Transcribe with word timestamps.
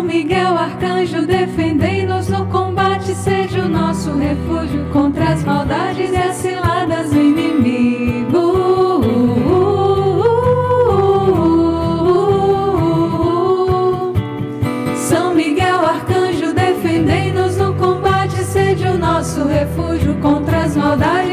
São 0.00 0.06
Miguel 0.06 0.56
Arcanjo, 0.56 1.26
defendei-nos 1.26 2.30
no 2.30 2.46
combate, 2.46 3.14
seja 3.14 3.66
o 3.66 3.68
nosso 3.68 4.16
refúgio 4.16 4.86
contra 4.90 5.24
as 5.28 5.44
maldades 5.44 6.10
e 6.10 6.16
as 6.16 6.36
ciladas 6.36 7.10
do 7.10 7.20
inimigo. 7.20 8.40
São 14.96 15.34
Miguel 15.34 15.84
Arcanjo, 15.84 16.54
defendei-nos 16.54 17.58
no 17.58 17.74
combate, 17.74 18.42
seja 18.42 18.92
o 18.92 18.98
nosso 18.98 19.44
refúgio 19.44 20.14
contra 20.14 20.60
as 20.62 20.74
maldades 20.74 21.29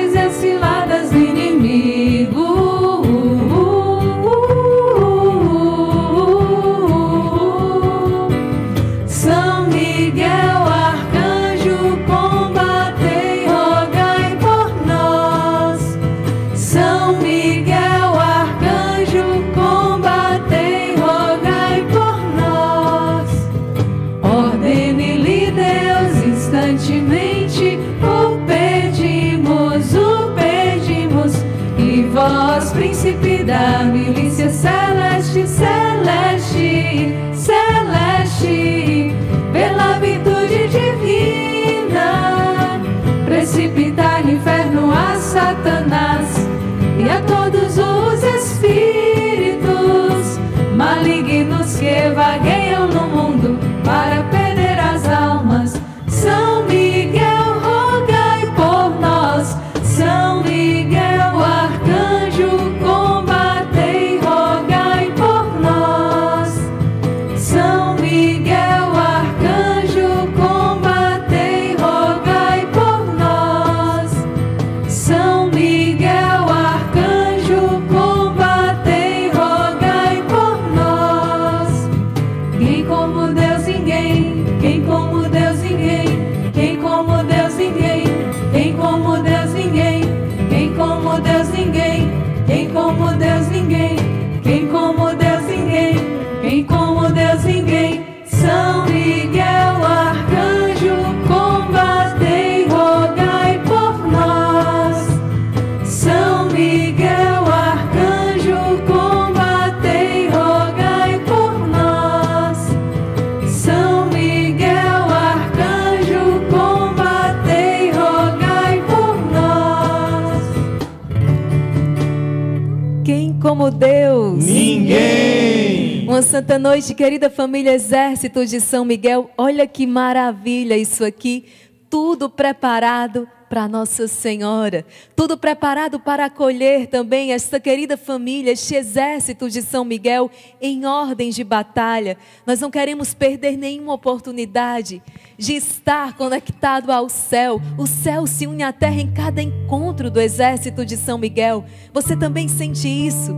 Quem 123.07 123.31
como 123.39 123.71
Deus? 123.71 124.43
Ninguém. 124.43 126.05
Uma 126.09 126.21
santa 126.21 126.59
noite, 126.59 126.93
querida 126.93 127.29
família 127.29 127.73
Exército 127.73 128.45
de 128.45 128.59
São 128.59 128.83
Miguel. 128.83 129.31
Olha 129.37 129.65
que 129.65 129.87
maravilha 129.87 130.75
isso 130.75 131.05
aqui. 131.05 131.45
Tudo 131.89 132.29
preparado 132.29 133.25
para 133.49 133.67
Nossa 133.67 134.07
Senhora. 134.07 134.85
Tudo 135.15 135.37
preparado 135.37 135.99
para 135.99 136.25
acolher 136.25 136.87
também 136.87 137.33
esta 137.33 137.59
querida 137.59 137.97
família, 137.97 138.51
este 138.51 138.75
exército 138.75 139.49
de 139.49 139.61
São 139.61 139.83
Miguel 139.83 140.29
em 140.61 140.85
ordem 140.85 141.29
de 141.29 141.43
batalha. 141.43 142.17
Nós 142.45 142.59
não 142.59 142.69
queremos 142.69 143.13
perder 143.13 143.57
nenhuma 143.57 143.93
oportunidade 143.93 145.01
de 145.37 145.53
estar 145.53 146.15
conectado 146.15 146.91
ao 146.91 147.09
céu. 147.09 147.61
O 147.77 147.87
céu 147.87 148.27
se 148.27 148.47
une 148.47 148.63
à 148.63 148.73
terra 148.73 149.01
em 149.01 149.11
cada 149.11 149.41
encontro 149.41 150.11
do 150.11 150.19
exército 150.19 150.85
de 150.85 150.97
São 150.97 151.17
Miguel. 151.17 151.65
Você 151.93 152.15
também 152.15 152.47
sente 152.47 152.87
isso? 152.87 153.35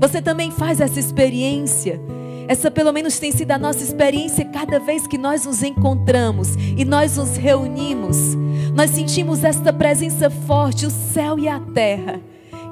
Você 0.00 0.22
também 0.22 0.50
faz 0.50 0.80
essa 0.80 1.00
experiência? 1.00 2.00
Essa 2.48 2.70
pelo 2.70 2.92
menos 2.94 3.18
tem 3.18 3.30
sido 3.30 3.50
a 3.50 3.58
nossa 3.58 3.84
experiência 3.84 4.42
cada 4.46 4.80
vez 4.80 5.06
que 5.06 5.18
nós 5.18 5.44
nos 5.44 5.62
encontramos 5.62 6.54
e 6.76 6.82
nós 6.82 7.18
nos 7.18 7.36
reunimos. 7.36 8.34
Nós 8.74 8.90
sentimos 8.90 9.44
esta 9.44 9.70
presença 9.70 10.30
forte, 10.30 10.86
o 10.86 10.90
céu 10.90 11.38
e 11.38 11.46
a 11.46 11.60
terra 11.60 12.18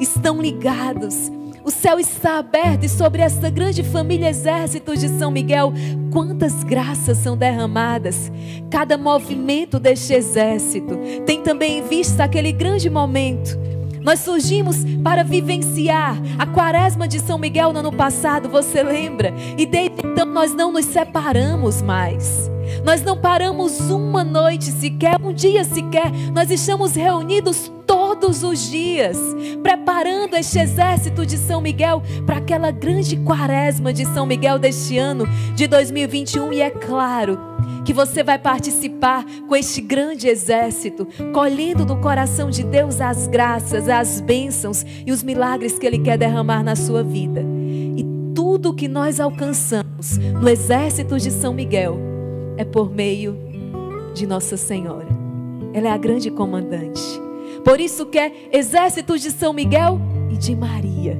estão 0.00 0.40
ligados. 0.40 1.30
O 1.62 1.70
céu 1.70 1.98
está 1.98 2.38
aberto 2.38 2.84
e 2.84 2.88
sobre 2.88 3.20
esta 3.20 3.50
grande 3.50 3.82
família 3.82 4.30
exército 4.30 4.96
de 4.96 5.08
São 5.08 5.30
Miguel, 5.30 5.72
quantas 6.12 6.62
graças 6.62 7.18
são 7.18 7.36
derramadas. 7.36 8.30
Cada 8.70 8.96
movimento 8.96 9.78
deste 9.78 10.14
exército 10.14 10.96
tem 11.26 11.42
também 11.42 11.80
em 11.80 11.82
vista 11.82 12.24
aquele 12.24 12.52
grande 12.52 12.88
momento 12.88 13.58
nós 14.06 14.20
surgimos 14.20 14.76
para 15.02 15.24
vivenciar 15.24 16.16
a 16.38 16.46
quaresma 16.46 17.08
de 17.08 17.18
São 17.18 17.36
Miguel 17.36 17.72
no 17.72 17.80
ano 17.80 17.92
passado, 17.92 18.48
você 18.48 18.80
lembra? 18.80 19.34
E 19.58 19.66
desde 19.66 20.06
então 20.06 20.24
nós 20.26 20.54
não 20.54 20.70
nos 20.70 20.84
separamos 20.84 21.82
mais. 21.82 22.48
Nós 22.84 23.02
não 23.02 23.16
paramos 23.16 23.78
uma 23.90 24.22
noite 24.22 24.66
sequer, 24.66 25.20
um 25.22 25.32
dia 25.32 25.64
sequer. 25.64 26.10
Nós 26.32 26.50
estamos 26.50 26.94
reunidos 26.94 27.70
todos 27.86 28.42
os 28.42 28.68
dias, 28.68 29.18
preparando 29.62 30.36
este 30.36 30.58
exército 30.58 31.24
de 31.24 31.36
São 31.36 31.60
Miguel 31.60 32.02
para 32.24 32.38
aquela 32.38 32.70
grande 32.70 33.16
quaresma 33.18 33.92
de 33.92 34.04
São 34.06 34.26
Miguel 34.26 34.58
deste 34.58 34.98
ano 34.98 35.26
de 35.54 35.66
2021. 35.66 36.52
E 36.52 36.60
é 36.60 36.70
claro 36.70 37.38
que 37.84 37.92
você 37.92 38.22
vai 38.22 38.38
participar 38.38 39.24
com 39.48 39.54
este 39.54 39.80
grande 39.80 40.28
exército, 40.28 41.06
colhendo 41.32 41.84
do 41.84 41.96
coração 41.96 42.50
de 42.50 42.64
Deus 42.64 43.00
as 43.00 43.28
graças, 43.28 43.88
as 43.88 44.20
bênçãos 44.20 44.84
e 45.06 45.12
os 45.12 45.22
milagres 45.22 45.78
que 45.78 45.86
Ele 45.86 46.00
quer 46.00 46.18
derramar 46.18 46.64
na 46.64 46.74
sua 46.74 47.04
vida. 47.04 47.40
E 47.96 48.04
tudo 48.34 48.74
que 48.74 48.88
nós 48.88 49.20
alcançamos 49.20 50.18
no 50.18 50.48
exército 50.48 51.16
de 51.18 51.30
São 51.30 51.54
Miguel 51.54 52.15
é 52.56 52.64
por 52.64 52.90
meio 52.90 53.36
de 54.14 54.26
Nossa 54.26 54.56
Senhora. 54.56 55.08
Ela 55.72 55.88
é 55.88 55.90
a 55.90 55.96
grande 55.96 56.30
comandante. 56.30 57.02
Por 57.64 57.80
isso 57.80 58.06
que 58.06 58.18
é 58.18 58.32
exército 58.52 59.18
de 59.18 59.30
São 59.30 59.52
Miguel 59.52 60.00
e 60.30 60.36
de 60.36 60.54
Maria. 60.54 61.18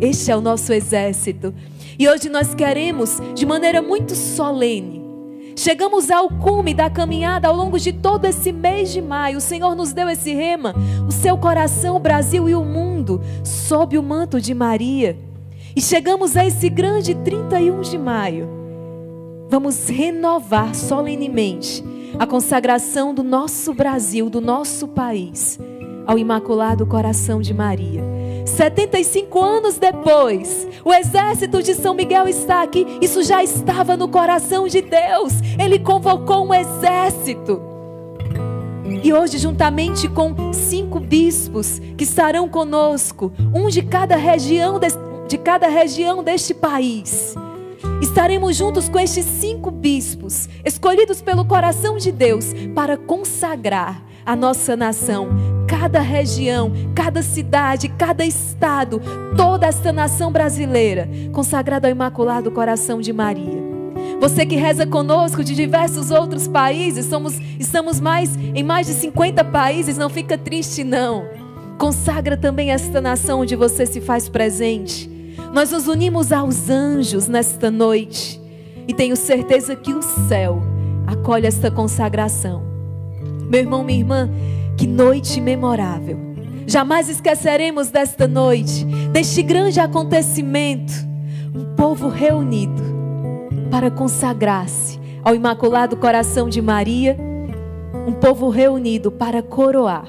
Este 0.00 0.30
é 0.30 0.36
o 0.36 0.40
nosso 0.40 0.72
exército. 0.72 1.54
E 1.98 2.08
hoje 2.08 2.28
nós 2.28 2.54
queremos, 2.54 3.20
de 3.34 3.44
maneira 3.46 3.80
muito 3.80 4.14
solene, 4.14 5.04
Chegamos 5.56 6.10
ao 6.10 6.28
cume 6.28 6.74
da 6.74 6.90
caminhada 6.90 7.46
ao 7.46 7.54
longo 7.54 7.78
de 7.78 7.92
todo 7.92 8.24
esse 8.24 8.50
mês 8.50 8.92
de 8.92 9.00
maio. 9.00 9.38
O 9.38 9.40
Senhor 9.40 9.74
nos 9.76 9.92
deu 9.92 10.08
esse 10.08 10.34
rema, 10.34 10.74
o 11.06 11.12
seu 11.12 11.38
coração, 11.38 11.96
o 11.96 12.00
Brasil 12.00 12.48
e 12.48 12.54
o 12.54 12.64
mundo, 12.64 13.20
sob 13.44 13.96
o 13.96 14.02
manto 14.02 14.40
de 14.40 14.52
Maria. 14.52 15.16
E 15.76 15.80
chegamos 15.80 16.36
a 16.36 16.44
esse 16.44 16.68
grande 16.68 17.14
31 17.14 17.80
de 17.82 17.96
maio. 17.96 18.63
Vamos 19.54 19.88
renovar 19.88 20.74
solenemente 20.74 21.80
a 22.18 22.26
consagração 22.26 23.14
do 23.14 23.22
nosso 23.22 23.72
Brasil, 23.72 24.28
do 24.28 24.40
nosso 24.40 24.88
país, 24.88 25.60
ao 26.04 26.18
Imaculado 26.18 26.84
Coração 26.84 27.40
de 27.40 27.54
Maria. 27.54 28.02
75 28.44 29.40
anos 29.40 29.78
depois, 29.78 30.66
o 30.84 30.92
exército 30.92 31.62
de 31.62 31.72
São 31.72 31.94
Miguel 31.94 32.26
está 32.26 32.64
aqui. 32.64 32.84
Isso 33.00 33.22
já 33.22 33.44
estava 33.44 33.96
no 33.96 34.08
coração 34.08 34.66
de 34.66 34.82
Deus. 34.82 35.34
Ele 35.56 35.78
convocou 35.78 36.48
um 36.48 36.52
exército. 36.52 37.62
E 39.04 39.12
hoje, 39.12 39.38
juntamente 39.38 40.08
com 40.08 40.52
cinco 40.52 40.98
bispos 40.98 41.78
que 41.96 42.02
estarão 42.02 42.48
conosco, 42.48 43.32
um 43.54 43.68
de 43.68 43.82
cada 43.82 44.16
região, 44.16 44.80
de, 44.80 44.88
de 45.28 45.38
cada 45.38 45.68
região 45.68 46.24
deste 46.24 46.52
país, 46.52 47.36
estaremos 48.00 48.56
juntos 48.56 48.88
com 48.88 48.98
estes 48.98 49.24
cinco 49.24 49.70
bispos, 49.70 50.48
escolhidos 50.64 51.22
pelo 51.22 51.44
coração 51.44 51.96
de 51.96 52.10
Deus 52.12 52.52
para 52.74 52.96
consagrar 52.96 54.02
a 54.24 54.34
nossa 54.34 54.74
nação, 54.76 55.28
cada 55.68 56.00
região, 56.00 56.72
cada 56.94 57.22
cidade, 57.22 57.88
cada 57.88 58.24
estado, 58.24 59.00
toda 59.36 59.66
esta 59.66 59.92
nação 59.92 60.32
brasileira, 60.32 61.08
consagrada 61.32 61.88
ao 61.88 61.92
Imaculado 61.92 62.50
Coração 62.50 63.00
de 63.00 63.12
Maria. 63.12 63.62
Você 64.20 64.46
que 64.46 64.56
reza 64.56 64.86
conosco 64.86 65.44
de 65.44 65.54
diversos 65.54 66.10
outros 66.10 66.48
países, 66.48 67.06
somos, 67.06 67.38
estamos 67.58 68.00
mais 68.00 68.34
em 68.36 68.62
mais 68.62 68.86
de 68.86 68.94
50 68.94 69.44
países, 69.44 69.98
não 69.98 70.08
fica 70.08 70.38
triste 70.38 70.82
não. 70.82 71.26
Consagra 71.78 72.36
também 72.36 72.70
esta 72.70 73.00
nação 73.00 73.40
onde 73.40 73.56
você 73.56 73.84
se 73.84 74.00
faz 74.00 74.28
presente. 74.28 75.13
Nós 75.54 75.70
nos 75.70 75.86
unimos 75.86 76.32
aos 76.32 76.68
anjos 76.68 77.28
nesta 77.28 77.70
noite 77.70 78.40
e 78.88 78.92
tenho 78.92 79.14
certeza 79.14 79.76
que 79.76 79.94
o 79.94 80.02
céu 80.02 80.60
acolhe 81.06 81.46
esta 81.46 81.70
consagração. 81.70 82.60
Meu 83.48 83.60
irmão, 83.60 83.84
minha 83.84 84.00
irmã, 84.00 84.28
que 84.76 84.84
noite 84.84 85.40
memorável. 85.40 86.18
Jamais 86.66 87.08
esqueceremos 87.08 87.88
desta 87.88 88.26
noite, 88.26 88.84
deste 89.12 89.44
grande 89.44 89.78
acontecimento. 89.78 90.92
Um 91.54 91.76
povo 91.76 92.08
reunido 92.08 92.82
para 93.70 93.92
consagrar-se 93.92 94.98
ao 95.22 95.36
Imaculado 95.36 95.96
Coração 95.96 96.48
de 96.48 96.60
Maria. 96.60 97.16
Um 98.08 98.12
povo 98.12 98.48
reunido 98.48 99.12
para 99.12 99.40
coroar 99.40 100.08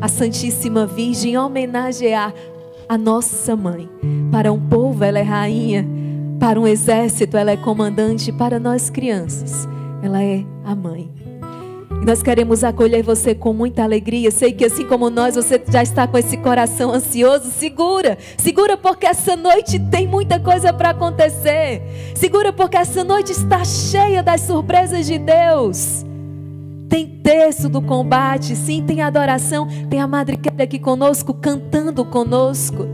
a 0.00 0.06
Santíssima 0.06 0.86
Virgem, 0.86 1.36
homenagear 1.36 2.32
a 2.88 2.96
nossa 2.96 3.56
mãe. 3.56 3.88
Para 4.30 4.52
um 4.52 4.60
povo, 4.60 5.04
ela 5.04 5.18
é 5.18 5.22
rainha. 5.22 5.86
Para 6.38 6.60
um 6.60 6.66
exército, 6.66 7.36
ela 7.36 7.50
é 7.50 7.56
comandante. 7.56 8.32
Para 8.32 8.58
nós 8.58 8.90
crianças, 8.90 9.68
ela 10.02 10.22
é 10.22 10.44
a 10.64 10.74
mãe. 10.74 11.10
Nós 12.04 12.22
queremos 12.22 12.62
acolher 12.62 13.02
você 13.02 13.34
com 13.34 13.52
muita 13.52 13.82
alegria. 13.82 14.30
Sei 14.30 14.52
que 14.52 14.64
assim 14.64 14.86
como 14.86 15.10
nós, 15.10 15.34
você 15.34 15.60
já 15.68 15.82
está 15.82 16.06
com 16.06 16.16
esse 16.16 16.36
coração 16.36 16.92
ansioso. 16.92 17.50
Segura, 17.50 18.16
segura 18.36 18.76
porque 18.76 19.06
essa 19.06 19.34
noite 19.34 19.78
tem 19.78 20.06
muita 20.06 20.38
coisa 20.38 20.72
para 20.72 20.90
acontecer. 20.90 21.82
Segura 22.14 22.52
porque 22.52 22.76
essa 22.76 23.02
noite 23.02 23.32
está 23.32 23.64
cheia 23.64 24.22
das 24.22 24.42
surpresas 24.42 25.06
de 25.06 25.18
Deus. 25.18 26.04
Tem 26.88 27.06
terço 27.22 27.68
do 27.68 27.82
combate, 27.82 28.54
sim, 28.54 28.84
tem 28.86 29.02
adoração, 29.02 29.66
tem 29.90 30.00
a 30.00 30.06
Madre 30.06 30.36
Kelly 30.36 30.62
aqui 30.62 30.78
conosco, 30.78 31.34
cantando 31.34 32.04
conosco. 32.04 32.86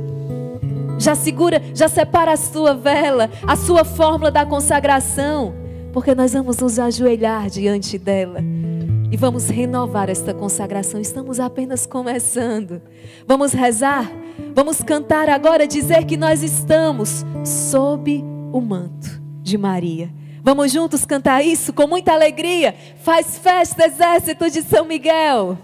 Já 0.98 1.14
segura, 1.14 1.60
já 1.74 1.88
separa 1.88 2.32
a 2.32 2.36
sua 2.36 2.74
vela, 2.74 3.28
a 3.46 3.56
sua 3.56 3.84
fórmula 3.84 4.30
da 4.30 4.46
consagração, 4.46 5.54
porque 5.92 6.14
nós 6.14 6.32
vamos 6.32 6.58
nos 6.58 6.78
ajoelhar 6.78 7.50
diante 7.50 7.98
dela 7.98 8.40
e 9.12 9.16
vamos 9.16 9.48
renovar 9.48 10.08
esta 10.08 10.32
consagração. 10.32 10.98
Estamos 10.98 11.38
apenas 11.38 11.84
começando. 11.84 12.80
Vamos 13.26 13.52
rezar, 13.52 14.10
vamos 14.54 14.82
cantar 14.82 15.28
agora, 15.28 15.66
dizer 15.66 16.06
que 16.06 16.16
nós 16.16 16.42
estamos 16.42 17.22
sob 17.44 18.24
o 18.50 18.60
manto 18.60 19.20
de 19.42 19.58
Maria. 19.58 20.21
Vamos 20.44 20.72
juntos 20.72 21.04
cantar 21.04 21.44
isso 21.44 21.72
com 21.72 21.86
muita 21.86 22.12
alegria. 22.12 22.74
Faz 23.04 23.38
festa, 23.38 23.86
exército 23.86 24.50
de 24.50 24.60
São 24.62 24.84
Miguel. 24.84 25.56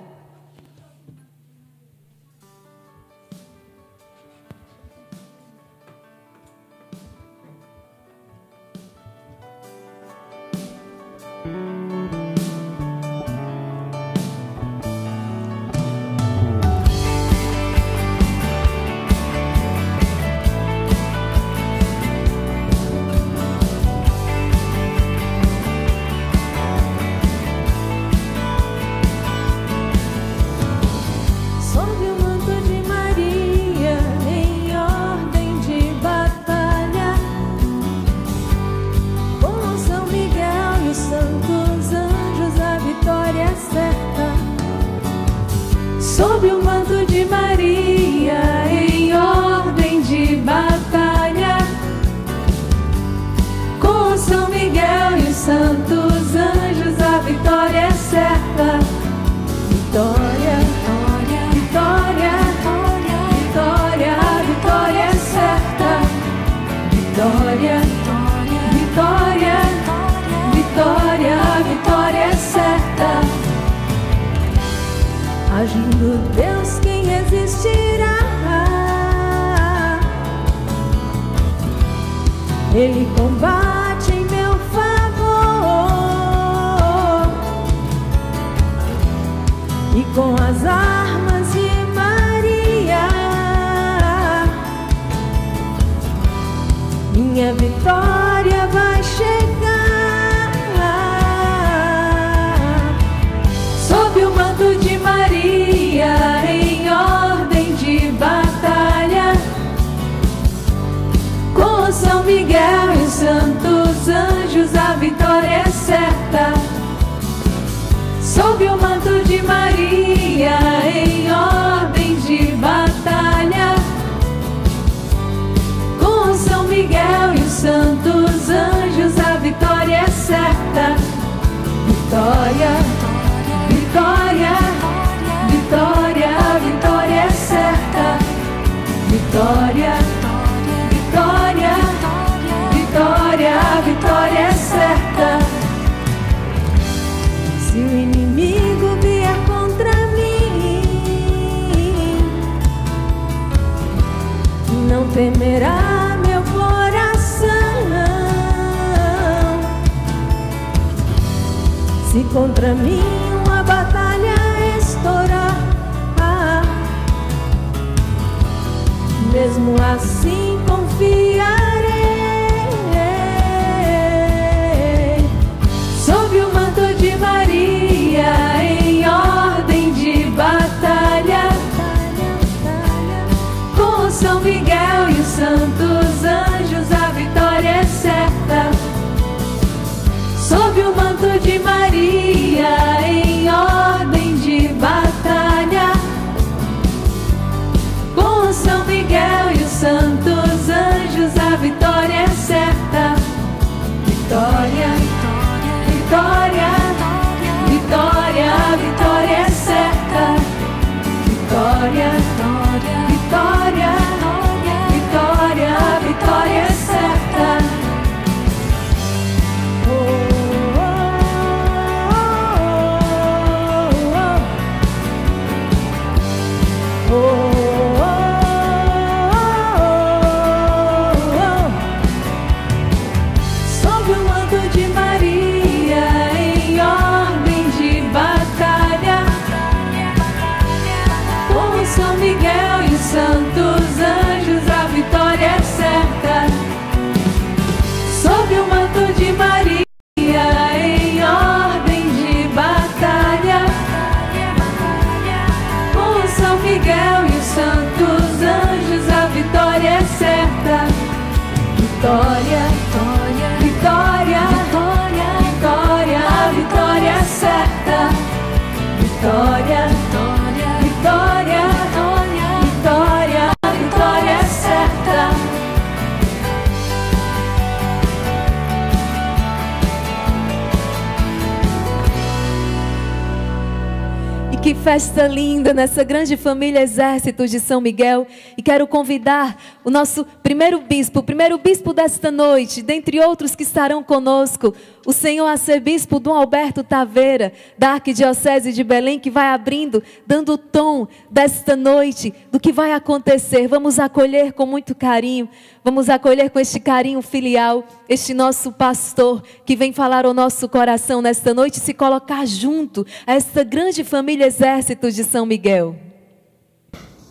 Nessa 285.98 286.04
grande 286.04 286.36
família 286.36 286.80
Exército 286.80 287.44
de 287.48 287.58
São 287.58 287.80
Miguel. 287.80 288.24
E 288.56 288.62
quero 288.62 288.86
convidar 288.86 289.60
o 289.82 289.90
nosso 289.90 290.24
primeiro 290.44 290.80
bispo, 290.80 291.18
o 291.18 291.22
primeiro 291.24 291.58
bispo 291.58 291.92
desta 291.92 292.30
noite, 292.30 292.82
dentre 292.82 293.18
outros 293.18 293.56
que 293.56 293.64
estarão 293.64 294.00
conosco, 294.00 294.72
o 295.04 295.12
senhor 295.12 295.46
arcebispo 295.46 296.20
Dom 296.20 296.34
Alberto 296.34 296.84
Taveira, 296.84 297.52
da 297.76 297.94
Arquidiocese 297.94 298.72
de 298.72 298.84
Belém, 298.84 299.18
que 299.18 299.28
vai 299.28 299.48
abrindo, 299.48 300.00
dando 300.24 300.52
o 300.52 300.58
tom 300.58 301.08
desta 301.28 301.74
noite, 301.74 302.32
do 302.58 302.60
que 302.60 302.72
vai 302.72 302.92
acontecer. 302.92 303.68
Vamos 303.68 304.00
acolher 304.00 304.52
com 304.52 304.66
muito 304.66 304.92
carinho, 304.92 305.48
vamos 305.84 306.08
acolher 306.08 306.50
com 306.50 306.58
este 306.58 306.80
carinho 306.80 307.22
filial, 307.22 307.86
este 308.08 308.34
nosso 308.34 308.72
pastor 308.72 309.44
que 309.64 309.76
vem 309.76 309.92
falar 309.92 310.26
ao 310.26 310.34
nosso 310.34 310.68
coração 310.68 311.22
nesta 311.22 311.54
noite, 311.54 311.78
se 311.78 311.94
colocar 311.94 312.44
junto 312.46 313.06
a 313.24 313.34
esta 313.34 313.62
grande 313.62 314.02
família 314.02 314.44
Exército 314.44 315.08
de 315.12 315.22
São 315.22 315.46
Miguel. 315.46 315.96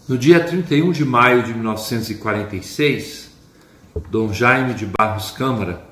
No 0.08 0.18
dia 0.18 0.40
31 0.40 0.94
de 0.94 1.04
maio 1.04 1.44
de 1.44 1.54
1946, 1.54 3.30
Dom 4.10 4.32
Jaime 4.32 4.74
de 4.74 4.86
Barros 4.86 5.32
Câmara 5.32 5.86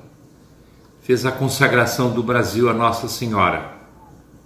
fez 1.02 1.26
a 1.26 1.30
consagração 1.30 2.10
do 2.10 2.22
Brasil 2.22 2.70
a 2.70 2.72
Nossa 2.72 3.06
Senhora. 3.06 3.70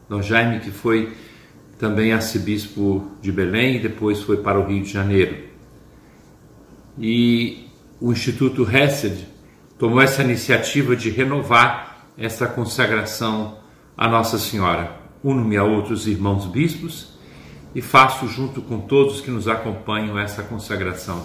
Dom 0.09 0.21
Jaime, 0.21 0.59
que 0.59 0.73
foi 0.73 1.17
também 1.81 2.13
arcebispo 2.13 3.11
de 3.23 3.33
Belém 3.33 3.77
e 3.77 3.81
depois 3.81 4.21
foi 4.21 4.37
para 4.37 4.61
o 4.61 4.67
Rio 4.67 4.83
de 4.83 4.93
Janeiro. 4.93 5.49
E 6.99 7.71
o 7.99 8.13
Instituto 8.13 8.69
Hesed 8.71 9.27
tomou 9.79 10.03
essa 10.03 10.23
iniciativa 10.23 10.95
de 10.95 11.09
renovar 11.09 12.07
essa 12.19 12.47
consagração 12.47 13.59
a 13.97 14.07
Nossa 14.07 14.39
Senhora. 14.39 15.01
Uno-me 15.25 15.57
a 15.57 15.65
outros 15.65 16.07
irmãos 16.07 16.47
bispos 16.47 17.19
e 17.75 17.81
faço 17.81 18.29
junto 18.29 18.61
com 18.61 18.81
todos 18.81 19.23
que 19.23 19.31
nos 19.31 19.49
acompanham 19.49 20.19
essa 20.19 20.43
consagração. 20.43 21.25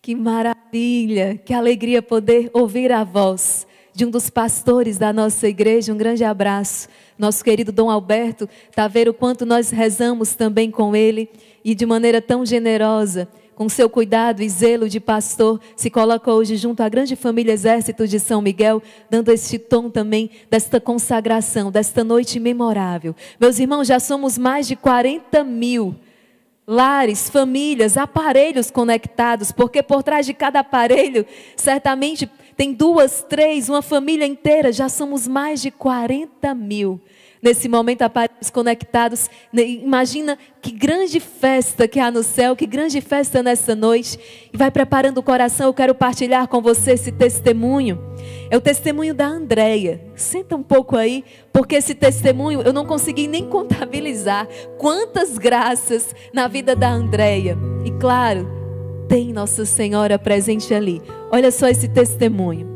Que 0.00 0.14
maravilha, 0.14 1.36
que 1.36 1.52
alegria 1.52 2.00
poder 2.00 2.50
ouvir 2.54 2.90
a 2.92 3.04
voz 3.04 3.66
de 4.00 4.06
um 4.06 4.10
dos 4.10 4.30
pastores 4.30 4.96
da 4.96 5.12
nossa 5.12 5.46
igreja. 5.46 5.92
Um 5.92 5.96
grande 5.98 6.24
abraço, 6.24 6.88
nosso 7.18 7.44
querido 7.44 7.70
Dom 7.70 7.90
Alberto, 7.90 8.48
tá 8.74 8.88
ver 8.88 9.10
o 9.10 9.12
quanto 9.12 9.44
nós 9.44 9.68
rezamos 9.68 10.34
também 10.34 10.70
com 10.70 10.96
ele 10.96 11.28
e 11.62 11.74
de 11.74 11.84
maneira 11.84 12.22
tão 12.22 12.46
generosa, 12.46 13.28
com 13.54 13.68
seu 13.68 13.90
cuidado 13.90 14.42
e 14.42 14.48
zelo 14.48 14.88
de 14.88 14.98
pastor, 14.98 15.60
se 15.76 15.90
coloca 15.90 16.32
hoje 16.32 16.56
junto 16.56 16.82
à 16.82 16.88
grande 16.88 17.14
família 17.14 17.52
Exército 17.52 18.08
de 18.08 18.18
São 18.18 18.40
Miguel, 18.40 18.82
dando 19.10 19.30
este 19.30 19.58
tom 19.58 19.90
também 19.90 20.30
desta 20.50 20.80
consagração, 20.80 21.70
desta 21.70 22.02
noite 22.02 22.40
memorável. 22.40 23.14
Meus 23.38 23.58
irmãos, 23.58 23.86
já 23.86 24.00
somos 24.00 24.38
mais 24.38 24.66
de 24.66 24.76
40 24.76 25.44
mil 25.44 25.94
lares, 26.66 27.28
famílias, 27.28 27.96
aparelhos 27.96 28.70
conectados, 28.70 29.50
porque 29.50 29.82
por 29.82 30.04
trás 30.04 30.24
de 30.24 30.32
cada 30.32 30.60
aparelho, 30.60 31.26
certamente 31.56 32.30
tem 32.60 32.74
duas, 32.74 33.24
três, 33.26 33.70
uma 33.70 33.80
família 33.80 34.26
inteira, 34.26 34.70
já 34.70 34.86
somos 34.86 35.26
mais 35.26 35.62
de 35.62 35.70
40 35.70 36.54
mil. 36.54 37.00
Nesse 37.42 37.70
momento, 37.70 38.02
aparelhos 38.02 38.50
conectados. 38.50 39.30
Imagina 39.50 40.36
que 40.60 40.70
grande 40.70 41.20
festa 41.20 41.88
que 41.88 41.98
há 41.98 42.10
no 42.10 42.22
céu, 42.22 42.54
que 42.54 42.66
grande 42.66 43.00
festa 43.00 43.42
nessa 43.42 43.74
noite. 43.74 44.18
E 44.52 44.58
vai 44.58 44.70
preparando 44.70 45.16
o 45.16 45.22
coração, 45.22 45.68
eu 45.68 45.72
quero 45.72 45.94
partilhar 45.94 46.48
com 46.48 46.60
você 46.60 46.90
esse 46.90 47.10
testemunho. 47.10 47.98
É 48.50 48.58
o 48.58 48.60
testemunho 48.60 49.14
da 49.14 49.26
Andréia. 49.26 49.98
Senta 50.14 50.54
um 50.54 50.62
pouco 50.62 50.98
aí, 50.98 51.24
porque 51.50 51.76
esse 51.76 51.94
testemunho 51.94 52.60
eu 52.60 52.74
não 52.74 52.84
consegui 52.84 53.26
nem 53.26 53.46
contabilizar 53.48 54.46
quantas 54.76 55.38
graças 55.38 56.14
na 56.30 56.46
vida 56.46 56.76
da 56.76 56.90
Andréia. 56.90 57.56
E 57.86 57.90
claro, 57.92 58.59
tem 59.10 59.32
Nossa 59.32 59.64
Senhora 59.64 60.16
presente 60.20 60.72
ali. 60.72 61.02
Olha 61.32 61.50
só 61.50 61.66
esse 61.66 61.88
testemunho. 61.88 62.68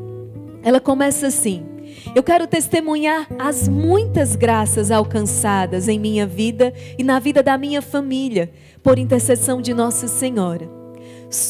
Ela 0.65 0.81
começa 0.81 1.29
assim: 1.29 1.65
Eu 2.13 2.25
quero 2.25 2.49
testemunhar 2.49 3.29
as 3.39 3.69
muitas 3.69 4.35
graças 4.35 4.91
alcançadas 4.91 5.87
em 5.87 5.97
minha 5.97 6.27
vida 6.27 6.75
e 6.99 7.05
na 7.05 7.21
vida 7.21 7.41
da 7.41 7.57
minha 7.57 7.81
família, 7.81 8.51
por 8.83 8.99
intercessão 8.99 9.63
de 9.63 9.73
Nossa 9.73 10.09
Senhora. 10.09 10.69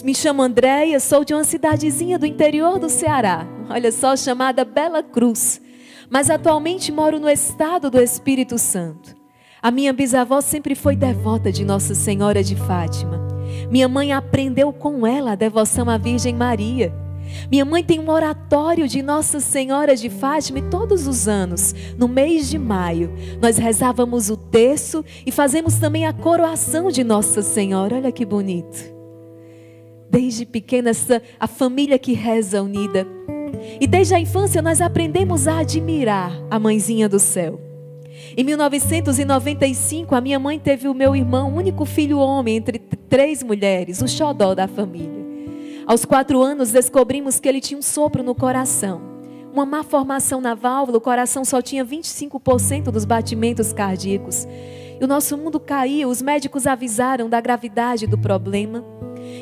Me 0.04 0.14
chamo 0.14 0.42
Andréia, 0.42 1.00
sou 1.00 1.24
de 1.24 1.32
uma 1.32 1.44
cidadezinha 1.44 2.18
do 2.18 2.26
interior 2.26 2.78
do 2.78 2.90
Ceará, 2.90 3.46
olha 3.70 3.90
só, 3.90 4.14
chamada 4.14 4.66
Bela 4.66 5.02
Cruz. 5.02 5.62
Mas 6.10 6.28
atualmente 6.28 6.92
moro 6.92 7.18
no 7.18 7.30
estado 7.30 7.90
do 7.90 7.98
Espírito 7.98 8.58
Santo. 8.58 9.16
A 9.62 9.70
minha 9.70 9.94
bisavó 9.94 10.42
sempre 10.42 10.74
foi 10.74 10.94
devota 10.94 11.50
de 11.50 11.64
Nossa 11.64 11.94
Senhora 11.94 12.42
de 12.44 12.54
Fátima. 12.54 13.33
Minha 13.70 13.88
mãe 13.88 14.12
aprendeu 14.12 14.72
com 14.72 15.06
ela 15.06 15.32
a 15.32 15.36
devoção 15.36 15.88
à 15.88 15.96
Virgem 15.96 16.34
Maria. 16.34 16.92
Minha 17.50 17.64
mãe 17.64 17.82
tem 17.82 17.98
um 17.98 18.10
oratório 18.10 18.86
de 18.86 19.02
Nossa 19.02 19.40
Senhora 19.40 19.96
de 19.96 20.08
Fátima 20.08 20.58
e 20.58 20.70
todos 20.70 21.06
os 21.06 21.26
anos, 21.26 21.74
no 21.98 22.06
mês 22.06 22.48
de 22.48 22.58
maio, 22.58 23.12
nós 23.40 23.56
rezávamos 23.56 24.30
o 24.30 24.36
terço 24.36 25.04
e 25.26 25.32
fazemos 25.32 25.76
também 25.76 26.06
a 26.06 26.12
coroação 26.12 26.90
de 26.90 27.02
Nossa 27.02 27.42
Senhora. 27.42 27.96
Olha 27.96 28.12
que 28.12 28.24
bonito. 28.24 28.94
Desde 30.10 30.46
pequena, 30.46 30.90
essa, 30.90 31.20
a 31.40 31.46
família 31.46 31.98
que 31.98 32.12
reza 32.12 32.62
unida. 32.62 33.06
E 33.80 33.86
desde 33.86 34.14
a 34.14 34.20
infância 34.20 34.60
nós 34.60 34.80
aprendemos 34.80 35.48
a 35.48 35.58
admirar 35.58 36.32
a 36.50 36.58
mãezinha 36.58 37.08
do 37.08 37.18
céu. 37.18 37.73
Em 38.36 38.42
1995, 38.42 40.12
a 40.12 40.20
minha 40.20 40.40
mãe 40.40 40.58
teve 40.58 40.88
o 40.88 40.94
meu 40.94 41.14
irmão, 41.14 41.54
único 41.54 41.84
filho 41.84 42.18
homem 42.18 42.56
entre 42.56 42.80
três 42.80 43.44
mulheres, 43.44 44.02
o 44.02 44.08
xodó 44.08 44.56
da 44.56 44.66
família. 44.66 45.24
Aos 45.86 46.04
quatro 46.04 46.42
anos, 46.42 46.72
descobrimos 46.72 47.38
que 47.38 47.48
ele 47.48 47.60
tinha 47.60 47.78
um 47.78 47.82
sopro 47.82 48.24
no 48.24 48.34
coração. 48.34 49.00
Uma 49.52 49.64
má 49.64 49.84
formação 49.84 50.40
na 50.40 50.52
válvula, 50.52 50.98
o 50.98 51.00
coração 51.00 51.44
só 51.44 51.62
tinha 51.62 51.84
25% 51.84 52.90
dos 52.90 53.04
batimentos 53.04 53.72
cardíacos. 53.72 54.48
E 55.00 55.04
o 55.04 55.06
nosso 55.06 55.38
mundo 55.38 55.60
caiu, 55.60 56.08
os 56.08 56.20
médicos 56.20 56.66
avisaram 56.66 57.28
da 57.28 57.40
gravidade 57.40 58.04
do 58.04 58.18
problema. 58.18 58.84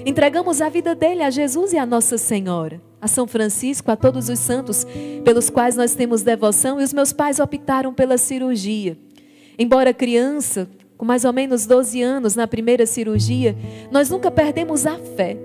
Entregamos 0.04 0.60
a 0.60 0.68
vida 0.68 0.94
dele 0.94 1.22
a 1.22 1.30
Jesus 1.30 1.72
e 1.72 1.78
a 1.78 1.86
Nossa 1.86 2.18
Senhora, 2.18 2.78
a 3.02 3.08
São 3.08 3.26
Francisco, 3.26 3.90
a 3.90 3.96
todos 3.96 4.28
os 4.28 4.38
santos 4.38 4.86
pelos 5.24 5.50
quais 5.50 5.74
nós 5.74 5.92
temos 5.92 6.22
devoção, 6.22 6.80
e 6.80 6.84
os 6.84 6.92
meus 6.92 7.12
pais 7.12 7.40
optaram 7.40 7.92
pela 7.92 8.16
cirurgia. 8.16 8.96
Embora 9.58 9.92
criança, 9.92 10.68
com 10.96 11.04
mais 11.04 11.24
ou 11.24 11.32
menos 11.32 11.66
12 11.66 12.00
anos 12.00 12.36
na 12.36 12.46
primeira 12.46 12.86
cirurgia, 12.86 13.56
nós 13.90 14.08
nunca 14.08 14.30
perdemos 14.30 14.86
a 14.86 14.96
fé. 14.96 15.36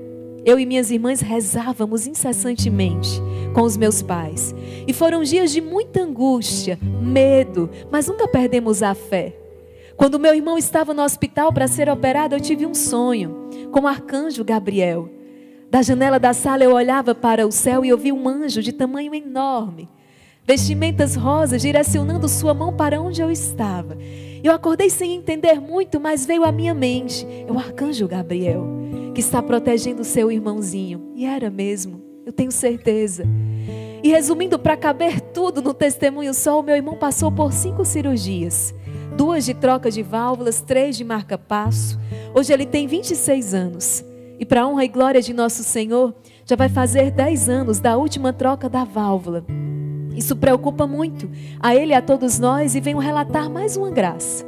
Eu 0.45 0.59
e 0.59 0.67
minhas 0.67 0.91
irmãs 0.91 1.19
rezávamos 1.19 2.05
incessantemente 2.05 3.19
com 3.55 3.63
os 3.63 3.75
meus 3.75 4.03
pais. 4.03 4.53
E 4.87 4.93
foram 4.93 5.23
dias 5.23 5.51
de 5.51 5.59
muita 5.59 6.03
angústia, 6.03 6.77
medo, 7.01 7.71
mas 7.91 8.07
nunca 8.07 8.27
perdemos 8.27 8.83
a 8.83 8.93
fé. 8.93 9.35
Quando 9.97 10.19
meu 10.19 10.35
irmão 10.35 10.59
estava 10.59 10.93
no 10.93 11.01
hospital 11.01 11.51
para 11.51 11.67
ser 11.67 11.89
operado, 11.89 12.35
eu 12.35 12.39
tive 12.39 12.67
um 12.67 12.75
sonho 12.75 13.49
com 13.71 13.81
o 13.81 13.87
arcanjo 13.87 14.43
Gabriel. 14.45 15.16
Da 15.69 15.81
janela 15.81 16.19
da 16.19 16.33
sala 16.33 16.63
eu 16.63 16.73
olhava 16.73 17.13
para 17.13 17.45
o 17.45 17.51
céu 17.51 17.83
e 17.83 17.89
eu 17.89 17.97
vi 17.97 18.11
um 18.11 18.27
anjo 18.27 18.61
de 18.61 18.71
tamanho 18.71 19.13
enorme, 19.13 19.89
vestimentas 20.45 21.15
rosas, 21.15 21.61
direcionando 21.61 22.29
sua 22.29 22.53
mão 22.53 22.75
para 22.75 23.01
onde 23.01 23.21
eu 23.21 23.29
estava. 23.29 23.97
Eu 24.43 24.53
acordei 24.53 24.89
sem 24.89 25.15
entender 25.15 25.59
muito, 25.59 25.99
mas 25.99 26.25
veio 26.25 26.45
à 26.45 26.51
minha 26.51 26.73
mente: 26.73 27.27
é 27.47 27.51
o 27.51 27.57
arcanjo 27.59 28.07
Gabriel 28.07 28.65
que 29.13 29.19
está 29.19 29.41
protegendo 29.41 30.03
seu 30.03 30.31
irmãozinho. 30.31 31.11
E 31.15 31.25
era 31.25 31.49
mesmo, 31.49 32.01
eu 32.25 32.31
tenho 32.31 32.51
certeza. 32.51 33.25
E 34.03 34.09
resumindo, 34.09 34.59
para 34.59 34.77
caber 34.77 35.19
tudo 35.19 35.61
no 35.61 35.73
testemunho 35.73 36.33
só, 36.33 36.59
o 36.59 36.63
meu 36.63 36.75
irmão 36.75 36.95
passou 36.95 37.31
por 37.31 37.51
cinco 37.51 37.83
cirurgias 37.83 38.73
duas 39.17 39.43
de 39.45 39.55
troca 39.55 39.89
de 39.89 40.03
válvulas, 40.03 40.61
três 40.61 40.95
de 40.95 41.03
marca-passo. 41.03 41.99
Hoje 42.35 42.53
ele 42.53 42.67
tem 42.67 42.85
26 42.85 43.53
anos. 43.55 44.05
E 44.39 44.45
para 44.45 44.67
honra 44.67 44.85
e 44.85 44.87
glória 44.87 45.21
de 45.21 45.33
nosso 45.33 45.63
Senhor, 45.63 46.13
já 46.45 46.55
vai 46.55 46.69
fazer 46.69 47.11
10 47.11 47.49
anos 47.49 47.79
da 47.79 47.97
última 47.97 48.31
troca 48.31 48.69
da 48.69 48.83
válvula. 48.83 49.43
Isso 50.15 50.35
preocupa 50.35 50.87
muito 50.87 51.29
a 51.59 51.75
ele 51.75 51.91
e 51.91 51.95
a 51.95 52.01
todos 52.01 52.39
nós 52.39 52.75
e 52.75 52.79
venho 52.79 52.99
relatar 52.99 53.49
mais 53.49 53.75
uma 53.75 53.91
graça. 53.91 54.45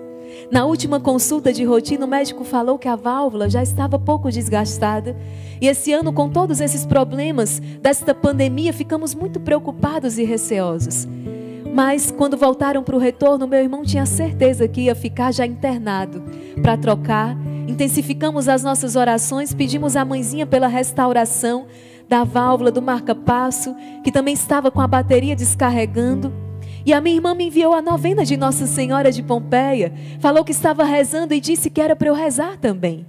Na 0.52 0.66
última 0.66 1.00
consulta 1.00 1.54
de 1.54 1.64
rotina, 1.64 2.06
o 2.06 2.08
médico 2.08 2.44
falou 2.44 2.80
que 2.80 2.88
a 2.88 2.96
válvula 2.96 3.50
já 3.50 3.62
estava 3.62 4.00
pouco 4.00 4.32
desgastada. 4.32 5.16
E 5.62 5.68
esse 5.68 5.92
ano, 5.92 6.14
com 6.14 6.30
todos 6.30 6.60
esses 6.62 6.86
problemas 6.86 7.60
desta 7.82 8.16
pandemia, 8.16 8.74
ficamos 8.74 9.14
muito 9.14 9.40
preocupados 9.40 10.18
e 10.18 10.24
receosos. 10.24 11.08
Mas 11.74 12.10
quando 12.10 12.38
voltaram 12.38 12.84
para 12.84 12.96
o 12.96 13.00
retorno, 13.00 13.48
meu 13.48 13.60
irmão 13.60 13.84
tinha 13.84 14.06
certeza 14.06 14.68
que 14.68 14.82
ia 14.82 14.96
ficar 14.96 15.32
já 15.32 15.46
internado 15.46 16.24
para 16.62 16.78
trocar. 16.78 17.38
Intensificamos 17.70 18.50
as 18.50 18.64
nossas 18.64 18.96
orações, 18.96 19.54
pedimos 19.54 19.96
à 19.96 20.04
mãezinha 20.04 20.48
pela 20.48 20.68
restauração 20.68 21.68
da 22.10 22.24
válvula 22.24 22.72
do 22.72 22.82
marca-passo, 22.82 23.76
que 24.04 24.12
também 24.12 24.34
estava 24.34 24.72
com 24.72 24.82
a 24.82 24.88
bateria 24.88 25.36
descarregando. 25.36 26.34
E 26.84 26.92
a 26.92 27.00
minha 27.00 27.18
irmã 27.18 27.36
me 27.36 27.46
enviou 27.46 27.76
a 27.76 27.82
novena 27.82 28.26
de 28.26 28.36
Nossa 28.36 28.66
Senhora 28.66 29.12
de 29.12 29.22
Pompeia, 29.22 29.94
falou 30.20 30.44
que 30.44 30.52
estava 30.52 30.84
rezando 30.84 31.36
e 31.36 31.40
disse 31.40 31.70
que 31.70 31.80
era 31.80 31.96
para 31.96 32.08
eu 32.08 32.16
rezar 32.16 32.58
também. 32.58 33.06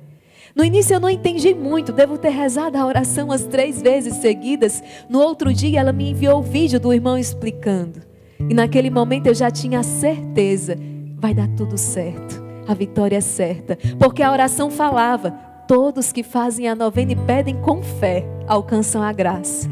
No 0.55 0.63
início 0.63 0.93
eu 0.93 1.01
não 1.01 1.09
entendi 1.09 1.55
muito, 1.55 1.91
devo 1.91 2.19
ter 2.19 2.29
rezado 2.29 2.77
a 2.77 2.85
oração 2.85 3.33
as 3.33 3.45
três 3.45 3.81
vezes 3.81 4.17
seguidas. 4.17 4.83
No 5.09 5.21
outro 5.21 5.55
dia 5.55 5.81
ela 5.81 5.93
me 5.93 6.11
enviou 6.11 6.39
o 6.39 6.43
vídeo 6.43 6.79
do 6.79 6.93
irmão 6.93 7.17
explicando. 7.17 8.03
E 8.39 8.53
naquele 8.53 8.91
momento 8.91 9.27
eu 9.27 9.35
já 9.35 9.51
tinha 9.51 9.83
certeza, 9.83 10.77
vai 11.17 11.33
dar 11.33 11.49
tudo 11.57 11.79
certo, 11.79 12.50
a 12.71 12.75
vitória 12.75 13.17
é 13.17 13.21
certa, 13.21 13.77
porque 13.99 14.23
a 14.23 14.31
oração 14.31 14.71
falava: 14.71 15.33
todos 15.67 16.13
que 16.13 16.23
fazem 16.23 16.69
a 16.69 16.75
novena 16.75 17.13
e 17.13 17.17
pedem 17.17 17.61
com 17.61 17.83
fé 17.83 18.25
alcançam 18.47 19.03
a 19.03 19.13
graça. 19.13 19.69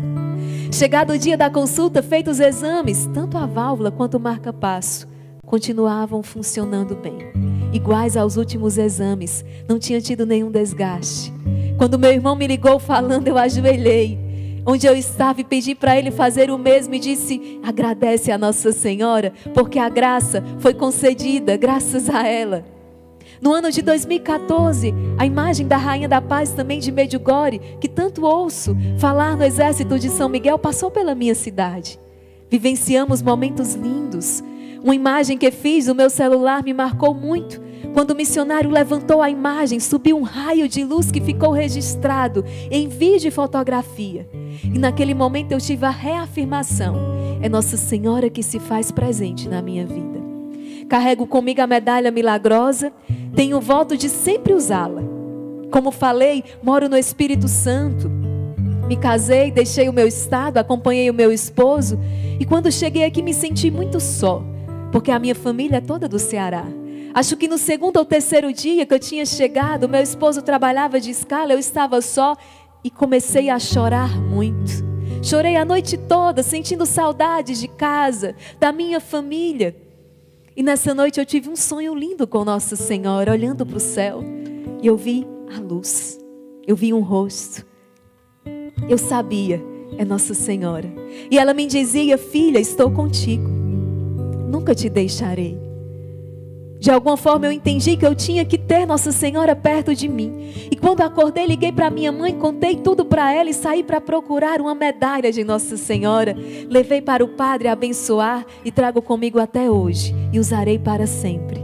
Chegado 0.72 1.12
o 1.12 1.18
dia 1.18 1.36
da 1.36 1.48
consulta, 1.48 2.02
feitos 2.02 2.38
os 2.38 2.40
exames, 2.40 3.08
tanto 3.14 3.38
a 3.38 3.46
válvula 3.46 3.90
quanto 3.90 4.16
o 4.16 4.20
marca-passo 4.20 5.06
continuavam 5.46 6.22
funcionando 6.22 6.94
bem, 6.94 7.16
iguais 7.72 8.18
aos 8.18 8.36
últimos 8.36 8.76
exames, 8.76 9.42
não 9.66 9.78
tinha 9.78 9.98
tido 9.98 10.26
nenhum 10.26 10.50
desgaste. 10.50 11.32
Quando 11.78 11.98
meu 11.98 12.12
irmão 12.12 12.36
me 12.36 12.46
ligou 12.46 12.78
falando, 12.78 13.28
eu 13.28 13.38
ajoelhei 13.38 14.18
onde 14.66 14.86
eu 14.86 14.94
estava 14.94 15.40
e 15.40 15.44
pedi 15.44 15.74
para 15.74 15.98
ele 15.98 16.10
fazer 16.10 16.50
o 16.50 16.58
mesmo 16.58 16.94
e 16.94 16.98
disse: 16.98 17.60
agradece 17.62 18.30
a 18.30 18.36
Nossa 18.36 18.72
Senhora, 18.72 19.32
porque 19.54 19.78
a 19.78 19.88
graça 19.88 20.44
foi 20.58 20.74
concedida 20.74 21.56
graças 21.56 22.10
a 22.10 22.26
ela. 22.26 22.77
No 23.40 23.52
ano 23.52 23.70
de 23.70 23.82
2014, 23.82 24.92
a 25.16 25.24
imagem 25.24 25.66
da 25.66 25.76
Rainha 25.76 26.08
da 26.08 26.20
Paz 26.20 26.50
também 26.50 26.80
de 26.80 26.90
Medjugorje, 26.90 27.60
que 27.80 27.88
tanto 27.88 28.24
ouço 28.24 28.76
falar 28.98 29.36
no 29.36 29.44
exército 29.44 29.98
de 29.98 30.08
São 30.08 30.28
Miguel, 30.28 30.58
passou 30.58 30.90
pela 30.90 31.14
minha 31.14 31.34
cidade. 31.34 32.00
Vivenciamos 32.50 33.22
momentos 33.22 33.74
lindos. 33.74 34.42
Uma 34.82 34.94
imagem 34.94 35.38
que 35.38 35.50
fiz 35.50 35.86
no 35.86 35.94
meu 35.94 36.10
celular 36.10 36.64
me 36.64 36.72
marcou 36.72 37.14
muito. 37.14 37.60
Quando 37.94 38.10
o 38.10 38.14
missionário 38.14 38.70
levantou 38.70 39.22
a 39.22 39.30
imagem, 39.30 39.78
subiu 39.78 40.16
um 40.18 40.22
raio 40.22 40.68
de 40.68 40.84
luz 40.84 41.10
que 41.10 41.20
ficou 41.20 41.52
registrado 41.52 42.44
em 42.70 42.88
vídeo 42.88 43.28
e 43.28 43.32
fotografia. 43.32 44.28
E 44.64 44.78
naquele 44.78 45.14
momento 45.14 45.52
eu 45.52 45.60
tive 45.60 45.86
a 45.86 45.90
reafirmação: 45.90 46.96
é 47.40 47.48
Nossa 47.48 47.76
Senhora 47.76 48.28
que 48.28 48.42
se 48.42 48.58
faz 48.58 48.90
presente 48.90 49.48
na 49.48 49.62
minha 49.62 49.86
vida. 49.86 50.27
Carrego 50.88 51.26
comigo 51.26 51.60
a 51.60 51.66
medalha 51.66 52.10
milagrosa, 52.10 52.92
tenho 53.36 53.60
voto 53.60 53.96
de 53.96 54.08
sempre 54.08 54.54
usá-la. 54.54 55.02
Como 55.70 55.90
falei, 55.90 56.42
moro 56.62 56.88
no 56.88 56.96
Espírito 56.96 57.46
Santo. 57.46 58.10
Me 58.88 58.96
casei, 58.96 59.50
deixei 59.50 59.86
o 59.86 59.92
meu 59.92 60.08
estado, 60.08 60.56
acompanhei 60.56 61.10
o 61.10 61.14
meu 61.14 61.30
esposo 61.30 62.00
e 62.40 62.46
quando 62.46 62.72
cheguei 62.72 63.04
aqui 63.04 63.20
me 63.20 63.34
senti 63.34 63.70
muito 63.70 64.00
só, 64.00 64.42
porque 64.90 65.10
a 65.10 65.18
minha 65.18 65.34
família 65.34 65.76
é 65.76 65.80
toda 65.80 66.08
do 66.08 66.18
Ceará. 66.18 66.64
Acho 67.12 67.36
que 67.36 67.48
no 67.48 67.58
segundo 67.58 67.98
ou 67.98 68.04
terceiro 68.04 68.50
dia 68.50 68.86
que 68.86 68.94
eu 68.94 68.98
tinha 68.98 69.26
chegado, 69.26 69.88
meu 69.90 70.00
esposo 70.00 70.40
trabalhava 70.40 70.98
de 70.98 71.10
escala, 71.10 71.52
eu 71.52 71.58
estava 71.58 72.00
só 72.00 72.34
e 72.82 72.90
comecei 72.90 73.50
a 73.50 73.58
chorar 73.58 74.18
muito. 74.18 74.88
Chorei 75.22 75.56
a 75.56 75.66
noite 75.66 75.98
toda, 75.98 76.42
sentindo 76.42 76.86
saudades 76.86 77.60
de 77.60 77.68
casa, 77.68 78.34
da 78.58 78.72
minha 78.72 79.00
família. 79.00 79.87
E 80.58 80.62
nessa 80.62 80.92
noite 80.92 81.20
eu 81.20 81.24
tive 81.24 81.48
um 81.48 81.54
sonho 81.54 81.94
lindo 81.94 82.26
com 82.26 82.44
Nossa 82.44 82.74
Senhora, 82.74 83.30
olhando 83.30 83.64
para 83.64 83.76
o 83.76 83.80
céu. 83.80 84.24
E 84.82 84.88
eu 84.88 84.96
vi 84.96 85.24
a 85.56 85.60
luz, 85.60 86.18
eu 86.66 86.74
vi 86.74 86.92
um 86.92 86.98
rosto. 86.98 87.64
Eu 88.88 88.98
sabia, 88.98 89.62
é 89.96 90.04
Nossa 90.04 90.34
Senhora. 90.34 90.92
E 91.30 91.38
ela 91.38 91.54
me 91.54 91.64
dizia: 91.64 92.18
Filha, 92.18 92.58
estou 92.58 92.90
contigo, 92.90 93.48
nunca 94.50 94.74
te 94.74 94.90
deixarei. 94.90 95.67
De 96.78 96.92
alguma 96.92 97.16
forma 97.16 97.46
eu 97.46 97.52
entendi 97.52 97.96
que 97.96 98.06
eu 98.06 98.14
tinha 98.14 98.44
que 98.44 98.56
ter 98.56 98.86
Nossa 98.86 99.10
Senhora 99.10 99.56
perto 99.56 99.94
de 99.94 100.08
mim. 100.08 100.52
E 100.70 100.76
quando 100.76 101.00
acordei, 101.00 101.44
liguei 101.44 101.72
para 101.72 101.90
minha 101.90 102.12
mãe, 102.12 102.32
contei 102.38 102.76
tudo 102.76 103.04
para 103.04 103.32
ela 103.32 103.50
e 103.50 103.54
saí 103.54 103.82
para 103.82 104.00
procurar 104.00 104.60
uma 104.60 104.74
medalha 104.74 105.32
de 105.32 105.42
Nossa 105.42 105.76
Senhora. 105.76 106.36
Levei 106.68 107.02
para 107.02 107.24
o 107.24 107.28
padre 107.28 107.66
abençoar 107.66 108.46
e 108.64 108.70
trago 108.70 109.02
comigo 109.02 109.40
até 109.40 109.68
hoje 109.68 110.14
e 110.32 110.38
usarei 110.38 110.78
para 110.78 111.06
sempre. 111.06 111.60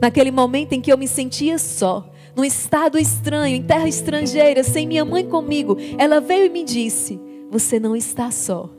Naquele 0.00 0.30
momento 0.30 0.74
em 0.74 0.80
que 0.80 0.92
eu 0.92 0.98
me 0.98 1.08
sentia 1.08 1.58
só, 1.58 2.06
num 2.36 2.44
estado 2.44 2.98
estranho, 2.98 3.56
em 3.56 3.62
terra 3.62 3.88
estrangeira, 3.88 4.62
sem 4.62 4.86
minha 4.86 5.04
mãe 5.04 5.26
comigo, 5.26 5.76
ela 5.98 6.20
veio 6.20 6.46
e 6.46 6.50
me 6.50 6.62
disse: 6.62 7.18
Você 7.50 7.80
não 7.80 7.96
está 7.96 8.30
só. 8.30 8.70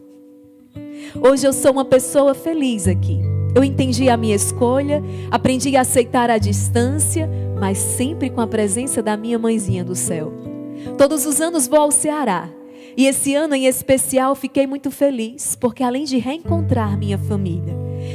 Hoje 1.22 1.46
eu 1.46 1.52
sou 1.54 1.72
uma 1.72 1.86
pessoa 1.86 2.34
feliz 2.34 2.88
aqui. 2.88 3.20
Eu 3.54 3.64
entendi 3.64 4.10
a 4.10 4.16
minha 4.16 4.36
escolha, 4.36 5.04
aprendi 5.30 5.76
a 5.76 5.82
aceitar 5.82 6.30
a 6.30 6.38
distância, 6.38 7.30
mas 7.60 7.78
sempre 7.78 8.30
com 8.30 8.42
a 8.42 8.48
presença 8.48 9.02
da 9.04 9.18
minha 9.18 9.38
mãezinha 9.38 9.84
do 9.84 9.96
céu. 9.96 10.32
Todos 10.98 11.26
os 11.26 11.42
anos 11.42 11.68
vou 11.68 11.80
ao 11.80 11.92
Ceará. 11.92 12.50
E 12.96 13.08
esse 13.08 13.34
ano 13.36 13.56
em 13.56 13.66
especial 13.66 14.36
fiquei 14.36 14.68
muito 14.68 14.92
feliz, 14.92 15.56
porque 15.56 15.84
além 15.84 16.04
de 16.04 16.18
reencontrar 16.18 16.98
minha 16.98 17.18
família, 17.18 17.74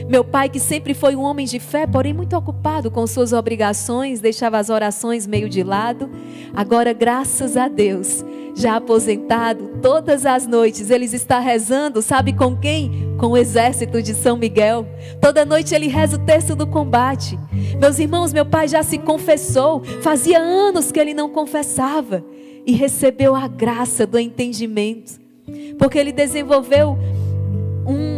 meu 0.09 0.25
pai, 0.25 0.49
que 0.49 0.61
sempre 0.61 0.95
foi 0.95 1.17
um 1.17 1.23
homem 1.23 1.47
de 1.47 1.59
fé, 1.59 1.87
porém 1.87 2.13
muito 2.13 2.37
ocupado 2.37 2.91
com 2.91 3.07
suas 3.07 3.33
obrigações, 3.33 4.21
deixava 4.21 4.59
as 4.59 4.69
orações 4.69 5.27
meio 5.27 5.49
de 5.49 5.63
lado, 5.63 6.11
agora, 6.55 6.93
graças 6.93 7.57
a 7.57 7.69
Deus, 7.69 8.25
já 8.55 8.77
aposentado, 8.77 9.79
todas 9.83 10.25
as 10.25 10.47
noites 10.47 10.91
ele 10.91 11.05
está 11.05 11.39
rezando, 11.39 12.03
sabe 12.03 12.33
com 12.33 12.57
quem? 12.57 13.15
Com 13.19 13.29
o 13.29 13.37
exército 13.37 14.01
de 14.03 14.15
São 14.15 14.37
Miguel. 14.37 14.87
Toda 15.21 15.45
noite 15.45 15.75
ele 15.75 15.89
reza 15.89 16.17
o 16.17 16.25
texto 16.25 16.57
do 16.57 16.67
combate. 16.67 17.39
Meus 17.79 17.99
irmãos, 17.99 18.33
meu 18.33 18.47
pai 18.47 18.67
já 18.67 18.83
se 18.83 18.99
confessou, 18.99 19.83
fazia 20.01 20.39
anos 20.39 20.91
que 20.91 20.99
ele 20.99 21.13
não 21.13 21.29
confessava 21.29 22.25
e 22.67 22.73
recebeu 22.73 23.37
a 23.37 23.47
graça 23.47 24.07
do 24.07 24.19
entendimento, 24.19 25.21
porque 25.79 25.99
ele 25.99 26.13
desenvolveu 26.13 26.99
um 27.87 28.17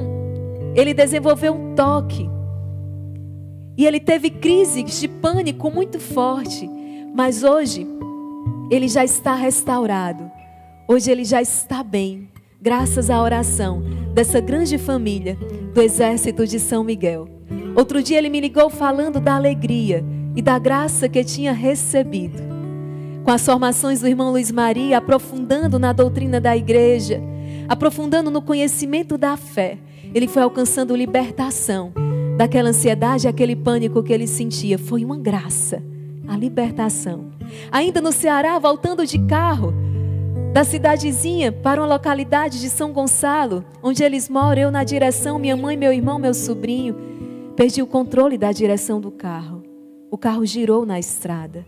ele 0.74 0.94
desenvolveu 0.94 1.54
um 1.54 1.74
toque. 1.74 2.30
E 3.76 3.84
ele 3.84 3.98
teve 3.98 4.30
crises 4.30 5.00
de 5.00 5.08
pânico 5.08 5.70
muito 5.70 5.98
forte, 5.98 6.68
mas 7.14 7.42
hoje 7.42 7.86
ele 8.70 8.86
já 8.86 9.04
está 9.04 9.34
restaurado. 9.34 10.30
Hoje 10.86 11.10
ele 11.10 11.24
já 11.24 11.42
está 11.42 11.82
bem, 11.82 12.28
graças 12.60 13.10
à 13.10 13.20
oração 13.20 13.82
dessa 14.14 14.40
grande 14.40 14.78
família 14.78 15.36
do 15.74 15.82
exército 15.82 16.46
de 16.46 16.58
São 16.60 16.84
Miguel. 16.84 17.28
Outro 17.76 18.02
dia 18.02 18.18
ele 18.18 18.30
me 18.30 18.40
ligou 18.40 18.70
falando 18.70 19.20
da 19.20 19.34
alegria 19.34 20.04
e 20.34 20.42
da 20.42 20.58
graça 20.58 21.08
que 21.08 21.22
tinha 21.24 21.52
recebido. 21.52 22.57
Com 23.28 23.32
as 23.32 23.44
formações 23.44 24.00
do 24.00 24.08
irmão 24.08 24.30
Luiz 24.30 24.50
Maria, 24.50 24.96
aprofundando 24.96 25.78
na 25.78 25.92
doutrina 25.92 26.40
da 26.40 26.56
igreja, 26.56 27.20
aprofundando 27.68 28.30
no 28.30 28.40
conhecimento 28.40 29.18
da 29.18 29.36
fé, 29.36 29.76
ele 30.14 30.26
foi 30.26 30.42
alcançando 30.42 30.96
libertação 30.96 31.92
daquela 32.38 32.70
ansiedade, 32.70 33.28
aquele 33.28 33.54
pânico 33.54 34.02
que 34.02 34.14
ele 34.14 34.26
sentia. 34.26 34.78
Foi 34.78 35.04
uma 35.04 35.18
graça, 35.18 35.82
a 36.26 36.38
libertação. 36.38 37.26
Ainda 37.70 38.00
no 38.00 38.12
Ceará, 38.12 38.58
voltando 38.58 39.04
de 39.04 39.18
carro, 39.18 39.74
da 40.54 40.64
cidadezinha 40.64 41.52
para 41.52 41.82
uma 41.82 41.86
localidade 41.86 42.58
de 42.58 42.70
São 42.70 42.94
Gonçalo, 42.94 43.62
onde 43.82 44.02
eles 44.02 44.26
moram, 44.30 44.62
eu 44.62 44.70
na 44.70 44.84
direção, 44.84 45.38
minha 45.38 45.54
mãe, 45.54 45.76
meu 45.76 45.92
irmão, 45.92 46.18
meu 46.18 46.32
sobrinho, 46.32 46.96
perdi 47.54 47.82
o 47.82 47.86
controle 47.86 48.38
da 48.38 48.52
direção 48.52 48.98
do 48.98 49.10
carro. 49.10 49.62
O 50.10 50.16
carro 50.16 50.46
girou 50.46 50.86
na 50.86 50.98
estrada. 50.98 51.66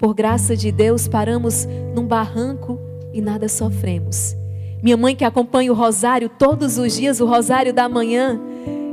Por 0.00 0.14
graça 0.14 0.56
de 0.56 0.72
Deus, 0.72 1.06
paramos 1.06 1.68
num 1.94 2.06
barranco 2.06 2.80
e 3.12 3.20
nada 3.20 3.50
sofremos. 3.50 4.34
Minha 4.82 4.96
mãe 4.96 5.14
que 5.14 5.26
acompanha 5.26 5.70
o 5.70 5.74
rosário 5.74 6.30
todos 6.30 6.78
os 6.78 6.96
dias, 6.96 7.20
o 7.20 7.26
rosário 7.26 7.74
da 7.74 7.86
manhã, 7.86 8.40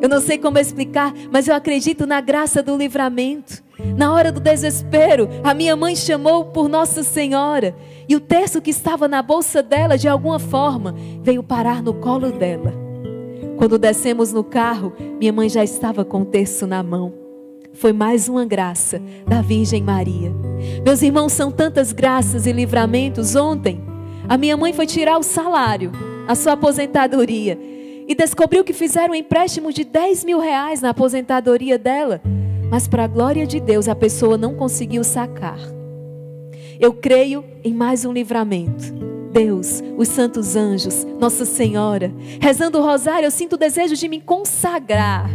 eu 0.01 0.09
não 0.09 0.19
sei 0.19 0.37
como 0.37 0.59
explicar, 0.59 1.13
mas 1.31 1.47
eu 1.47 1.55
acredito 1.55 2.05
na 2.05 2.21
graça 2.21 2.61
do 2.61 2.77
livramento. 2.77 3.63
Na 3.95 4.13
hora 4.13 4.31
do 4.31 4.39
desespero, 4.39 5.27
a 5.43 5.53
minha 5.53 5.75
mãe 5.75 5.95
chamou 5.95 6.45
por 6.45 6.67
Nossa 6.67 7.03
Senhora. 7.03 7.73
E 8.07 8.15
o 8.15 8.19
terço 8.19 8.61
que 8.61 8.69
estava 8.69 9.07
na 9.07 9.21
bolsa 9.21 9.63
dela, 9.63 9.97
de 9.97 10.07
alguma 10.07 10.39
forma, 10.39 10.93
veio 11.23 11.41
parar 11.41 11.81
no 11.81 11.93
colo 11.93 12.31
dela. 12.31 12.73
Quando 13.57 13.79
descemos 13.79 14.33
no 14.33 14.43
carro, 14.43 14.93
minha 15.19 15.33
mãe 15.33 15.49
já 15.49 15.63
estava 15.63 16.05
com 16.05 16.21
o 16.21 16.25
terço 16.25 16.67
na 16.67 16.83
mão. 16.83 17.26
Foi 17.77 17.93
mais 17.93 18.27
uma 18.27 18.43
graça 18.43 18.99
da 19.27 19.41
Virgem 19.41 19.83
Maria. 19.83 20.33
Meus 20.83 21.01
irmãos, 21.01 21.31
são 21.31 21.51
tantas 21.51 21.93
graças 21.93 22.47
e 22.47 22.51
livramentos. 22.51 23.35
Ontem, 23.35 23.79
a 24.27 24.35
minha 24.35 24.57
mãe 24.57 24.73
foi 24.73 24.87
tirar 24.87 25.17
o 25.17 25.23
salário, 25.23 25.91
a 26.27 26.33
sua 26.33 26.53
aposentadoria, 26.53 27.57
e 28.07 28.15
descobriu 28.15 28.63
que 28.63 28.73
fizeram 28.73 29.13
um 29.13 29.15
empréstimo 29.15 29.71
de 29.71 29.83
10 29.83 30.25
mil 30.25 30.39
reais 30.39 30.81
na 30.81 30.89
aposentadoria 30.89 31.77
dela. 31.77 32.19
Mas, 32.69 32.87
para 32.87 33.03
a 33.03 33.07
glória 33.07 33.45
de 33.45 33.59
Deus, 33.59 33.87
a 33.87 33.95
pessoa 33.95 34.37
não 34.37 34.55
conseguiu 34.55 35.03
sacar. 35.03 35.59
Eu 36.79 36.93
creio 36.93 37.45
em 37.63 37.73
mais 37.73 38.05
um 38.05 38.11
livramento. 38.11 38.91
Deus, 39.31 39.83
os 39.95 40.07
santos 40.07 40.55
anjos, 40.55 41.05
Nossa 41.19 41.45
Senhora, 41.45 42.11
rezando 42.41 42.79
o 42.79 42.81
rosário, 42.81 43.27
eu 43.27 43.31
sinto 43.31 43.53
o 43.53 43.57
desejo 43.57 43.95
de 43.95 44.07
me 44.07 44.19
consagrar 44.19 45.29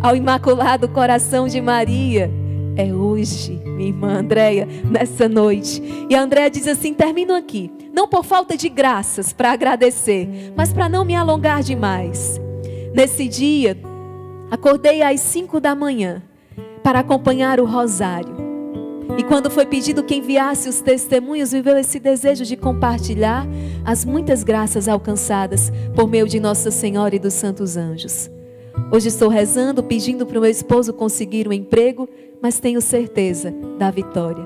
ao 0.00 0.16
Imaculado 0.16 0.88
Coração 0.88 1.48
de 1.48 1.60
Maria. 1.60 2.30
É 2.76 2.92
hoje, 2.92 3.60
minha 3.64 3.88
irmã 3.88 4.18
Andréia, 4.18 4.68
nessa 4.84 5.28
noite. 5.28 5.82
E 6.08 6.14
a 6.14 6.22
Andréia 6.22 6.50
diz 6.50 6.66
assim: 6.68 6.94
termino 6.94 7.34
aqui. 7.34 7.70
Não 7.92 8.06
por 8.06 8.24
falta 8.24 8.56
de 8.56 8.68
graças 8.68 9.32
para 9.32 9.50
agradecer, 9.50 10.52
mas 10.56 10.72
para 10.72 10.88
não 10.88 11.04
me 11.04 11.16
alongar 11.16 11.62
demais. 11.62 12.40
Nesse 12.94 13.26
dia, 13.26 13.76
acordei 14.50 15.02
às 15.02 15.20
cinco 15.20 15.58
da 15.58 15.74
manhã 15.74 16.22
para 16.82 17.00
acompanhar 17.00 17.58
o 17.58 17.66
rosário. 17.66 18.36
E 19.18 19.24
quando 19.24 19.50
foi 19.50 19.66
pedido 19.66 20.04
que 20.04 20.14
enviasse 20.14 20.68
os 20.68 20.80
testemunhos, 20.80 21.50
veio 21.50 21.76
esse 21.76 21.98
desejo 21.98 22.44
de 22.44 22.56
compartilhar 22.56 23.44
as 23.84 24.04
muitas 24.04 24.44
graças 24.44 24.86
alcançadas 24.86 25.72
por 25.96 26.06
meio 26.06 26.28
de 26.28 26.38
Nossa 26.38 26.70
Senhora 26.70 27.16
e 27.16 27.18
dos 27.18 27.34
Santos 27.34 27.76
Anjos. 27.76 28.30
Hoje 28.90 29.08
estou 29.08 29.28
rezando, 29.28 29.82
pedindo 29.82 30.24
para 30.26 30.38
o 30.38 30.42
meu 30.42 30.50
esposo 30.50 30.92
conseguir 30.92 31.46
um 31.46 31.52
emprego, 31.52 32.08
mas 32.40 32.58
tenho 32.58 32.80
certeza 32.80 33.54
da 33.78 33.90
vitória. 33.90 34.44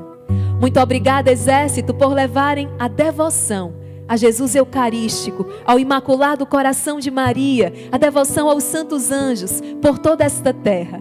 Muito 0.60 0.78
obrigada, 0.80 1.30
Exército, 1.30 1.94
por 1.94 2.12
levarem 2.12 2.68
a 2.78 2.88
devoção 2.88 3.82
a 4.08 4.16
Jesus 4.16 4.54
Eucarístico, 4.54 5.46
ao 5.64 5.78
Imaculado 5.78 6.44
Coração 6.44 6.98
de 6.98 7.10
Maria, 7.10 7.72
a 7.90 7.96
devoção 7.96 8.48
aos 8.48 8.64
Santos 8.64 9.10
Anjos 9.10 9.62
por 9.80 9.98
toda 9.98 10.24
esta 10.24 10.52
terra. 10.52 11.00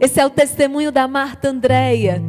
Esse 0.00 0.20
é 0.20 0.26
o 0.26 0.30
testemunho 0.30 0.92
da 0.92 1.08
Marta 1.08 1.48
Andréia 1.48 2.22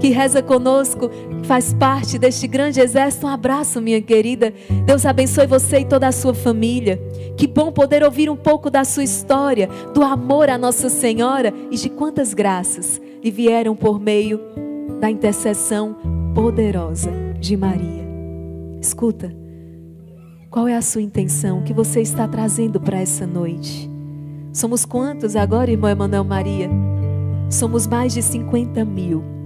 que 0.00 0.08
reza 0.08 0.42
conosco, 0.42 1.10
faz 1.44 1.72
parte 1.72 2.18
deste 2.18 2.46
grande 2.46 2.80
exército. 2.80 3.26
Um 3.26 3.30
abraço, 3.30 3.80
minha 3.80 4.00
querida. 4.00 4.52
Deus 4.86 5.04
abençoe 5.04 5.46
você 5.46 5.80
e 5.80 5.84
toda 5.84 6.06
a 6.06 6.12
sua 6.12 6.34
família. 6.34 7.00
Que 7.36 7.46
bom 7.46 7.72
poder 7.72 8.02
ouvir 8.02 8.30
um 8.30 8.36
pouco 8.36 8.70
da 8.70 8.84
sua 8.84 9.04
história, 9.04 9.68
do 9.94 10.02
amor 10.02 10.48
à 10.48 10.58
Nossa 10.58 10.88
Senhora 10.88 11.52
e 11.70 11.76
de 11.76 11.88
quantas 11.88 12.34
graças 12.34 13.00
lhe 13.22 13.30
vieram 13.30 13.74
por 13.74 14.00
meio 14.00 14.40
da 15.00 15.10
intercessão 15.10 15.96
poderosa 16.34 17.10
de 17.40 17.56
Maria. 17.56 18.06
Escuta, 18.80 19.34
qual 20.50 20.66
é 20.66 20.76
a 20.76 20.82
sua 20.82 21.02
intenção? 21.02 21.60
O 21.60 21.62
que 21.62 21.72
você 21.74 22.00
está 22.00 22.26
trazendo 22.26 22.80
para 22.80 23.00
essa 23.00 23.26
noite? 23.26 23.90
Somos 24.52 24.84
quantos 24.84 25.36
agora, 25.36 25.70
irmão 25.70 25.90
Emanuel 25.90 26.24
Maria? 26.24 26.70
Somos 27.50 27.86
mais 27.86 28.12
de 28.12 28.22
50 28.22 28.84
mil. 28.84 29.37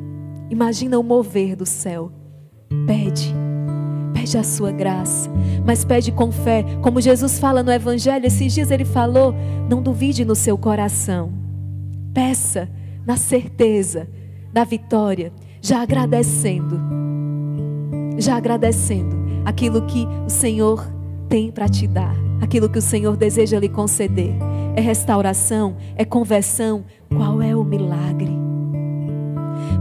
Imagina 0.52 0.98
o 0.98 1.02
mover 1.02 1.56
do 1.56 1.64
céu. 1.64 2.12
Pede, 2.86 3.34
pede 4.12 4.36
a 4.36 4.42
sua 4.42 4.70
graça, 4.70 5.30
mas 5.64 5.82
pede 5.82 6.12
com 6.12 6.30
fé, 6.30 6.62
como 6.82 7.00
Jesus 7.00 7.38
fala 7.38 7.62
no 7.62 7.72
Evangelho. 7.72 8.26
Esses 8.26 8.52
dias 8.52 8.70
ele 8.70 8.84
falou: 8.84 9.34
não 9.66 9.80
duvide 9.80 10.26
no 10.26 10.34
seu 10.34 10.58
coração. 10.58 11.32
Peça 12.12 12.68
na 13.06 13.16
certeza 13.16 14.06
da 14.52 14.62
vitória, 14.62 15.32
já 15.62 15.80
agradecendo, 15.80 16.78
já 18.18 18.36
agradecendo 18.36 19.16
aquilo 19.46 19.86
que 19.86 20.06
o 20.26 20.28
Senhor 20.28 20.86
tem 21.30 21.50
para 21.50 21.66
te 21.66 21.86
dar, 21.86 22.14
aquilo 22.42 22.68
que 22.68 22.78
o 22.78 22.82
Senhor 22.82 23.16
deseja 23.16 23.58
lhe 23.58 23.70
conceder. 23.70 24.34
É 24.76 24.82
restauração, 24.82 25.76
é 25.96 26.04
conversão. 26.04 26.84
Qual 27.08 27.40
é 27.40 27.56
o 27.56 27.64
milagre? 27.64 28.41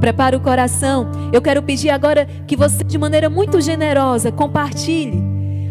Prepara 0.01 0.35
o 0.35 0.41
coração. 0.41 1.11
Eu 1.31 1.43
quero 1.43 1.61
pedir 1.61 1.91
agora 1.91 2.27
que 2.47 2.55
você, 2.57 2.83
de 2.83 2.97
maneira 2.97 3.29
muito 3.29 3.61
generosa, 3.61 4.31
compartilhe. 4.31 5.23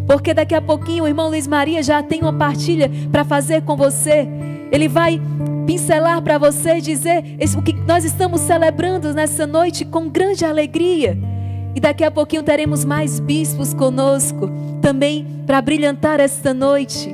Porque 0.07 0.33
daqui 0.33 0.55
a 0.55 0.62
pouquinho 0.62 1.03
o 1.03 1.09
irmão 1.09 1.29
Luiz 1.29 1.49
Maria 1.49 1.83
já 1.83 2.01
tem 2.01 2.23
uma 2.23 2.33
partilha 2.33 2.88
para 3.11 3.25
fazer 3.25 3.62
com 3.62 3.77
você. 3.77 4.29
Ele 4.71 4.88
vai 4.88 5.21
pincelar 5.66 6.23
para 6.23 6.38
você 6.38 6.81
dizer 6.81 7.25
o 7.59 7.62
que 7.62 7.73
nós 7.73 8.05
estamos 8.05 8.40
celebrando 8.40 9.12
nessa 9.12 9.49
noite 9.49 9.85
com 9.85 10.09
grande 10.09 10.45
alegria. 10.45 11.19
E 11.75 11.81
daqui 11.81 12.05
a 12.05 12.11
pouquinho 12.11 12.45
teremos 12.45 12.85
mais 12.85 13.19
bispos 13.19 13.75
conosco 13.75 14.49
também 14.81 15.27
para 15.45 15.61
brilhantar 15.61 16.21
esta 16.21 16.55
noite. 16.55 17.12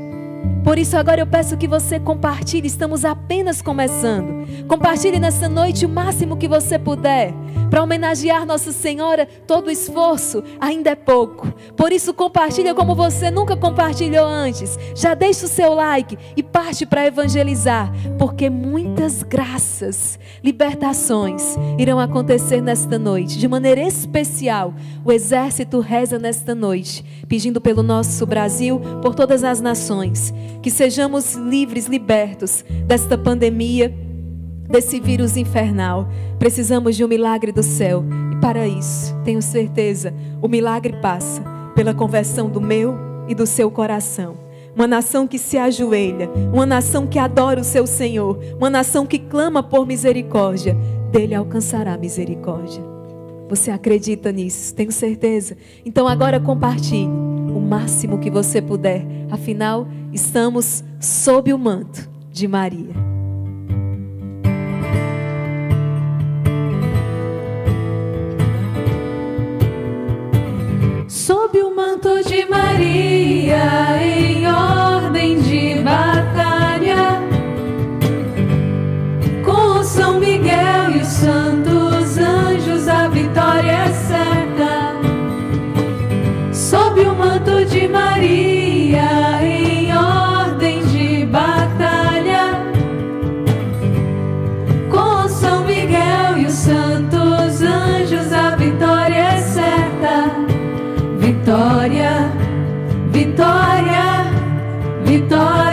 Por 0.67 0.81
isso, 0.81 0.97
agora 0.97 1.21
eu 1.21 1.27
peço 1.29 1.57
que 1.57 1.69
você 1.69 2.01
compartilhe. 2.01 2.67
Estamos 2.67 3.05
apenas 3.05 3.63
começando. 3.63 4.45
Compartilhe 4.67 5.21
nessa 5.21 5.49
noite 5.49 5.87
o 5.87 5.89
máximo 5.89 6.37
que 6.37 6.49
você 6.49 6.77
puder. 6.77 7.33
Para 7.71 7.85
homenagear 7.85 8.45
Nossa 8.45 8.73
Senhora, 8.73 9.27
todo 9.47 9.71
esforço 9.71 10.43
ainda 10.61 10.91
é 10.91 10.95
pouco. 10.97 11.53
Por 11.77 11.93
isso, 11.93 12.13
compartilha 12.13 12.75
como 12.75 12.97
você 12.97 13.31
nunca 13.31 13.57
compartilhou 13.57 14.27
antes. 14.27 14.77
Já 14.97 15.15
deixa 15.15 15.47
o 15.47 15.49
seu 15.49 15.73
like 15.73 16.19
e 16.37 16.43
parte 16.43 16.85
para 16.85 17.07
evangelizar. 17.07 17.93
Porque 18.19 18.51
muitas 18.51 19.23
graças, 19.23 20.19
libertações 20.43 21.57
irão 21.79 22.01
acontecer 22.01 22.61
nesta 22.61 22.99
noite. 22.99 23.39
De 23.39 23.47
maneira 23.47 23.83
especial, 23.83 24.75
o 25.05 25.13
exército 25.13 25.79
reza 25.79 26.19
nesta 26.19 26.57
noite, 26.57 27.05
pedindo 27.29 27.61
pelo 27.61 27.85
nosso 27.85 28.27
Brasil, 28.27 28.81
por 29.01 29.15
todas 29.15 29.45
as 29.45 29.61
nações 29.61 30.35
que 30.63 30.71
sejamos 30.71 31.35
livres, 31.35 31.87
libertos 31.87 32.65
desta 32.87 33.17
pandemia, 33.17 33.95
desse 34.69 35.01
vírus 35.01 35.37
infernal. 35.37 36.09
Precisamos 36.39 36.97
de 36.97 37.05
um 37.05 37.09
milagre 37.09 37.53
do 37.53 37.63
céu. 37.63 38.05
E 38.33 38.37
para 38.37 38.67
isso, 38.67 39.15
tenho 39.25 39.43
certeza, 39.43 40.13
o 40.43 40.49
milagre 40.49 40.95
passa 41.01 41.43
pela 41.75 41.95
conversão 41.95 42.49
do 42.49 42.61
meu 42.61 42.97
e 43.29 43.35
do 43.35 43.47
seu 43.47 43.71
coração. 43.71 44.37
Uma 44.75 44.87
nação 44.87 45.27
que 45.27 45.39
se 45.39 45.57
ajoelha, 45.57 46.29
uma 46.53 46.67
nação 46.67 47.07
que 47.07 47.19
adora 47.19 47.61
o 47.61 47.65
seu 47.65 47.87
Senhor, 47.87 48.39
uma 48.59 48.69
nação 48.69 49.07
que 49.07 49.19
clama 49.19 49.63
por 49.63 49.87
misericórdia, 49.87 50.77
dele 51.11 51.35
alcançará 51.35 51.97
misericórdia. 51.97 52.96
Você 53.49 53.71
acredita 53.71 54.33
nisso? 54.33 54.75
Tenho 54.75 54.91
certeza. 54.91 55.57
Então 55.85 56.09
agora 56.09 56.41
compartilhe 56.41 57.07
o 57.07 57.61
máximo 57.61 58.19
que 58.19 58.31
você 58.31 58.61
puder. 58.61 59.07
Afinal, 59.31 59.87
estamos 60.13 60.83
sob 61.01 61.53
o 61.53 61.59
manto 61.59 62.09
de 62.31 62.49
Maria. 62.49 62.95
Sob 71.09 71.59
o 71.59 71.75
manto 71.75 72.23
de 72.25 72.45
Maria, 72.47 74.03
em 74.03 74.47
ordem 74.47 75.41
de 75.41 75.83
batalha, 75.83 77.23
com 79.45 79.83
São 79.85 80.19
Miguel 80.21 80.91
e 80.97 80.99
os 81.01 81.07
santos 81.07 81.66
de 87.69 87.89
Maria, 87.89 89.43
em 89.43 89.93
ordem 89.95 90.85
de 90.87 91.27
batalha, 91.27 92.63
com 94.91 95.29
São 95.29 95.65
Miguel 95.65 96.39
e 96.39 96.47
os 96.47 96.53
santos 96.53 97.63
anjos, 97.63 98.33
a 98.33 98.57
vitória 98.57 99.15
é 99.17 99.39
certa. 99.39 100.31
Vitória, 101.19 102.33
vitória, 103.11 104.27
vitória, 105.05 105.66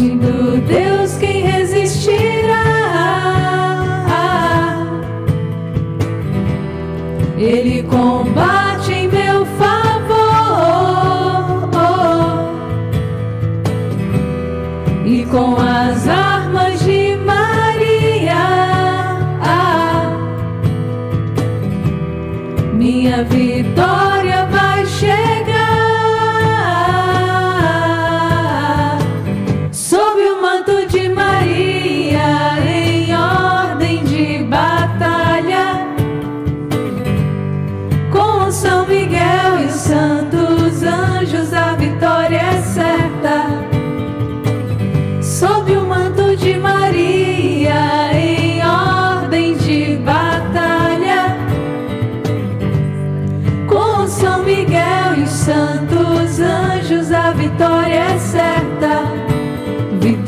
Agindo 0.00 0.56
Deus, 0.66 1.18
quem 1.18 1.42
resistirá? 1.42 2.64
Ele 7.36 7.82
combate 7.82 8.92
em 8.94 9.08
meu 9.08 9.44
favor 9.44 10.08
e 15.04 15.26
com 15.26 15.56
as 15.56 16.08
armas 16.08 16.29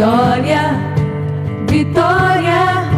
Vitória, 0.03 0.63
vitória, 1.71 2.91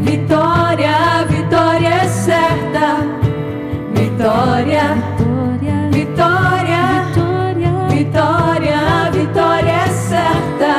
vitória, 0.00 1.24
vitória 1.30 1.88
é 1.88 2.08
certa. 2.08 2.96
Vitória, 3.94 4.96
vitória, 5.92 7.06
vitória, 7.12 7.86
vitória, 7.88 9.10
vitória 9.12 9.70
é 9.70 9.88
certa. 9.88 10.74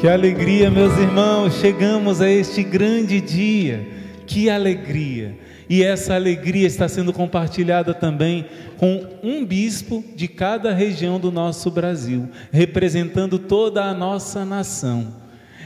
Que 0.00 0.08
alegria, 0.08 0.70
meus 0.70 0.96
irmãos, 0.96 1.52
chegamos 1.60 2.22
a 2.22 2.30
este 2.30 2.62
grande 2.62 3.20
dia. 3.20 3.86
Que 4.26 4.48
alegria! 4.48 5.45
E 5.68 5.82
essa 5.82 6.14
alegria 6.14 6.66
está 6.66 6.88
sendo 6.88 7.12
compartilhada 7.12 7.92
também 7.92 8.46
com 8.76 9.04
um 9.22 9.44
bispo 9.44 10.04
de 10.14 10.28
cada 10.28 10.72
região 10.72 11.18
do 11.18 11.32
nosso 11.32 11.70
Brasil, 11.70 12.28
representando 12.52 13.38
toda 13.38 13.84
a 13.84 13.94
nossa 13.94 14.44
nação. 14.44 15.08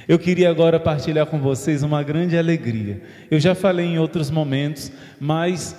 Eu 0.08 0.18
queria 0.18 0.50
agora 0.50 0.80
partilhar 0.80 1.26
com 1.26 1.38
vocês 1.38 1.82
uma 1.82 2.02
grande 2.02 2.36
alegria. 2.36 3.02
Eu 3.30 3.38
já 3.38 3.54
falei 3.54 3.86
em 3.86 3.98
outros 3.98 4.30
momentos, 4.30 4.90
mas 5.20 5.76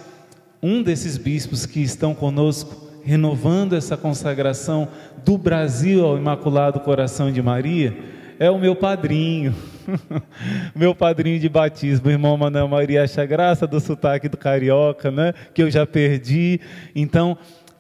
um 0.62 0.84
desses 0.84 1.18
bispos 1.18 1.66
que 1.66 1.82
estão 1.82 2.14
conosco, 2.14 2.90
renovando 3.04 3.74
essa 3.74 3.98
consagração 3.98 4.88
do 5.26 5.38
Brasil 5.38 6.06
ao 6.06 6.18
Imaculado 6.18 6.80
Coração 6.80 7.32
de 7.32 7.42
Maria, 7.42 7.98
é 8.40 8.50
o 8.50 8.60
meu 8.60 8.76
padrinho, 8.76 9.54
meu 10.76 10.94
padrinho 10.96 11.40
de 11.40 11.50
batismo, 11.50 12.10
irmão 12.10 12.38
Manuel 12.38 12.68
Maria 12.68 13.04
acha 13.04 13.26
graça 13.26 13.66
do 13.68 13.80
sotaque 13.80 14.30
do 14.30 14.38
carioca, 14.38 15.12
né? 15.12 15.34
Que 15.54 15.64
eu 15.64 15.72
já 15.72 15.86
perdi. 15.86 16.60
Então, 16.96 17.38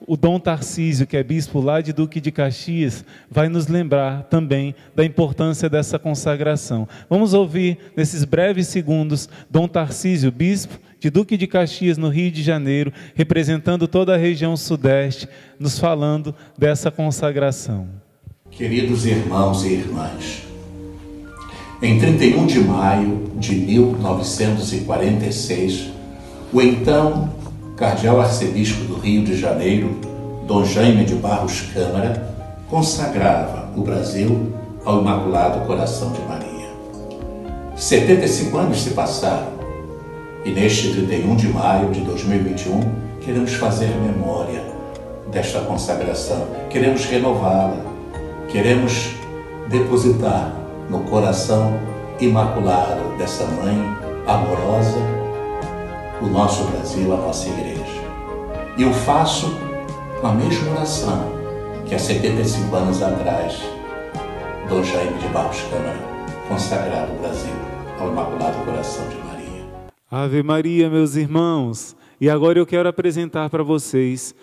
o 0.08 0.18
Dom 0.18 0.40
Tarcísio, 0.40 1.06
que 1.06 1.16
é 1.16 1.24
bispo 1.24 1.60
lá 1.60 1.80
de 1.82 1.94
Duque 1.94 2.20
de 2.20 2.32
Caxias, 2.32 3.06
vai 3.30 3.48
nos 3.50 3.68
lembrar 3.68 4.24
também 4.24 4.74
da 4.96 5.06
importância 5.06 5.70
dessa 5.70 6.00
consagração. 6.00 6.88
Vamos 7.10 7.34
ouvir 7.34 7.78
nesses 7.96 8.24
breves 8.24 8.68
segundos 8.68 9.30
Dom 9.50 9.68
Tarcísio, 9.68 10.32
bispo 10.32 10.80
de 11.00 11.10
Duque 11.10 11.36
de 11.36 11.48
Caxias, 11.48 11.98
no 11.98 12.10
Rio 12.10 12.32
de 12.32 12.44
Janeiro, 12.44 12.94
representando 13.16 13.88
toda 13.88 14.14
a 14.14 14.18
região 14.18 14.56
sudeste, 14.56 15.28
nos 15.60 15.80
falando 15.80 16.36
dessa 16.58 16.92
consagração. 16.92 17.88
Queridos 18.52 19.06
irmãos 19.06 19.64
e 19.66 19.74
irmãs, 19.74 20.44
em 21.82 21.98
31 21.98 22.46
de 22.46 22.60
maio 22.60 23.24
de 23.38 23.56
1946, 23.56 25.90
o 26.54 26.62
então 26.62 27.32
cardeal 27.76 28.22
arcebispo 28.22 28.84
do 28.84 29.00
Rio 29.00 29.26
de 29.26 29.36
Janeiro, 29.36 29.98
Dom 30.46 30.64
Jaime 30.64 31.04
de 31.04 31.16
Barros 31.16 31.62
Câmara, 31.74 32.36
consagrava 32.70 33.72
o 33.76 33.82
Brasil 33.82 34.54
ao 34.86 35.02
Imaculado 35.02 35.66
Coração 35.66 36.12
de 36.12 36.22
Maria. 36.22 36.70
75 37.76 38.56
anos 38.58 38.84
se 38.84 38.92
passaram 38.92 39.48
e 40.46 40.52
neste 40.52 40.92
31 40.92 41.36
de 41.36 41.48
maio 41.48 41.90
de 41.90 42.02
2021 42.02 42.80
queremos 43.22 43.54
fazer 43.54 43.88
memória 43.88 44.62
desta 45.32 45.62
consagração, 45.62 46.46
queremos 46.70 47.06
renová-la, 47.06 47.84
queremos 48.52 49.16
depositar 49.68 50.61
no 50.90 51.00
coração 51.02 51.80
imaculado 52.20 53.18
dessa 53.18 53.46
mãe 53.46 53.78
amorosa, 54.28 55.00
o 56.22 56.28
nosso 56.28 56.64
Brasil, 56.66 57.14
a 57.14 57.18
nossa 57.18 57.50
igreja. 57.50 58.02
E 58.78 58.84
eu 58.84 58.94
faço 58.94 59.58
com 60.20 60.28
a 60.28 60.34
mesma 60.34 60.72
oração 60.72 61.32
que 61.86 61.96
há 61.96 62.00
75 62.00 62.76
anos 62.76 63.02
atrás, 63.02 63.60
Dom 64.70 64.84
Jaime 64.84 65.18
de 65.18 65.28
Barros 65.30 65.60
Câmara 65.70 66.12
consagrado 66.52 67.14
o 67.14 67.20
Brasil 67.20 67.54
ao 67.98 68.12
Imaculado 68.12 68.66
Coração 68.66 69.08
de 69.08 69.16
Maria. 69.20 69.66
Ave 70.10 70.44
Maria, 70.44 70.90
meus 70.90 71.16
irmãos. 71.16 71.96
E 72.20 72.30
agora 72.30 72.60
eu 72.60 72.66
quero 72.66 72.90
apresentar 72.90 73.50
para 73.50 73.64
vocês 73.64 74.36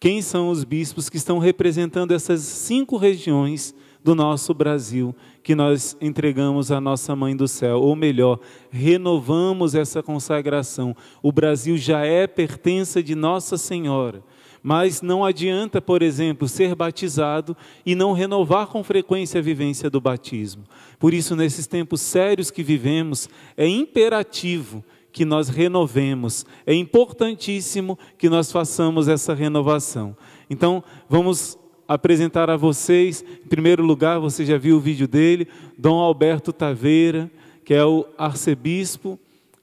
quem 0.00 0.20
são 0.20 0.50
os 0.50 0.64
bispos 0.64 1.08
que 1.08 1.16
estão 1.16 1.38
representando 1.38 2.12
essas 2.12 2.40
cinco 2.40 2.96
regiões 2.96 3.72
do 4.04 4.14
nosso 4.14 4.52
Brasil 4.52 5.16
que 5.42 5.54
nós 5.54 5.96
entregamos 5.98 6.70
à 6.70 6.78
nossa 6.78 7.16
Mãe 7.16 7.34
do 7.34 7.48
Céu, 7.48 7.80
ou 7.80 7.96
melhor, 7.96 8.38
renovamos 8.70 9.74
essa 9.74 10.02
consagração. 10.02 10.94
O 11.22 11.32
Brasil 11.32 11.78
já 11.78 12.04
é 12.04 12.26
pertença 12.26 13.02
de 13.02 13.14
Nossa 13.14 13.56
Senhora. 13.56 14.22
Mas 14.62 15.02
não 15.02 15.24
adianta, 15.24 15.80
por 15.80 16.02
exemplo, 16.02 16.48
ser 16.48 16.74
batizado 16.74 17.54
e 17.84 17.94
não 17.94 18.12
renovar 18.12 18.66
com 18.66 18.82
frequência 18.82 19.40
a 19.40 19.42
vivência 19.42 19.90
do 19.90 20.00
batismo. 20.00 20.64
Por 20.98 21.12
isso, 21.12 21.36
nesses 21.36 21.66
tempos 21.66 22.00
sérios 22.00 22.50
que 22.50 22.62
vivemos, 22.62 23.28
é 23.56 23.66
imperativo 23.66 24.82
que 25.12 25.24
nós 25.24 25.48
renovemos, 25.48 26.44
é 26.66 26.74
importantíssimo 26.74 27.98
que 28.18 28.28
nós 28.28 28.50
façamos 28.50 29.06
essa 29.06 29.32
renovação. 29.34 30.16
Então, 30.48 30.82
vamos 31.08 31.58
apresentar 31.86 32.50
a 32.50 32.56
vocês, 32.56 33.24
em 33.44 33.48
primeiro 33.48 33.84
lugar, 33.84 34.18
você 34.18 34.44
já 34.44 34.56
viu 34.56 34.76
o 34.76 34.80
vídeo 34.80 35.06
dele, 35.06 35.48
Dom 35.76 35.98
Alberto 35.98 36.52
Taveira, 36.52 37.30
que 37.64 37.74
é 37.74 37.84
o 37.84 38.06
arcebispo 38.18 39.18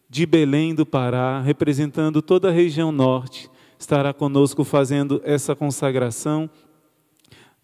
de 0.10 0.26
Belém 0.26 0.76
do 0.76 0.86
Pará, 0.86 1.40
representando 1.40 2.22
toda 2.22 2.50
a 2.50 2.52
região 2.52 2.92
norte, 2.92 3.50
estará 3.80 4.14
conosco 4.14 4.64
fazendo 4.64 5.22
essa 5.24 5.56
consagração. 5.56 6.50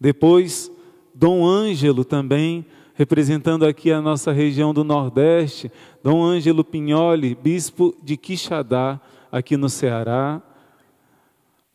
Depois, 0.00 0.70
Dom 1.14 1.46
Ângelo 1.46 2.04
também, 2.04 2.64
representando 2.94 3.66
aqui 3.66 3.92
a 3.92 4.00
nossa 4.00 4.32
região 4.32 4.72
do 4.72 4.82
Nordeste, 4.82 5.70
Dom 6.02 6.24
Ângelo 6.24 6.64
Pignoli, 6.64 7.34
bispo 7.34 7.94
de 8.02 8.16
Quixadá, 8.16 9.00
aqui 9.30 9.56
no 9.56 9.68
Ceará. 9.68 10.40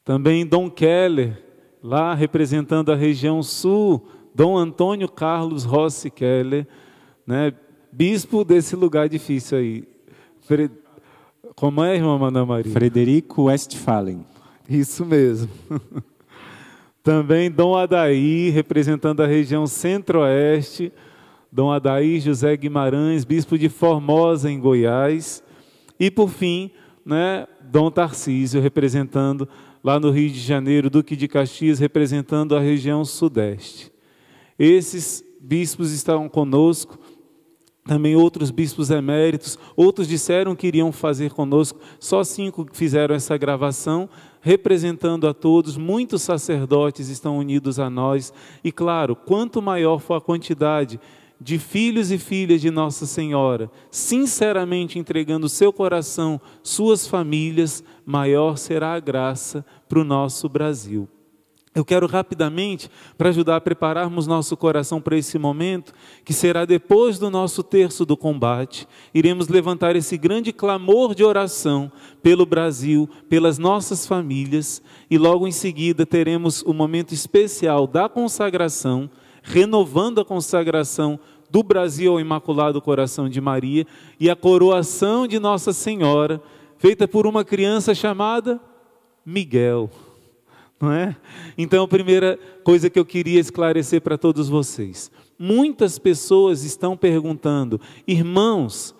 Também 0.03 0.45
Dom 0.45 0.69
Keller, 0.69 1.41
lá 1.83 2.13
representando 2.13 2.91
a 2.91 2.95
região 2.95 3.43
sul, 3.43 4.07
Dom 4.33 4.57
Antônio 4.57 5.09
Carlos 5.09 5.65
Rossi 5.65 6.09
Keller, 6.09 6.65
né, 7.27 7.53
bispo 7.91 8.45
desse 8.45 8.75
lugar 8.75 9.09
difícil 9.09 9.57
aí. 9.57 9.83
Fre... 10.41 10.71
Como 11.55 11.83
é, 11.83 11.95
irmã 11.95 12.27
Ana 12.27 12.45
Maria? 12.45 12.71
Frederico 12.71 13.43
Westphalen. 13.43 14.25
Isso 14.67 15.05
mesmo. 15.05 15.49
Também 17.03 17.51
Dom 17.51 17.75
Adaí, 17.75 18.49
representando 18.49 19.21
a 19.21 19.27
região 19.27 19.67
centro-oeste, 19.67 20.91
Dom 21.51 21.69
Adaí 21.69 22.19
José 22.19 22.55
Guimarães, 22.55 23.25
bispo 23.25 23.57
de 23.57 23.67
Formosa, 23.67 24.49
em 24.49 24.59
Goiás. 24.59 25.43
E, 25.99 26.09
por 26.09 26.29
fim, 26.29 26.71
né, 27.05 27.45
Dom 27.61 27.91
Tarcísio, 27.91 28.61
representando 28.61 29.47
lá 29.83 29.99
no 29.99 30.09
Rio 30.09 30.29
de 30.29 30.39
Janeiro, 30.39 30.89
Duque 30.89 31.15
de 31.15 31.27
Caxias, 31.27 31.79
representando 31.79 32.55
a 32.55 32.59
região 32.59 33.03
sudeste. 33.03 33.91
Esses 34.57 35.23
bispos 35.41 35.91
estavam 35.91 36.29
conosco, 36.29 36.97
também 37.85 38.15
outros 38.15 38.49
bispos 38.49 38.89
eméritos, 38.89 39.59
outros 39.75 40.07
disseram 40.07 40.55
que 40.55 40.67
iriam 40.67 40.91
fazer 40.93 41.33
conosco, 41.33 41.79
só 41.99 42.23
cinco 42.23 42.65
fizeram 42.71 43.13
essa 43.13 43.35
gravação, 43.35 44.09
representando 44.39 45.27
a 45.27 45.33
todos, 45.33 45.75
muitos 45.75 46.21
sacerdotes 46.21 47.09
estão 47.09 47.37
unidos 47.37 47.79
a 47.79 47.89
nós, 47.89 48.31
e 48.63 48.71
claro, 48.71 49.15
quanto 49.17 49.61
maior 49.61 49.99
for 49.99 50.13
a 50.13 50.21
quantidade 50.21 50.97
de 51.39 51.59
filhos 51.59 52.11
e 52.11 52.17
filhas 52.17 52.61
de 52.61 52.71
Nossa 52.71 53.05
Senhora, 53.05 53.69
sinceramente 53.91 54.97
entregando 54.97 55.49
seu 55.49 55.73
coração, 55.73 56.39
suas 56.61 57.07
famílias, 57.07 57.83
maior 58.05 58.57
será 58.57 58.93
a 58.93 58.99
graça 58.99 59.65
para 59.87 59.99
o 59.99 60.03
nosso 60.03 60.47
Brasil. 60.47 61.07
Eu 61.75 61.83
quero 61.83 62.05
rapidamente, 62.05 62.87
para 63.17 63.29
ajudar 63.29 63.55
a 63.55 63.61
prepararmos 63.61 64.27
nosso 64.27 64.55
coração 64.55 65.01
para 65.01 65.17
esse 65.17 65.39
momento, 65.39 65.91
que 66.23 66.31
será 66.31 66.65
depois 66.65 67.17
do 67.17 67.31
nosso 67.31 67.63
terço 67.63 68.05
do 68.05 68.15
combate, 68.15 68.87
iremos 69.11 69.47
levantar 69.47 69.95
esse 69.95 70.15
grande 70.15 70.53
clamor 70.53 71.15
de 71.15 71.23
oração 71.23 71.91
pelo 72.21 72.45
Brasil, 72.45 73.09
pelas 73.27 73.57
nossas 73.57 74.05
famílias, 74.05 74.83
e 75.09 75.17
logo 75.17 75.47
em 75.47 75.51
seguida 75.51 76.05
teremos 76.05 76.61
o 76.61 76.73
momento 76.73 77.11
especial 77.11 77.87
da 77.87 78.07
consagração, 78.07 79.09
renovando 79.43 80.21
a 80.21 80.25
consagração 80.25 81.19
do 81.49 81.61
Brasil 81.61 82.13
ao 82.13 82.19
Imaculado 82.19 82.81
Coração 82.81 83.29
de 83.29 83.39
Maria 83.39 83.85
e 84.19 84.29
a 84.29 84.35
coroação 84.35 85.27
de 85.27 85.37
Nossa 85.37 85.71
Senhora, 85.71 86.41
feita 86.79 87.07
por 87.07 87.27
uma 87.27 87.45
criança 87.45 87.93
chamada 87.93 88.59
Miguel 89.23 89.91
não 90.83 90.91
é? 90.91 91.15
Então, 91.57 91.85
a 91.85 91.87
primeira 91.87 92.37
coisa 92.61 92.89
que 92.89 92.99
eu 92.99 93.05
queria 93.05 93.39
esclarecer 93.39 94.01
para 94.01 94.17
todos 94.17 94.49
vocês: 94.49 95.09
muitas 95.39 95.97
pessoas 95.97 96.63
estão 96.63 96.97
perguntando, 96.97 97.79
irmãos, 98.05 98.93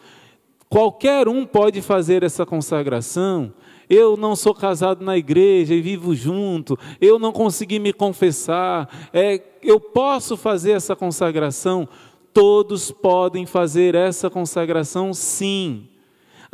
qualquer 0.70 1.28
um 1.28 1.46
pode 1.46 1.82
fazer 1.82 2.24
essa 2.24 2.46
consagração? 2.46 3.54
Eu 3.90 4.16
não 4.18 4.36
sou 4.36 4.54
casado 4.54 5.04
na 5.04 5.18
igreja 5.18 5.74
e 5.74 5.82
vivo 5.82 6.16
junto. 6.16 6.78
Eu 7.00 7.20
não 7.20 7.32
consegui 7.32 7.80
me 7.80 7.94
confessar. 7.94 8.90
É, 9.14 9.42
eu 9.62 9.80
posso 9.80 10.38
fazer 10.38 10.72
essa 10.72 10.96
consagração? 10.96 11.88
Todos 12.34 12.92
podem 12.92 13.46
fazer 13.46 13.96
essa 13.96 14.30
consagração, 14.30 15.14
sim. 15.14 15.88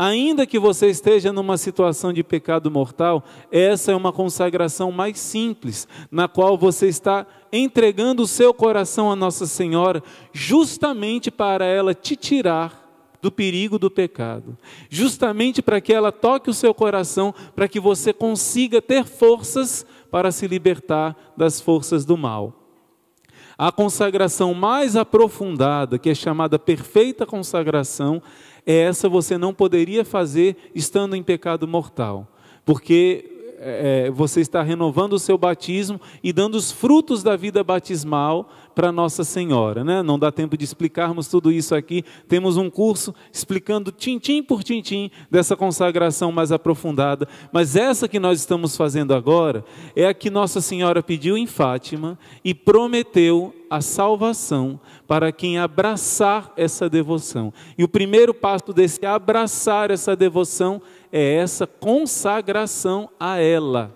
Ainda 0.02 0.48
que 0.48 0.58
você 0.58 0.88
esteja 0.88 1.34
numa 1.34 1.58
situação 1.58 2.14
de 2.14 2.24
pecado 2.24 2.72
mortal, 2.72 3.22
essa 3.52 3.92
é 3.92 3.96
uma 3.96 4.14
consagração 4.14 4.94
mais 4.94 5.20
simples, 5.20 5.90
na 6.10 6.26
qual 6.26 6.58
você 6.58 6.88
está 6.88 7.28
entregando 7.52 8.24
o 8.24 8.28
seu 8.28 8.54
coração 8.54 9.12
a 9.12 9.16
Nossa 9.16 9.46
Senhora, 9.46 10.02
justamente 10.32 11.30
para 11.30 11.66
ela 11.66 11.94
te 11.94 12.16
tirar 12.16 12.79
do 13.22 13.32
perigo 13.32 13.78
do 13.78 13.92
pecado, 13.92 14.58
justamente 14.90 15.62
para 15.62 15.82
que 15.82 15.94
ela 15.94 16.12
toque 16.12 16.50
o 16.50 16.54
seu 16.54 16.74
coração, 16.74 17.34
para 17.56 17.68
que 17.68 17.80
você 17.80 18.14
consiga 18.14 18.82
ter 18.82 19.06
forças 19.06 19.86
para 20.10 20.32
se 20.32 20.48
libertar 20.48 21.16
das 21.36 21.60
forças 21.60 22.06
do 22.06 22.18
mal. 22.18 22.56
A 23.58 23.74
consagração 23.74 24.54
mais 24.54 24.96
aprofundada, 24.96 26.00
que 26.00 26.10
é 26.10 26.16
chamada 26.16 26.58
perfeita 26.58 27.26
consagração, 27.26 28.22
é 28.66 28.74
essa 28.74 29.10
você 29.10 29.38
não 29.38 29.54
poderia 29.54 30.06
fazer 30.06 30.72
estando 30.74 31.16
em 31.16 31.22
pecado 31.22 31.68
mortal, 31.68 32.26
porque 32.64 33.40
é, 33.60 34.10
você 34.12 34.40
está 34.40 34.62
renovando 34.62 35.14
o 35.14 35.20
seu 35.20 35.38
batismo 35.38 36.00
e 36.24 36.32
dando 36.32 36.56
os 36.56 36.72
frutos 36.72 37.22
da 37.22 37.36
vida 37.36 37.62
batismal 37.62 38.50
para 38.80 38.94
Nossa 38.94 39.26
Senhora. 39.26 39.84
Né? 39.84 40.02
Não 40.02 40.18
dá 40.18 40.32
tempo 40.32 40.56
de 40.56 40.64
explicarmos 40.64 41.28
tudo 41.28 41.52
isso 41.52 41.76
aqui. 41.76 42.02
Temos 42.30 42.56
um 42.56 42.70
curso 42.70 43.14
explicando 43.30 43.92
tintim 43.92 44.42
por 44.42 44.64
tintim 44.64 45.12
dessa 45.30 45.54
consagração 45.54 46.32
mais 46.32 46.50
aprofundada. 46.50 47.28
Mas 47.52 47.76
essa 47.76 48.08
que 48.08 48.18
nós 48.22 48.40
estamos 48.40 48.78
fazendo 48.78 49.14
agora 49.14 49.66
é 49.98 50.06
a 50.06 50.14
que 50.14 50.30
Nossa 50.30 50.62
Senhora 50.62 51.04
pediu 51.04 51.38
em 51.38 51.46
Fátima 51.46 52.18
e 52.42 52.54
prometeu 52.54 53.54
a 53.70 53.82
salvação 53.82 54.80
para 55.06 55.30
quem 55.34 55.60
abraçar 55.60 56.54
essa 56.56 56.90
devoção. 56.90 57.52
E 57.78 57.84
o 57.84 57.88
primeiro 57.90 58.34
passo 58.34 58.72
desse 58.72 59.06
abraçar 59.06 59.92
essa 59.92 60.16
devoção 60.16 60.82
é 61.12 61.34
essa 61.34 61.68
consagração 61.68 63.10
a 63.20 63.40
ela. 63.40 63.94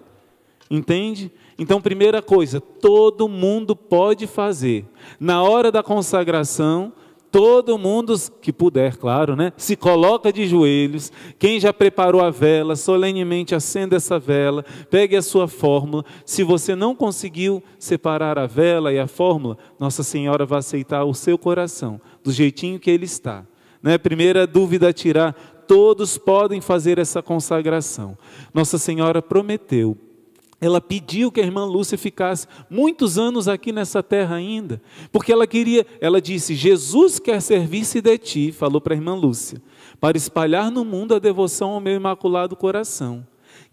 Entende? 0.70 1.32
Então, 1.58 1.82
primeira 1.82 2.22
coisa, 2.22 2.60
todo 2.60 3.28
mundo 3.28 3.76
pode 3.76 4.28
fazer. 4.28 4.86
Na 5.20 5.44
hora 5.44 5.72
da 5.72 5.84
consagração, 5.84 6.94
todo 7.34 7.80
mundo 7.80 8.14
que 8.40 8.54
puder, 8.54 8.96
claro, 8.96 9.36
né? 9.36 9.52
Se 9.58 9.76
coloca 9.76 10.32
de 10.32 10.46
joelhos. 10.46 11.12
Quem 11.40 11.60
já 11.60 11.74
preparou 11.74 12.22
a 12.22 12.30
vela, 12.30 12.76
solenemente 12.76 13.56
acenda 13.56 13.96
essa 13.96 14.20
vela, 14.20 14.64
pegue 14.88 15.16
a 15.16 15.22
sua 15.22 15.48
fórmula. 15.48 16.06
Se 16.24 16.44
você 16.44 16.76
não 16.76 16.94
conseguiu 16.94 17.64
separar 17.80 18.38
a 18.38 18.46
vela 18.46 18.94
e 18.94 19.00
a 19.00 19.08
fórmula, 19.08 19.58
Nossa 19.80 20.04
Senhora 20.04 20.46
vai 20.46 20.60
aceitar 20.60 21.06
o 21.06 21.14
seu 21.16 21.36
coração, 21.36 22.00
do 22.24 22.32
jeitinho 22.32 22.80
que 22.80 22.92
ele 22.92 23.06
está. 23.06 23.44
Né? 23.82 23.98
Primeira 23.98 24.46
dúvida 24.46 24.90
a 24.90 24.94
tirar: 24.94 25.34
todos 25.68 26.20
podem 26.20 26.62
fazer 26.62 27.00
essa 27.00 27.24
consagração. 27.24 28.16
Nossa 28.54 28.78
Senhora 28.78 29.24
prometeu, 29.24 29.98
ela 30.64 30.80
pediu 30.80 31.30
que 31.30 31.42
a 31.42 31.44
irmã 31.44 31.66
Lúcia 31.66 31.98
ficasse 31.98 32.48
muitos 32.70 33.18
anos 33.18 33.50
aqui 33.50 33.74
nessa 33.74 34.02
terra 34.02 34.38
ainda, 34.38 34.82
porque 35.12 35.34
ela 35.34 35.46
queria, 35.46 35.86
ela 36.00 36.22
disse: 36.22 36.56
Jesus 36.56 37.20
quer 37.20 37.42
servir-se 37.42 38.00
de 38.00 38.18
ti, 38.18 38.52
falou 38.54 38.80
para 38.80 38.94
a 38.94 38.98
irmã 38.98 39.14
Lúcia, 39.14 39.62
para 40.00 40.16
espalhar 40.16 40.72
no 40.72 40.86
mundo 40.86 41.14
a 41.14 41.20
devoção 41.20 41.72
ao 41.72 41.82
meu 41.82 41.94
imaculado 41.96 42.56
coração. 42.56 43.28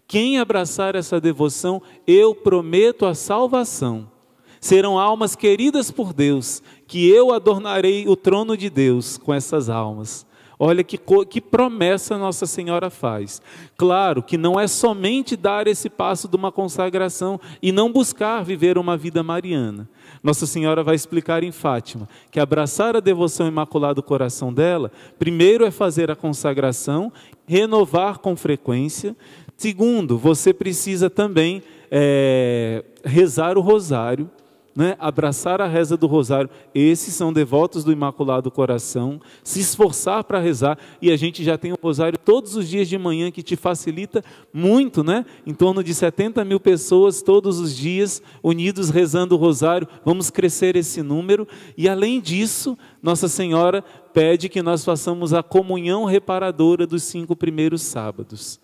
Quem 0.05 0.37
abraçar 0.37 0.93
essa 0.93 1.21
devoção, 1.21 1.81
eu 2.05 2.35
prometo 2.35 3.05
a 3.05 3.15
salvação. 3.15 4.11
Serão 4.59 4.99
almas 4.99 5.33
queridas 5.33 5.89
por 5.89 6.11
Deus, 6.11 6.61
que 6.85 7.09
eu 7.09 7.31
adornarei 7.31 8.05
o 8.05 8.17
trono 8.17 8.57
de 8.57 8.69
Deus 8.69 9.17
com 9.17 9.33
essas 9.33 9.69
almas. 9.69 10.25
Olha 10.63 10.83
que, 10.83 10.95
que 11.27 11.41
promessa 11.41 12.19
Nossa 12.19 12.45
Senhora 12.45 12.91
faz. 12.91 13.41
Claro 13.75 14.21
que 14.21 14.37
não 14.37 14.59
é 14.59 14.67
somente 14.67 15.35
dar 15.35 15.65
esse 15.65 15.89
passo 15.89 16.27
de 16.27 16.35
uma 16.35 16.51
consagração 16.51 17.39
e 17.63 17.71
não 17.71 17.91
buscar 17.91 18.43
viver 18.43 18.77
uma 18.77 18.95
vida 18.95 19.23
mariana. 19.23 19.89
Nossa 20.21 20.45
Senhora 20.45 20.83
vai 20.83 20.93
explicar 20.93 21.43
em 21.43 21.51
Fátima 21.51 22.07
que 22.29 22.39
abraçar 22.39 22.95
a 22.95 22.99
devoção 22.99 23.47
imaculada 23.47 23.95
do 23.95 24.03
coração 24.03 24.53
dela, 24.53 24.91
primeiro 25.17 25.65
é 25.65 25.71
fazer 25.71 26.11
a 26.11 26.15
consagração, 26.15 27.11
renovar 27.47 28.19
com 28.19 28.35
frequência. 28.35 29.17
Segundo, 29.57 30.15
você 30.15 30.53
precisa 30.53 31.09
também 31.09 31.63
é, 31.89 32.85
rezar 33.03 33.57
o 33.57 33.61
rosário 33.61 34.29
né, 34.75 34.95
abraçar 34.99 35.61
a 35.61 35.67
reza 35.67 35.97
do 35.97 36.07
rosário, 36.07 36.49
esses 36.73 37.13
são 37.13 37.31
devotos 37.33 37.83
do 37.83 37.91
Imaculado 37.91 38.49
Coração, 38.49 39.19
se 39.43 39.59
esforçar 39.59 40.23
para 40.23 40.39
rezar, 40.39 40.77
e 41.01 41.11
a 41.11 41.17
gente 41.17 41.43
já 41.43 41.57
tem 41.57 41.71
o 41.71 41.79
rosário 41.81 42.17
todos 42.17 42.55
os 42.55 42.67
dias 42.67 42.87
de 42.87 42.97
manhã, 42.97 43.31
que 43.31 43.43
te 43.43 43.55
facilita 43.55 44.23
muito, 44.53 45.03
né? 45.03 45.25
Em 45.45 45.53
torno 45.53 45.83
de 45.83 45.93
70 45.93 46.43
mil 46.45 46.59
pessoas 46.59 47.21
todos 47.21 47.59
os 47.59 47.75
dias 47.75 48.21
unidos 48.41 48.89
rezando 48.89 49.35
o 49.35 49.37
rosário, 49.37 49.87
vamos 50.05 50.29
crescer 50.29 50.75
esse 50.75 51.01
número, 51.01 51.47
e 51.77 51.89
além 51.89 52.21
disso, 52.21 52.77
Nossa 53.01 53.27
Senhora 53.27 53.83
pede 54.13 54.49
que 54.49 54.61
nós 54.61 54.83
façamos 54.83 55.33
a 55.33 55.43
comunhão 55.43 56.05
reparadora 56.05 56.85
dos 56.85 57.03
cinco 57.03 57.35
primeiros 57.35 57.81
sábados. 57.81 58.59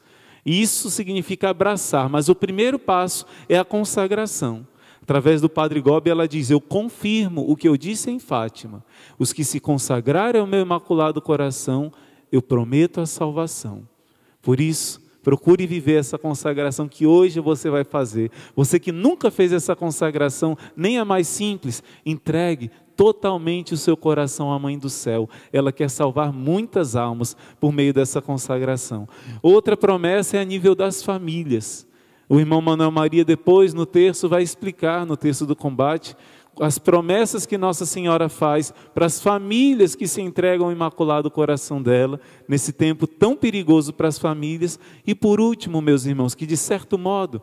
Isso 0.46 0.90
significa 0.90 1.50
abraçar, 1.50 2.08
mas 2.08 2.30
o 2.30 2.36
primeiro 2.36 2.80
passo 2.80 3.26
é 3.50 3.58
a 3.58 3.66
consagração. 3.66 4.66
Através 5.08 5.40
do 5.40 5.48
Padre 5.48 5.80
Gobi, 5.80 6.10
ela 6.10 6.28
diz: 6.28 6.50
Eu 6.50 6.60
confirmo 6.60 7.50
o 7.50 7.56
que 7.56 7.66
eu 7.66 7.78
disse 7.78 8.12
em 8.12 8.20
Fátima. 8.20 8.84
Os 9.18 9.32
que 9.32 9.46
se 9.46 9.58
consagrarem 9.58 10.42
ao 10.42 10.46
meu 10.46 10.60
imaculado 10.60 11.22
coração, 11.22 11.94
eu 12.30 12.42
prometo 12.42 13.00
a 13.00 13.06
salvação. 13.06 13.88
Por 14.42 14.60
isso, 14.60 15.02
procure 15.24 15.66
viver 15.66 15.98
essa 15.98 16.18
consagração 16.18 16.90
que 16.90 17.08
hoje 17.08 17.40
você 17.40 17.70
vai 17.70 17.86
fazer. 17.86 18.30
Você 18.54 18.82
que 18.82 18.92
nunca 18.92 19.32
fez 19.32 19.54
essa 19.54 19.78
consagração, 19.78 20.58
nem 20.76 21.00
a 21.00 21.06
mais 21.06 21.30
simples, 21.30 21.82
entregue 22.06 22.70
totalmente 22.98 23.74
o 23.74 23.78
seu 23.78 23.96
coração 23.96 24.52
à 24.52 24.60
Mãe 24.60 24.78
do 24.78 24.90
Céu. 24.90 25.30
Ela 25.54 25.72
quer 25.72 25.90
salvar 25.90 26.34
muitas 26.34 26.98
almas 26.98 27.34
por 27.62 27.72
meio 27.72 27.94
dessa 27.94 28.22
consagração. 28.22 29.08
Outra 29.42 29.78
promessa 29.78 30.36
é 30.36 30.42
a 30.42 30.44
nível 30.44 30.76
das 30.76 31.02
famílias. 31.02 31.87
O 32.30 32.40
irmão 32.40 32.62
Manuel 32.62 32.92
Maria, 32.92 33.24
depois, 33.24 33.74
no 33.74 33.86
terço, 33.86 34.28
vai 34.28 34.44
explicar, 34.44 35.06
no 35.06 35.16
terço 35.16 35.46
do 35.46 35.56
combate, 35.56 36.16
as 36.60 36.78
promessas 36.78 37.46
que 37.46 37.58
Nossa 37.58 37.86
Senhora 37.86 38.28
faz 38.28 38.74
para 38.94 39.06
as 39.06 39.22
famílias 39.22 39.96
que 39.96 40.08
se 40.08 40.22
entregam 40.22 40.68
ao 40.68 40.72
Imaculado 40.72 41.32
Coração 41.32 41.82
dela, 41.82 42.20
nesse 42.48 42.74
tempo 42.74 43.08
tão 43.08 43.36
perigoso 43.36 43.94
para 43.94 44.08
as 44.08 44.18
famílias. 44.18 44.80
E 45.06 45.14
por 45.14 45.40
último, 45.40 45.82
meus 45.82 46.06
irmãos, 46.06 46.36
que 46.36 46.46
de 46.46 46.58
certo 46.58 46.98
modo 46.98 47.42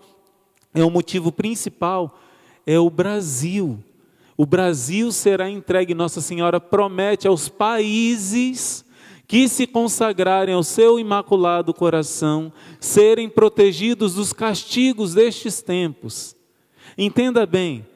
é 0.75 0.85
o 0.85 0.91
motivo 0.91 1.31
principal, 1.31 2.19
é 2.67 2.79
o 2.79 2.91
Brasil. 2.91 3.79
O 4.37 4.45
Brasil 4.45 5.13
será 5.13 5.49
entregue, 5.49 5.95
Nossa 5.95 6.21
Senhora 6.21 6.61
promete 6.61 7.29
aos 7.29 7.49
países 7.49 8.84
que 9.27 9.49
se 9.49 9.67
consagrarem 9.67 10.55
ao 10.55 10.63
seu 10.63 10.99
imaculado 10.99 11.73
coração, 11.73 12.53
serem 12.79 13.29
protegidos 13.29 14.15
dos 14.15 14.33
castigos 14.33 15.15
destes 15.15 15.63
tempos. 15.63 16.37
Entenda 16.97 17.47
bem, 17.47 17.87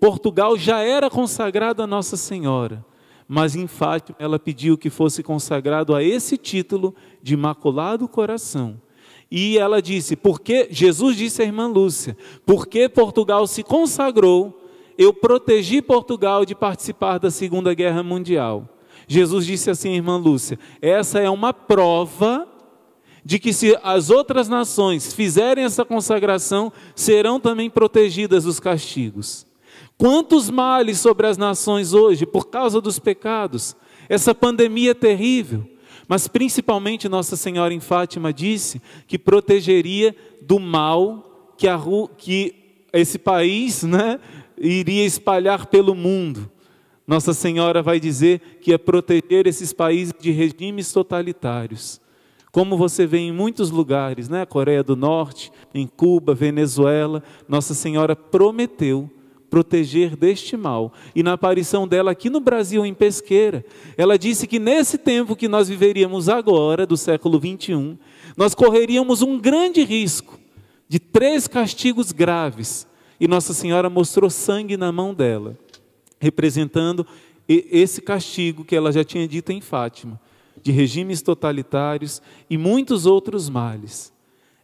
Portugal 0.00 0.56
já 0.56 0.80
era 0.80 1.08
consagrado 1.08 1.82
a 1.82 1.86
Nossa 1.86 2.16
Senhora, 2.16 2.84
mas 3.26 3.56
em 3.56 3.66
Fátima 3.66 4.16
ela 4.18 4.38
pediu 4.38 4.76
que 4.76 4.90
fosse 4.90 5.22
consagrado 5.22 5.94
a 5.94 6.02
esse 6.02 6.36
título 6.36 6.94
de 7.22 7.34
Imaculado 7.34 8.06
Coração. 8.06 8.80
E 9.30 9.58
ela 9.58 9.82
disse, 9.82 10.14
porque 10.14 10.68
Jesus 10.70 11.16
disse 11.16 11.42
à 11.42 11.44
irmã 11.44 11.66
Lúcia, 11.66 12.16
porque 12.44 12.88
Portugal 12.88 13.46
se 13.46 13.62
consagrou, 13.62 14.62
eu 14.96 15.12
protegi 15.12 15.82
Portugal 15.82 16.44
de 16.44 16.54
participar 16.54 17.18
da 17.18 17.30
Segunda 17.30 17.74
Guerra 17.74 18.02
Mundial. 18.02 18.75
Jesus 19.06 19.46
disse 19.46 19.70
assim, 19.70 19.94
irmã 19.94 20.16
Lúcia: 20.16 20.58
essa 20.80 21.18
é 21.18 21.30
uma 21.30 21.52
prova 21.52 22.46
de 23.24 23.38
que 23.38 23.52
se 23.52 23.76
as 23.82 24.08
outras 24.08 24.48
nações 24.48 25.12
fizerem 25.12 25.64
essa 25.64 25.84
consagração, 25.84 26.72
serão 26.94 27.40
também 27.40 27.68
protegidas 27.68 28.44
dos 28.44 28.60
castigos. 28.60 29.44
Quantos 29.98 30.48
males 30.48 31.00
sobre 31.00 31.26
as 31.26 31.36
nações 31.36 31.92
hoje 31.92 32.24
por 32.24 32.48
causa 32.48 32.80
dos 32.80 32.98
pecados? 32.98 33.74
Essa 34.08 34.34
pandemia 34.34 34.92
é 34.92 34.94
terrível. 34.94 35.68
Mas 36.06 36.28
principalmente 36.28 37.08
Nossa 37.08 37.36
Senhora 37.36 37.74
em 37.74 37.80
Fátima 37.80 38.32
disse 38.32 38.80
que 39.08 39.18
protegeria 39.18 40.14
do 40.40 40.60
mal 40.60 41.52
que, 41.56 41.66
a, 41.66 41.80
que 42.16 42.54
esse 42.92 43.18
país 43.18 43.82
né, 43.82 44.20
iria 44.56 45.04
espalhar 45.04 45.66
pelo 45.66 45.94
mundo. 45.94 46.48
Nossa 47.06 47.32
Senhora 47.32 47.82
vai 47.82 48.00
dizer 48.00 48.58
que 48.60 48.72
é 48.72 48.78
proteger 48.78 49.46
esses 49.46 49.72
países 49.72 50.12
de 50.18 50.30
regimes 50.30 50.92
totalitários. 50.92 52.00
Como 52.50 52.76
você 52.76 53.06
vê 53.06 53.18
em 53.18 53.32
muitos 53.32 53.70
lugares, 53.70 54.28
né? 54.28 54.46
Coreia 54.46 54.82
do 54.82 54.96
Norte, 54.96 55.52
em 55.74 55.86
Cuba, 55.86 56.34
Venezuela, 56.34 57.22
Nossa 57.48 57.74
Senhora 57.74 58.16
prometeu 58.16 59.10
proteger 59.50 60.16
deste 60.16 60.56
mal. 60.56 60.92
E 61.14 61.22
na 61.22 61.34
aparição 61.34 61.86
dela 61.86 62.10
aqui 62.10 62.28
no 62.28 62.40
Brasil, 62.40 62.84
em 62.84 62.94
Pesqueira, 62.94 63.64
ela 63.96 64.18
disse 64.18 64.46
que 64.46 64.58
nesse 64.58 64.98
tempo 64.98 65.36
que 65.36 65.48
nós 65.48 65.68
viveríamos 65.68 66.28
agora, 66.28 66.86
do 66.86 66.96
século 66.96 67.38
21, 67.38 67.96
nós 68.36 68.54
correríamos 68.54 69.22
um 69.22 69.38
grande 69.38 69.84
risco 69.84 70.38
de 70.88 70.98
três 70.98 71.46
castigos 71.46 72.12
graves. 72.12 72.86
E 73.18 73.26
Nossa 73.26 73.54
Senhora 73.54 73.88
mostrou 73.88 74.28
sangue 74.28 74.76
na 74.76 74.92
mão 74.92 75.14
dela, 75.14 75.56
representando 76.18 77.06
esse 77.48 78.00
castigo 78.00 78.64
que 78.64 78.74
ela 78.74 78.90
já 78.90 79.04
tinha 79.04 79.26
dito 79.26 79.52
em 79.52 79.60
Fátima, 79.60 80.20
de 80.62 80.72
regimes 80.72 81.22
totalitários 81.22 82.20
e 82.50 82.58
muitos 82.58 83.06
outros 83.06 83.48
males. 83.48 84.12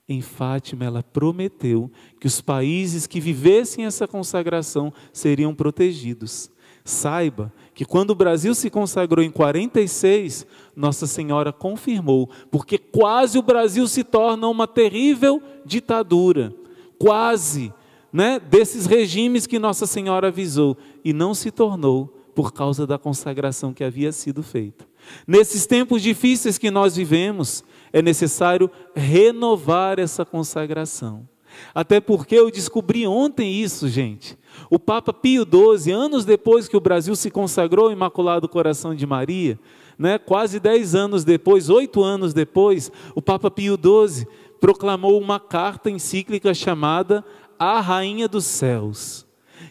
Em 0.09 0.21
Fátima, 0.21 0.85
ela 0.85 1.03
prometeu 1.03 1.91
que 2.19 2.27
os 2.27 2.41
países 2.41 3.07
que 3.07 3.21
vivessem 3.21 3.87
essa 3.87 4.09
consagração 4.09 4.93
seriam 5.13 5.55
protegidos. 5.55 6.51
Saiba 6.85 7.53
que 7.73 7.85
quando 7.85 8.11
o 8.11 8.15
Brasil 8.15 8.55
se 8.55 8.69
consagrou 8.69 9.25
em 9.25 9.31
46, 9.31 10.45
Nossa 10.75 11.07
Senhora 11.07 11.53
confirmou, 11.53 12.29
porque 12.51 12.77
quase 12.77 13.39
o 13.39 13.43
Brasil 13.43 13.87
se 13.87 14.03
torna 14.03 14.49
uma 14.49 14.67
terrível 14.67 15.41
ditadura, 15.65 16.53
quase, 16.99 17.73
né, 18.13 18.39
desses 18.39 18.87
regimes 18.87 19.47
que 19.47 19.59
Nossa 19.59 19.87
Senhora 19.87 20.29
avisou, 20.29 20.77
e 21.05 21.13
não 21.13 21.35
se 21.35 21.51
tornou 21.51 22.19
por 22.35 22.53
causa 22.53 22.87
da 22.87 22.99
consagração 22.99 23.73
que 23.73 23.85
havia 23.85 24.13
sido 24.13 24.43
feita. 24.43 24.87
Nesses 25.27 25.67
tempos 25.67 26.03
difíceis 26.03 26.59
que 26.59 26.71
nós 26.71 26.97
vivemos, 26.97 27.65
é 27.93 28.01
necessário 28.01 28.71
renovar 28.95 29.99
essa 29.99 30.25
consagração. 30.25 31.29
Até 31.75 32.01
porque 32.01 32.35
eu 32.35 32.51
descobri 32.51 33.07
ontem 33.07 33.53
isso, 33.61 33.87
gente. 33.89 34.39
O 34.71 34.79
Papa 34.79 35.13
Pio 35.13 35.45
XII, 35.45 35.93
anos 35.93 36.25
depois 36.25 36.67
que 36.67 36.77
o 36.77 36.81
Brasil 36.81 37.15
se 37.15 37.31
consagrou 37.31 37.87
ao 37.87 37.93
Imaculado 37.93 38.49
Coração 38.49 38.95
de 38.95 39.07
Maria, 39.07 39.59
né, 39.99 40.19
quase 40.19 40.59
dez 40.59 40.95
anos 40.95 41.25
depois, 41.25 41.69
oito 41.69 42.03
anos 42.03 42.33
depois, 42.33 42.91
o 43.15 43.21
Papa 43.21 43.51
Pio 43.51 43.77
XII 43.77 44.27
proclamou 44.59 45.21
uma 45.21 45.39
carta 45.39 45.91
encíclica 45.91 46.55
chamada 46.55 47.25
A 47.63 47.81
Rainha 47.81 48.27
dos 48.27 48.45
Céus. 48.45 49.25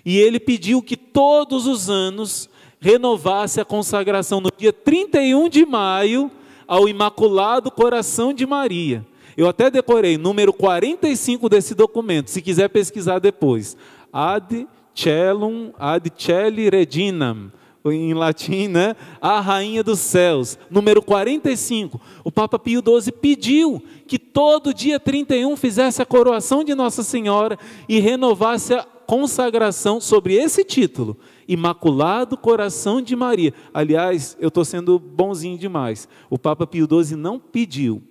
E 0.05 0.17
ele 0.17 0.39
pediu 0.39 0.81
que 0.81 0.95
todos 0.95 1.67
os 1.67 1.89
anos 1.89 2.49
renovasse 2.79 3.59
a 3.59 3.65
consagração 3.65 4.39
no 4.39 4.49
dia 4.57 4.71
31 4.71 5.49
de 5.49 5.65
maio 5.65 6.31
ao 6.65 6.87
Imaculado 6.87 7.69
Coração 7.69 8.33
de 8.33 8.45
Maria. 8.45 9.05
Eu 9.35 9.45
até 9.45 9.69
decorei 9.69 10.17
número 10.17 10.53
45 10.53 11.49
desse 11.49 11.75
documento, 11.75 12.29
se 12.29 12.41
quiser 12.41 12.69
pesquisar 12.69 13.19
depois. 13.19 13.75
Ad 14.13 14.65
celum 14.95 15.73
ad 15.77 16.09
celi 16.17 16.69
reginam, 16.69 17.51
em 17.85 18.13
latim, 18.13 18.67
né? 18.67 18.95
A 19.19 19.39
rainha 19.39 19.83
dos 19.83 19.99
céus, 19.99 20.57
número 20.69 21.01
45. 21.01 21.99
O 22.23 22.31
Papa 22.31 22.59
Pio 22.59 22.81
XII 22.81 23.11
pediu 23.11 23.81
que 24.05 24.19
todo 24.19 24.73
dia 24.73 24.99
31 24.99 25.55
fizesse 25.55 26.01
a 26.01 26.05
coroação 26.05 26.63
de 26.63 26.75
Nossa 26.75 27.01
Senhora 27.01 27.57
e 27.87 27.99
renovasse 27.99 28.73
a 28.73 28.83
consagração 28.83 29.99
sobre 29.99 30.35
esse 30.35 30.63
título. 30.63 31.17
Imaculado 31.47 32.37
Coração 32.37 33.01
de 33.01 33.15
Maria. 33.15 33.53
Aliás, 33.73 34.37
eu 34.39 34.49
estou 34.49 34.63
sendo 34.63 34.99
bonzinho 34.99 35.57
demais. 35.57 36.07
O 36.29 36.37
Papa 36.37 36.67
Pio 36.67 36.87
XII 36.87 37.17
não 37.17 37.39
pediu, 37.39 38.01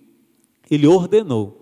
ele 0.70 0.86
ordenou. 0.86 1.56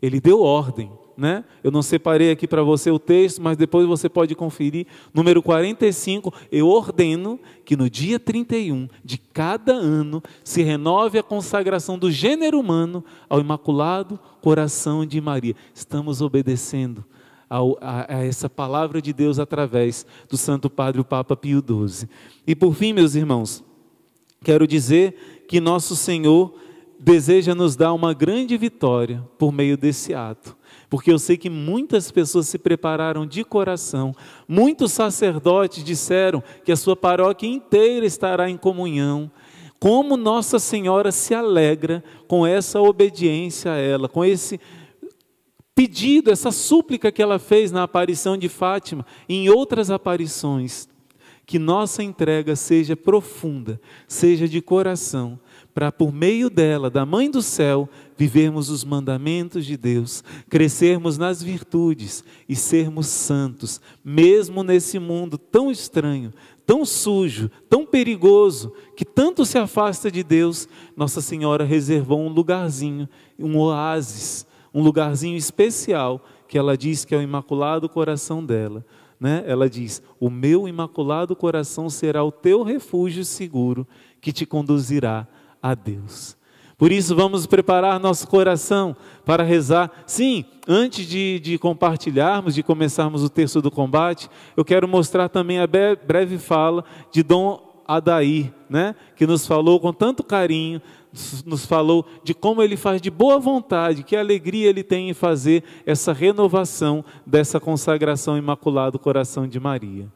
Ele 0.00 0.20
deu 0.20 0.40
ordem. 0.40 0.90
Né? 1.18 1.44
Eu 1.64 1.72
não 1.72 1.82
separei 1.82 2.30
aqui 2.30 2.46
para 2.46 2.62
você 2.62 2.92
o 2.92 2.98
texto, 2.98 3.42
mas 3.42 3.56
depois 3.56 3.88
você 3.88 4.08
pode 4.08 4.36
conferir. 4.36 4.86
Número 5.12 5.42
45, 5.42 6.32
eu 6.52 6.68
ordeno 6.68 7.40
que 7.64 7.76
no 7.76 7.90
dia 7.90 8.20
31 8.20 8.88
de 9.04 9.18
cada 9.18 9.72
ano 9.72 10.22
se 10.44 10.62
renove 10.62 11.18
a 11.18 11.22
consagração 11.24 11.98
do 11.98 12.08
gênero 12.08 12.60
humano 12.60 13.04
ao 13.28 13.40
Imaculado 13.40 14.16
Coração 14.40 15.04
de 15.04 15.20
Maria. 15.20 15.56
Estamos 15.74 16.22
obedecendo 16.22 17.04
a, 17.50 17.58
a, 17.80 18.24
essa 18.24 18.48
palavra 18.48 19.02
de 19.02 19.12
Deus 19.12 19.40
através 19.40 20.06
do 20.28 20.36
Santo 20.36 20.70
Padre, 20.70 21.00
o 21.00 21.04
Papa 21.04 21.36
Pio 21.36 21.60
XII. 21.60 22.08
E 22.46 22.54
por 22.54 22.76
fim, 22.76 22.92
meus 22.92 23.16
irmãos, 23.16 23.64
quero 24.44 24.68
dizer 24.68 25.44
que 25.48 25.60
nosso 25.60 25.96
Senhor 25.96 26.54
deseja 26.96 27.56
nos 27.56 27.74
dar 27.74 27.92
uma 27.92 28.14
grande 28.14 28.56
vitória 28.56 29.20
por 29.36 29.50
meio 29.50 29.76
desse 29.76 30.14
ato. 30.14 30.56
Porque 30.90 31.12
eu 31.12 31.18
sei 31.18 31.36
que 31.36 31.50
muitas 31.50 32.10
pessoas 32.10 32.48
se 32.48 32.58
prepararam 32.58 33.26
de 33.26 33.44
coração, 33.44 34.14
muitos 34.46 34.92
sacerdotes 34.92 35.84
disseram 35.84 36.42
que 36.64 36.72
a 36.72 36.76
sua 36.76 36.96
paróquia 36.96 37.46
inteira 37.46 38.06
estará 38.06 38.48
em 38.48 38.56
comunhão. 38.56 39.30
Como 39.78 40.16
Nossa 40.16 40.58
Senhora 40.58 41.12
se 41.12 41.34
alegra 41.34 42.02
com 42.26 42.46
essa 42.46 42.80
obediência 42.80 43.72
a 43.72 43.76
ela, 43.76 44.08
com 44.08 44.24
esse 44.24 44.58
pedido, 45.74 46.30
essa 46.32 46.50
súplica 46.50 47.12
que 47.12 47.22
ela 47.22 47.38
fez 47.38 47.70
na 47.70 47.84
aparição 47.84 48.36
de 48.36 48.48
Fátima 48.48 49.06
em 49.28 49.48
outras 49.48 49.92
aparições, 49.92 50.88
que 51.46 51.58
nossa 51.58 52.02
entrega 52.02 52.56
seja 52.56 52.96
profunda, 52.96 53.80
seja 54.08 54.48
de 54.48 54.60
coração, 54.60 55.38
para 55.74 55.92
por 55.92 56.12
meio 56.12 56.50
dela, 56.50 56.90
da 56.90 57.06
Mãe 57.06 57.30
do 57.30 57.40
Céu, 57.42 57.88
vivermos 58.16 58.68
os 58.70 58.84
mandamentos 58.84 59.64
de 59.64 59.76
Deus, 59.76 60.24
crescermos 60.48 61.16
nas 61.16 61.42
virtudes 61.42 62.24
e 62.48 62.56
sermos 62.56 63.06
santos, 63.06 63.80
mesmo 64.04 64.62
nesse 64.62 64.98
mundo 64.98 65.38
tão 65.38 65.70
estranho, 65.70 66.32
tão 66.66 66.84
sujo, 66.84 67.50
tão 67.68 67.86
perigoso, 67.86 68.72
que 68.96 69.04
tanto 69.04 69.46
se 69.46 69.56
afasta 69.56 70.10
de 70.10 70.22
Deus, 70.22 70.68
Nossa 70.96 71.20
Senhora 71.20 71.64
reservou 71.64 72.20
um 72.20 72.28
lugarzinho, 72.28 73.08
um 73.38 73.56
oásis 73.58 74.46
um 74.72 74.82
lugarzinho 74.82 75.36
especial 75.36 76.24
que 76.46 76.58
ela 76.58 76.76
diz 76.76 77.04
que 77.04 77.14
é 77.14 77.18
o 77.18 77.22
imaculado 77.22 77.88
coração 77.88 78.44
dela. 78.44 78.84
Né? 79.18 79.42
Ela 79.46 79.68
diz: 79.68 80.02
O 80.20 80.30
meu 80.30 80.68
imaculado 80.68 81.34
coração 81.34 81.90
será 81.90 82.22
o 82.22 82.32
teu 82.32 82.62
refúgio 82.62 83.24
seguro 83.24 83.86
que 84.20 84.32
te 84.32 84.46
conduzirá 84.46 85.26
a 85.62 85.74
Deus. 85.74 86.36
Por 86.76 86.92
isso, 86.92 87.16
vamos 87.16 87.44
preparar 87.44 87.98
nosso 87.98 88.28
coração 88.28 88.96
para 89.24 89.42
rezar. 89.42 89.90
Sim, 90.06 90.44
antes 90.66 91.06
de, 91.06 91.40
de, 91.40 91.58
compartilharmos, 91.58 92.54
de 92.54 92.62
começarmos 92.62 93.24
o 93.24 93.28
texto 93.28 93.60
do 93.60 93.70
combate, 93.70 94.30
eu 94.56 94.64
quero 94.64 94.86
mostrar 94.86 95.28
também 95.28 95.58
a 95.58 95.66
breve 95.66 96.38
fala 96.38 96.84
de 97.10 97.22
Dom 97.22 97.82
Adair, 97.86 98.52
né? 98.70 98.94
que 99.16 99.26
nos 99.26 99.46
falou 99.46 99.80
com 99.80 99.92
tanto 99.92 100.22
carinho 100.22 100.80
nos 101.44 101.64
falou 101.64 102.06
de 102.22 102.34
como 102.34 102.62
ele 102.62 102.76
faz 102.76 103.00
de 103.00 103.10
boa 103.10 103.38
vontade, 103.38 104.02
que 104.02 104.16
alegria 104.16 104.68
ele 104.68 104.82
tem 104.82 105.10
em 105.10 105.14
fazer 105.14 105.64
essa 105.86 106.12
renovação 106.12 107.04
dessa 107.26 107.58
consagração 107.58 108.36
imaculado 108.36 108.98
coração 108.98 109.46
de 109.46 109.58
Maria. 109.58 110.08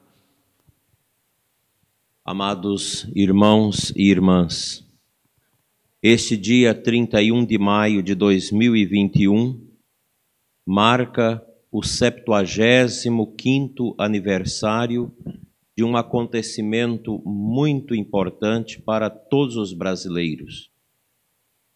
Amados 2.24 3.08
irmãos 3.14 3.92
e 3.96 4.10
irmãs, 4.10 4.84
este 6.02 6.36
dia 6.36 6.74
31 6.74 7.46
de 7.46 7.56
maio 7.56 8.02
de 8.02 8.12
2021 8.16 9.64
marca 10.66 11.40
o 11.70 11.80
75º 11.80 13.94
aniversário 13.96 15.14
de 15.76 15.84
um 15.84 15.96
acontecimento 15.96 17.22
muito 17.24 17.94
importante 17.94 18.82
para 18.82 19.08
todos 19.08 19.56
os 19.56 19.72
brasileiros. 19.72 20.72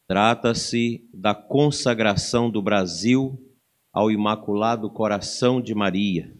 Trata-se 0.08 1.08
da 1.14 1.32
consagração 1.32 2.50
do 2.50 2.60
Brasil 2.60 3.40
ao 3.92 4.10
Imaculado 4.10 4.90
Coração 4.90 5.60
de 5.60 5.72
Maria, 5.72 6.36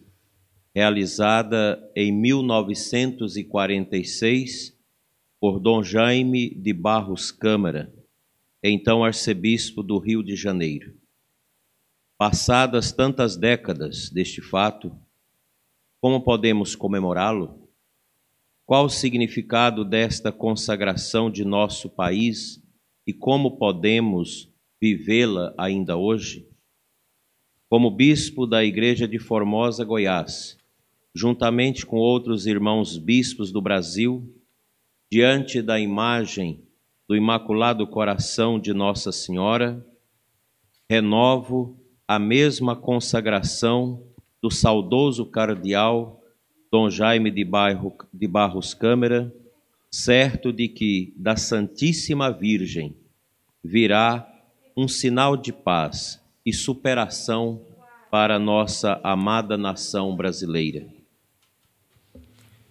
realizada 0.75 1.81
em 1.95 2.11
1946 2.11 4.76
por 5.39 5.59
Dom 5.59 5.83
Jaime 5.83 6.49
de 6.49 6.73
Barros 6.73 7.31
Câmara, 7.31 7.93
então 8.63 9.03
arcebispo 9.03 9.83
do 9.83 9.99
Rio 9.99 10.23
de 10.23 10.35
Janeiro. 10.35 10.95
Passadas 12.17 12.91
tantas 12.91 13.37
décadas 13.37 14.09
deste 14.09 14.41
fato, 14.41 14.97
como 16.01 16.21
podemos 16.21 16.75
comemorá-lo? 16.75 17.69
Qual 18.65 18.85
o 18.85 18.89
significado 18.89 19.85
desta 19.85 20.31
consagração 20.31 21.29
de 21.29 21.45
nosso 21.45 21.87
país 21.87 22.59
e 23.05 23.13
como 23.13 23.57
podemos 23.57 24.51
vivê-la 24.81 25.53
ainda 25.55 25.95
hoje? 25.95 26.49
Como 27.69 27.91
bispo 27.91 28.47
da 28.47 28.65
Igreja 28.65 29.07
de 29.07 29.19
Formosa, 29.19 29.85
Goiás, 29.85 30.57
juntamente 31.13 31.85
com 31.85 31.97
outros 31.97 32.47
irmãos 32.47 32.97
bispos 32.97 33.51
do 33.51 33.61
Brasil, 33.61 34.33
diante 35.09 35.61
da 35.61 35.79
imagem 35.79 36.61
do 37.07 37.15
Imaculado 37.15 37.87
Coração 37.87 38.59
de 38.59 38.73
Nossa 38.73 39.11
Senhora, 39.11 39.85
renovo 40.89 41.79
a 42.07 42.19
mesma 42.19 42.75
consagração 42.75 44.03
do 44.41 44.51
saudoso 44.51 45.25
cardeal 45.25 46.21
Dom 46.69 46.89
Jaime 46.89 47.31
de, 47.31 47.45
Bairro, 47.45 47.95
de 48.13 48.27
Barros 48.27 48.73
Câmara, 48.73 49.33
certo 49.89 50.51
de 50.51 50.67
que 50.67 51.13
da 51.15 51.37
Santíssima 51.37 52.29
Virgem 52.29 52.95
virá 53.63 54.29
um 54.75 54.87
sinal 54.87 55.37
de 55.37 55.53
paz 55.53 56.21
e 56.45 56.51
superação 56.51 57.61
para 58.11 58.37
nossa 58.37 58.99
amada 59.03 59.57
nação 59.57 60.15
brasileira. 60.15 60.85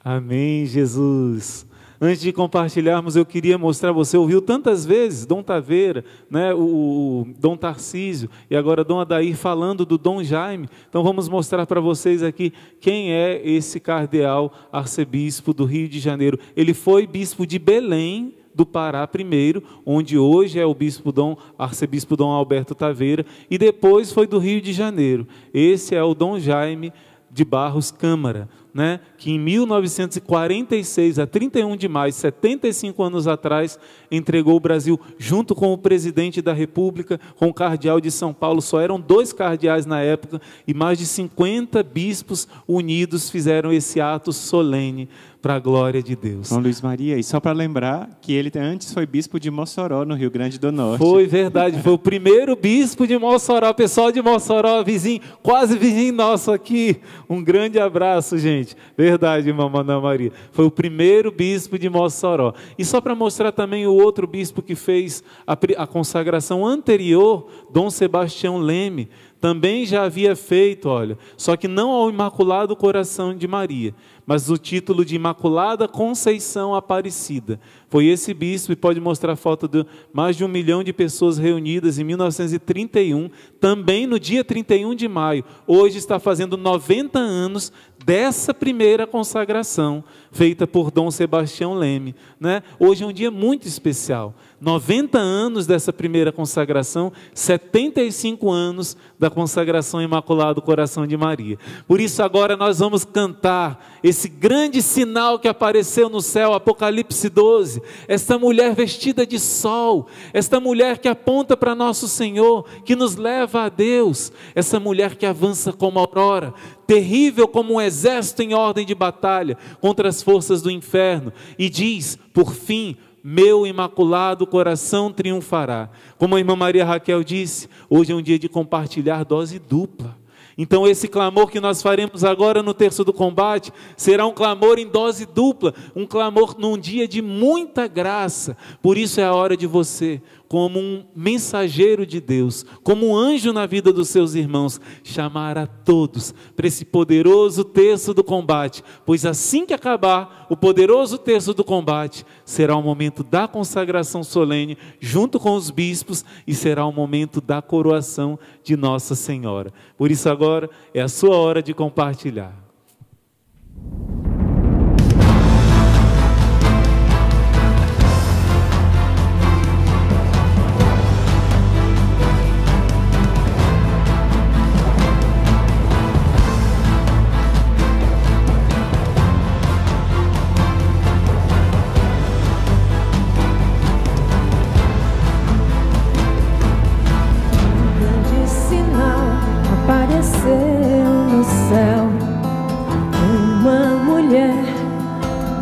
Amém, 0.05 0.67
Jesus. 0.67 1.67
Antes 2.01 2.21
de 2.21 2.33
compartilharmos, 2.33 3.17
eu 3.17 3.25
queria 3.25 3.57
mostrar, 3.57 3.93
você 3.93 4.17
ouviu 4.17 4.43
tantas 4.43 4.85
vezes 4.85 5.25
Dom 5.25 5.43
Taveira, 5.43 6.05
né, 6.31 6.53
o, 6.53 6.59
o 6.59 7.27
Dom 7.39 7.57
Tarcísio 7.57 8.29
e 8.51 8.57
agora 8.57 8.85
Dom 8.85 9.01
Adair 9.01 9.35
falando 9.37 9.87
do 9.87 9.97
Dom 9.97 10.23
Jaime. 10.23 10.69
Então 10.89 11.03
vamos 11.03 11.29
mostrar 11.29 11.67
para 11.67 11.81
vocês 11.81 12.23
aqui 12.23 12.53
quem 12.81 13.13
é 13.13 13.41
esse 13.47 13.81
cardeal 13.81 14.53
arcebispo 14.71 15.55
do 15.55 15.65
Rio 15.65 15.89
de 15.89 15.99
Janeiro. 15.99 16.39
Ele 16.55 16.75
foi 16.75 17.07
bispo 17.07 17.47
de 17.47 17.59
Belém, 17.59 18.35
do 18.55 18.65
Pará 18.65 19.07
primeiro, 19.07 19.63
onde 19.85 20.17
hoje 20.17 20.59
é 20.59 20.65
o 20.65 20.75
bispo 20.75 21.13
Dom, 21.13 21.37
arcebispo 21.59 22.17
Dom 22.17 22.31
Alberto 22.31 22.75
Taveira, 22.75 23.25
e 23.51 23.59
depois 23.59 24.11
foi 24.11 24.27
do 24.27 24.39
Rio 24.39 24.63
de 24.63 24.73
Janeiro. 24.73 25.29
Esse 25.53 25.95
é 25.95 26.03
o 26.03 26.15
Dom 26.15 26.39
Jaime 26.39 26.91
de 27.31 27.45
Barros 27.45 27.91
Câmara, 27.91 28.49
né, 28.77 29.01
que 29.17 29.31
em 29.31 29.39
1946, 29.39 31.19
a 31.19 31.27
31 31.27 31.79
de 31.79 31.89
maio, 31.89 32.13
75 32.13 33.03
anos 33.03 33.27
atrás, 33.27 33.79
entregou 34.11 34.55
o 34.55 34.61
Brasil 34.61 35.01
junto 35.19 35.55
com 35.55 35.73
o 35.73 35.79
presidente 35.79 36.43
da 36.43 36.53
República, 36.53 37.19
com 37.37 37.49
o 37.49 37.55
cardeal 37.55 38.03
de 38.03 38.11
São 38.11 38.35
Paulo. 38.35 38.61
Só 38.61 38.79
eram 38.79 39.01
dois 39.01 39.33
cardeais 39.33 39.87
na 39.87 40.03
época 40.03 40.43
e 40.69 40.75
mais 40.75 40.99
de 40.99 41.07
50 41.07 41.83
bispos 41.83 42.47
unidos 42.69 43.31
fizeram 43.31 43.73
esse 43.73 43.99
ato 43.99 44.31
solene 44.31 45.09
para 45.47 45.55
a 45.55 45.61
glória 45.61 46.03
de 46.03 46.17
Deus. 46.17 46.49
São 46.49 46.59
Luís 46.59 46.83
Maria, 46.83 47.17
e 47.17 47.23
só 47.23 47.39
para 47.39 47.53
lembrar 47.53 48.19
que 48.21 48.33
ele 48.33 48.51
antes 48.57 48.93
foi 48.93 49.07
bispo 49.07 49.39
de 49.39 49.49
Mossoró, 49.49 50.05
no 50.05 50.17
Rio 50.17 50.29
Grande 50.29 50.59
do 50.59 50.73
Norte. 50.73 50.99
Foi 50.99 51.25
verdade, 51.25 51.81
foi 51.83 51.93
o 51.93 51.99
primeiro 51.99 52.57
bispo 52.57 53.07
de 53.07 53.17
Mossoró, 53.17 53.73
pessoal 53.73 54.11
de 54.11 54.21
Mossoró, 54.21 54.83
vizinho, 54.83 55.21
quase 55.45 55.79
vizinho 55.79 56.13
nosso 56.13 56.51
aqui. 56.51 56.97
Um 57.31 57.45
grande 57.45 57.79
abraço, 57.79 58.37
gente. 58.37 58.77
Verdade, 58.97 59.53
mamãe 59.53 59.83
Ana 59.83 60.01
Maria. 60.01 60.33
Foi 60.51 60.65
o 60.65 60.71
primeiro 60.71 61.31
bispo 61.31 61.79
de 61.79 61.89
Mossoró. 61.89 62.53
E 62.77 62.85
só 62.85 63.01
para 63.01 63.15
mostrar 63.15 63.53
também 63.53 63.87
o 63.87 63.95
outro 63.95 64.27
bispo 64.27 64.61
que 64.61 64.75
fez 64.75 65.23
a, 65.47 65.57
a 65.77 65.87
consagração 65.87 66.67
anterior, 66.67 67.47
Dom 67.73 67.89
Sebastião 67.89 68.59
Leme, 68.59 69.09
também 69.41 69.87
já 69.87 70.03
havia 70.03 70.35
feito, 70.35 70.89
olha, 70.89 71.17
só 71.37 71.57
que 71.57 71.69
não 71.69 71.91
ao 71.91 72.11
Imaculado 72.11 72.75
Coração 72.75 73.37
de 73.37 73.47
Maria 73.47 73.95
mas 74.27 74.51
o 74.51 74.59
título 74.59 75.05
de 75.05 75.15
Imaculada 75.15 75.87
Conceição 75.87 76.75
Aparecida. 76.75 77.61
Foi 77.89 78.07
esse 78.07 78.35
bispo, 78.35 78.73
e 78.73 78.77
pode 78.77 79.01
mostrar 79.01 79.35
a 79.35 79.37
foto 79.37 79.69
de 79.69 79.87
mais 80.13 80.37
de 80.37 80.45
um 80.45 80.49
milhão 80.49 80.83
de 80.83 80.93
pessoas 80.93 81.39
reunidas 81.39 81.99
em 81.99 82.05
1931, 82.05 83.31
também 83.61 84.07
no 84.07 84.19
dia 84.19 84.43
31 84.43 84.95
de 84.97 85.07
maio. 85.07 85.45
Hoje 85.67 85.99
está 85.99 86.19
fazendo 86.19 86.57
90 86.57 87.19
anos 87.19 87.73
dessa 88.07 88.55
primeira 88.55 89.05
consagração, 89.05 90.05
feita 90.31 90.65
por 90.65 90.93
Dom 90.93 91.11
Sebastião 91.11 91.75
Leme. 91.75 92.15
Né? 92.39 92.63
Hoje 92.79 93.03
é 93.03 93.07
um 93.07 93.13
dia 93.13 93.33
muito 93.33 93.67
especial. 93.67 94.33
90 94.61 95.19
anos 95.19 95.67
dessa 95.67 95.93
primeira 95.93 96.31
consagração, 96.31 97.13
75 97.35 98.49
anos 98.49 98.97
da 99.19 99.29
consagração 99.29 100.01
Imaculado 100.01 100.63
Coração 100.63 101.07
de 101.07 101.17
Maria. 101.17 101.59
Por 101.89 102.01
isso, 102.01 102.23
agora 102.23 102.57
nós 102.57 102.79
vamos 102.79 103.05
cantar 103.05 103.99
esse 104.03 104.29
grande 104.29 104.81
sinal 104.83 105.39
que 105.39 105.49
apareceu 105.49 106.09
no 106.09 106.23
céu, 106.23 106.55
Apocalipse 106.55 107.29
12. 107.29 107.83
Esta 108.07 108.39
mulher 108.39 108.75
vestida 108.75 109.27
de 109.27 109.41
sol, 109.41 110.07
esta 110.33 110.61
mulher 110.61 110.99
que 110.99 111.09
aponta 111.09 111.57
para 111.57 111.75
nosso 111.75 112.07
Senhor, 112.07 112.65
que 112.85 112.95
nos 112.95 113.17
leva 113.17 113.63
a 113.63 113.69
Deus, 113.69 114.33
essa 114.55 114.79
mulher 114.79 115.17
que 115.17 115.27
avança 115.27 115.73
como 115.73 115.99
aurora, 115.99 116.55
terrível 116.87 117.49
como 117.49 117.75
um 117.75 117.81
exército 117.81 118.43
em 118.43 118.55
ordem 118.55 118.87
de 118.87 118.95
batalha 118.95 119.57
contra 119.81 120.09
as 120.09 120.23
forças 120.23 120.63
do 120.63 120.71
inferno, 120.71 121.33
e 121.59 121.69
diz, 121.69 122.19
por 122.33 122.53
fim, 122.55 122.97
meu 123.23 123.67
imaculado 123.67 124.47
coração 124.47 125.13
triunfará. 125.13 125.91
Como 126.17 126.37
a 126.37 126.39
irmã 126.39 126.55
Maria 126.55 126.85
Raquel 126.85 127.25
disse, 127.25 127.69
hoje 127.91 128.13
é 128.13 128.15
um 128.15 128.23
dia 128.23 128.39
de 128.39 128.49
compartilhar 128.49 129.25
dose 129.25 129.59
dupla. 129.59 130.17
Então, 130.59 130.87
esse 130.87 131.07
clamor 131.07 131.51
que 131.51 131.61
nós 131.61 131.83
faremos 131.83 132.25
agora 132.25 132.63
no 132.63 132.73
terço 132.73 133.05
do 133.05 133.13
combate 133.13 133.71
será 133.95 134.27
um 134.27 134.33
clamor 134.33 134.79
em 134.79 134.87
dose 134.87 135.27
dupla, 135.27 135.75
um 135.95 136.07
clamor 136.07 136.55
num 136.59 136.79
dia 136.79 137.07
de 137.07 137.21
muita 137.21 137.87
graça. 137.87 138.57
Por 138.81 138.97
isso 138.97 139.21
é 139.21 139.25
a 139.25 139.35
hora 139.35 139.55
de 139.55 139.67
você 139.67 140.23
como 140.49 140.79
um 140.79 141.05
mensageiro 141.15 142.07
de 142.07 142.21
Deus, 142.21 142.65
como 142.83 143.09
um 143.09 143.17
anjo 143.17 143.53
na 143.53 143.67
vida 143.67 143.93
dos 143.93 144.09
seus 144.09 144.35
irmãos, 144.35 144.81
chamar 145.03 145.59
a 145.59 145.67
todos 145.67 146.35
para 146.55 146.67
esse 146.67 146.85
poderoso 146.85 147.65
terço 147.65 148.15
do 148.15 148.23
combate, 148.23 148.83
pois 149.05 149.27
assim 149.27 149.67
que 149.67 149.75
acabar 149.75 150.47
o 150.49 150.57
poderoso 150.57 151.19
terço 151.19 151.53
do 151.53 151.65
combate, 151.65 152.25
será 152.45 152.77
o 152.77 152.83
momento 152.83 153.25
da 153.25 153.49
consagração 153.49 154.23
solene 154.23 154.79
junto 155.01 155.41
com 155.41 155.55
os 155.55 155.71
bispos 155.71 156.25
e 156.47 156.55
será 156.55 156.87
o 156.87 156.93
momento 156.93 157.41
da 157.41 157.61
coroação 157.61 158.39
de 158.63 158.77
Nossa 158.77 159.15
Senhora. 159.15 159.73
Por 159.97 160.11
isso 160.11 160.29
agora 160.29 160.71
é 160.95 161.01
a 161.01 161.09
sua 161.09 161.37
hora 161.37 161.63
de 161.63 161.75
compartilhar. 161.75 162.67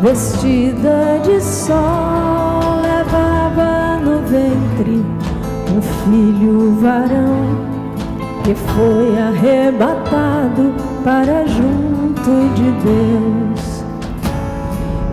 Vestida 0.01 1.19
de 1.23 1.41
sol, 1.41 2.81
levava 2.81 3.97
no 4.01 4.19
ventre 4.27 5.05
um 5.75 5.81
filho 5.81 6.75
varão 6.81 7.75
que 8.43 8.53
foi 8.53 9.17
arrebatado 9.17 10.73
para 11.03 11.45
junto 11.47 12.53
de 12.55 12.71
Deus. 12.83 13.83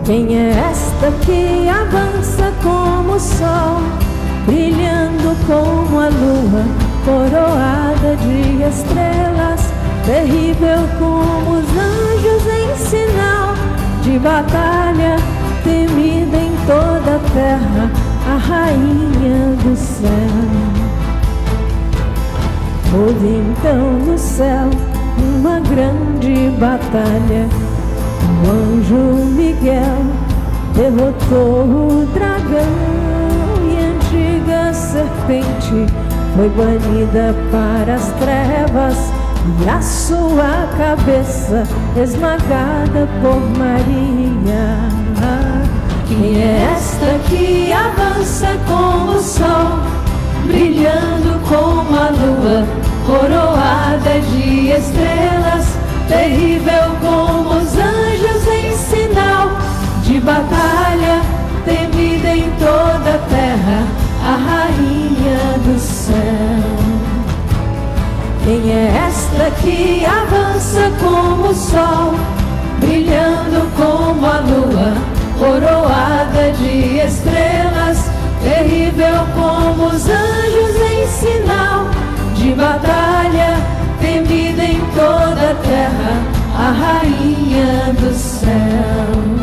Quem 0.05 0.35
é 0.35 0.49
esta 0.49 1.11
que 1.25 1.67
avança 1.69 2.51
como 2.61 3.13
o 3.13 3.19
sol, 3.19 3.81
brilhando 4.45 5.35
como 5.47 5.99
a 5.99 6.09
lua, 6.09 6.63
coroada 7.05 8.15
de 8.17 8.63
estrelas, 8.63 9.61
terrível 10.05 10.87
como 10.99 11.57
os 11.57 11.69
anjos 11.69 12.47
em 12.47 12.75
sinal? 12.75 13.62
De 14.03 14.19
batalha, 14.19 15.15
temida 15.63 16.37
em 16.37 16.53
toda 16.67 17.15
a 17.15 17.19
terra, 17.33 17.89
a 18.27 18.37
rainha 18.37 19.55
do 19.63 19.75
céu. 19.77 20.83
Houve 22.93 23.27
então 23.27 23.93
no 24.05 24.17
céu 24.17 24.69
uma 25.17 25.59
grande 25.61 26.49
batalha. 26.59 27.47
O 28.43 28.51
anjo 28.51 29.25
Miguel 29.35 30.03
derrotou 30.75 31.63
o 31.63 32.07
dragão 32.13 32.73
e 33.63 33.77
a 33.77 33.87
antiga 33.87 34.73
serpente 34.73 35.93
foi 36.35 36.49
banida 36.49 37.33
para 37.51 37.95
as 37.95 38.11
trevas 38.19 39.12
e 39.45 39.69
a 39.69 39.81
sua 39.81 40.69
cabeça 40.77 41.63
esmagada 42.01 43.07
por 43.21 43.39
Maria. 43.57 44.77
Quem 46.07 46.41
é 46.41 46.73
esta 46.75 47.19
que 47.27 47.71
avança 47.73 48.57
como 48.67 49.17
o 49.17 49.21
sol, 49.21 49.79
brilhando 50.45 51.39
como 51.47 51.97
a 51.97 52.09
lua, 52.09 52.67
coroada 53.05 54.19
de 54.31 54.69
estrelas, 54.69 55.65
terrível 56.07 56.95
como 57.01 57.57
os 57.57 57.73
anjos 57.77 58.47
em 58.47 58.75
sinal 58.77 59.49
de 60.03 60.19
batalha, 60.19 61.21
temida 61.65 62.35
em 62.35 62.49
toda 62.59 63.15
a 63.15 63.27
terra? 63.29 64.03
Que 69.63 70.05
avança 70.05 70.91
como 70.99 71.49
o 71.49 71.55
sol, 71.55 72.13
brilhando 72.79 73.69
como 73.77 74.25
a 74.25 74.39
lua, 74.39 74.93
coroada 75.39 76.51
de 76.51 76.99
estrelas, 76.99 78.09
terrível 78.43 79.25
como 79.33 79.87
os 79.87 80.07
anjos 80.07 80.75
em 80.91 81.07
sinal 81.07 81.87
de 82.35 82.51
batalha, 82.53 83.55
temida 84.01 84.63
em 84.63 84.81
toda 84.93 85.51
a 85.51 85.55
terra, 85.63 86.21
a 86.57 86.71
rainha 86.71 87.93
do 87.93 88.13
céu. 88.13 89.42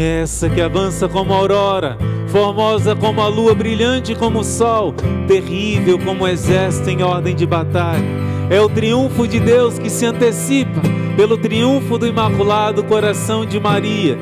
Essa 0.00 0.48
que 0.48 0.60
avança 0.60 1.08
como 1.08 1.34
a 1.34 1.38
aurora, 1.38 1.98
formosa 2.28 2.94
como 2.94 3.20
a 3.20 3.26
lua, 3.26 3.52
brilhante 3.52 4.14
como 4.14 4.40
o 4.40 4.44
sol, 4.44 4.94
terrível 5.26 5.98
como 5.98 6.22
o 6.22 6.28
exército 6.28 6.88
em 6.88 7.02
ordem 7.02 7.34
de 7.34 7.44
batalha? 7.44 8.04
É 8.48 8.60
o 8.60 8.68
triunfo 8.68 9.26
de 9.26 9.40
Deus 9.40 9.76
que 9.76 9.90
se 9.90 10.06
antecipa 10.06 10.80
pelo 11.16 11.36
triunfo 11.36 11.98
do 11.98 12.06
Imaculado 12.06 12.84
Coração 12.84 13.44
de 13.44 13.58
Maria. 13.58 14.16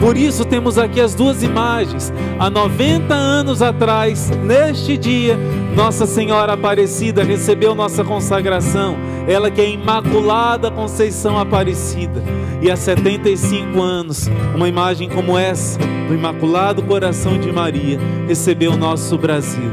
Por 0.00 0.16
isso 0.16 0.42
temos 0.46 0.78
aqui 0.78 1.02
as 1.02 1.14
duas 1.14 1.42
imagens. 1.42 2.10
Há 2.38 2.48
90 2.48 3.14
anos 3.14 3.60
atrás, 3.60 4.30
neste 4.42 4.96
dia, 4.96 5.38
Nossa 5.76 6.06
Senhora 6.06 6.54
Aparecida 6.54 7.22
recebeu 7.22 7.74
nossa 7.74 8.02
consagração. 8.02 8.96
Ela 9.28 9.50
que 9.50 9.60
é 9.60 9.68
Imaculada 9.68 10.70
Conceição 10.70 11.38
Aparecida. 11.38 12.24
E 12.62 12.70
há 12.70 12.76
75 12.76 13.80
anos, 13.80 14.28
uma 14.54 14.66
imagem 14.68 15.06
como 15.06 15.36
essa, 15.36 15.78
do 16.08 16.14
Imaculado 16.14 16.82
Coração 16.82 17.38
de 17.38 17.52
Maria, 17.52 18.00
recebeu 18.26 18.72
o 18.72 18.76
nosso 18.76 19.18
Brasil. 19.18 19.70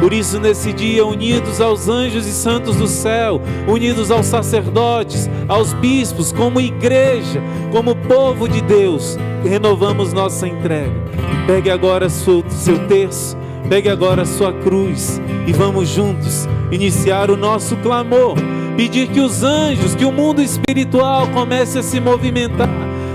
Por 0.00 0.12
isso, 0.12 0.40
nesse 0.40 0.72
dia, 0.72 1.06
unidos 1.06 1.60
aos 1.60 1.88
anjos 1.88 2.26
e 2.26 2.32
santos 2.32 2.76
do 2.76 2.88
céu, 2.88 3.40
unidos 3.68 4.10
aos 4.10 4.26
sacerdotes, 4.26 5.30
aos 5.46 5.72
bispos, 5.72 6.32
como 6.32 6.60
igreja, 6.60 7.40
como 7.70 7.94
povo 7.94 8.48
de 8.48 8.60
Deus, 8.60 9.16
renovamos 9.44 10.12
nossa 10.12 10.48
entrega. 10.48 10.92
Pegue 11.46 11.70
agora 11.70 12.08
seu, 12.08 12.44
seu 12.50 12.86
terço, 12.88 13.36
pegue 13.68 13.88
agora 13.88 14.24
sua 14.24 14.52
cruz 14.52 15.20
e 15.46 15.52
vamos 15.52 15.88
juntos 15.88 16.48
iniciar 16.72 17.30
o 17.30 17.36
nosso 17.36 17.76
clamor. 17.76 18.34
Pedir 18.76 19.08
que 19.08 19.20
os 19.20 19.42
anjos, 19.42 19.94
que 19.94 20.04
o 20.04 20.12
mundo 20.12 20.42
espiritual 20.42 21.26
comece 21.28 21.78
a 21.78 21.82
se 21.82 21.98
movimentar 21.98 22.68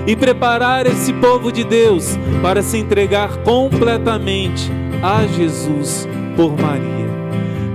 e 0.07 0.16
preparar 0.16 0.88
esse 0.88 1.14
povo 1.14 1.51
de 1.51 1.64
Deus 1.64 2.18
para 2.41 2.64
se 2.64 2.78
entregar 2.78 3.38
completamente 3.43 4.72
a 5.03 5.26
Jesus 5.28 6.07
por 6.36 6.59
Maria. 6.59 7.12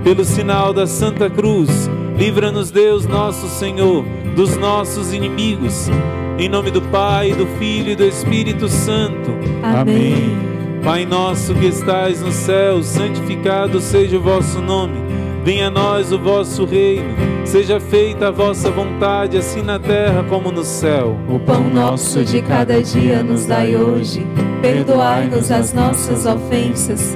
Pelo 0.03 0.25
sinal 0.25 0.73
da 0.73 0.85
Santa 0.85 1.29
Cruz, 1.29 1.89
livra-nos 2.17 2.71
Deus 2.71 3.05
nosso 3.05 3.47
Senhor 3.47 4.03
dos 4.35 4.57
nossos 4.57 5.13
inimigos. 5.13 5.89
Em 6.37 6.49
nome 6.49 6.71
do 6.71 6.81
Pai, 6.81 7.31
do 7.31 7.47
Filho 7.57 7.91
e 7.91 7.95
do 7.95 8.03
Espírito 8.03 8.67
Santo. 8.67 9.31
Amém. 9.63 10.37
Pai 10.83 11.05
nosso 11.05 11.53
que 11.55 11.65
estais 11.65 12.21
no 12.21 12.31
céu, 12.31 12.83
santificado 12.83 13.79
seja 13.79 14.17
o 14.17 14.21
vosso 14.21 14.61
nome. 14.61 14.95
Venha 15.43 15.67
a 15.67 15.71
nós 15.71 16.11
o 16.11 16.19
vosso 16.19 16.65
reino. 16.65 17.36
Seja 17.47 17.79
feita 17.79 18.27
a 18.27 18.31
vossa 18.31 18.69
vontade, 18.69 19.37
assim 19.37 19.61
na 19.61 19.79
terra 19.79 20.21
como 20.27 20.51
no 20.51 20.65
céu. 20.65 21.17
O 21.29 21.39
pão 21.39 21.63
nosso 21.69 22.21
de 22.21 22.41
cada 22.41 22.83
dia 22.83 23.23
nos 23.23 23.45
dai 23.45 23.73
hoje. 23.73 24.27
Perdoai-nos 24.61 25.49
as 25.49 25.71
nossas 25.71 26.25
ofensas 26.25 27.15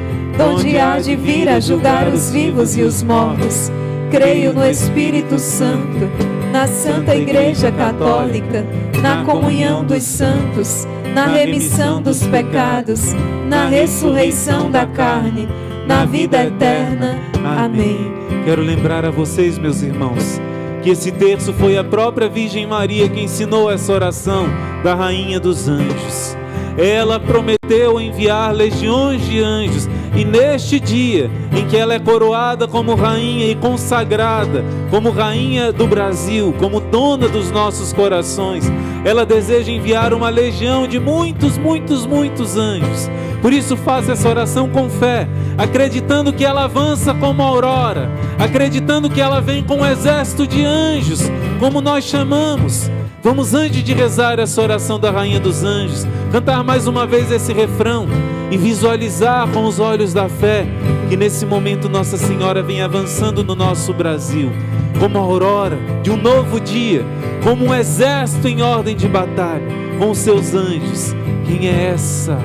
donde 0.41 0.79
há 0.79 0.97
de 0.97 1.15
vir 1.15 1.47
a 1.47 1.59
julgar 1.59 2.07
os 2.07 2.31
vivos 2.31 2.75
e 2.75 2.81
os 2.81 3.03
mortos. 3.03 3.71
Creio 4.09 4.51
no 4.53 4.65
Espírito 4.65 5.37
Santo, 5.37 6.09
na 6.51 6.67
Santa 6.67 7.15
Igreja 7.15 7.71
Católica, 7.71 8.65
na 9.01 9.23
comunhão 9.23 9.85
dos 9.85 10.01
santos, 10.01 10.87
na 11.13 11.27
remissão 11.27 12.01
dos 12.01 12.23
pecados, 12.23 13.13
na 13.47 13.67
ressurreição 13.67 14.71
da 14.71 14.85
carne, 14.87 15.47
na 15.87 16.05
vida 16.05 16.43
eterna. 16.43 17.19
Amém. 17.45 18.11
Quero 18.43 18.63
lembrar 18.63 19.05
a 19.05 19.11
vocês, 19.11 19.59
meus 19.59 19.83
irmãos, 19.83 20.41
que 20.81 20.89
esse 20.89 21.11
terço 21.11 21.53
foi 21.53 21.77
a 21.77 21.83
própria 21.83 22.27
Virgem 22.27 22.65
Maria 22.65 23.07
que 23.07 23.21
ensinou 23.21 23.71
essa 23.71 23.93
oração 23.93 24.47
da 24.83 24.95
Rainha 24.95 25.39
dos 25.39 25.69
Anjos. 25.69 26.40
Ela 26.77 27.19
prometeu 27.19 27.99
enviar 27.99 28.53
legiões 28.53 29.25
de 29.25 29.39
anjos 29.41 29.89
e 30.15 30.25
neste 30.25 30.79
dia 30.79 31.31
em 31.55 31.65
que 31.67 31.77
ela 31.77 31.93
é 31.93 31.99
coroada 31.99 32.67
como 32.67 32.95
rainha 32.95 33.47
e 33.47 33.55
consagrada 33.55 34.63
como 34.89 35.09
rainha 35.09 35.71
do 35.71 35.87
Brasil, 35.87 36.53
como 36.59 36.81
dona 36.81 37.29
dos 37.29 37.49
nossos 37.49 37.93
corações, 37.93 38.65
ela 39.05 39.25
deseja 39.25 39.71
enviar 39.71 40.13
uma 40.13 40.29
legião 40.29 40.85
de 40.85 40.99
muitos, 40.99 41.57
muitos, 41.57 42.05
muitos 42.05 42.57
anjos. 42.57 43.09
Por 43.41 43.53
isso 43.53 43.75
faça 43.75 44.11
essa 44.11 44.29
oração 44.29 44.69
com 44.69 44.89
fé, 44.89 45.27
acreditando 45.57 46.31
que 46.31 46.45
ela 46.45 46.65
avança 46.65 47.13
como 47.13 47.41
aurora, 47.41 48.11
acreditando 48.37 49.09
que 49.09 49.19
ela 49.19 49.41
vem 49.41 49.63
com 49.63 49.77
um 49.77 49.85
exército 49.85 50.45
de 50.45 50.63
anjos, 50.63 51.21
como 51.59 51.81
nós 51.81 52.03
chamamos. 52.03 52.91
Vamos 53.23 53.53
antes 53.53 53.83
de 53.83 53.93
rezar 53.93 54.39
essa 54.39 54.59
oração 54.59 54.99
da 54.99 55.11
rainha 55.11 55.39
dos 55.39 55.63
anjos, 55.63 56.07
cantar 56.31 56.63
mais 56.63 56.87
uma 56.87 57.05
vez 57.05 57.31
esse 57.31 57.53
refrão 57.53 58.07
e 58.49 58.57
visualizar 58.57 59.47
com 59.49 59.63
os 59.65 59.79
olhos 59.79 60.11
da 60.11 60.27
fé 60.27 60.65
que 61.07 61.15
nesse 61.15 61.45
momento 61.45 61.87
Nossa 61.87 62.17
Senhora 62.17 62.63
vem 62.63 62.81
avançando 62.81 63.43
no 63.43 63.53
nosso 63.53 63.93
Brasil, 63.93 64.51
como 64.99 65.19
a 65.19 65.21
aurora 65.21 65.77
de 66.01 66.09
um 66.09 66.17
novo 66.17 66.59
dia, 66.59 67.05
como 67.43 67.65
um 67.65 67.75
exército 67.75 68.47
em 68.47 68.63
ordem 68.63 68.95
de 68.95 69.07
batalha, 69.07 69.67
com 69.99 70.15
seus 70.15 70.55
anjos. 70.55 71.13
Quem 71.45 71.67
é 71.67 71.91
essa? 71.93 72.39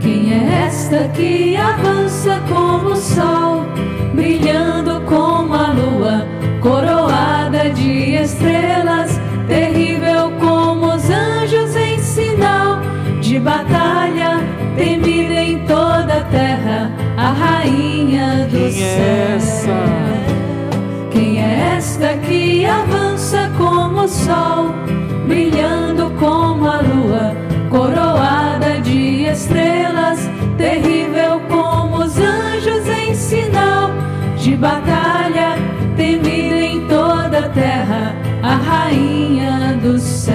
Quem 0.00 0.32
é 0.34 0.66
esta 0.66 1.08
que 1.08 1.56
avança 1.56 2.38
como 2.48 2.90
o 2.90 2.96
sol, 2.96 3.64
brilhando 4.14 5.00
como 5.06 5.54
a 5.54 5.72
lua, 5.72 6.26
coroada 6.60 7.70
de 7.70 8.14
estrelas, 8.16 9.18
terrível 9.48 10.30
como 10.38 10.94
os 10.94 11.10
anjos 11.10 11.74
em 11.74 11.98
sinal 11.98 12.80
de 13.20 13.38
batalha, 13.38 14.40
temida 14.76 15.34
em 15.34 15.58
toda 15.66 16.18
a 16.18 16.24
terra, 16.30 16.90
a 17.16 17.32
rainha 17.32 18.46
do 18.50 18.58
Quem 18.58 18.72
céu. 18.72 18.86
é 18.86 19.34
essa? 19.36 19.70
Quem 21.10 21.42
é 21.42 21.74
esta 21.76 22.14
que 22.18 22.66
avança 22.66 23.50
como 23.56 24.02
o 24.02 24.08
sol, 24.08 24.66
brilhando 25.26 26.10
como 26.18 26.68
a 26.68 26.80
lua, 26.80 27.36
coroada 27.70 28.80
de 28.80 29.24
estrelas, 29.24 30.28
terrível 30.58 31.40
como 31.48 32.04
os 32.04 32.18
anjos 32.18 32.86
em 32.88 33.14
sinal 33.14 33.90
de 34.36 34.56
batalha, 34.56 35.69
da 37.40 37.48
terra, 37.48 38.14
a 38.42 38.54
rainha 38.56 39.78
do 39.82 39.98
céu. 39.98 40.34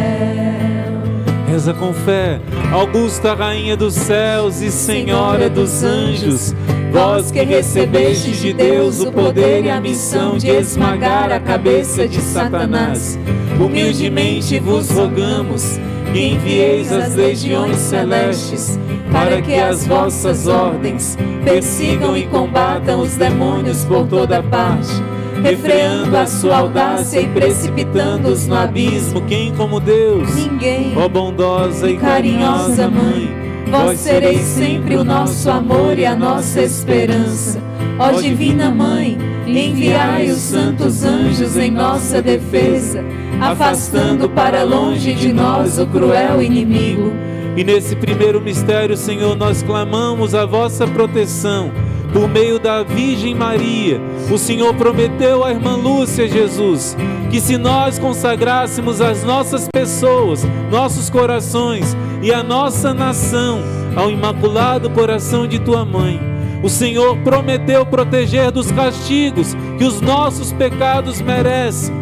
Reza 1.47 1.73
com 1.73 1.93
fé, 1.93 2.39
Augusta, 2.71 3.35
rainha 3.35 3.77
dos 3.77 3.93
céus 3.93 4.61
e 4.61 4.71
senhora 4.71 5.47
dos 5.47 5.83
anjos. 5.83 6.55
Vós 6.91 7.29
que 7.29 7.43
recebeste 7.43 8.31
de 8.31 8.53
Deus 8.53 9.01
o 9.01 9.11
poder 9.11 9.65
e 9.65 9.69
a 9.69 9.79
missão 9.79 10.37
de 10.37 10.49
esmagar 10.49 11.31
a 11.31 11.39
cabeça 11.39 12.07
de 12.07 12.21
Satanás, 12.21 13.19
humildemente 13.59 14.57
vos 14.59 14.89
rogamos 14.89 15.79
que 16.11 16.19
envieis 16.19 16.91
as 16.91 17.13
legiões 17.13 17.77
celestes 17.77 18.79
para 19.11 19.41
que 19.41 19.55
as 19.55 19.85
vossas 19.85 20.47
ordens 20.47 21.17
persigam 21.43 22.17
e 22.17 22.25
combatam 22.27 23.01
os 23.01 23.15
demônios 23.15 23.83
por 23.83 24.07
toda 24.07 24.41
parte 24.41 25.03
refreando 25.43 26.15
a 26.17 26.25
sua 26.25 26.57
audácia 26.57 27.21
e 27.21 27.27
precipitando-os 27.27 28.47
no 28.47 28.55
abismo. 28.55 29.21
Quem 29.21 29.53
como 29.55 29.79
Deus? 29.79 30.33
Ninguém. 30.35 30.93
Ó 30.97 31.07
bondosa 31.07 31.89
e 31.89 31.97
carinhosa 31.97 32.89
Mãe, 32.89 33.45
Vós 33.69 33.99
sereis 33.99 34.41
sempre 34.41 34.95
o 34.95 35.03
nosso 35.03 35.49
amor 35.49 35.97
e 35.97 36.05
a 36.05 36.15
nossa 36.15 36.61
esperança. 36.61 37.59
Ó 37.97 38.11
Divina 38.21 38.69
Mãe, 38.69 39.17
enviai 39.47 40.29
os 40.29 40.37
santos 40.37 41.03
anjos 41.03 41.57
em 41.57 41.71
nossa 41.71 42.21
defesa, 42.21 43.03
afastando 43.41 44.29
para 44.29 44.63
longe 44.63 45.13
de 45.13 45.33
nós 45.33 45.79
o 45.79 45.87
cruel 45.87 46.41
inimigo. 46.41 47.11
E 47.57 47.63
nesse 47.63 47.95
primeiro 47.95 48.41
mistério, 48.41 48.97
Senhor, 48.97 49.35
nós 49.35 49.63
clamamos 49.63 50.35
a 50.35 50.45
vossa 50.45 50.85
proteção 50.85 51.71
por 52.15 52.29
meio 52.29 52.57
da 52.57 52.81
Virgem 52.81 53.35
Maria. 53.35 53.99
O 54.31 54.37
Senhor 54.37 54.73
prometeu 54.75 55.43
à 55.43 55.51
irmã 55.51 55.75
Lúcia 55.75 56.29
Jesus 56.29 56.95
que 57.29 57.41
se 57.41 57.57
nós 57.57 57.99
consagrássemos 57.99 59.01
as 59.01 59.21
nossas 59.25 59.67
pessoas, 59.67 60.47
nossos 60.71 61.09
corações 61.09 61.93
e 62.23 62.31
a 62.31 62.41
nossa 62.41 62.93
nação 62.93 63.59
ao 63.97 64.09
imaculado 64.09 64.89
coração 64.91 65.45
de 65.45 65.59
tua 65.59 65.83
mãe, 65.83 66.17
o 66.63 66.69
Senhor 66.69 67.17
prometeu 67.17 67.85
proteger 67.85 68.49
dos 68.49 68.71
castigos 68.71 69.53
que 69.77 69.83
os 69.83 69.99
nossos 69.99 70.53
pecados 70.53 71.19
merecem. 71.19 71.93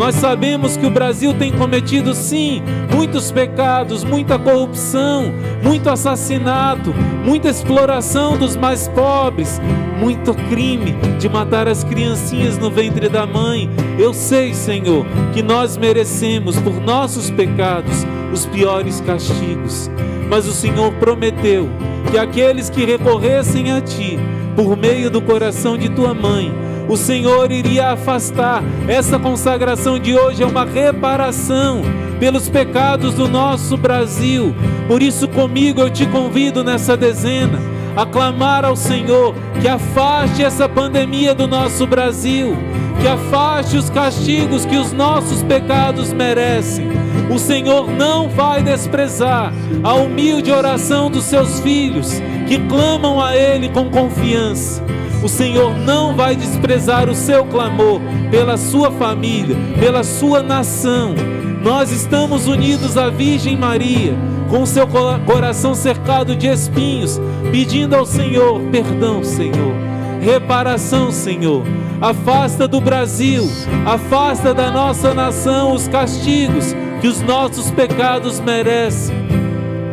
Nós 0.00 0.14
sabemos 0.14 0.78
que 0.78 0.86
o 0.86 0.90
Brasil 0.90 1.34
tem 1.34 1.52
cometido, 1.52 2.14
sim, 2.14 2.62
muitos 2.90 3.30
pecados, 3.30 4.02
muita 4.02 4.38
corrupção, 4.38 5.30
muito 5.62 5.90
assassinato, 5.90 6.94
muita 7.22 7.50
exploração 7.50 8.38
dos 8.38 8.56
mais 8.56 8.88
pobres, 8.88 9.60
muito 9.98 10.32
crime 10.48 10.92
de 11.18 11.28
matar 11.28 11.68
as 11.68 11.84
criancinhas 11.84 12.56
no 12.56 12.70
ventre 12.70 13.10
da 13.10 13.26
mãe. 13.26 13.68
Eu 13.98 14.14
sei, 14.14 14.54
Senhor, 14.54 15.04
que 15.34 15.42
nós 15.42 15.76
merecemos, 15.76 16.56
por 16.56 16.80
nossos 16.80 17.28
pecados, 17.30 18.06
os 18.32 18.46
piores 18.46 19.02
castigos. 19.02 19.90
Mas 20.30 20.46
o 20.46 20.52
Senhor 20.52 20.94
prometeu 20.94 21.68
que 22.10 22.16
aqueles 22.16 22.70
que 22.70 22.86
recorressem 22.86 23.70
a 23.70 23.82
Ti, 23.82 24.18
por 24.56 24.78
meio 24.78 25.10
do 25.10 25.20
coração 25.20 25.76
de 25.76 25.90
Tua 25.90 26.14
mãe, 26.14 26.69
o 26.90 26.96
Senhor 26.96 27.52
iria 27.52 27.92
afastar. 27.92 28.64
Essa 28.88 29.16
consagração 29.16 29.96
de 29.96 30.18
hoje 30.18 30.42
é 30.42 30.46
uma 30.46 30.64
reparação 30.64 31.82
pelos 32.18 32.48
pecados 32.48 33.14
do 33.14 33.28
nosso 33.28 33.76
Brasil. 33.76 34.52
Por 34.88 35.00
isso, 35.00 35.28
comigo 35.28 35.80
eu 35.80 35.88
te 35.88 36.04
convido 36.04 36.64
nessa 36.64 36.96
dezena 36.96 37.60
a 37.96 38.04
clamar 38.04 38.64
ao 38.64 38.74
Senhor 38.74 39.36
que 39.60 39.68
afaste 39.68 40.42
essa 40.42 40.68
pandemia 40.68 41.32
do 41.32 41.46
nosso 41.46 41.86
Brasil, 41.86 42.56
que 43.00 43.06
afaste 43.06 43.76
os 43.76 43.88
castigos 43.88 44.66
que 44.66 44.76
os 44.76 44.90
nossos 44.90 45.44
pecados 45.44 46.12
merecem. 46.12 46.88
O 47.32 47.38
Senhor 47.38 47.88
não 47.88 48.28
vai 48.28 48.64
desprezar 48.64 49.52
a 49.84 49.94
humilde 49.94 50.50
oração 50.50 51.08
dos 51.08 51.22
seus 51.22 51.60
filhos 51.60 52.20
que 52.48 52.58
clamam 52.66 53.22
a 53.22 53.36
Ele 53.36 53.68
com 53.68 53.88
confiança. 53.88 54.82
O 55.22 55.28
Senhor 55.28 55.76
não 55.76 56.16
vai 56.16 56.34
desprezar 56.34 57.08
o 57.10 57.14
seu 57.14 57.44
clamor 57.44 58.00
pela 58.30 58.56
sua 58.56 58.90
família, 58.90 59.54
pela 59.78 60.02
sua 60.02 60.42
nação. 60.42 61.14
Nós 61.62 61.92
estamos 61.92 62.46
unidos 62.46 62.96
à 62.96 63.10
Virgem 63.10 63.54
Maria, 63.54 64.14
com 64.48 64.64
seu 64.64 64.86
coração 65.26 65.74
cercado 65.74 66.34
de 66.34 66.46
espinhos, 66.46 67.20
pedindo 67.52 67.94
ao 67.94 68.06
Senhor 68.06 68.60
perdão, 68.72 69.22
Senhor, 69.22 69.74
reparação, 70.22 71.12
Senhor. 71.12 71.64
Afasta 72.00 72.66
do 72.66 72.80
Brasil, 72.80 73.46
afasta 73.84 74.54
da 74.54 74.70
nossa 74.70 75.12
nação 75.12 75.74
os 75.74 75.86
castigos 75.86 76.74
que 77.02 77.08
os 77.08 77.20
nossos 77.20 77.70
pecados 77.70 78.40
merecem. 78.40 79.14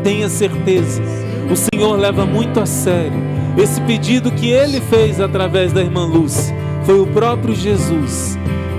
Tenha 0.04 0.30
certeza, 0.30 1.02
o 1.52 1.56
Senhor 1.58 2.00
leva 2.00 2.26
muito 2.26 2.62
a 2.62 2.66
sério 2.66 3.37
esse 3.58 3.82
pedido 3.82 4.32
que 4.32 4.50
ele 4.50 4.80
fez 4.80 5.20
através 5.20 5.74
da 5.74 5.82
irmã 5.82 6.06
Lúcia 6.06 6.56
foi 6.86 7.00
o 7.00 7.08
próprio 7.08 7.56
Jesus 7.56 8.38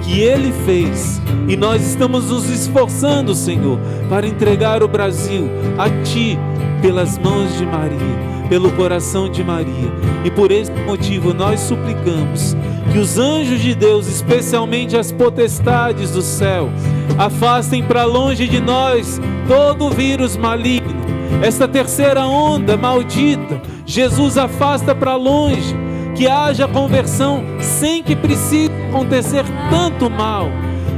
que 0.09 0.21
ele 0.21 0.53
fez. 0.65 1.21
E 1.47 1.57
nós 1.57 1.87
estamos 1.87 2.31
nos 2.31 2.49
esforçando, 2.49 3.35
Senhor, 3.35 3.79
para 4.09 4.27
entregar 4.27 4.83
o 4.83 4.89
Brasil 4.89 5.49
a 5.77 5.89
ti 6.03 6.39
pelas 6.81 7.19
mãos 7.19 7.57
de 7.59 7.67
Maria, 7.67 8.49
pelo 8.49 8.73
coração 8.73 9.29
de 9.29 9.45
Maria. 9.45 9.93
E 10.25 10.31
por 10.31 10.51
esse 10.51 10.73
motivo 10.87 11.35
nós 11.35 11.61
suplicamos 11.61 12.57
que 12.91 12.99
os 12.99 13.19
anjos 13.19 13.61
de 13.61 13.75
Deus, 13.75 14.09
especialmente 14.09 14.97
as 14.97 15.13
potestades 15.13 16.13
do 16.13 16.23
céu, 16.23 16.71
afastem 17.19 17.83
para 17.83 18.05
longe 18.05 18.49
de 18.49 18.61
nós 18.61 19.21
todo 19.47 19.87
o 19.87 19.91
vírus 19.91 20.37
maligno, 20.37 21.05
esta 21.43 21.69
terceira 21.69 22.27
onda 22.27 22.77
maldita 22.77 23.61
Jesus 23.89 24.37
afasta 24.37 24.95
para 24.95 25.17
longe, 25.17 25.75
que 26.15 26.29
haja 26.29 26.69
conversão 26.69 27.43
sem 27.59 28.03
que 28.03 28.15
precise 28.15 28.71
acontecer 28.91 29.45
tanto 29.71 30.11
mal. 30.11 30.51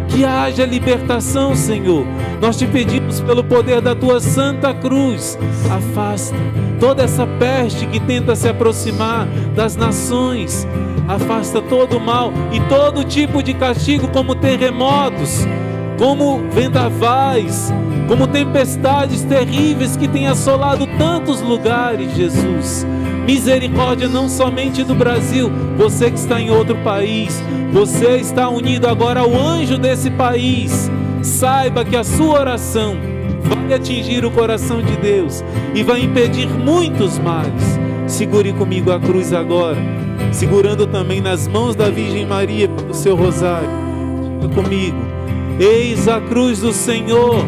Que 0.09 0.25
haja 0.25 0.67
libertação, 0.67 1.55
Senhor. 1.55 2.05
Nós 2.41 2.57
te 2.57 2.67
pedimos 2.67 3.21
pelo 3.21 3.45
poder 3.45 3.81
da 3.81 3.95
tua 3.95 4.19
santa 4.19 4.75
cruz. 4.75 5.39
Afasta 5.71 6.35
toda 6.81 7.05
essa 7.05 7.25
peste 7.39 7.87
que 7.87 8.01
tenta 8.01 8.35
se 8.35 8.49
aproximar 8.49 9.29
das 9.55 9.77
nações. 9.77 10.67
Afasta 11.07 11.63
todo 11.63 11.99
o 11.99 12.01
mal 12.01 12.33
e 12.51 12.59
todo 12.63 13.05
tipo 13.05 13.41
de 13.41 13.55
castigo, 13.55 14.09
como 14.09 14.35
terremotos, 14.35 15.47
como 16.01 16.39
vendavais, 16.51 17.71
como 18.09 18.27
tempestades 18.27 19.23
terríveis 19.23 19.99
que 19.99 20.09
têm 20.09 20.29
assolado 20.29 20.87
tantos 20.97 21.43
lugares, 21.43 22.17
Jesus. 22.17 22.87
Misericórdia 23.27 24.09
não 24.09 24.27
somente 24.27 24.83
do 24.83 24.95
Brasil, 24.95 25.53
você 25.77 26.11
que 26.11 26.17
está 26.17 26.41
em 26.41 26.51
outro 26.51 26.75
país, 26.77 27.43
você 27.71 28.17
está 28.17 28.49
unido 28.49 28.89
agora 28.89 29.21
ao 29.21 29.31
anjo 29.35 29.77
desse 29.77 30.11
país. 30.11 30.91
Saiba 31.23 31.85
que 31.85 31.95
a 31.95 32.03
sua 32.03 32.41
oração 32.41 32.97
vai 33.43 33.75
atingir 33.75 34.25
o 34.25 34.31
coração 34.31 34.81
de 34.81 34.97
Deus 34.97 35.45
e 35.75 35.83
vai 35.83 36.01
impedir 36.01 36.49
muitos 36.49 37.19
males. 37.19 37.79
Segure 38.07 38.55
comigo 38.55 38.91
a 38.91 38.99
cruz 38.99 39.35
agora, 39.35 39.77
segurando 40.33 40.87
também 40.87 41.21
nas 41.21 41.47
mãos 41.47 41.77
da 41.77 41.91
Virgem 41.91 42.25
Maria 42.25 42.71
o 42.89 42.95
seu 42.95 43.15
rosário. 43.15 43.69
Comigo. 44.55 45.10
Eis 45.61 46.09
a 46.09 46.21
cruz 46.21 46.61
do 46.61 46.73
Senhor 46.73 47.45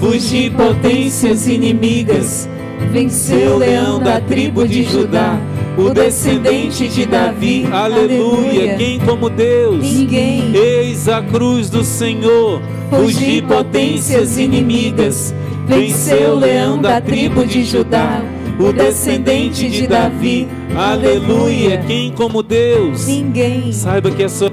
Fugi 0.00 0.48
potências 0.48 1.46
inimigas, 1.46 2.48
venceu 2.90 3.56
o 3.56 3.58
leão 3.58 4.00
da 4.00 4.18
tribo 4.18 4.66
de 4.66 4.82
Judá, 4.82 5.38
o 5.76 5.90
descendente 5.90 6.88
de 6.88 7.04
Davi. 7.04 7.68
Aleluia. 7.70 8.76
Quem 8.78 8.98
como 8.98 9.28
Deus? 9.28 9.82
Ninguém. 9.82 10.56
Eis 10.56 11.06
a 11.06 11.20
cruz 11.20 11.68
do 11.68 11.84
Senhor. 11.84 12.62
Fugi 12.88 13.42
potências 13.42 14.38
inimigas, 14.38 15.34
venceu 15.66 16.32
o 16.32 16.38
leão 16.38 16.80
da 16.80 16.98
tribo 16.98 17.44
de 17.44 17.62
Judá, 17.62 18.22
o 18.58 18.72
descendente 18.72 19.68
de 19.68 19.86
Davi. 19.86 20.48
Aleluia. 20.74 21.84
Quem 21.86 22.10
como 22.10 22.42
Deus? 22.42 23.06
Ninguém. 23.06 23.70
Saiba 23.70 24.10
que 24.10 24.22
é 24.22 24.28
só 24.28 24.46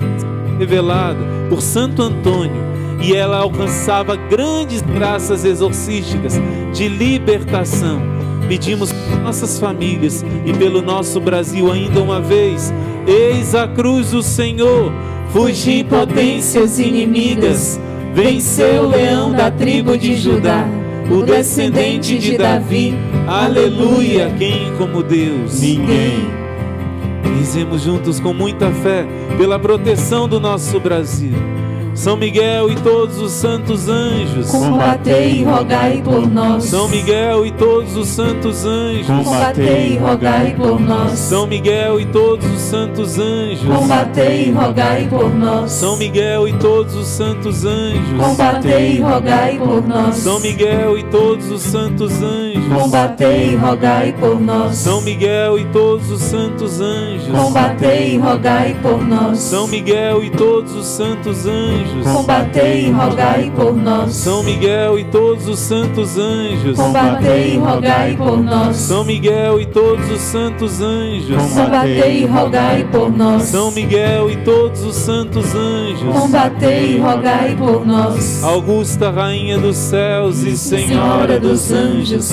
revelada 0.59 1.19
por 1.49 1.61
Santo 1.61 2.01
Antônio 2.01 2.66
e 3.01 3.15
ela 3.15 3.37
alcançava 3.37 4.15
grandes 4.15 4.81
graças 4.81 5.45
exorcísticas 5.45 6.39
de 6.73 6.87
libertação. 6.87 8.01
Pedimos 8.47 8.91
por 8.91 9.19
nossas 9.19 9.59
famílias 9.59 10.25
e 10.45 10.53
pelo 10.53 10.81
nosso 10.81 11.19
Brasil 11.19 11.71
ainda 11.71 12.01
uma 12.01 12.21
vez. 12.21 12.73
Eis 13.05 13.53
a 13.53 13.67
cruz 13.67 14.11
do 14.11 14.23
Senhor. 14.23 14.91
Fugi 15.31 15.83
potências 15.83 16.79
inimigas. 16.79 17.79
Venceu 18.13 18.83
o 18.83 18.89
leão 18.89 19.31
da 19.31 19.51
tribo 19.51 19.97
de 19.97 20.15
Judá, 20.15 20.65
o 21.11 21.21
descendente 21.23 22.17
de 22.17 22.37
Davi. 22.37 22.95
Aleluia. 23.27 24.33
Quem 24.37 24.73
como 24.77 25.03
Deus? 25.03 25.61
Ninguém. 25.61 26.27
Dizemos 27.37 27.83
juntos 27.83 28.19
com 28.19 28.33
muita 28.33 28.71
fé 28.71 29.05
pela 29.37 29.59
proteção 29.59 30.27
do 30.27 30.39
nosso 30.39 30.79
Brasil. 30.79 31.56
São 31.97 32.15
Miguel 32.15 32.71
e 32.71 32.75
todos 32.75 33.19
os 33.19 33.31
santos 33.31 33.89
anjos, 33.89 34.51
combatei 34.51 35.41
e 35.41 35.43
rogai 35.43 35.99
por 36.05 36.27
nós. 36.29 36.65
São 36.65 36.87
Miguel 36.87 37.43
e 37.43 37.51
todos 37.51 37.97
os 37.97 38.07
santos 38.07 38.63
anjos, 38.65 39.07
combatei 39.07 39.93
e 39.93 39.97
rogai 39.97 40.55
por 40.55 40.79
nós. 40.79 41.17
São 41.17 41.47
Miguel 41.47 41.99
e 41.99 42.05
todos 42.05 42.45
os 42.45 42.61
santos 42.61 43.17
anjos, 43.17 43.65
combatei 43.65 44.45
e 44.45 44.51
rogai 44.51 45.07
por 45.09 45.33
nós. 45.33 45.71
São 45.71 45.97
Miguel 45.97 46.47
e 46.47 46.53
todos 46.53 46.95
os 46.95 47.07
santos 47.07 47.65
anjos, 47.65 48.23
combatei 48.23 48.97
e 48.97 49.01
rogai 49.01 49.57
por 49.57 49.87
nós. 49.87 50.15
São 50.17 50.39
Miguel 50.39 50.97
e 50.99 51.03
todos 51.05 51.49
os 51.49 51.61
santos 51.63 52.21
anjos, 52.21 52.73
combatei 52.79 53.53
e 53.53 53.55
rogai 53.55 54.13
por 54.13 54.39
nós. 54.39 54.75
São 54.75 55.01
Miguel 55.01 55.57
e 55.57 55.65
todos 55.65 56.11
os 56.11 56.21
santos 56.21 56.79
anjos, 56.79 57.27
combatei 57.35 58.13
e 58.13 58.17
rogai 58.19 58.77
por 58.83 59.03
nós. 59.03 59.39
São 59.39 59.67
Miguel 59.67 60.23
e 60.23 60.29
todos 60.29 60.75
os 60.75 60.85
santos 60.85 61.47
anjos, 61.47 61.86
combatei 62.03 62.87
e 62.87 62.91
rogai 62.91 63.51
por 63.55 63.75
nós. 63.75 64.13
São 64.13 64.43
Miguel 64.43 64.99
e 64.99 65.03
todos 65.05 65.47
os 65.47 65.59
santos 65.59 66.17
anjos, 66.17 66.77
combatei 66.77 67.55
e 67.55 67.57
rogai 67.57 68.15
por 68.15 68.37
nós. 68.37 68.75
São 68.75 69.03
Miguel 69.03 69.61
e 69.61 69.65
todos 69.65 70.09
os 70.09 70.21
santos 70.21 70.81
anjos, 70.81 71.41
combatei 71.41 72.23
e 72.23 72.25
rogai 72.25 72.87
por 72.91 73.11
nós. 73.11 73.43
São 73.43 73.71
Miguel 73.71 74.31
e 74.31 74.37
todos 74.37 74.83
os 74.83 74.95
santos 74.95 75.55
anjos, 75.55 76.13
combatei 76.13 76.95
e 76.95 76.99
rogai 76.99 77.55
por 77.55 77.85
nós. 77.85 78.43
Augusta 78.43 79.09
Rainha 79.09 79.57
dos 79.57 79.75
céus 79.75 80.43
e 80.43 80.57
Senhora 80.57 81.39
dos 81.39 81.71
anjos, 81.71 82.31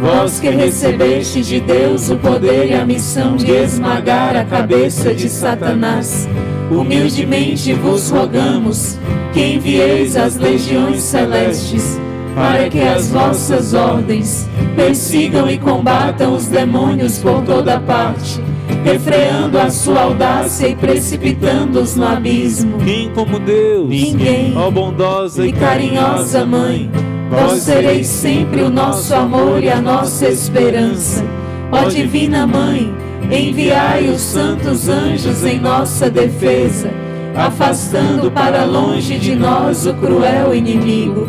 vós 0.00 0.40
que 0.40 0.48
recebeste 0.50 1.42
de 1.42 1.60
Deus 1.60 2.10
o 2.10 2.16
poder 2.16 2.70
e 2.70 2.74
a 2.74 2.84
missão 2.84 3.36
de 3.36 3.50
esmagar 3.50 4.36
a 4.36 4.44
cabeça 4.44 5.14
de 5.14 5.28
Satanás, 5.28 6.28
humildemente 6.70 7.72
vos 7.74 8.10
rogamos 8.10 8.98
que 9.32 9.54
envieis 9.54 10.16
as 10.16 10.36
legiões 10.36 11.02
celestes 11.02 11.98
para 12.34 12.68
que 12.68 12.80
as 12.80 13.10
vossas 13.10 13.74
ordens 13.74 14.48
persigam 14.74 15.48
e 15.48 15.56
combatam 15.56 16.34
os 16.34 16.46
demônios 16.46 17.18
por 17.18 17.42
toda 17.42 17.78
parte, 17.78 18.40
refreando 18.84 19.58
a 19.58 19.70
sua 19.70 20.02
audácia 20.02 20.68
e 20.68 20.74
precipitando-os 20.74 21.94
no 21.94 22.06
abismo. 22.06 22.78
Quem 22.78 23.08
como 23.10 23.38
Deus? 23.38 23.88
Ninguém. 23.88 24.52
Ó 24.56 24.70
bondosa 24.70 25.46
e 25.46 25.52
carinhosa 25.52 26.44
Mãe, 26.44 26.90
vós 27.30 27.62
sereis 27.62 28.08
sempre 28.08 28.62
o 28.62 28.70
nosso 28.70 29.14
amor 29.14 29.62
e 29.62 29.70
a 29.70 29.80
nossa 29.80 30.28
esperança. 30.28 31.24
Ó 31.70 31.88
Divina 31.88 32.46
Mãe, 32.46 32.92
enviai 33.30 34.08
os 34.08 34.20
santos 34.20 34.88
anjos 34.88 35.44
em 35.44 35.58
nossa 35.58 36.10
defesa, 36.10 36.90
afastando 37.34 38.30
para 38.30 38.64
longe 38.64 39.18
de 39.18 39.34
nós 39.34 39.86
o 39.86 39.94
cruel 39.94 40.54
inimigo. 40.54 41.26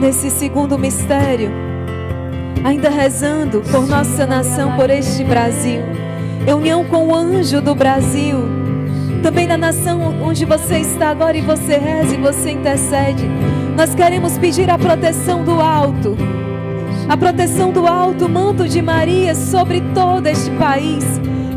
Nesse 0.00 0.30
segundo 0.30 0.78
mistério, 0.78 1.50
ainda 2.64 2.88
rezando 2.88 3.60
por 3.70 3.86
nossa 3.86 4.26
nação, 4.26 4.76
por 4.76 4.88
este 4.90 5.24
Brasil, 5.24 5.80
união 6.46 6.84
com 6.84 7.08
o 7.08 7.14
anjo 7.14 7.60
do 7.60 7.74
Brasil, 7.74 8.38
também 9.22 9.46
na 9.46 9.56
nação 9.56 10.14
onde 10.22 10.44
você 10.44 10.78
está 10.78 11.08
agora 11.08 11.36
e 11.36 11.40
você 11.40 11.78
reza 11.78 12.14
e 12.14 12.18
você 12.18 12.50
intercede, 12.50 13.28
nós 13.76 13.94
queremos 13.94 14.38
pedir 14.38 14.70
a 14.70 14.78
proteção 14.78 15.42
do 15.42 15.60
alto, 15.60 16.16
a 17.08 17.16
proteção 17.16 17.70
do 17.70 17.86
alto, 17.86 18.28
manto 18.28 18.68
de 18.68 18.80
Maria 18.80 19.34
sobre 19.34 19.80
todo 19.94 20.26
este 20.26 20.50
país, 20.52 21.04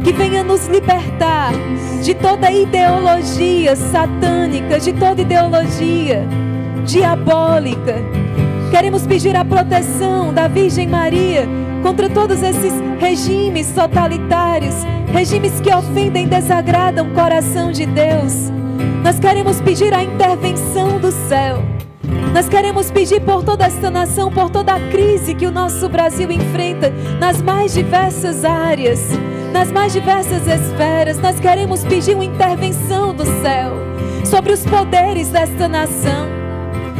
que 0.04 0.12
venha 0.12 0.44
nos 0.44 0.68
libertar 0.68 1.52
de 2.04 2.14
toda 2.14 2.52
ideologia 2.52 3.76
satânica, 3.76 4.80
de 4.80 4.94
toda 4.94 5.22
ideologia 5.22 6.28
diabólica. 6.86 7.96
Queremos 8.72 9.08
pedir 9.08 9.36
a 9.36 9.46
proteção 9.46 10.34
da 10.34 10.48
Virgem 10.48 10.88
Maria 10.88 11.48
contra 11.82 12.10
todos 12.10 12.44
esses 12.44 12.74
regimes 13.00 13.72
totalitários, 13.72 14.76
regimes 15.12 15.60
que 15.62 15.74
ofendem 15.74 16.26
e 16.26 16.30
desagradam 16.30 17.08
o 17.08 17.14
coração 17.14 17.72
de 17.72 17.86
Deus. 17.86 18.52
Nós 19.04 19.20
queremos 19.20 19.62
pedir 19.62 19.94
a 19.94 20.04
intervenção 20.04 21.00
do 21.00 21.12
céu. 21.12 21.77
Nós 22.34 22.48
queremos 22.48 22.92
pedir 22.92 23.22
por 23.22 23.44
toda 23.44 23.66
esta 23.66 23.90
nação, 23.90 24.32
por 24.32 24.50
toda 24.50 24.74
a 24.74 24.80
crise 24.90 25.36
que 25.36 25.46
o 25.46 25.52
nosso 25.52 25.90
Brasil 25.90 26.32
enfrenta 26.32 26.90
nas 27.20 27.42
mais 27.42 27.74
diversas 27.74 28.46
áreas, 28.46 29.00
nas 29.52 29.72
mais 29.72 29.94
diversas 29.94 30.48
esferas. 30.48 31.18
Nós 31.20 31.40
queremos 31.40 31.84
pedir 31.84 32.16
uma 32.16 32.26
intervenção 32.26 33.14
do 33.14 33.26
céu 33.42 33.74
sobre 34.26 34.54
os 34.54 34.64
poderes 34.66 35.30
desta 35.30 35.68
nação 35.68 36.38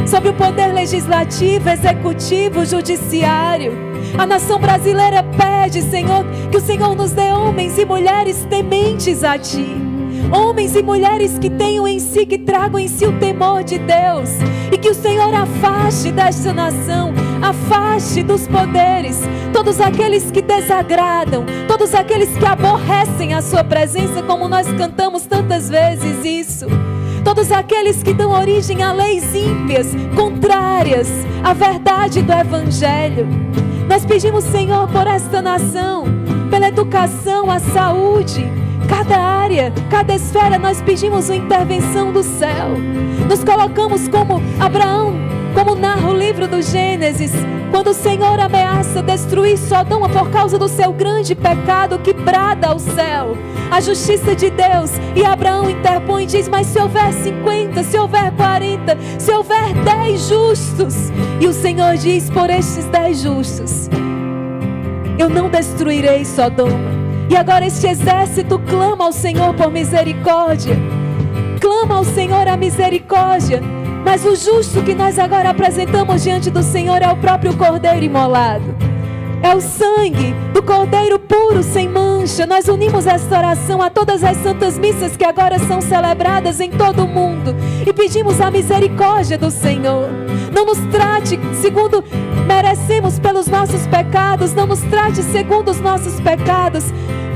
sobre 0.08 0.30
o 0.30 0.34
poder 0.34 0.74
legislativo, 0.74 1.70
executivo, 1.70 2.66
judiciário. 2.66 3.74
A 4.18 4.26
nação 4.26 4.58
brasileira 4.60 5.22
pede, 5.22 5.82
Senhor, 5.82 6.26
que 6.50 6.58
o 6.58 6.62
Senhor 6.62 6.96
nos 6.96 7.12
dê 7.12 7.32
homens 7.34 7.78
e 7.78 7.86
mulheres 7.86 8.46
tementes 8.50 9.24
a 9.24 9.38
Ti. 9.38 9.87
Homens 10.32 10.76
e 10.76 10.84
mulheres 10.84 11.38
que 11.40 11.50
tenham 11.50 11.88
em 11.88 12.00
si, 12.00 12.26
que 12.26 12.38
tragam 12.38 12.80
em 12.80 12.88
si 12.88 13.06
o 13.06 13.18
temor 13.20 13.64
de 13.64 13.78
Deus. 13.78 14.30
E 14.72 14.78
que 14.78 14.90
o 14.90 14.94
Senhor 14.94 15.34
afaste 15.34 16.12
desta 16.12 16.54
nação, 16.54 17.14
afaste 17.42 18.24
dos 18.24 18.48
poderes, 18.48 19.22
todos 19.54 19.80
aqueles 19.80 20.30
que 20.30 20.42
desagradam, 20.42 21.46
todos 21.68 21.94
aqueles 21.94 22.30
que 22.38 22.46
aborrecem 22.46 23.34
a 23.34 23.42
Sua 23.42 23.64
presença, 23.64 24.22
como 24.24 24.48
nós 24.48 24.68
cantamos 24.74 25.26
tantas 25.26 25.70
vezes 25.70 26.26
isso 26.26 26.68
todos 27.28 27.52
aqueles 27.52 28.02
que 28.02 28.14
dão 28.14 28.32
origem 28.32 28.82
a 28.82 28.94
leis 28.94 29.36
ímpias, 29.36 29.88
contrárias 30.16 31.10
à 31.44 31.52
verdade 31.52 32.22
do 32.22 32.32
Evangelho. 32.32 33.28
Nós 33.90 34.06
pedimos, 34.06 34.46
Senhor, 34.46 34.88
por 34.88 35.06
esta 35.06 35.42
nação, 35.42 36.06
pela 36.50 36.70
educação, 36.70 37.52
a 37.52 37.60
saúde, 37.60 38.50
cada 38.88 39.18
área, 39.18 39.72
cada 39.90 40.16
esfera, 40.16 40.58
nós 40.58 40.82
pedimos 40.82 41.30
uma 41.30 41.36
intervenção 41.36 42.12
do 42.12 42.24
céu. 42.24 42.76
Nos 43.30 43.44
colocamos 43.44 44.08
como 44.08 44.42
Abraão, 44.60 45.14
como 45.54 45.76
narra 45.76 46.10
o 46.10 46.18
livro 46.18 46.48
do 46.48 46.62
Gênesis, 46.62 47.32
quando 47.72 47.92
o 47.92 47.94
Senhor 47.94 48.40
ameaça 48.40 49.04
destruir 49.04 49.58
Sodoma 49.58 50.10
por 50.10 50.30
causa 50.32 50.58
do 50.58 50.68
seu 50.68 50.94
grande 50.94 51.36
pecado 51.36 52.00
que 52.00 52.14
brada 52.14 52.68
ao 52.68 52.80
céu 52.80 53.38
a 53.72 53.82
justiça 53.82 54.36
de 54.36 54.50
Deus. 54.50 54.92
E 55.16 55.24
Abraão 55.24 55.70
interpõe 55.70 56.24
e 56.24 56.28
diz: 56.28 56.48
Mas 56.48 56.68
se 56.68 56.80
houver 56.80 57.12
50, 57.14 57.84
se 57.84 57.98
houver 57.98 58.32
40, 58.32 58.98
se 59.20 59.32
houver 59.32 59.74
10 59.84 60.28
justos, 60.28 60.96
e 61.40 61.48
o 61.48 61.54
Senhor 61.54 61.96
diz: 61.96 62.30
Por 62.30 62.50
estes 62.50 62.86
10 62.86 63.22
justos, 63.22 63.90
eu 65.18 65.30
não 65.30 65.50
destruirei 65.50 66.24
Sodoma. 66.26 66.97
E 67.30 67.36
agora 67.36 67.66
este 67.66 67.88
exército 67.88 68.58
clama 68.60 69.06
ao 69.06 69.12
Senhor 69.12 69.54
por 69.54 69.70
misericórdia, 69.70 70.78
clama 71.60 71.96
ao 71.96 72.04
Senhor 72.04 72.48
a 72.48 72.56
misericórdia. 72.56 73.62
Mas 74.06 74.24
o 74.24 74.36
justo 74.36 74.82
que 74.84 74.96
nós 74.96 75.20
agora 75.20 75.50
apresentamos 75.50 76.24
diante 76.24 76.50
do 76.50 76.64
Senhor 76.64 77.02
é 77.02 77.10
o 77.10 77.18
próprio 77.18 77.54
Cordeiro 77.58 78.06
imolado. 78.06 78.74
É 79.44 79.54
o 79.54 79.60
sangue 79.60 80.34
do 80.54 80.64
Cordeiro 80.64 81.20
puro, 81.20 81.62
sem 81.62 81.90
mancha. 81.90 82.46
Nós 82.46 82.70
unimos 82.70 83.06
esta 83.06 83.38
oração 83.38 83.82
a 83.82 83.90
todas 83.90 84.24
as 84.24 84.38
santas 84.38 84.80
missas 84.80 85.18
que 85.18 85.26
agora 85.26 85.60
são 85.60 85.82
celebradas 85.82 86.62
em 86.62 86.72
todo 86.72 87.04
o 87.04 87.08
mundo 87.08 87.54
e 87.86 87.92
pedimos 87.92 88.40
a 88.40 88.50
misericórdia 88.50 89.38
do 89.38 89.52
Senhor. 89.52 90.10
Não 90.54 90.66
nos 90.66 90.80
trate 90.90 91.38
segundo 91.62 92.04
merecemos 92.48 93.20
pelos 93.20 93.48
nossos 93.48 93.86
pecados, 93.88 94.54
não 94.54 94.66
nos 94.66 94.80
trate 94.82 95.22
segundo 95.22 95.70
os 95.70 95.80
nossos 95.82 96.20
pecados, 96.22 96.86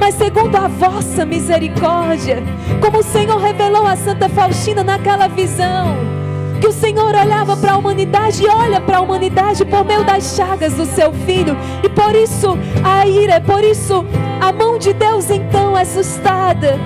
mas 0.02 0.16
segundo 0.16 0.56
a 0.56 0.68
vossa 0.68 1.24
misericórdia, 1.24 2.42
como 2.82 2.98
o 2.98 3.04
Senhor 3.04 3.38
revelou 3.38 3.86
a 3.86 3.96
Santa 3.96 4.28
Faustina 4.28 4.84
naquela 4.84 5.28
visão 5.28 5.96
que 6.60 6.68
o 6.68 6.72
Senhor 6.72 7.16
olhava 7.16 7.56
para 7.58 7.74
a 7.74 7.78
humanidade 7.78 8.44
e 8.44 8.48
olha 8.48 8.80
para 8.80 8.98
a 8.98 9.02
humanidade 9.02 9.66
por 9.66 9.84
meio 9.84 10.04
das 10.04 10.36
chagas 10.36 10.74
do 10.74 10.86
seu 10.86 11.12
filho. 11.12 11.58
E 11.84 11.90
por 11.90 12.16
isso 12.16 12.56
a 12.84 13.08
ira, 13.08 13.42
por 13.42 13.64
isso 13.64 14.06
a 14.40 14.52
mão 14.52 14.78
de 14.78 14.94
Deus 14.94 15.32
então 15.32 15.76
é 15.76 15.82
assustada. 15.82 16.80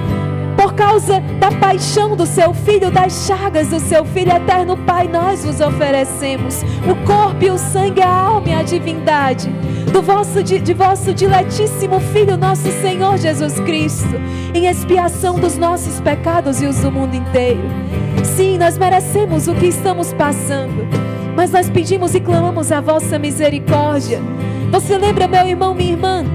Por 0.66 0.74
causa 0.74 1.20
da 1.39 1.51
paixão 1.51 2.16
do 2.16 2.26
seu 2.26 2.51
filho, 2.51 2.89
das 2.89 3.28
chagas 3.28 3.68
do 3.68 3.80
seu 3.80 4.03
filho 4.03 4.32
eterno 4.32 4.76
Pai, 4.76 5.07
nós 5.07 5.45
vos 5.45 5.61
oferecemos 5.61 6.63
o 6.89 6.95
corpo 7.05 7.45
e 7.45 7.51
o 7.51 7.57
sangue, 7.59 8.01
a 8.01 8.09
alma 8.09 8.49
e 8.49 8.53
a 8.53 8.63
divindade 8.63 9.47
do 9.93 10.01
vosso, 10.01 10.41
de, 10.41 10.57
de 10.57 10.74
vosso 10.74 11.13
diletíssimo 11.13 11.99
Filho, 11.99 12.36
nosso 12.36 12.68
Senhor 12.82 13.16
Jesus 13.16 13.59
Cristo, 13.59 14.16
em 14.55 14.66
expiação 14.66 15.39
dos 15.39 15.55
nossos 15.55 16.01
pecados 16.01 16.59
e 16.63 16.66
os 16.66 16.80
do 16.80 16.91
mundo 16.91 17.16
inteiro. 17.16 17.61
Sim, 18.24 18.57
nós 18.57 18.76
merecemos 18.76 19.47
o 19.47 19.53
que 19.53 19.68
estamos 19.68 20.13
passando, 20.13 20.88
mas 21.36 21.51
nós 21.51 21.70
pedimos 21.70 22.16
e 22.16 22.20
clamamos 22.20 22.72
a 22.72 22.82
vossa 22.82 23.20
misericórdia. 23.20 24.20
Você 24.72 24.97
lembra, 24.97 25.28
meu 25.28 25.47
irmão, 25.47 25.76
minha 25.76 25.91
irmã? 25.91 26.26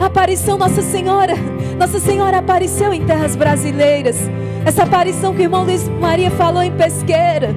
A 0.00 0.06
aparição 0.06 0.56
Nossa 0.56 0.80
Senhora, 0.80 1.34
Nossa 1.78 1.98
Senhora 1.98 2.38
apareceu 2.38 2.92
em 2.92 3.04
terras 3.04 3.34
brasileiras 3.36 4.16
Essa 4.64 4.84
aparição 4.84 5.34
que 5.34 5.40
o 5.40 5.42
irmão 5.42 5.64
Luiz 5.64 5.88
Maria 5.88 6.30
falou 6.30 6.62
em 6.62 6.72
pesqueira. 6.72 7.54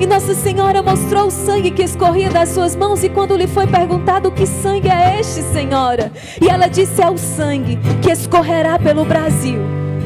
E 0.00 0.06
Nossa 0.06 0.34
Senhora 0.34 0.82
mostrou 0.82 1.28
o 1.28 1.30
sangue 1.30 1.70
que 1.70 1.82
escorria 1.82 2.28
das 2.28 2.50
suas 2.50 2.74
mãos. 2.74 3.04
E 3.04 3.08
quando 3.08 3.36
lhe 3.36 3.46
foi 3.46 3.66
perguntado 3.66 4.30
que 4.30 4.44
sangue 4.44 4.88
é 4.88 5.20
este, 5.20 5.40
Senhora? 5.42 6.10
E 6.40 6.48
ela 6.48 6.66
disse: 6.66 7.00
É 7.00 7.08
o 7.08 7.16
sangue 7.16 7.78
que 8.02 8.10
escorrerá 8.10 8.78
pelo 8.78 9.04
Brasil. 9.04 9.60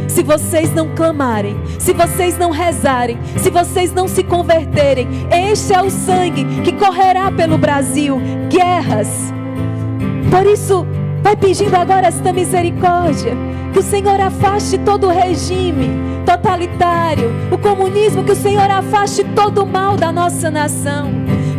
Se 0.06 0.22
vocês 0.22 0.72
não 0.74 0.94
clamarem, 0.94 1.56
se 1.78 1.92
vocês 1.92 2.36
não 2.38 2.50
rezarem, 2.50 3.18
se 3.36 3.50
vocês 3.50 3.92
não 3.92 4.08
se 4.08 4.22
converterem, 4.22 5.08
este 5.30 5.72
é 5.72 5.82
o 5.82 5.90
sangue 5.90 6.44
que 6.62 6.72
correrá 6.72 7.30
pelo 7.30 7.58
Brasil 7.58 8.20
guerras. 8.48 9.32
Por 10.30 10.46
isso, 10.46 10.86
vai 11.28 11.36
pedindo 11.36 11.74
agora 11.74 12.06
esta 12.06 12.32
misericórdia. 12.32 13.36
Que 13.70 13.80
o 13.80 13.82
Senhor 13.82 14.18
afaste 14.18 14.78
todo 14.78 15.08
o 15.08 15.10
regime 15.10 15.90
totalitário, 16.24 17.30
o 17.52 17.58
comunismo, 17.58 18.24
que 18.24 18.32
o 18.32 18.36
Senhor 18.36 18.70
afaste 18.70 19.24
todo 19.34 19.62
o 19.62 19.66
mal 19.66 19.94
da 19.94 20.10
nossa 20.10 20.50
nação. 20.50 21.10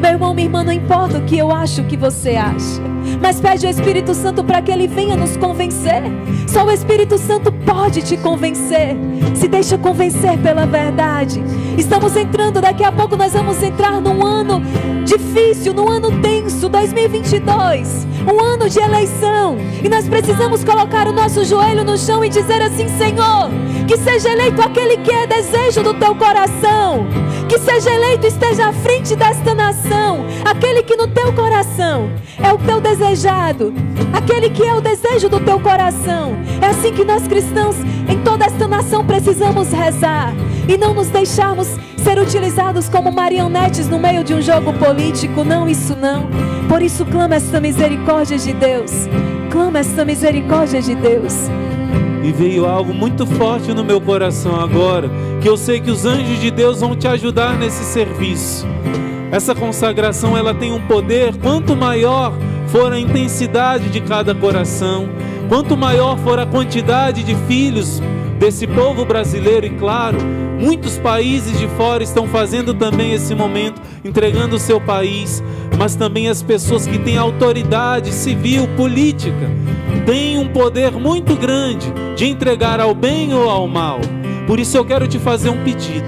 Meu 0.01 0.11
irmão, 0.11 0.33
minha 0.33 0.47
irmã, 0.47 0.63
não 0.63 0.73
importa 0.73 1.19
o 1.19 1.21
que 1.23 1.37
eu 1.37 1.51
acho, 1.51 1.81
o 1.81 1.85
que 1.85 1.95
você 1.95 2.35
acha, 2.35 2.81
mas 3.21 3.39
pede 3.39 3.65
ao 3.65 3.71
Espírito 3.71 4.13
Santo 4.13 4.43
para 4.43 4.61
que 4.61 4.71
ele 4.71 4.87
venha 4.87 5.15
nos 5.15 5.37
convencer. 5.37 6.03
Só 6.47 6.65
o 6.65 6.71
Espírito 6.71 7.17
Santo 7.17 7.51
pode 7.51 8.01
te 8.01 8.17
convencer. 8.17 8.95
Se 9.35 9.47
deixa 9.47 9.77
convencer 9.77 10.37
pela 10.39 10.65
verdade. 10.65 11.43
Estamos 11.77 12.15
entrando, 12.15 12.61
daqui 12.61 12.83
a 12.83 12.91
pouco 12.91 13.15
nós 13.15 13.33
vamos 13.33 13.61
entrar 13.61 14.01
num 14.01 14.25
ano 14.25 14.61
difícil, 15.05 15.73
num 15.73 15.87
ano 15.89 16.21
tenso, 16.21 16.69
2022, 16.69 18.07
um 18.31 18.39
ano 18.39 18.69
de 18.69 18.79
eleição. 18.79 19.57
E 19.83 19.89
nós 19.89 20.07
precisamos 20.07 20.63
colocar 20.63 21.07
o 21.07 21.11
nosso 21.11 21.43
joelho 21.45 21.83
no 21.83 21.97
chão 21.97 22.23
e 22.23 22.29
dizer 22.29 22.61
assim: 22.61 22.87
Senhor, 22.89 23.49
que 23.87 23.97
seja 23.97 24.29
eleito 24.29 24.61
aquele 24.61 24.97
que 24.97 25.11
é 25.11 25.25
desejo 25.25 25.83
do 25.83 25.93
teu 25.93 26.15
coração. 26.15 27.07
Que 27.47 27.57
seja 27.57 27.91
eleito, 27.91 28.27
esteja 28.27 28.67
à 28.67 28.73
frente 28.73 29.15
desta 29.15 29.55
nação. 29.55 30.25
Aquele 30.45 30.83
que 30.83 30.95
no 30.95 31.07
teu 31.07 31.33
coração 31.33 32.11
é 32.37 32.53
o 32.53 32.57
teu 32.57 32.79
desejado. 32.99 33.73
Aquele 34.13 34.49
que 34.49 34.63
é 34.63 34.73
o 34.73 34.81
desejo 34.81 35.29
do 35.29 35.39
teu 35.39 35.59
coração. 35.59 36.35
É 36.61 36.67
assim 36.67 36.91
que 36.91 37.05
nós 37.05 37.25
cristãos, 37.27 37.77
em 38.07 38.21
toda 38.23 38.45
esta 38.45 38.67
nação, 38.67 39.05
precisamos 39.05 39.71
rezar. 39.71 40.33
E 40.67 40.77
não 40.77 40.93
nos 40.93 41.07
deixarmos 41.07 41.67
ser 41.97 42.19
utilizados 42.19 42.89
como 42.89 43.11
marionetes 43.11 43.87
no 43.87 43.97
meio 43.97 44.23
de 44.23 44.33
um 44.33 44.41
jogo 44.41 44.73
político. 44.73 45.43
Não, 45.43 45.67
isso 45.67 45.95
não. 45.95 46.27
Por 46.67 46.81
isso, 46.81 47.05
clama 47.05 47.35
esta 47.35 47.59
misericórdia 47.59 48.37
de 48.37 48.53
Deus. 48.53 48.91
Clama 49.49 49.79
esta 49.79 50.03
misericórdia 50.03 50.81
de 50.81 50.93
Deus. 50.93 51.33
E 52.21 52.31
veio 52.33 52.65
algo 52.65 52.93
muito 52.93 53.25
forte 53.25 53.73
no 53.73 53.83
meu 53.83 54.01
coração 54.01 54.59
agora, 54.59 55.09
que 55.41 55.47
eu 55.47 55.55
sei 55.55 55.79
que 55.79 55.89
os 55.89 56.05
anjos 56.05 56.39
de 56.39 56.51
Deus 56.51 56.81
vão 56.81 56.95
te 56.95 57.07
ajudar 57.07 57.57
nesse 57.57 57.83
serviço. 57.85 58.67
Essa 59.31 59.55
consagração 59.55 60.37
ela 60.37 60.53
tem 60.53 60.73
um 60.73 60.81
poder 60.81 61.35
quanto 61.37 61.75
maior 61.75 62.33
for 62.71 62.93
a 62.93 62.99
intensidade 62.99 63.89
de 63.89 64.01
cada 64.01 64.33
coração, 64.35 65.09
quanto 65.47 65.75
maior 65.75 66.17
for 66.19 66.39
a 66.39 66.45
quantidade 66.45 67.23
de 67.23 67.35
filhos 67.47 68.01
desse 68.37 68.67
povo 68.67 69.03
brasileiro 69.03 69.65
e 69.65 69.71
claro, 69.71 70.17
muitos 70.59 70.97
países 70.97 71.57
de 71.57 71.67
fora 71.69 72.03
estão 72.03 72.27
fazendo 72.27 72.73
também 72.73 73.13
esse 73.13 73.33
momento, 73.33 73.81
entregando 74.05 74.55
o 74.55 74.59
seu 74.59 74.79
país, 74.79 75.43
mas 75.77 75.95
também 75.95 76.27
as 76.27 76.43
pessoas 76.43 76.85
que 76.85 76.99
têm 76.99 77.17
autoridade 77.17 78.13
civil, 78.13 78.67
política, 78.77 79.49
têm 80.05 80.37
um 80.37 80.47
poder 80.47 80.91
muito 80.91 81.35
grande 81.35 81.91
de 82.15 82.27
entregar 82.27 82.79
ao 82.79 82.93
bem 82.93 83.33
ou 83.33 83.49
ao 83.49 83.67
mal. 83.67 83.99
Por 84.45 84.59
isso 84.59 84.77
eu 84.77 84.85
quero 84.85 85.07
te 85.07 85.19
fazer 85.19 85.49
um 85.49 85.63
pedido. 85.63 86.05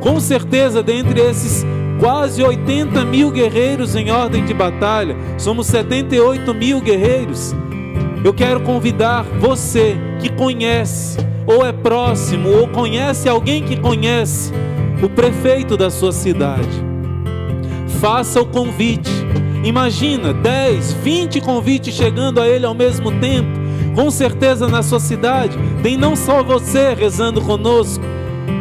Com 0.00 0.18
certeza, 0.18 0.82
dentre 0.82 1.20
esses 1.20 1.64
quase 2.00 2.42
80 2.42 3.04
mil 3.04 3.30
guerreiros 3.30 3.94
em 3.94 4.10
ordem 4.10 4.44
de 4.44 4.54
batalha, 4.54 5.14
somos 5.36 5.66
78 5.66 6.52
mil 6.54 6.80
guerreiros. 6.80 7.54
Eu 8.24 8.32
quero 8.32 8.60
convidar 8.60 9.22
você 9.38 9.96
que 10.18 10.30
conhece, 10.30 11.18
ou 11.46 11.64
é 11.64 11.72
próximo, 11.72 12.48
ou 12.48 12.66
conhece 12.68 13.28
alguém 13.28 13.62
que 13.62 13.76
conhece 13.76 14.50
o 15.02 15.08
prefeito 15.10 15.76
da 15.76 15.90
sua 15.90 16.10
cidade. 16.10 16.68
Faça 18.00 18.40
o 18.40 18.46
convite. 18.46 19.10
Imagina 19.62 20.32
10, 20.32 20.94
20 20.94 21.40
convites 21.42 21.94
chegando 21.94 22.40
a 22.40 22.48
ele 22.48 22.64
ao 22.64 22.74
mesmo 22.74 23.12
tempo. 23.20 23.60
Com 23.94 24.10
certeza 24.10 24.66
na 24.68 24.82
sua 24.82 25.00
cidade 25.00 25.58
tem 25.82 25.98
não 25.98 26.16
só 26.16 26.42
você 26.42 26.94
rezando 26.94 27.42
conosco, 27.42 28.04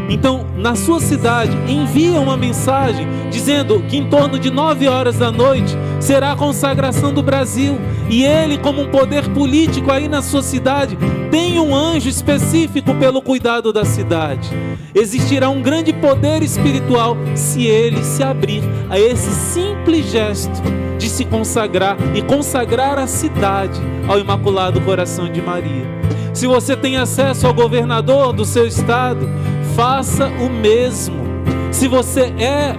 então, 0.10 0.46
na 0.58 0.76
sua 0.76 1.00
cidade, 1.00 1.56
envia 1.68 2.20
uma 2.20 2.36
mensagem 2.36 3.08
dizendo 3.30 3.80
que 3.88 3.96
em 3.96 4.10
torno 4.10 4.40
de 4.40 4.50
nove 4.50 4.88
horas 4.88 5.18
da 5.18 5.32
noite 5.32 5.78
será 6.00 6.32
a 6.32 6.36
consagração 6.36 7.14
do 7.14 7.22
Brasil. 7.22 7.80
E 8.10 8.26
ele, 8.26 8.58
como 8.58 8.82
um 8.82 8.90
poder 8.90 9.30
político 9.30 9.92
aí 9.92 10.08
na 10.08 10.24
sua 10.24 10.42
cidade, 10.42 10.98
tem 11.30 11.60
um 11.60 11.76
anjo 11.76 12.10
específico 12.10 12.96
pelo 12.96 13.22
cuidado 13.22 13.72
da 13.72 13.86
cidade. 13.86 14.50
Existirá 14.96 15.48
um 15.48 15.62
grande 15.62 15.94
poder 15.94 16.42
espiritual 16.42 17.16
se 17.36 17.68
ele 17.68 18.04
se 18.04 18.24
abrir 18.24 18.64
a 18.90 19.00
esse 19.00 19.30
simples 19.30 20.10
gesto 20.10 20.60
de 20.98 21.08
se 21.08 21.24
consagrar 21.24 21.98
e 22.16 22.22
consagrar 22.24 22.98
a 22.98 23.06
cidade 23.06 23.80
ao 24.08 24.20
Imaculado 24.20 24.82
Coração 24.82 25.32
de 25.32 25.42
Maria. 25.42 26.00
Se 26.34 26.48
você 26.48 26.76
tem 26.76 26.98
acesso 26.98 27.48
ao 27.48 27.54
governador 27.54 28.34
do 28.34 28.46
seu 28.46 28.66
estado, 28.66 29.30
faça 29.76 30.28
o 30.28 30.50
mesmo. 30.50 31.30
Se 31.72 31.88
você 31.88 32.34
é, 32.38 32.76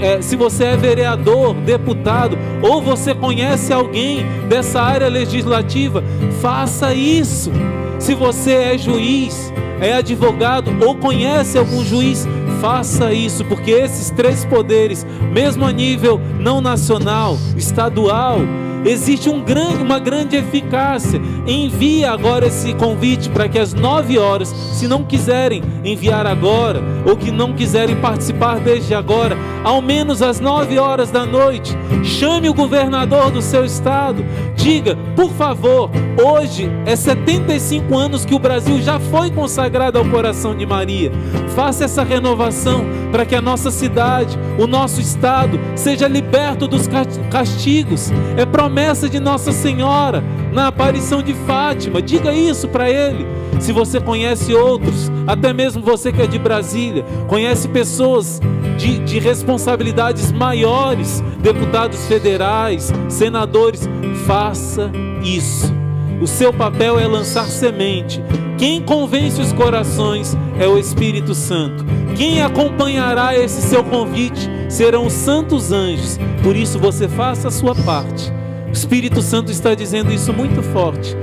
é, 0.00 0.22
se 0.22 0.34
você 0.34 0.64
é 0.64 0.76
vereador, 0.76 1.54
deputado, 1.54 2.38
ou 2.62 2.80
você 2.80 3.14
conhece 3.14 3.72
alguém 3.72 4.24
dessa 4.48 4.80
área 4.80 5.08
legislativa, 5.08 6.02
faça 6.40 6.94
isso. 6.94 7.52
Se 7.98 8.14
você 8.14 8.52
é 8.52 8.78
juiz, 8.78 9.52
é 9.80 9.94
advogado 9.94 10.70
ou 10.84 10.94
conhece 10.94 11.58
algum 11.58 11.84
juiz, 11.84 12.26
faça 12.60 13.12
isso, 13.12 13.44
porque 13.44 13.70
esses 13.70 14.10
três 14.10 14.44
poderes, 14.44 15.06
mesmo 15.32 15.64
a 15.64 15.72
nível 15.72 16.20
não 16.40 16.60
nacional, 16.60 17.38
estadual, 17.56 18.38
existe 18.84 19.28
um 19.28 19.42
grande, 19.42 19.82
uma 19.82 19.98
grande 19.98 20.36
eficácia. 20.36 21.20
Envie 21.46 22.04
agora 22.04 22.46
esse 22.46 22.72
convite 22.72 23.28
para 23.28 23.48
que 23.48 23.58
às 23.58 23.74
nove 23.74 24.18
horas, 24.18 24.48
se 24.48 24.88
não 24.88 25.04
quiserem 25.04 25.62
enviar 25.84 26.26
agora, 26.26 26.82
ou 27.06 27.16
que 27.16 27.30
não 27.30 27.52
quiserem 27.52 27.96
participar 27.96 28.58
desde 28.60 28.94
agora, 28.94 29.36
ao 29.62 29.82
menos 29.82 30.22
às 30.22 30.40
nove 30.40 30.78
horas 30.78 31.10
da 31.10 31.26
noite, 31.26 31.76
chame 32.02 32.48
o 32.48 32.54
governador 32.54 33.30
do 33.30 33.42
seu 33.42 33.64
estado, 33.64 34.24
diga, 34.56 34.96
por 35.14 35.30
favor, 35.32 35.90
hoje 36.24 36.70
é 36.86 36.96
75 36.96 37.94
anos 37.94 38.24
que 38.24 38.34
o 38.34 38.38
Brasil 38.38 38.80
já 38.80 38.98
foi 38.98 39.30
consagrado 39.30 39.98
ao 39.98 40.04
coração 40.06 40.56
de 40.56 40.64
Maria. 40.64 41.12
Faça 41.54 41.84
essa 41.84 42.02
renovação 42.02 42.84
para 43.12 43.26
que 43.26 43.34
a 43.34 43.42
nossa 43.42 43.70
cidade, 43.70 44.38
o 44.58 44.66
nosso 44.66 45.00
estado, 45.00 45.60
seja 45.76 46.08
liberto 46.08 46.66
dos 46.66 46.88
castigos. 47.30 48.10
É 48.36 48.46
promessa 48.46 49.08
de 49.08 49.20
Nossa 49.20 49.52
Senhora 49.52 50.24
na 50.54 50.68
aparição 50.68 51.20
de 51.20 51.33
Fátima. 51.46 52.00
Diga 52.00 52.32
isso 52.32 52.68
para 52.68 52.90
ele. 52.90 53.26
Se 53.60 53.72
você 53.72 54.00
conhece 54.00 54.54
outros, 54.54 55.10
até 55.26 55.52
mesmo 55.52 55.82
você 55.82 56.12
que 56.12 56.22
é 56.22 56.26
de 56.26 56.38
Brasília, 56.38 57.04
conhece 57.28 57.68
pessoas 57.68 58.40
de, 58.76 58.98
de 58.98 59.18
responsabilidades 59.18 60.32
maiores, 60.32 61.22
deputados 61.38 62.06
federais, 62.06 62.92
senadores, 63.08 63.88
faça 64.26 64.90
isso. 65.22 65.72
O 66.20 66.26
seu 66.26 66.52
papel 66.52 66.98
é 66.98 67.06
lançar 67.06 67.46
semente. 67.46 68.22
Quem 68.56 68.80
convence 68.80 69.40
os 69.40 69.52
corações 69.52 70.36
é 70.58 70.66
o 70.66 70.78
Espírito 70.78 71.34
Santo. 71.34 71.84
Quem 72.16 72.40
acompanhará 72.40 73.36
esse 73.36 73.60
seu 73.62 73.82
convite 73.82 74.48
serão 74.68 75.06
os 75.06 75.12
santos 75.12 75.72
anjos. 75.72 76.18
Por 76.42 76.54
isso 76.54 76.78
você 76.78 77.08
faça 77.08 77.48
a 77.48 77.50
sua 77.50 77.74
parte. 77.74 78.32
O 78.68 78.72
Espírito 78.72 79.20
Santo 79.22 79.50
está 79.50 79.74
dizendo 79.74 80.12
isso 80.12 80.32
muito 80.32 80.62
forte. 80.62 81.16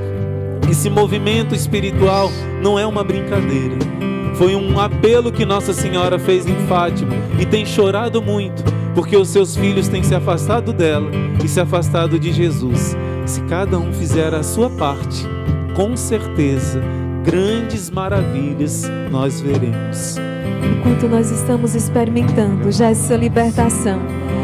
Esse 0.71 0.89
movimento 0.89 1.53
espiritual 1.53 2.31
não 2.63 2.79
é 2.79 2.87
uma 2.87 3.03
brincadeira. 3.03 3.75
Foi 4.35 4.55
um 4.55 4.79
apelo 4.79 5.29
que 5.29 5.45
Nossa 5.45 5.73
Senhora 5.73 6.17
fez 6.17 6.47
em 6.47 6.55
Fátima 6.65 7.11
e 7.37 7.45
tem 7.45 7.65
chorado 7.65 8.21
muito, 8.21 8.63
porque 8.95 9.17
os 9.17 9.27
seus 9.27 9.53
filhos 9.53 9.89
têm 9.89 10.01
se 10.01 10.15
afastado 10.15 10.71
dela 10.71 11.11
e 11.43 11.47
se 11.49 11.59
afastado 11.59 12.17
de 12.17 12.31
Jesus. 12.31 12.95
Se 13.25 13.41
cada 13.41 13.77
um 13.77 13.91
fizer 13.91 14.33
a 14.33 14.43
sua 14.43 14.69
parte, 14.69 15.27
com 15.75 15.97
certeza, 15.97 16.81
grandes 17.25 17.89
maravilhas 17.89 18.89
nós 19.11 19.41
veremos. 19.41 20.15
Enquanto 20.63 21.09
nós 21.09 21.31
estamos 21.31 21.75
experimentando 21.75 22.71
já 22.71 22.91
essa 22.91 23.17
libertação, 23.17 23.99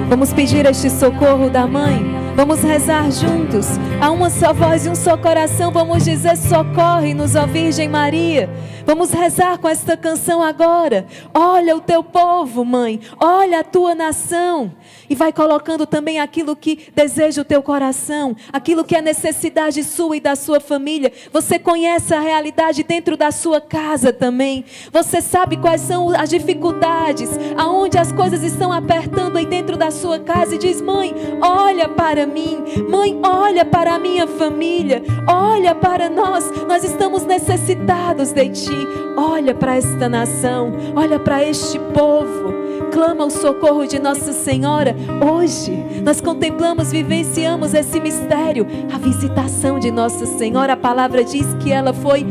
vamos 0.09 0.33
pedir 0.33 0.65
este 0.65 0.89
socorro 0.89 1.49
da 1.49 1.65
mãe. 1.65 2.26
Vamos 2.37 2.61
rezar 2.61 3.11
juntos, 3.11 3.65
a 3.99 4.11
uma 4.11 4.29
só 4.29 4.53
voz 4.53 4.85
e 4.85 4.89
um 4.89 4.93
só 4.93 5.17
coração. 5.17 5.71
Vamos 5.71 6.05
dizer: 6.05 6.37
socorre-nos, 6.37 7.35
ó 7.35 7.47
Virgem 7.47 7.89
Maria. 7.89 8.47
Vamos 8.87 9.11
rezar 9.11 9.57
com 9.57 9.67
esta 9.67 9.97
canção 9.97 10.41
agora. 10.41 11.05
Olha 11.33 11.75
o 11.75 11.81
teu 11.81 12.01
povo, 12.01 12.63
mãe. 12.63 13.01
Olha 13.19 13.59
a 13.59 13.63
tua 13.63 13.93
nação. 13.93 14.71
E 15.09 15.13
vai 15.13 15.33
colocando 15.33 15.85
também 15.85 16.21
aquilo 16.21 16.55
que 16.55 16.87
deseja 16.95 17.41
o 17.41 17.45
teu 17.45 17.61
coração, 17.61 18.33
aquilo 18.51 18.85
que 18.85 18.95
é 18.95 19.01
necessidade 19.01 19.83
sua 19.83 20.15
e 20.15 20.21
da 20.21 20.37
sua 20.37 20.61
família. 20.61 21.11
Você 21.33 21.59
conhece 21.59 22.13
a 22.13 22.21
realidade 22.21 22.81
dentro 22.81 23.17
da 23.17 23.29
sua 23.29 23.59
casa 23.59 24.13
também. 24.13 24.63
Você 24.93 25.19
sabe 25.19 25.57
quais 25.57 25.81
são 25.81 26.09
as 26.11 26.29
dificuldades, 26.29 27.29
aonde 27.57 27.97
as 27.97 28.13
coisas 28.13 28.41
estão 28.41 28.71
apertando 28.71 29.35
aí 29.35 29.45
dentro 29.45 29.75
da 29.75 29.91
sua 29.91 30.17
casa 30.17 30.55
e 30.55 30.57
diz: 30.57 30.79
"Mãe, 30.79 31.13
olha 31.41 31.89
para 31.89 32.25
mim. 32.25 32.63
Mãe, 32.89 33.19
olha 33.21 33.65
para 33.65 33.95
a 33.95 33.99
minha 33.99 34.25
família. 34.27 35.03
Olha 35.27 35.75
para 35.75 36.09
nós. 36.09 36.49
Nós 36.65 36.85
estamos 36.85 37.25
necessitados 37.25 38.31
de 38.31 38.49
ti. 38.49 38.76
Olha 39.15 39.55
para 39.55 39.75
esta 39.75 40.09
nação. 40.09 40.71
Olha 40.95 41.19
para 41.19 41.43
este 41.43 41.79
povo." 41.93 42.57
clama 42.97 43.25
o 43.25 43.29
socorro 43.29 43.85
de 43.85 43.99
Nossa 43.99 44.33
Senhora. 44.33 44.95
Hoje 45.21 45.71
nós 46.03 46.19
contemplamos, 46.19 46.91
vivenciamos 46.91 47.75
esse 47.75 47.99
mistério, 47.99 48.65
a 48.91 48.97
visitação 48.97 49.77
de 49.79 49.91
Nossa 49.91 50.25
Senhora. 50.25 50.73
A 50.73 50.77
palavra 50.77 51.23
diz 51.23 51.45
que 51.61 51.71
ela 51.71 51.93
foi 51.93 52.25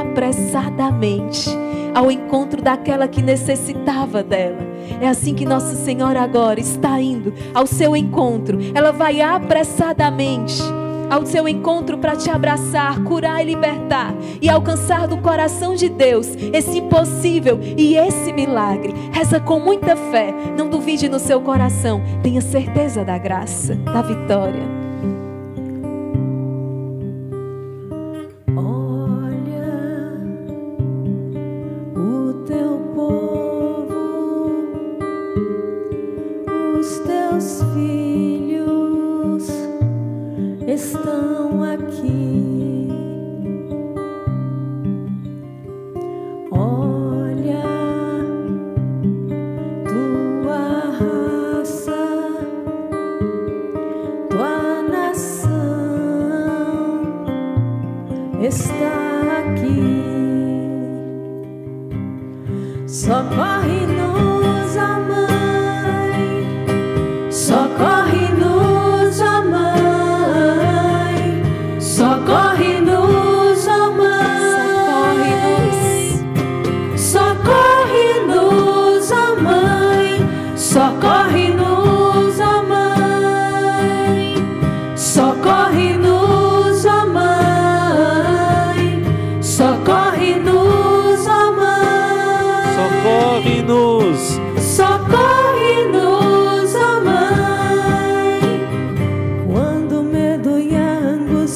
apressadamente 0.00 1.50
ao 1.92 2.10
encontro 2.10 2.62
daquela 2.62 3.08
que 3.08 3.20
necessitava 3.20 4.22
dela. 4.22 4.58
É 5.00 5.08
assim 5.08 5.34
que 5.34 5.44
Nossa 5.44 5.74
Senhora 5.74 6.20
agora 6.20 6.60
está 6.60 7.00
indo 7.00 7.34
ao 7.52 7.66
seu 7.66 7.96
encontro. 7.96 8.58
Ela 8.74 8.92
vai 8.92 9.20
apressadamente 9.20 10.62
ao 11.12 11.26
seu 11.26 11.46
encontro 11.46 11.98
para 11.98 12.16
te 12.16 12.30
abraçar, 12.30 13.04
curar 13.04 13.42
e 13.42 13.44
libertar 13.44 14.14
e 14.40 14.48
alcançar 14.48 15.06
do 15.06 15.18
coração 15.18 15.74
de 15.74 15.90
Deus 15.90 16.26
esse 16.54 16.78
impossível 16.78 17.60
e 17.76 17.96
esse 17.96 18.32
milagre. 18.32 18.94
Reza 19.12 19.38
com 19.38 19.60
muita 19.60 19.94
fé, 19.94 20.34
não 20.56 20.70
duvide 20.70 21.10
no 21.10 21.18
seu 21.18 21.42
coração, 21.42 22.02
tenha 22.22 22.40
certeza 22.40 23.04
da 23.04 23.18
graça, 23.18 23.74
da 23.74 24.00
vitória. 24.00 24.82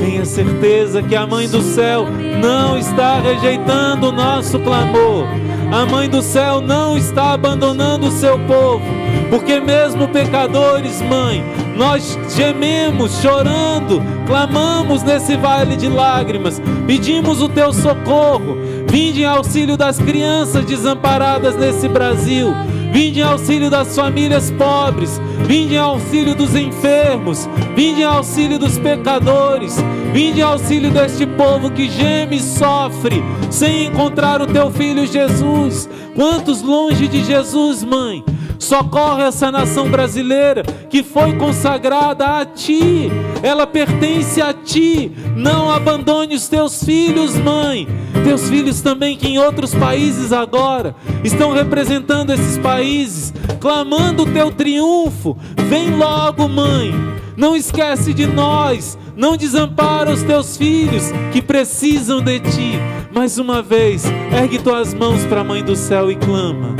Tenha 0.00 0.24
certeza 0.24 1.02
que 1.02 1.14
a 1.14 1.26
Mãe 1.26 1.48
do 1.48 1.62
Céu 1.62 2.06
não 2.42 2.76
está 2.76 3.20
rejeitando 3.20 4.08
o 4.08 4.12
nosso 4.12 4.58
clamor. 4.58 5.26
A 5.72 5.86
Mãe 5.86 6.08
do 6.08 6.20
Céu 6.22 6.60
não 6.60 6.96
está 6.96 7.32
abandonando 7.32 8.06
o 8.08 8.10
seu 8.10 8.38
povo, 8.40 8.84
porque 9.30 9.60
mesmo 9.60 10.06
pecadores, 10.08 11.00
Mãe, 11.02 11.44
nós 11.76 12.18
gememos, 12.36 13.20
chorando, 13.20 14.00
clamamos 14.26 15.02
nesse 15.02 15.36
vale 15.36 15.76
de 15.76 15.88
lágrimas, 15.88 16.62
pedimos 16.86 17.42
o 17.42 17.48
teu 17.48 17.72
socorro. 17.72 18.56
Vinde 18.94 19.22
em 19.22 19.24
auxílio 19.24 19.76
das 19.76 19.98
crianças 19.98 20.64
desamparadas 20.64 21.56
nesse 21.56 21.88
Brasil. 21.88 22.54
Vinde 22.92 23.18
em 23.18 23.22
auxílio 23.24 23.68
das 23.68 23.92
famílias 23.96 24.52
pobres. 24.52 25.20
Vinde 25.48 25.74
em 25.74 25.78
auxílio 25.78 26.32
dos 26.32 26.54
enfermos. 26.54 27.48
Vinde 27.74 28.02
em 28.02 28.04
auxílio 28.04 28.56
dos 28.56 28.78
pecadores. 28.78 29.74
Vinde 30.12 30.38
em 30.38 30.44
auxílio 30.44 30.92
deste 30.92 31.26
povo 31.26 31.72
que 31.72 31.90
geme 31.90 32.36
e 32.36 32.40
sofre 32.40 33.20
sem 33.50 33.86
encontrar 33.86 34.40
o 34.40 34.46
teu 34.46 34.70
filho 34.70 35.04
Jesus. 35.08 35.88
Quantos 36.14 36.62
longe 36.62 37.08
de 37.08 37.24
Jesus, 37.24 37.82
mãe? 37.82 38.22
Socorre 38.60 39.24
essa 39.24 39.50
nação 39.50 39.90
brasileira 39.90 40.62
que 40.88 41.02
foi 41.02 41.36
consagrada 41.36 42.38
a 42.38 42.46
ti. 42.46 43.10
Ela 43.42 43.66
pertence 43.66 44.40
a 44.40 44.54
ti. 44.54 45.10
Não 45.36 45.70
abandone 45.70 46.34
os 46.34 46.48
teus 46.48 46.82
filhos, 46.84 47.36
mãe. 47.36 47.88
Teus 48.24 48.48
filhos 48.48 48.80
também 48.80 49.16
que 49.16 49.28
em 49.28 49.38
outros 49.38 49.74
países 49.74 50.32
agora 50.32 50.94
estão 51.22 51.52
representando 51.52 52.30
esses 52.30 52.56
países, 52.58 53.32
clamando 53.60 54.22
o 54.22 54.32
teu 54.32 54.50
triunfo. 54.50 55.36
Vem 55.68 55.96
logo, 55.96 56.48
mãe. 56.48 56.94
Não 57.36 57.56
esquece 57.56 58.14
de 58.14 58.26
nós. 58.26 58.96
Não 59.16 59.36
desampara 59.36 60.10
os 60.10 60.22
teus 60.22 60.56
filhos 60.56 61.04
que 61.32 61.40
precisam 61.40 62.20
de 62.20 62.40
ti. 62.40 62.72
Mais 63.12 63.38
uma 63.38 63.62
vez, 63.62 64.04
ergue 64.32 64.58
tuas 64.58 64.92
mãos 64.92 65.24
para 65.26 65.42
a 65.42 65.44
mãe 65.44 65.62
do 65.62 65.76
céu 65.76 66.10
e 66.10 66.16
clama. 66.16 66.74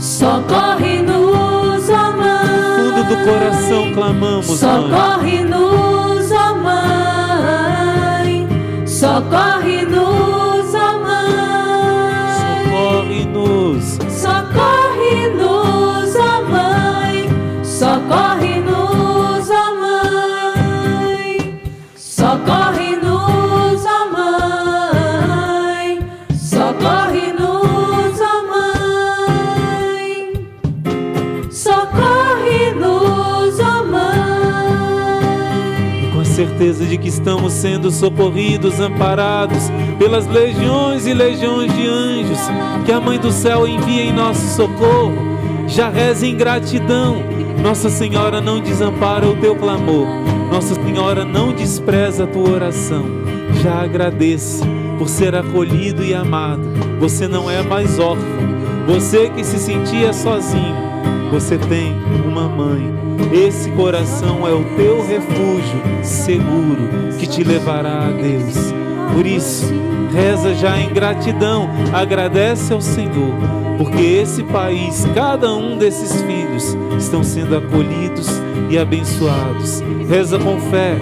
Socorre-nos, 0.00 1.88
ó 1.90 2.12
mãe. 2.16 2.50
Fundo 2.76 3.04
do 3.04 3.24
coração 3.24 3.92
clamamos. 3.92 4.46
Socorre-nos, 4.46 5.89
Socorre-nos, 9.00 9.89
certeza 36.60 36.84
de 36.84 36.98
que 36.98 37.08
estamos 37.08 37.54
sendo 37.54 37.90
socorridos, 37.90 38.80
amparados 38.80 39.70
pelas 39.98 40.26
legiões 40.26 41.06
e 41.06 41.14
legiões 41.14 41.74
de 41.74 41.86
anjos 41.86 42.38
que 42.84 42.92
a 42.92 43.00
Mãe 43.00 43.18
do 43.18 43.32
Céu 43.32 43.66
envia 43.66 44.04
em 44.04 44.12
nosso 44.12 44.46
socorro. 44.56 45.14
Já 45.66 45.88
reze 45.88 46.26
em 46.26 46.36
gratidão. 46.36 47.16
Nossa 47.62 47.88
Senhora 47.88 48.42
não 48.42 48.60
desampara 48.60 49.26
o 49.26 49.36
teu 49.36 49.56
clamor. 49.56 50.06
Nossa 50.52 50.74
Senhora 50.74 51.24
não 51.24 51.50
despreza 51.54 52.24
a 52.24 52.26
tua 52.26 52.50
oração. 52.50 53.06
Já 53.62 53.82
agradeça 53.82 54.62
por 54.98 55.08
ser 55.08 55.34
acolhido 55.34 56.04
e 56.04 56.12
amado. 56.12 56.62
Você 56.98 57.26
não 57.26 57.50
é 57.50 57.62
mais 57.62 57.98
órfão. 57.98 58.50
Você 58.86 59.30
que 59.30 59.42
se 59.42 59.58
sentia 59.58 60.12
sozinho, 60.12 60.76
você 61.30 61.56
tem 61.56 61.94
uma 62.26 62.46
mãe. 62.48 63.09
Esse 63.32 63.70
coração 63.70 64.46
é 64.46 64.52
o 64.52 64.64
teu 64.76 65.06
refúgio 65.06 65.80
seguro 66.02 66.88
que 67.18 67.28
te 67.28 67.44
levará 67.44 68.08
a 68.08 68.10
Deus. 68.10 68.72
Por 69.14 69.24
isso, 69.24 69.72
reza 70.12 70.52
já 70.54 70.78
em 70.78 70.92
gratidão, 70.92 71.70
agradece 71.92 72.72
ao 72.72 72.80
Senhor, 72.80 73.34
porque 73.78 74.02
esse 74.02 74.42
país, 74.42 75.06
cada 75.14 75.52
um 75.54 75.78
desses 75.78 76.22
filhos 76.22 76.76
estão 76.98 77.22
sendo 77.22 77.56
acolhidos 77.56 78.28
e 78.68 78.76
abençoados. 78.76 79.80
Reza 80.08 80.36
com 80.38 80.60
fé. 80.70 80.96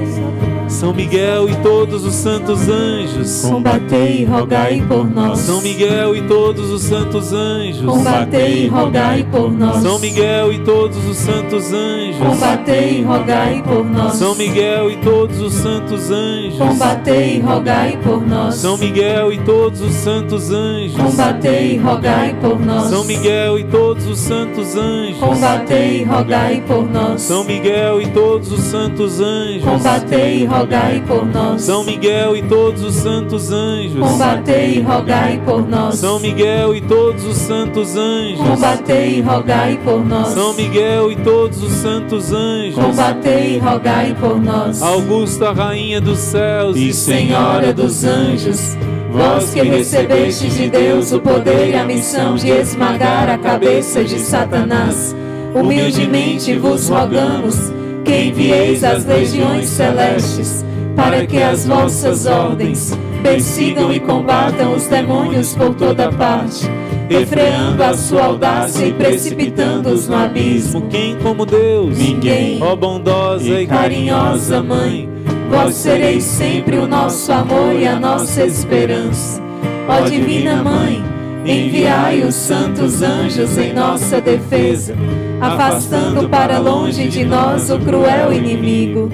São 0.78 0.94
Miguel 0.94 1.48
e 1.48 1.56
todos 1.56 2.05
os 2.05 2.14
santos 2.14 2.68
anjos. 2.68 3.44
Combatei 3.44 4.20
e 4.20 4.24
rogai 4.24 4.80
por 4.86 5.10
nós. 5.10 5.40
São 5.40 5.60
Miguel 5.60 6.14
e 6.14 6.22
todos 6.28 6.70
os 6.70 6.82
santos 6.82 7.32
anjos. 7.32 7.84
Combatei 7.84 8.66
e 8.66 8.68
rogai 8.68 9.26
por 9.28 9.50
nós. 9.50 9.82
São 9.82 9.98
Miguel 9.98 10.52
e 10.52 10.60
todos 10.60 11.05
os 11.05 11.16
santos 11.16 11.72
anjos. 11.72 12.24
Combatei 12.24 13.00
e 13.00 13.02
rogai 13.02 13.60
por 13.60 13.84
nós. 13.84 14.14
São 14.14 14.36
Miguel 14.36 14.88
e 14.92 14.96
todos 14.98 15.40
os 15.40 15.52
santos 15.55 16.12
anjos. 16.12 16.59
Combatei 16.59 17.36
e 17.38 17.40
rogai 17.40 17.98
por 18.00 18.24
nós. 18.24 18.55
São 18.55 18.78
Miguel 18.78 19.32
e 19.32 19.38
todos 19.38 19.80
os 19.80 19.94
santos 19.94 20.52
anjos. 20.52 20.96
Combatei 20.96 21.74
e 21.74 21.78
rogai 21.78 22.36
por 22.40 22.60
nós. 22.64 22.84
São 22.84 23.05
Miguel 23.05 23.59
e 23.59 23.64
todos 23.64 24.06
os 24.06 24.18
santos 24.18 24.76
anjos. 24.76 25.18
Combatei 25.18 26.02
e 26.02 26.05
rogai 26.05 26.62
por 26.68 26.88
nós. 26.88 27.20
São 27.20 27.42
Miguel 27.42 28.00
e 28.00 28.06
todos 28.10 28.52
os 28.52 28.60
santos 28.60 29.20
anjos. 29.20 29.64
Combatei 29.64 30.42
e 30.42 30.44
rogai 30.44 30.68
por 31.07 31.27
nós. 31.27 31.62
São 31.62 31.85
Miguel 31.85 32.36
e 32.36 32.43
todos 32.43 32.82
os 32.82 32.95
santos 32.95 33.51
anjos. 33.51 33.99
Combatei 33.99 34.77
e 34.77 34.81
rogai 34.81 35.40
por 35.45 35.69
nós. 35.69 35.95
São 35.97 36.20
Miguel 36.20 36.74
e 36.77 36.81
todos 36.81 37.24
os 37.24 37.36
santos 37.36 37.97
anjos. 37.97 38.47
Combatei 38.47 39.19
e 39.19 39.20
rogai 39.23 39.81
por 39.82 40.05
nós. 40.05 40.28
São 40.28 40.53
Miguel 40.55 41.11
e 41.12 41.16
todos 41.16 41.62
os 41.62 41.73
santos 41.73 42.32
anjos. 42.32 42.74
Combatei 42.74 43.57
e 43.57 43.59
rogai 43.59 44.15
por 44.20 44.40
nós. 44.40 44.82
Augusta, 44.82 45.53
Rainha 45.53 46.01
dos 46.01 46.19
céus 46.19 46.77
e 46.77 46.93
Senhora 46.93 47.73
dos 47.73 48.05
anjos, 48.05 48.77
vós 49.11 49.51
que 49.51 49.62
recebestes 49.62 50.55
de 50.55 50.69
Deus 50.69 51.12
o 51.12 51.20
poder 51.20 51.70
e 51.70 51.74
a 51.74 51.85
missão 51.85 52.36
de 52.36 52.51
esmagar 52.51 53.28
a 53.31 53.39
cabeça 53.39 54.05
de 54.05 54.19
Satanás, 54.19 55.16
humildemente 55.55 56.55
vos 56.57 56.89
rogamos 56.89 57.77
que 58.09 58.28
envieis 58.28 58.82
as 58.82 59.05
legiões 59.05 59.66
celestes 59.66 60.64
para 60.97 61.26
que 61.26 61.43
as 61.43 61.66
vossas 61.66 62.24
ordens 62.24 62.98
persigam 63.22 63.93
e 63.93 64.01
combatam 64.01 64.74
os 64.74 64.86
demônios 64.86 65.55
por 65.55 65.74
toda 65.74 66.10
parte, 66.10 66.66
refreando 67.10 67.82
a 67.82 67.93
sua 67.93 68.24
audácia 68.24 68.86
e 68.86 68.94
precipitando-os 68.94 70.09
no 70.09 70.16
abismo. 70.16 70.89
Quem 70.89 71.16
como 71.16 71.44
Deus? 71.44 71.98
Ninguém. 71.98 72.59
Ó 72.62 72.74
bondosa 72.74 73.60
e 73.60 73.66
carinhosa 73.66 74.62
Mãe, 74.62 75.06
vós 75.51 75.74
sereis 75.74 76.24
sempre 76.24 76.78
o 76.78 76.86
nosso 76.86 77.30
amor 77.30 77.74
e 77.78 77.86
a 77.86 78.01
nossa 78.01 78.43
esperança. 78.43 79.39
Ó 79.86 80.09
Divina 80.09 80.62
Mãe, 80.62 81.05
enviai 81.51 82.23
os 82.23 82.35
santos 82.35 83.01
anjos 83.03 83.57
em 83.57 83.73
nossa 83.73 84.20
defesa, 84.20 84.95
afastando 85.41 86.29
para 86.29 86.59
longe 86.59 87.09
de 87.09 87.25
nós 87.25 87.70
o 87.70 87.79
cruel 87.79 88.33
inimigo. 88.33 89.11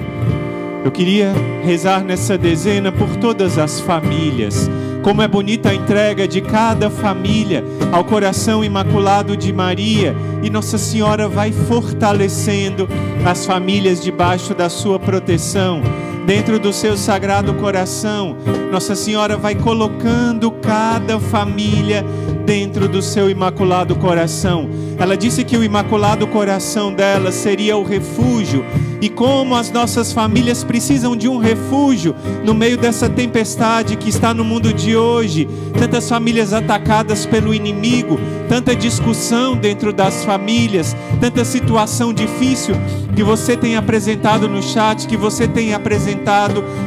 Eu 0.83 0.91
queria 0.91 1.33
rezar 1.63 2.03
nessa 2.03 2.37
dezena 2.37 2.91
por 2.91 3.15
todas 3.17 3.57
as 3.57 3.79
famílias. 3.79 4.69
Como 5.01 5.21
é 5.21 5.27
bonita 5.27 5.69
a 5.69 5.73
entrega 5.73 6.27
de 6.27 6.41
cada 6.41 6.89
família 6.89 7.63
ao 7.91 8.03
coração 8.03 8.63
imaculado 8.63 9.37
de 9.37 9.53
Maria, 9.53 10.15
e 10.43 10.49
Nossa 10.49 10.77
Senhora 10.77 11.27
vai 11.27 11.51
fortalecendo 11.51 12.87
as 13.25 13.45
famílias 13.45 14.03
debaixo 14.03 14.53
da 14.53 14.69
sua 14.69 14.99
proteção. 14.99 15.81
Dentro 16.25 16.57
do 16.57 16.73
seu 16.73 16.97
sagrado 16.97 17.53
coração, 17.53 18.35
Nossa 18.71 18.95
Senhora 18.95 19.37
vai 19.37 19.53
colocando 19.53 20.49
cada 20.49 21.19
família 21.19 22.03
dentro 22.45 22.87
do 22.87 22.99
seu 22.99 23.29
imaculado 23.29 23.95
coração. 23.95 24.67
Ela 24.97 25.15
disse 25.15 25.43
que 25.43 25.55
o 25.55 25.63
imaculado 25.63 26.25
coração 26.27 26.91
dela 26.91 27.31
seria 27.31 27.77
o 27.77 27.83
refúgio, 27.83 28.65
e 29.01 29.09
como 29.09 29.55
as 29.55 29.71
nossas 29.71 30.11
famílias 30.11 30.63
precisam 30.63 31.15
de 31.15 31.27
um 31.27 31.37
refúgio 31.37 32.15
no 32.43 32.53
meio 32.53 32.77
dessa 32.77 33.07
tempestade 33.07 33.95
que 33.95 34.09
está 34.09 34.33
no 34.33 34.43
mundo 34.43 34.73
de 34.73 34.95
hoje, 34.95 35.47
tantas 35.77 36.09
famílias 36.09 36.53
atacadas 36.53 37.25
pelo 37.25 37.53
inimigo, 37.53 38.17
tanta 38.47 38.75
discussão 38.75 39.55
dentro 39.55 39.91
das 39.91 40.23
famílias, 40.23 40.95
tanta 41.19 41.43
situação 41.43 42.13
difícil 42.13 42.75
que 43.15 43.23
você 43.23 43.55
tem 43.55 43.75
apresentado 43.75 44.47
no 44.47 44.61
chat, 44.61 45.07
que 45.07 45.17
você 45.17 45.47
tem 45.47 45.73
apresentado 45.73 46.14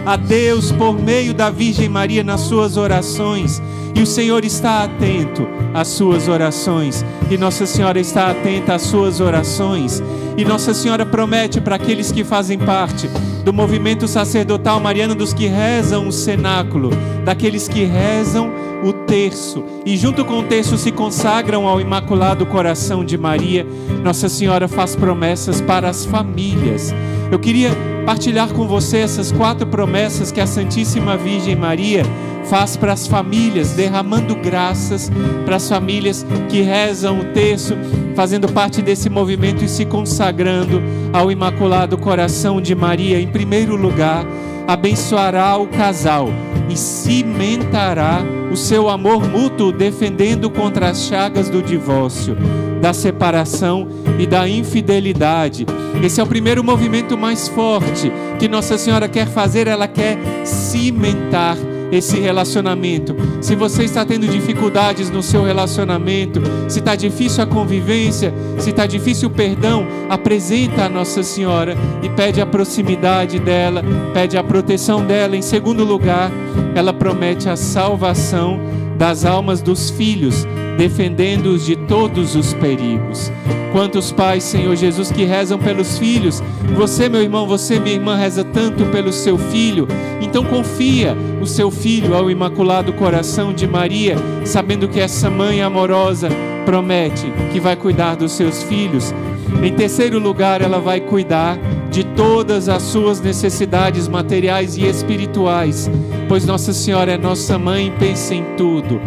a 0.06 0.16
Deus 0.16 0.72
por 0.72 0.98
meio 0.98 1.34
da 1.34 1.50
Virgem 1.50 1.88
Maria 1.88 2.24
nas 2.24 2.40
suas 2.40 2.76
orações. 2.76 3.62
E 3.94 4.02
o 4.02 4.06
Senhor 4.06 4.44
está 4.44 4.84
atento 4.84 5.46
às 5.74 5.88
suas 5.88 6.28
orações, 6.28 7.04
e 7.30 7.36
Nossa 7.36 7.66
Senhora 7.66 7.98
está 7.98 8.30
atenta 8.30 8.74
às 8.74 8.82
suas 8.82 9.20
orações. 9.20 10.02
E 10.36 10.44
Nossa 10.44 10.72
Senhora 10.72 11.04
promete 11.04 11.60
para 11.60 11.74
aqueles 11.74 12.12
que 12.12 12.22
fazem 12.22 12.58
parte 12.58 13.08
do 13.44 13.52
movimento 13.52 14.06
sacerdotal 14.06 14.78
mariano 14.78 15.14
dos 15.14 15.32
que 15.32 15.46
rezam 15.46 16.06
o 16.06 16.12
cenáculo, 16.12 16.90
daqueles 17.24 17.66
que 17.66 17.82
rezam 17.84 18.52
o 18.84 18.92
terço 18.92 19.64
e 19.84 19.96
junto 19.96 20.24
com 20.24 20.38
o 20.38 20.42
terço 20.44 20.78
se 20.78 20.92
consagram 20.92 21.66
ao 21.66 21.80
Imaculado 21.80 22.46
Coração 22.46 23.04
de 23.04 23.18
Maria. 23.18 23.66
Nossa 24.04 24.28
Senhora 24.28 24.68
faz 24.68 24.94
promessas 24.94 25.60
para 25.60 25.88
as 25.88 26.04
famílias. 26.04 26.94
Eu 27.30 27.38
queria 27.38 27.70
partilhar 28.08 28.50
com 28.54 28.66
você 28.66 29.00
essas 29.00 29.30
quatro 29.30 29.66
promessas 29.66 30.32
que 30.32 30.40
a 30.40 30.46
Santíssima 30.46 31.14
Virgem 31.14 31.54
Maria 31.54 32.02
faz 32.46 32.74
para 32.74 32.94
as 32.94 33.06
famílias, 33.06 33.72
derramando 33.72 34.34
graças 34.34 35.10
para 35.44 35.56
as 35.56 35.68
famílias 35.68 36.24
que 36.48 36.62
rezam 36.62 37.20
o 37.20 37.24
terço, 37.34 37.76
fazendo 38.16 38.48
parte 38.48 38.80
desse 38.80 39.10
movimento 39.10 39.62
e 39.62 39.68
se 39.68 39.84
consagrando 39.84 40.82
ao 41.12 41.30
Imaculado 41.30 41.98
Coração 41.98 42.62
de 42.62 42.74
Maria. 42.74 43.20
Em 43.20 43.28
primeiro 43.28 43.76
lugar, 43.76 44.24
abençoará 44.68 45.56
o 45.56 45.66
casal 45.66 46.28
e 46.68 46.76
cimentará 46.76 48.22
o 48.52 48.56
seu 48.56 48.90
amor 48.90 49.26
mútuo, 49.26 49.72
defendendo 49.72 50.50
contra 50.50 50.90
as 50.90 51.06
chagas 51.06 51.48
do 51.48 51.62
divórcio, 51.62 52.36
da 52.78 52.92
separação 52.92 53.88
e 54.18 54.26
da 54.26 54.46
infidelidade. 54.46 55.64
Esse 56.02 56.20
é 56.20 56.22
o 56.22 56.26
primeiro 56.26 56.62
movimento 56.62 57.16
mais 57.16 57.48
forte 57.48 58.12
que 58.38 58.46
Nossa 58.46 58.76
Senhora 58.76 59.08
quer 59.08 59.26
fazer, 59.26 59.66
ela 59.66 59.88
quer 59.88 60.18
cimentar 60.44 61.56
esse 61.90 62.18
relacionamento. 62.18 63.16
Se 63.40 63.54
você 63.54 63.84
está 63.84 64.04
tendo 64.04 64.26
dificuldades 64.26 65.10
no 65.10 65.22
seu 65.22 65.44
relacionamento, 65.44 66.40
se 66.68 66.78
está 66.80 66.94
difícil 66.94 67.42
a 67.42 67.46
convivência, 67.46 68.32
se 68.58 68.70
está 68.70 68.86
difícil 68.86 69.28
o 69.28 69.32
perdão, 69.32 69.86
apresenta 70.08 70.84
a 70.84 70.88
Nossa 70.88 71.22
Senhora 71.22 71.76
e 72.02 72.08
pede 72.08 72.40
a 72.40 72.46
proximidade 72.46 73.38
dela, 73.38 73.82
pede 74.12 74.36
a 74.36 74.44
proteção 74.44 75.04
dela. 75.04 75.36
Em 75.36 75.42
segundo 75.42 75.84
lugar, 75.84 76.30
ela 76.74 76.92
promete 76.92 77.48
a 77.48 77.56
salvação 77.56 78.60
das 78.98 79.24
almas 79.24 79.62
dos 79.62 79.88
filhos, 79.90 80.46
defendendo-os 80.76 81.64
de 81.64 81.76
todos 81.76 82.34
os 82.34 82.52
perigos. 82.54 83.32
Quantos 83.72 84.10
pais, 84.10 84.44
Senhor 84.44 84.74
Jesus, 84.74 85.12
que 85.12 85.24
rezam 85.24 85.58
pelos 85.58 85.98
filhos, 85.98 86.42
você, 86.74 87.08
meu 87.08 87.22
irmão, 87.22 87.46
você, 87.46 87.78
minha 87.78 87.94
irmã, 87.94 88.16
reza 88.16 88.42
tanto 88.42 88.84
pelo 88.86 89.12
seu 89.12 89.38
filho, 89.38 89.86
então 90.20 90.42
confia 90.44 91.16
o 91.40 91.46
seu 91.46 91.70
filho 91.70 92.14
ao 92.14 92.30
Imaculado 92.30 92.92
Coração 92.92 93.52
de 93.52 93.66
Maria, 93.66 94.16
sabendo 94.44 94.88
que 94.88 94.98
essa 94.98 95.30
mãe 95.30 95.62
amorosa 95.62 96.28
promete 96.64 97.26
que 97.52 97.60
vai 97.60 97.76
cuidar 97.76 98.16
dos 98.16 98.32
seus 98.32 98.62
filhos. 98.62 99.14
Em 99.62 99.72
terceiro 99.72 100.18
lugar, 100.18 100.60
ela 100.60 100.78
vai 100.78 101.00
cuidar 101.00 101.58
de 101.98 102.04
todas 102.14 102.68
as 102.68 102.84
suas 102.84 103.20
necessidades 103.20 104.06
materiais 104.06 104.76
e 104.76 104.86
espirituais, 104.86 105.90
pois 106.28 106.46
Nossa 106.46 106.72
Senhora 106.72 107.10
é 107.10 107.18
nossa 107.18 107.58
mãe, 107.58 107.92
pensa 107.98 108.36
em 108.36 108.44
tudo. 108.56 109.00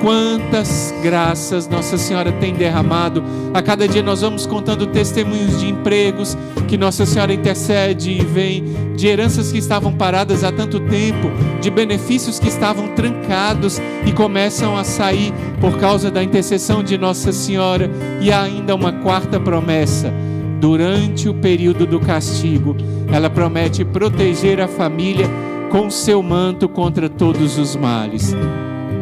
Quantas 0.00 0.94
graças 1.02 1.68
Nossa 1.68 1.98
Senhora 1.98 2.32
tem 2.32 2.54
derramado. 2.54 3.22
A 3.52 3.60
cada 3.60 3.86
dia 3.86 4.02
nós 4.02 4.22
vamos 4.22 4.46
contando 4.46 4.86
testemunhos 4.86 5.60
de 5.60 5.68
empregos 5.68 6.38
que 6.66 6.78
Nossa 6.78 7.04
Senhora 7.04 7.34
intercede 7.34 8.12
e 8.12 8.24
vem, 8.24 8.64
de 8.96 9.06
heranças 9.06 9.52
que 9.52 9.58
estavam 9.58 9.92
paradas 9.92 10.42
há 10.42 10.50
tanto 10.50 10.80
tempo, 10.80 11.30
de 11.60 11.68
benefícios 11.68 12.38
que 12.38 12.48
estavam 12.48 12.88
trancados 12.94 13.78
e 14.06 14.12
começam 14.12 14.74
a 14.74 14.84
sair 14.84 15.34
por 15.60 15.76
causa 15.76 16.10
da 16.10 16.24
intercessão 16.24 16.82
de 16.82 16.96
Nossa 16.96 17.30
Senhora. 17.30 17.90
E 18.22 18.32
há 18.32 18.40
ainda 18.40 18.74
uma 18.74 18.92
quarta 18.92 19.38
promessa. 19.38 20.10
Durante 20.60 21.28
o 21.28 21.34
período 21.34 21.86
do 21.86 22.00
castigo, 22.00 22.76
ela 23.12 23.30
promete 23.30 23.84
proteger 23.84 24.60
a 24.60 24.66
família 24.66 25.26
com 25.70 25.88
seu 25.88 26.22
manto 26.22 26.68
contra 26.68 27.08
todos 27.08 27.58
os 27.58 27.76
males. 27.76 28.34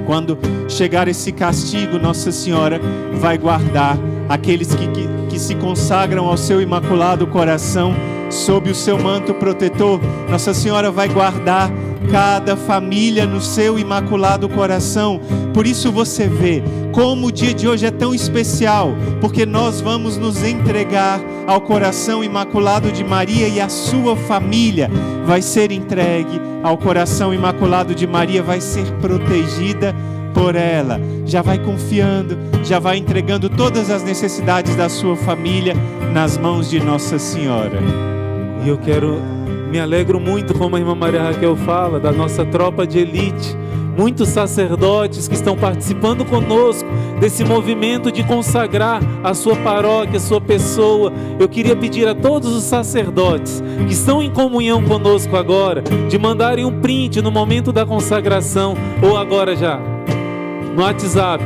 Quando 0.04 0.38
chegar 0.68 1.08
esse 1.08 1.32
castigo, 1.32 1.98
Nossa 1.98 2.30
Senhora 2.30 2.80
vai 3.14 3.38
guardar 3.38 3.98
aqueles 4.28 4.74
que, 4.74 4.86
que, 4.88 5.08
que, 5.30 5.38
se 5.38 5.54
consagram 5.54 6.26
ao 6.26 6.36
seu 6.36 6.60
imaculado 6.60 7.26
coração 7.26 7.94
sob 8.30 8.70
o 8.70 8.74
seu 8.74 8.98
manto 8.98 9.34
protetor. 9.34 10.00
Nossa 10.28 10.52
Senhora 10.52 10.90
vai 10.90 11.08
guardar 11.08 11.70
cada 12.10 12.56
família 12.56 13.26
no 13.26 13.40
seu 13.40 13.78
imaculado 13.78 14.48
coração. 14.48 15.20
Por 15.52 15.66
isso 15.66 15.90
você 15.90 16.28
vê 16.28 16.62
como 16.92 17.26
o 17.26 17.32
dia 17.32 17.52
de 17.52 17.68
hoje 17.68 17.84
é 17.84 17.90
tão 17.90 18.14
especial, 18.14 18.94
porque 19.20 19.44
nós 19.44 19.80
vamos 19.80 20.16
nos 20.16 20.42
entregar 20.42 21.20
ao 21.46 21.60
coração 21.60 22.24
imaculado 22.24 22.90
de 22.90 23.04
Maria 23.04 23.48
e 23.48 23.60
a 23.60 23.68
sua 23.68 24.16
família 24.16 24.90
vai 25.26 25.42
ser 25.42 25.70
entregue 25.72 26.40
ao 26.62 26.78
coração 26.78 27.34
imaculado 27.34 27.94
de 27.94 28.06
Maria, 28.06 28.42
vai 28.42 28.60
ser 28.60 28.90
protegida 28.94 29.94
por 30.36 30.54
ela. 30.54 31.00
Já 31.24 31.40
vai 31.40 31.58
confiando, 31.58 32.36
já 32.62 32.78
vai 32.78 32.98
entregando 32.98 33.48
todas 33.48 33.90
as 33.90 34.02
necessidades 34.04 34.76
da 34.76 34.86
sua 34.86 35.16
família 35.16 35.74
nas 36.12 36.36
mãos 36.36 36.68
de 36.68 36.78
Nossa 36.78 37.18
Senhora. 37.18 37.80
E 38.62 38.68
eu 38.68 38.76
quero, 38.76 39.18
me 39.70 39.80
alegro 39.80 40.20
muito, 40.20 40.52
como 40.52 40.76
a 40.76 40.78
irmã 40.78 40.94
Maria 40.94 41.22
Raquel 41.22 41.56
fala, 41.56 41.98
da 41.98 42.12
nossa 42.12 42.44
tropa 42.44 42.86
de 42.86 42.98
elite. 42.98 43.56
Muitos 43.96 44.28
sacerdotes 44.28 45.26
que 45.26 45.34
estão 45.34 45.56
participando 45.56 46.22
conosco 46.22 46.86
desse 47.18 47.42
movimento 47.42 48.12
de 48.12 48.22
consagrar 48.22 49.00
a 49.24 49.32
sua 49.32 49.56
paróquia, 49.56 50.18
a 50.18 50.20
sua 50.20 50.38
pessoa. 50.38 51.10
Eu 51.40 51.48
queria 51.48 51.74
pedir 51.74 52.06
a 52.06 52.14
todos 52.14 52.54
os 52.54 52.62
sacerdotes 52.64 53.62
que 53.86 53.94
estão 53.94 54.22
em 54.22 54.30
comunhão 54.30 54.82
conosco 54.82 55.34
agora, 55.34 55.82
de 56.10 56.18
mandarem 56.18 56.66
um 56.66 56.78
print 56.78 57.22
no 57.22 57.30
momento 57.30 57.72
da 57.72 57.86
consagração, 57.86 58.76
ou 59.02 59.16
agora 59.16 59.56
já, 59.56 59.80
no 60.76 60.82
WhatsApp 60.82 61.42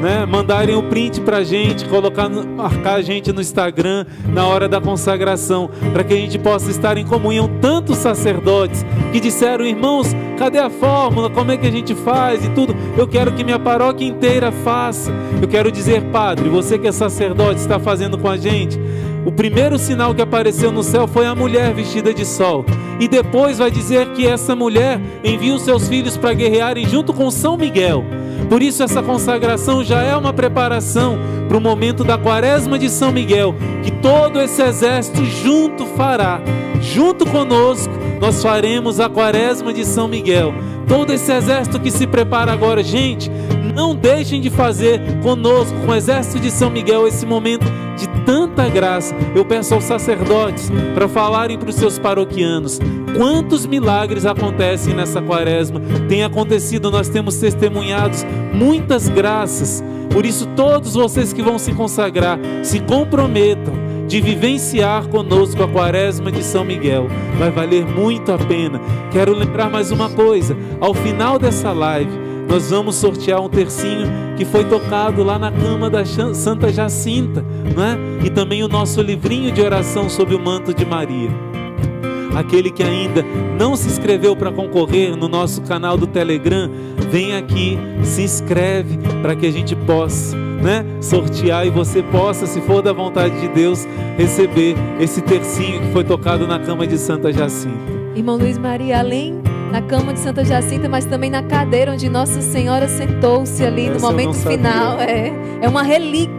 né, 0.00 0.26
mandarem 0.26 0.74
o 0.74 0.82
print 0.82 1.20
para 1.20 1.38
a 1.38 1.44
gente, 1.44 1.84
colocar, 1.86 2.28
marcar 2.28 2.94
a 2.94 3.02
gente 3.02 3.32
no 3.32 3.40
Instagram 3.40 4.06
na 4.28 4.46
hora 4.46 4.68
da 4.68 4.80
consagração, 4.80 5.70
para 5.92 6.04
que 6.04 6.14
a 6.14 6.16
gente 6.16 6.38
possa 6.38 6.70
estar 6.70 6.96
em 6.96 7.04
comunhão. 7.04 7.50
Tantos 7.60 7.98
sacerdotes 7.98 8.84
que 9.12 9.20
disseram, 9.20 9.66
irmãos, 9.66 10.08
cadê 10.38 10.58
a 10.58 10.70
fórmula? 10.70 11.30
Como 11.30 11.50
é 11.50 11.56
que 11.56 11.66
a 11.66 11.70
gente 11.70 11.94
faz 11.94 12.44
e 12.44 12.50
tudo? 12.50 12.74
Eu 12.96 13.08
quero 13.08 13.32
que 13.32 13.44
minha 13.44 13.58
paróquia 13.58 14.06
inteira 14.06 14.52
faça. 14.52 15.12
Eu 15.40 15.48
quero 15.48 15.70
dizer, 15.72 16.02
Padre, 16.10 16.48
você 16.48 16.78
que 16.78 16.86
é 16.86 16.92
sacerdote, 16.92 17.60
está 17.60 17.78
fazendo 17.78 18.18
com 18.18 18.28
a 18.28 18.36
gente. 18.36 18.78
O 19.26 19.32
primeiro 19.32 19.76
sinal 19.76 20.14
que 20.14 20.22
apareceu 20.22 20.70
no 20.70 20.84
céu 20.84 21.08
foi 21.08 21.26
a 21.26 21.34
mulher 21.34 21.74
vestida 21.74 22.14
de 22.14 22.24
sol. 22.24 22.64
E 23.00 23.08
depois 23.08 23.58
vai 23.58 23.72
dizer 23.72 24.12
que 24.12 24.24
essa 24.24 24.54
mulher 24.54 25.00
envia 25.24 25.52
os 25.52 25.62
seus 25.62 25.88
filhos 25.88 26.16
para 26.16 26.32
guerrearem 26.32 26.88
junto 26.88 27.12
com 27.12 27.28
São 27.28 27.56
Miguel. 27.56 28.04
Por 28.48 28.62
isso, 28.62 28.84
essa 28.84 29.02
consagração 29.02 29.82
já 29.82 30.00
é 30.00 30.16
uma 30.16 30.32
preparação 30.32 31.18
para 31.48 31.58
o 31.58 31.60
momento 31.60 32.04
da 32.04 32.16
quaresma 32.16 32.78
de 32.78 32.88
São 32.88 33.10
Miguel, 33.10 33.56
que 33.82 33.90
todo 33.90 34.40
esse 34.40 34.62
exército 34.62 35.24
junto 35.24 35.86
fará. 35.86 36.40
Junto 36.80 37.26
conosco, 37.26 37.92
nós 38.20 38.40
faremos 38.40 39.00
a 39.00 39.08
quaresma 39.08 39.72
de 39.72 39.84
São 39.84 40.06
Miguel. 40.06 40.54
Todo 40.86 41.12
esse 41.12 41.32
exército 41.32 41.80
que 41.80 41.90
se 41.90 42.06
prepara 42.06 42.52
agora, 42.52 42.80
gente, 42.80 43.28
não 43.74 43.92
deixem 43.96 44.40
de 44.40 44.50
fazer 44.50 45.00
conosco, 45.20 45.74
com 45.84 45.90
o 45.90 45.94
exército 45.96 46.38
de 46.38 46.48
São 46.48 46.70
Miguel, 46.70 47.08
esse 47.08 47.26
momento 47.26 47.66
de 47.96 48.06
tanta 48.24 48.68
graça. 48.68 49.14
Eu 49.34 49.44
peço 49.44 49.74
aos 49.74 49.84
sacerdotes 49.84 50.70
para 50.94 51.08
falarem 51.08 51.58
para 51.58 51.70
os 51.70 51.76
seus 51.76 51.98
paroquianos 51.98 52.78
quantos 53.16 53.66
milagres 53.66 54.26
acontecem 54.26 54.94
nessa 54.94 55.22
quaresma. 55.22 55.80
Tem 56.08 56.22
acontecido, 56.22 56.90
nós 56.90 57.08
temos 57.08 57.36
testemunhados 57.36 58.24
muitas 58.52 59.08
graças. 59.08 59.82
Por 60.10 60.24
isso, 60.24 60.46
todos 60.54 60.94
vocês 60.94 61.32
que 61.32 61.42
vão 61.42 61.58
se 61.58 61.72
consagrar, 61.72 62.38
se 62.62 62.80
comprometam 62.80 63.74
de 64.06 64.20
vivenciar 64.20 65.08
conosco 65.08 65.62
a 65.62 65.68
quaresma 65.68 66.30
de 66.30 66.42
São 66.42 66.64
Miguel. 66.64 67.08
Vai 67.38 67.50
valer 67.50 67.84
muito 67.84 68.30
a 68.32 68.38
pena. 68.38 68.80
Quero 69.10 69.34
lembrar 69.34 69.68
mais 69.68 69.90
uma 69.90 70.08
coisa: 70.08 70.56
ao 70.80 70.94
final 70.94 71.38
dessa 71.38 71.72
live, 71.72 72.26
nós 72.48 72.70
vamos 72.70 72.96
sortear 72.96 73.42
um 73.42 73.48
tercinho 73.48 74.06
que 74.36 74.44
foi 74.44 74.64
tocado 74.64 75.24
lá 75.24 75.38
na 75.38 75.50
cama 75.50 75.90
da 75.90 76.04
Santa 76.04 76.72
Jacinta, 76.72 77.44
não 77.74 77.84
é? 77.84 77.98
E 78.24 78.30
também 78.30 78.62
o 78.62 78.68
nosso 78.68 79.00
livrinho 79.00 79.52
de 79.52 79.60
oração 79.60 80.08
sobre 80.08 80.34
o 80.34 80.38
manto 80.38 80.74
de 80.74 80.84
Maria. 80.84 81.30
Aquele 82.34 82.70
que 82.70 82.82
ainda 82.82 83.24
não 83.58 83.74
se 83.76 83.88
inscreveu 83.88 84.36
para 84.36 84.52
concorrer 84.52 85.16
no 85.16 85.26
nosso 85.26 85.62
canal 85.62 85.96
do 85.96 86.06
Telegram, 86.06 86.70
vem 87.10 87.34
aqui, 87.34 87.78
se 88.02 88.22
inscreve 88.22 88.98
para 89.22 89.34
que 89.34 89.46
a 89.46 89.50
gente 89.50 89.74
possa 89.74 90.36
né, 90.36 90.84
sortear 91.00 91.66
e 91.66 91.70
você 91.70 92.02
possa, 92.02 92.46
se 92.46 92.60
for 92.60 92.82
da 92.82 92.92
vontade 92.92 93.40
de 93.40 93.48
Deus, 93.48 93.86
receber 94.18 94.74
esse 95.00 95.22
tercinho 95.22 95.80
que 95.80 95.92
foi 95.92 96.04
tocado 96.04 96.46
na 96.46 96.58
cama 96.58 96.86
de 96.86 96.98
Santa 96.98 97.32
Jacinta. 97.32 97.96
Irmão 98.14 98.36
Luiz 98.36 98.58
Maria, 98.58 98.98
além 98.98 99.40
na 99.70 99.82
cama 99.82 100.12
de 100.12 100.20
Santa 100.20 100.44
Jacinta, 100.44 100.88
mas 100.88 101.04
também 101.04 101.30
na 101.30 101.42
cadeira 101.42 101.92
onde 101.92 102.08
Nossa 102.08 102.40
Senhora 102.40 102.88
sentou-se 102.88 103.64
ali 103.64 103.86
Essa 103.86 103.94
no 103.94 104.00
momento 104.00 104.34
final. 104.34 105.00
É, 105.00 105.32
é 105.60 105.68
uma 105.68 105.82
relíquia. 105.82 106.35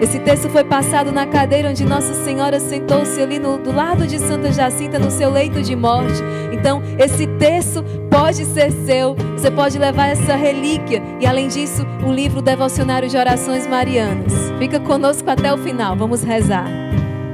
Esse 0.00 0.18
texto 0.18 0.48
foi 0.48 0.64
passado 0.64 1.12
na 1.12 1.26
cadeira 1.26 1.70
onde 1.70 1.84
Nossa 1.84 2.12
Senhora 2.24 2.58
sentou-se 2.58 3.20
ali 3.20 3.38
no, 3.38 3.58
do 3.58 3.72
lado 3.72 4.06
de 4.06 4.18
Santa 4.18 4.52
Jacinta, 4.52 4.98
no 4.98 5.10
seu 5.10 5.30
leito 5.30 5.62
de 5.62 5.76
morte. 5.76 6.20
Então, 6.52 6.82
esse 6.98 7.26
texto 7.26 7.84
pode 8.10 8.44
ser 8.44 8.72
seu. 8.72 9.14
Você 9.36 9.50
pode 9.50 9.78
levar 9.78 10.08
essa 10.08 10.34
relíquia. 10.34 11.02
E 11.20 11.26
além 11.26 11.48
disso, 11.48 11.86
o 12.04 12.12
livro 12.12 12.42
Devocionário 12.42 13.08
de 13.08 13.16
Orações 13.16 13.66
Marianas. 13.66 14.32
Fica 14.58 14.80
conosco 14.80 15.30
até 15.30 15.52
o 15.52 15.58
final. 15.58 15.96
Vamos 15.96 16.22
rezar. 16.22 16.66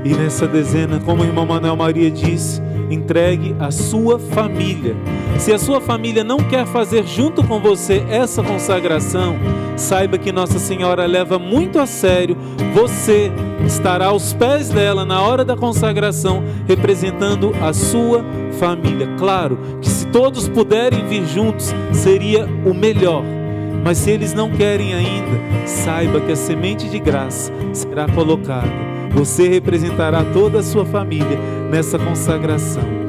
E 0.04 0.14
nessa 0.14 0.46
dezena, 0.46 0.98
como 1.00 1.22
o 1.22 1.26
irmão 1.26 1.46
Manuel 1.46 1.76
Maria 1.76 2.10
disse, 2.10 2.60
entregue 2.90 3.54
a 3.58 3.70
sua 3.70 4.18
família. 4.18 4.96
Se 5.38 5.52
a 5.52 5.58
sua 5.58 5.80
família 5.80 6.24
não 6.24 6.38
quer 6.38 6.66
fazer 6.66 7.06
junto 7.06 7.42
com 7.42 7.60
você 7.60 8.04
essa 8.10 8.42
consagração, 8.42 9.36
saiba 9.76 10.18
que 10.18 10.32
Nossa 10.32 10.58
Senhora 10.58 11.06
leva 11.06 11.38
muito 11.38 11.78
a 11.78 11.86
sério. 11.86 12.36
Você 12.74 13.30
estará 13.66 14.06
aos 14.06 14.32
pés 14.32 14.68
dela 14.68 15.04
na 15.04 15.22
hora 15.22 15.44
da 15.44 15.56
consagração, 15.56 16.42
representando 16.66 17.54
a 17.62 17.72
sua 17.72 18.24
família. 18.58 19.08
Claro 19.18 19.58
que 19.80 19.88
se 19.88 20.06
todos 20.08 20.48
puderem 20.48 21.06
vir 21.06 21.26
juntos, 21.26 21.74
seria 21.92 22.46
o 22.66 22.74
melhor. 22.74 23.22
Mas 23.82 23.98
se 23.98 24.10
eles 24.10 24.34
não 24.34 24.50
querem 24.50 24.92
ainda, 24.92 25.66
saiba 25.66 26.20
que 26.20 26.32
a 26.32 26.36
semente 26.36 26.88
de 26.88 26.98
graça 26.98 27.50
será 27.72 28.06
colocada. 28.08 28.89
Você 29.10 29.48
representará 29.48 30.24
toda 30.32 30.60
a 30.60 30.62
sua 30.62 30.84
família 30.84 31.38
nessa 31.70 31.98
consagração. 31.98 32.99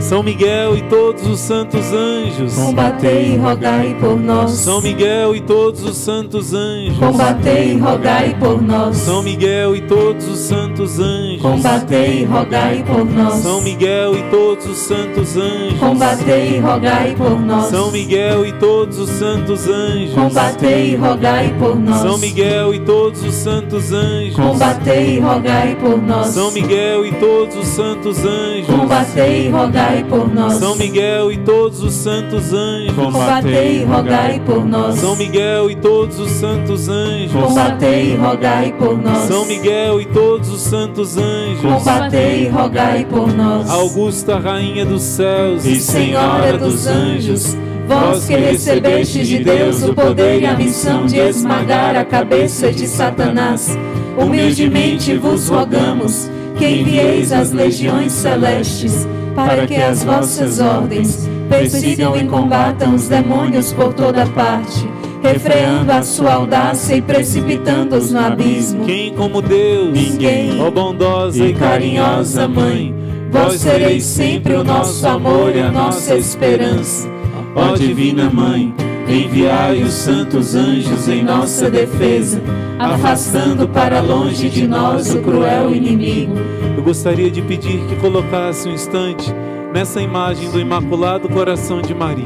São 0.00 0.22
Miguel 0.22 0.76
e 0.76 0.82
todos 0.82 1.26
os 1.26 1.38
santos 1.38 1.92
anjos, 1.92 2.54
combatei 2.54 3.34
e 3.34 3.36
rogai 3.36 3.94
por 4.00 4.18
nós. 4.18 4.52
São 4.52 4.80
Miguel 4.80 5.36
e 5.36 5.40
todos 5.40 5.82
os 5.82 5.96
santos 5.96 6.54
anjos, 6.54 6.98
combatei 6.98 7.74
e 7.74 7.78
rogai 7.78 8.34
por 8.40 8.62
nós. 8.62 8.96
São 8.96 9.22
Miguel 9.22 9.76
e 9.76 9.82
todos 9.82 10.26
os 10.26 10.38
santos 10.38 10.98
anjos, 10.98 11.42
combatei 11.42 12.22
e 12.22 12.24
rogai 12.24 12.82
por 12.82 13.04
nós. 13.04 13.34
São 13.34 13.60
Miguel 13.60 14.16
e 14.16 14.22
todos 14.30 14.66
os 14.66 14.78
santos 14.78 15.36
anjos, 15.36 15.78
combatei 15.78 16.56
e 16.56 16.58
rogai 16.58 17.14
por 17.14 17.38
nós. 17.38 17.66
São 17.66 17.90
Miguel 17.90 18.46
e 18.46 18.52
todos 18.52 18.98
os 18.98 19.10
santos 19.10 19.68
anjos, 19.68 20.14
combatei 20.14 20.92
e 20.92 20.96
rogai 20.96 21.54
por 21.58 21.76
nós. 21.76 22.00
São 22.00 22.18
Miguel 22.18 22.74
e 22.74 22.80
todos 22.80 23.22
os 23.22 23.34
santos 23.34 23.92
anjos, 23.92 24.34
combatei 24.34 25.16
e 25.16 25.20
rogai 25.20 25.76
por 25.76 26.02
nós. 26.02 26.28
São 26.28 26.50
Miguel 26.50 27.06
e 27.06 27.12
todos 27.12 27.54
os 27.54 27.66
santos 27.66 28.18
anjos, 28.24 28.66
combatei 28.66 29.46
e 29.46 29.50
rogai 29.50 29.89
rogai 29.90 30.04
por 30.04 30.34
nós. 30.34 30.54
São 30.54 30.76
Miguel 30.76 31.32
e 31.32 31.38
todos 31.38 31.82
os 31.82 31.92
santos 31.94 32.52
anjos, 32.52 32.94
combatei 32.94 33.80
e 33.80 33.84
rogai 33.84 34.40
por 34.44 34.64
nós. 34.64 34.98
São 34.98 35.16
Miguel 35.16 35.70
e 35.70 35.76
todos 35.76 36.18
os 36.18 36.30
santos 36.30 36.88
anjos, 36.88 37.32
combatei 37.32 38.12
e 38.12 38.16
rogai 38.16 38.74
por 38.78 39.02
nós. 39.02 39.28
São 39.28 39.44
Miguel 39.44 40.00
e 40.00 40.06
todos 40.06 40.48
os 40.48 40.60
santos 40.60 41.16
anjos, 41.16 41.60
combatei 41.60 42.44
e 42.44 42.48
rogai 42.48 43.04
por 43.04 43.32
nós. 43.34 43.68
Augusta 43.68 44.38
Rainha 44.38 44.84
dos 44.84 45.02
céus 45.02 45.64
e 45.64 45.76
Senhora 45.80 46.56
dos 46.56 46.86
anjos, 46.86 47.56
vós 47.88 48.26
que 48.26 48.36
recebestes 48.36 49.26
de 49.26 49.42
Deus 49.42 49.82
o 49.82 49.94
poder 49.94 50.42
e 50.42 50.46
a 50.46 50.54
missão 50.54 51.06
de 51.06 51.18
esmagar 51.18 51.96
a 51.96 52.04
cabeça 52.04 52.70
de 52.72 52.86
Satanás, 52.86 53.76
humildemente 54.16 55.16
vos 55.16 55.48
rogamos 55.48 56.30
que 56.56 56.66
envieis 56.66 57.32
as 57.32 57.52
legiões 57.52 58.12
celestes 58.12 59.06
para 59.46 59.66
que 59.66 59.76
as 59.76 60.04
vossas 60.04 60.60
ordens 60.60 61.28
persigam 61.48 62.16
e 62.16 62.24
combatam 62.24 62.94
os 62.94 63.08
demônios 63.08 63.72
por 63.72 63.92
toda 63.92 64.26
parte, 64.26 64.88
refreando 65.22 65.90
a 65.92 66.02
sua 66.02 66.34
audácia 66.34 66.96
e 66.96 67.02
precipitando-os 67.02 68.12
no 68.12 68.20
abismo. 68.20 68.84
Quem 68.84 69.14
como 69.14 69.42
Deus? 69.42 69.92
Ninguém. 69.92 70.60
Ó 70.60 70.68
oh, 70.68 70.70
bondosa 70.70 71.44
e 71.44 71.52
carinhosa 71.52 72.46
Mãe, 72.46 72.94
vós 73.30 73.60
sereis 73.60 74.04
sempre 74.04 74.54
o 74.54 74.64
nosso 74.64 75.06
amor 75.06 75.54
e 75.54 75.60
a 75.60 75.70
nossa 75.70 76.16
esperança. 76.16 77.08
Ó 77.54 77.72
oh, 77.72 77.76
Divina 77.76 78.30
Mãe, 78.30 78.72
enviai 79.12 79.82
os 79.82 79.92
santos 79.92 80.54
anjos 80.54 81.08
em 81.08 81.22
nossa 81.22 81.70
defesa, 81.70 82.40
afastando 82.78 83.68
para 83.68 84.00
longe 84.00 84.48
de 84.48 84.66
nós 84.66 85.14
o 85.14 85.20
cruel 85.20 85.74
inimigo. 85.74 86.34
Eu 86.76 86.82
gostaria 86.82 87.30
de 87.30 87.42
pedir 87.42 87.84
que 87.86 87.96
colocasse 87.96 88.68
um 88.68 88.72
instante 88.72 89.32
nessa 89.72 90.00
imagem 90.00 90.50
do 90.50 90.60
Imaculado 90.60 91.28
Coração 91.28 91.82
de 91.82 91.94
Maria, 91.94 92.24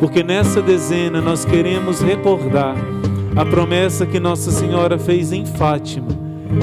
porque 0.00 0.22
nessa 0.22 0.62
dezena 0.62 1.20
nós 1.20 1.44
queremos 1.44 2.00
recordar 2.00 2.76
a 3.36 3.44
promessa 3.44 4.06
que 4.06 4.20
Nossa 4.20 4.50
Senhora 4.50 4.98
fez 4.98 5.32
em 5.32 5.44
Fátima, 5.44 6.08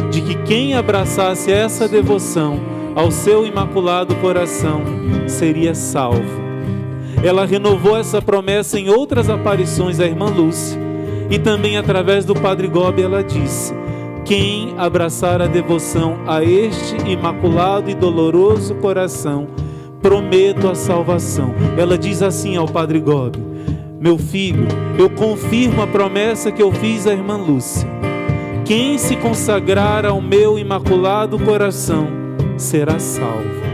de 0.10 0.22
que 0.22 0.36
quem 0.44 0.73
abraçasse 0.73 1.52
essa 1.52 1.88
devoção 1.88 2.60
ao 2.95 3.11
seu 3.11 3.45
Imaculado 3.45 4.15
Coração 4.15 4.82
seria 5.28 5.76
salvo. 5.76 6.51
Ela 7.23 7.45
renovou 7.45 7.98
essa 7.98 8.22
promessa 8.22 8.80
em 8.80 8.89
outras 8.89 9.30
aparições 9.30 9.99
à 9.99 10.06
irmã 10.06 10.26
Lúcia 10.26 10.80
e 11.30 11.38
também 11.39 11.77
através 11.77 12.26
do 12.26 12.34
Padre 12.34 12.68
Gobi 12.68 13.03
ela 13.03 13.23
disse: 13.23 13.73
quem 14.26 14.76
abraçar 14.77 15.41
a 15.41 15.48
devoção 15.48 16.19
a 16.27 16.43
este 16.43 16.95
imaculado 17.10 17.89
e 17.89 17.95
doloroso 17.95 18.76
coração, 18.76 19.48
prometo 20.02 20.69
a 20.69 20.76
salvação. 20.76 21.53
Ela 21.77 21.98
diz 21.98 22.22
assim 22.22 22.56
ao 22.56 22.68
Padre 22.68 22.99
Gobi: 22.99 23.39
Meu 23.99 24.18
filho, 24.18 24.68
eu 24.98 25.10
confirmo 25.10 25.81
a 25.81 25.88
promessa 25.88 26.52
que 26.52 26.61
eu 26.61 26.72
fiz 26.72 27.07
à 27.07 27.14
irmã 27.14 27.35
Lúcia. 27.35 27.88
Quem 28.64 28.98
se 28.98 29.15
consagrar 29.15 30.06
ao 30.06 30.22
meu 30.22 30.57
imaculado 30.57 31.39
coração 31.39 32.07
será 32.57 32.99
salvo. 32.99 33.70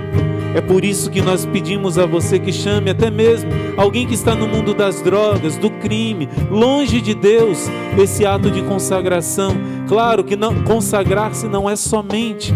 É 0.55 0.61
por 0.61 0.83
isso 0.83 1.11
que 1.11 1.21
nós 1.21 1.45
pedimos 1.45 1.97
a 1.97 2.05
você 2.05 2.39
que 2.39 2.51
chame 2.51 2.89
até 2.89 3.11
mesmo 3.11 3.49
alguém 3.75 4.07
que 4.07 4.13
está 4.13 4.33
no 4.33 4.47
mundo 4.47 4.73
das 4.73 5.01
drogas, 5.01 5.55
do 5.57 5.69
crime, 5.69 6.27
longe 6.49 6.99
de 6.99 7.13
Deus, 7.13 7.69
esse 7.97 8.25
ato 8.25 8.49
de 8.49 8.61
consagração. 8.63 9.55
Claro 9.87 10.23
que 10.23 10.35
consagrar-se 10.65 11.47
não 11.47 11.69
é 11.69 11.75
somente 11.75 12.53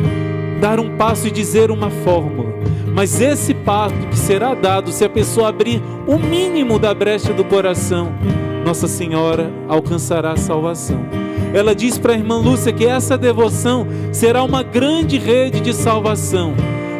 dar 0.59 0.79
um 0.79 0.95
passo 0.97 1.27
e 1.27 1.31
dizer 1.31 1.71
uma 1.71 1.89
fórmula, 1.89 2.53
mas 2.93 3.19
esse 3.21 3.53
passo 3.53 3.95
que 4.09 4.17
será 4.17 4.53
dado 4.53 4.91
se 4.91 5.03
a 5.03 5.09
pessoa 5.09 5.49
abrir 5.49 5.81
o 6.07 6.17
mínimo 6.17 6.77
da 6.77 6.93
brecha 6.93 7.33
do 7.33 7.43
coração, 7.43 8.11
Nossa 8.65 8.87
Senhora 8.87 9.51
alcançará 9.67 10.33
a 10.33 10.37
salvação. 10.37 10.99
Ela 11.53 11.75
diz 11.75 11.97
para 11.97 12.13
a 12.13 12.15
irmã 12.15 12.37
Lúcia 12.37 12.71
que 12.71 12.85
essa 12.85 13.17
devoção 13.17 13.85
será 14.11 14.43
uma 14.43 14.63
grande 14.63 15.17
rede 15.17 15.59
de 15.59 15.73
salvação 15.73 16.53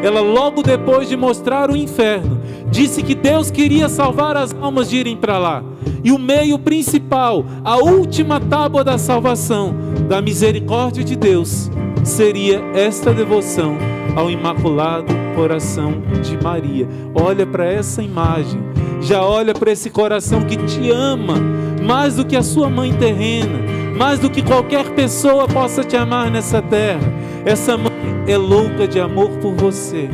ela 0.03 0.21
logo 0.21 0.63
depois 0.63 1.07
de 1.07 1.15
mostrar 1.15 1.69
o 1.69 1.75
inferno, 1.75 2.39
disse 2.69 3.03
que 3.03 3.15
Deus 3.15 3.51
queria 3.51 3.87
salvar 3.89 4.35
as 4.35 4.53
almas 4.59 4.89
de 4.89 4.97
irem 4.97 5.15
para 5.15 5.37
lá. 5.37 5.63
E 6.03 6.11
o 6.11 6.17
meio 6.17 6.57
principal, 6.57 7.45
a 7.63 7.77
última 7.77 8.39
tábua 8.39 8.83
da 8.83 8.97
salvação, 8.97 9.75
da 10.07 10.21
misericórdia 10.21 11.03
de 11.03 11.15
Deus, 11.15 11.69
seria 12.03 12.61
esta 12.73 13.13
devoção 13.13 13.77
ao 14.15 14.29
Imaculado 14.29 15.13
Coração 15.35 16.01
de 16.23 16.41
Maria. 16.43 16.87
Olha 17.13 17.45
para 17.45 17.65
essa 17.65 18.01
imagem, 18.01 18.59
já 19.01 19.23
olha 19.23 19.53
para 19.53 19.71
esse 19.71 19.89
coração 19.89 20.41
que 20.41 20.57
te 20.57 20.89
ama 20.89 21.35
mais 21.81 22.15
do 22.15 22.25
que 22.25 22.35
a 22.35 22.43
sua 22.43 22.69
mãe 22.69 22.93
terrena, 22.93 23.59
mais 24.01 24.17
do 24.17 24.31
que 24.31 24.41
qualquer 24.41 24.95
pessoa 24.95 25.47
possa 25.47 25.83
te 25.83 25.95
amar 25.95 26.31
nessa 26.31 26.59
terra. 26.59 27.13
Essa 27.45 27.77
mãe 27.77 28.23
é 28.27 28.35
louca 28.35 28.87
de 28.87 28.99
amor 28.99 29.29
por 29.37 29.53
você. 29.53 30.09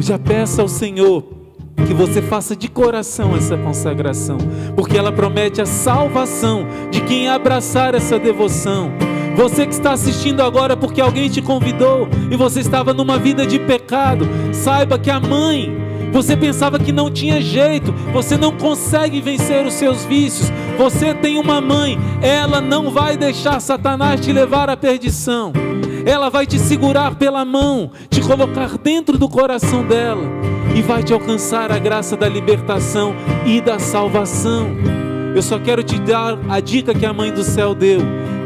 Já 0.00 0.18
peça 0.18 0.62
ao 0.62 0.66
Senhor 0.66 1.22
que 1.86 1.94
você 1.94 2.20
faça 2.20 2.56
de 2.56 2.68
coração 2.68 3.36
essa 3.36 3.56
consagração, 3.56 4.36
porque 4.74 4.98
ela 4.98 5.12
promete 5.12 5.62
a 5.62 5.66
salvação 5.66 6.66
de 6.90 7.02
quem 7.02 7.28
abraçar 7.28 7.94
essa 7.94 8.18
devoção. 8.18 8.90
Você 9.36 9.64
que 9.64 9.74
está 9.74 9.92
assistindo 9.92 10.42
agora 10.42 10.76
porque 10.76 11.00
alguém 11.00 11.28
te 11.28 11.40
convidou 11.40 12.08
e 12.32 12.36
você 12.36 12.58
estava 12.58 12.92
numa 12.92 13.16
vida 13.16 13.46
de 13.46 13.60
pecado, 13.60 14.26
saiba 14.52 14.98
que 14.98 15.10
a 15.10 15.20
mãe, 15.20 15.72
você 16.14 16.36
pensava 16.36 16.78
que 16.78 16.92
não 16.92 17.10
tinha 17.10 17.40
jeito, 17.42 17.92
você 18.12 18.36
não 18.36 18.52
consegue 18.52 19.20
vencer 19.20 19.66
os 19.66 19.74
seus 19.74 20.04
vícios. 20.04 20.48
Você 20.78 21.12
tem 21.12 21.38
uma 21.38 21.60
mãe, 21.60 21.98
ela 22.22 22.60
não 22.60 22.92
vai 22.92 23.16
deixar 23.16 23.58
Satanás 23.58 24.20
te 24.20 24.32
levar 24.32 24.70
à 24.70 24.76
perdição 24.76 25.52
ela 26.06 26.28
vai 26.28 26.46
te 26.46 26.58
segurar 26.58 27.14
pela 27.14 27.46
mão, 27.46 27.90
te 28.10 28.20
colocar 28.20 28.76
dentro 28.76 29.16
do 29.16 29.26
coração 29.26 29.82
dela 29.82 30.22
e 30.76 30.82
vai 30.82 31.02
te 31.02 31.14
alcançar 31.14 31.72
a 31.72 31.78
graça 31.78 32.14
da 32.14 32.28
libertação 32.28 33.14
e 33.46 33.58
da 33.58 33.78
salvação. 33.78 34.68
Eu 35.34 35.40
só 35.40 35.58
quero 35.58 35.82
te 35.82 35.98
dar 35.98 36.38
a 36.46 36.60
dica 36.60 36.94
que 36.94 37.06
a 37.06 37.12
mãe 37.14 37.32
do 37.32 37.42
céu 37.42 37.74
deu. 37.74 38.00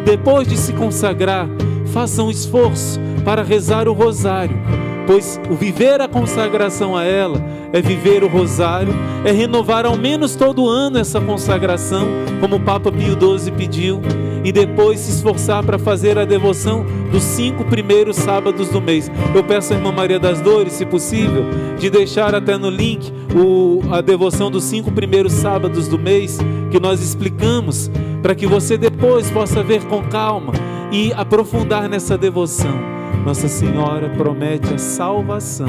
Depois 0.04 0.46
de 0.46 0.56
se 0.56 0.72
consagrar, 0.72 1.48
faça 1.92 2.22
um 2.22 2.30
esforço 2.30 3.00
para 3.24 3.42
rezar 3.42 3.88
o 3.88 3.92
rosário 3.92 4.87
pois 5.08 5.40
o 5.48 5.54
viver 5.54 6.02
a 6.02 6.06
consagração 6.06 6.94
a 6.94 7.02
ela 7.02 7.42
é 7.72 7.80
viver 7.80 8.22
o 8.22 8.28
rosário, 8.28 8.92
é 9.24 9.32
renovar 9.32 9.86
ao 9.86 9.96
menos 9.96 10.36
todo 10.36 10.68
ano 10.68 10.98
essa 10.98 11.18
consagração, 11.18 12.06
como 12.42 12.56
o 12.56 12.60
Papa 12.60 12.92
Pio 12.92 13.16
XII 13.18 13.50
pediu, 13.52 14.02
e 14.44 14.52
depois 14.52 15.00
se 15.00 15.12
esforçar 15.12 15.64
para 15.64 15.78
fazer 15.78 16.18
a 16.18 16.26
devoção 16.26 16.84
dos 17.10 17.22
cinco 17.22 17.64
primeiros 17.64 18.16
sábados 18.16 18.68
do 18.68 18.82
mês. 18.82 19.10
Eu 19.34 19.42
peço 19.42 19.72
à 19.72 19.76
irmã 19.76 19.90
Maria 19.90 20.20
das 20.20 20.42
Dores, 20.42 20.74
se 20.74 20.84
possível, 20.84 21.46
de 21.78 21.88
deixar 21.88 22.34
até 22.34 22.58
no 22.58 22.68
link 22.68 23.10
o, 23.34 23.80
a 23.90 24.02
devoção 24.02 24.50
dos 24.50 24.64
cinco 24.64 24.92
primeiros 24.92 25.32
sábados 25.32 25.88
do 25.88 25.98
mês, 25.98 26.38
que 26.70 26.78
nós 26.78 27.00
explicamos, 27.00 27.90
para 28.22 28.34
que 28.34 28.46
você 28.46 28.76
depois 28.76 29.30
possa 29.30 29.62
ver 29.62 29.82
com 29.84 30.02
calma 30.02 30.52
e 30.92 31.14
aprofundar 31.14 31.88
nessa 31.88 32.18
devoção. 32.18 32.97
Nossa 33.28 33.46
Senhora 33.46 34.08
promete 34.08 34.72
a 34.72 34.78
salvação 34.78 35.68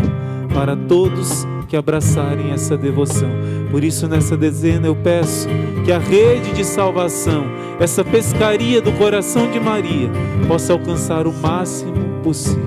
para 0.54 0.78
todos 0.78 1.46
que 1.68 1.76
abraçarem 1.76 2.52
essa 2.52 2.78
devoção. 2.78 3.30
Por 3.70 3.84
isso, 3.84 4.08
nessa 4.08 4.38
dezena, 4.38 4.88
eu 4.88 4.96
peço 4.96 5.50
que 5.84 5.92
a 5.92 6.00
rede 6.00 6.54
de 6.54 6.64
salvação, 6.64 7.44
essa 7.78 8.02
pescaria 8.02 8.82
do 8.82 8.94
coração 8.94 9.52
de 9.52 9.60
Maria, 9.60 10.10
possa 10.48 10.72
alcançar 10.72 11.28
o 11.28 11.34
máximo 11.34 12.22
possível. 12.24 12.64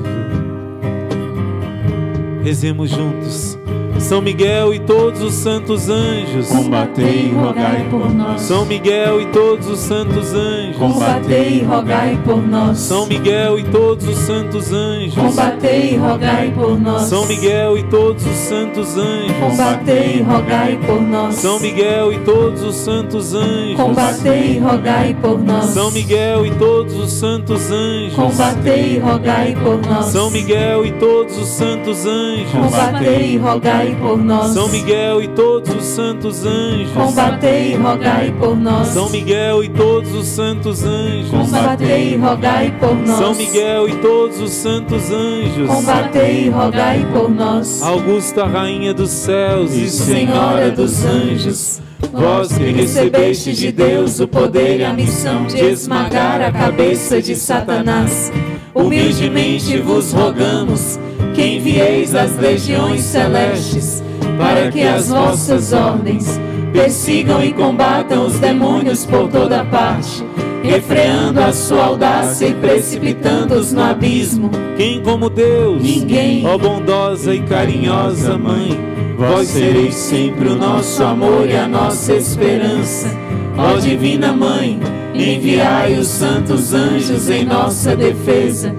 Rezemos 2.45 2.91
juntos. 2.91 3.59
São 4.03 4.21
Miguel 4.21 4.75
e 4.75 4.81
todos 4.81 5.23
os 5.23 5.33
santos 5.33 5.89
anjos, 5.89 6.49
combatei 6.49 7.31
e 7.31 7.35
rogai 7.35 7.87
por 7.89 8.13
nós. 8.13 8.41
São 8.43 8.67
Miguel 8.67 9.21
e 9.21 9.27
todos 9.27 9.69
os 9.69 9.79
santos 9.79 10.35
anjos, 10.35 10.77
combatei 10.77 11.61
e 11.61 11.63
rogai 11.63 12.19
por 12.25 12.43
nós. 12.43 12.79
São 12.79 13.07
Miguel 13.07 13.59
e 13.61 13.65
todos 13.65 14.07
os 14.07 14.19
santos 14.19 14.73
anjos, 14.73 15.15
combatei 15.15 15.95
e 15.95 15.97
rogai 15.97 16.53
por 16.55 16.81
nós. 16.81 17.03
São 17.03 17.27
Miguel 17.27 17.79
e 17.79 17.83
todos 17.85 18.27
os 18.27 18.37
santos 18.37 18.97
anjos, 18.97 19.37
combatei 19.39 20.17
e 20.17 20.23
rogai 20.23 20.79
por 20.85 21.01
nós. 21.01 21.35
São 21.37 21.61
Miguel 21.61 22.13
e 22.13 22.19
todos 22.19 22.63
os 22.63 22.75
santos 22.75 23.35
anjos, 23.35 23.77
combatei 23.77 24.57
e 24.57 24.59
rogai 24.59 25.17
por 25.23 25.39
nós. 25.39 25.65
São 25.67 25.91
Miguel 25.93 26.45
e 26.45 26.51
todos 26.51 26.95
os 26.97 27.11
santos 27.13 27.71
anjos, 27.71 28.15
combatei 28.15 28.97
e 28.97 28.99
rogai 28.99 29.57
por 29.63 29.81
nós. 29.87 30.07
São 30.07 30.31
Miguel 30.31 30.85
e 30.85 30.93
todos 30.93 31.39
os 31.39 31.49
santos 31.49 32.05
anjos, 32.05 32.51
combatei 32.51 33.35
e 33.35 33.39
rogai 33.39 33.92
por 33.97 34.19
nós. 34.19 34.53
São 34.53 34.69
Miguel 34.69 35.23
e 35.23 35.29
todos 35.29 35.75
os 35.75 35.85
santos 35.85 36.45
anjos, 36.45 36.93
combatei 36.93 37.73
e 37.73 37.77
rogai 37.77 38.35
por 38.39 38.57
nós. 38.57 38.89
São 38.89 39.09
Miguel 39.11 39.65
e 39.65 39.69
todos 39.69 40.15
os 40.15 40.27
santos 40.27 40.85
anjos, 40.85 41.31
combatei 41.31 42.15
e 42.15 42.17
rogai 42.17 42.75
por 42.79 42.95
nós. 42.95 43.19
São 43.19 43.35
Miguel 43.35 43.89
e 43.89 43.97
todos 43.97 44.41
os 44.41 44.51
santos 44.51 45.11
anjos, 45.11 45.69
combatei 45.69 46.47
e 46.47 46.49
rogai 46.51 47.07
por 47.13 47.31
nós. 47.31 47.83
Augusta 47.83 48.45
Rainha 48.45 48.95
dos 48.95 49.11
céus 49.11 49.75
e 49.75 49.89
Senhora 49.89 50.71
dos 50.71 51.05
anjos, 51.05 51.81
vós 52.13 52.53
que 52.53 52.71
recebeste 52.71 53.53
de 53.53 53.73
Deus 53.73 54.21
o 54.21 54.29
poder 54.29 54.81
e 54.81 54.85
a 54.85 54.93
missão 54.93 55.47
de 55.47 55.59
esmagar 55.59 56.41
a 56.41 56.53
cabeça 56.53 57.21
de 57.21 57.35
Satanás, 57.35 58.33
humildemente 58.75 59.79
vos 59.79 60.13
rogamos 60.13 60.99
que 61.35 61.43
envieis 61.43 62.15
as 62.15 62.37
legiões 62.37 63.01
celestes 63.01 64.03
para 64.39 64.71
que 64.71 64.83
as 64.83 65.09
vossas 65.09 65.73
ordens 65.73 66.41
persigam 66.73 67.43
e 67.43 67.53
combatam 67.53 68.27
os 68.27 68.39
demônios 68.39 69.05
por 69.05 69.29
toda 69.29 69.65
parte, 69.65 70.25
refreando 70.63 71.41
a 71.41 71.53
sua 71.53 71.85
audácia 71.87 72.47
e 72.47 72.55
precipitando-os 72.55 73.73
no 73.73 73.83
abismo. 73.83 74.51
Quem 74.77 75.03
como 75.03 75.29
Deus? 75.29 75.83
Ninguém. 75.83 76.47
Ó 76.47 76.57
bondosa 76.57 77.35
e 77.35 77.43
carinhosa 77.43 78.39
Mãe, 78.39 78.79
vós 79.19 79.49
sereis 79.49 79.95
sempre 79.95 80.49
o 80.49 80.57
nosso 80.57 81.03
amor 81.05 81.49
e 81.49 81.55
a 81.55 81.69
nossa 81.69 82.15
esperança. 82.15 83.09
Ó 83.57 83.79
Divina 83.79 84.33
Mãe, 84.33 84.81
enviai 85.15 85.99
os 85.99 86.09
santos 86.09 86.73
anjos 86.73 87.29
em 87.29 87.45
nossa 87.45 87.95
defesa, 87.95 88.75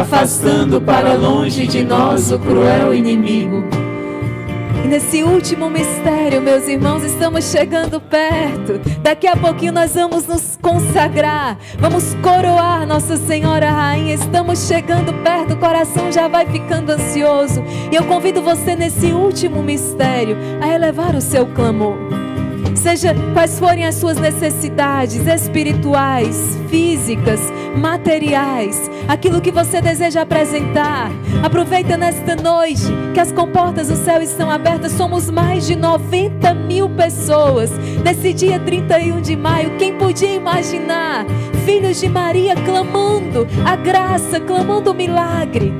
afastando 0.00 0.78
para 0.78 1.14
longe 1.14 1.66
de 1.66 1.82
nós 1.82 2.30
o 2.30 2.38
cruel 2.38 2.92
inimigo. 2.92 3.64
E 4.84 4.88
nesse 4.88 5.22
último 5.22 5.70
mistério, 5.70 6.42
meus 6.42 6.68
irmãos, 6.68 7.02
estamos 7.02 7.46
chegando 7.46 7.98
perto. 7.98 8.78
Daqui 9.00 9.26
a 9.26 9.34
pouquinho 9.34 9.72
nós 9.72 9.94
vamos 9.94 10.26
nos 10.26 10.58
consagrar, 10.60 11.56
vamos 11.78 12.14
coroar 12.22 12.86
Nossa 12.86 13.16
Senhora 13.16 13.70
Rainha. 13.70 14.14
Estamos 14.14 14.68
chegando 14.68 15.14
perto, 15.24 15.54
o 15.54 15.56
coração 15.56 16.12
já 16.12 16.28
vai 16.28 16.46
ficando 16.46 16.92
ansioso. 16.92 17.62
E 17.90 17.96
eu 17.96 18.04
convido 18.04 18.42
você 18.42 18.76
nesse 18.76 19.06
último 19.06 19.62
mistério 19.62 20.36
a 20.60 20.68
elevar 20.68 21.14
o 21.14 21.22
seu 21.22 21.46
clamor. 21.46 22.15
Seja 22.74 23.14
quais 23.32 23.58
forem 23.58 23.84
as 23.84 23.94
suas 23.94 24.18
necessidades 24.18 25.26
espirituais, 25.26 26.58
físicas, 26.68 27.40
materiais, 27.76 28.90
aquilo 29.06 29.40
que 29.40 29.50
você 29.50 29.80
deseja 29.80 30.22
apresentar. 30.22 31.10
Aproveita 31.42 31.96
nesta 31.96 32.34
noite 32.36 32.84
que 33.14 33.20
as 33.20 33.32
comportas 33.32 33.88
do 33.88 33.96
céu 33.96 34.22
estão 34.22 34.50
abertas. 34.50 34.92
Somos 34.92 35.30
mais 35.30 35.66
de 35.66 35.76
90 35.76 36.54
mil 36.54 36.88
pessoas 36.90 37.70
nesse 38.04 38.32
dia 38.32 38.58
31 38.58 39.20
de 39.20 39.36
maio. 39.36 39.76
Quem 39.78 39.96
podia 39.96 40.34
imaginar? 40.34 41.26
Filhos 41.64 42.00
de 42.00 42.08
Maria 42.08 42.54
clamando 42.54 43.46
a 43.64 43.76
graça, 43.76 44.40
clamando 44.40 44.90
o 44.90 44.94
milagre. 44.94 45.72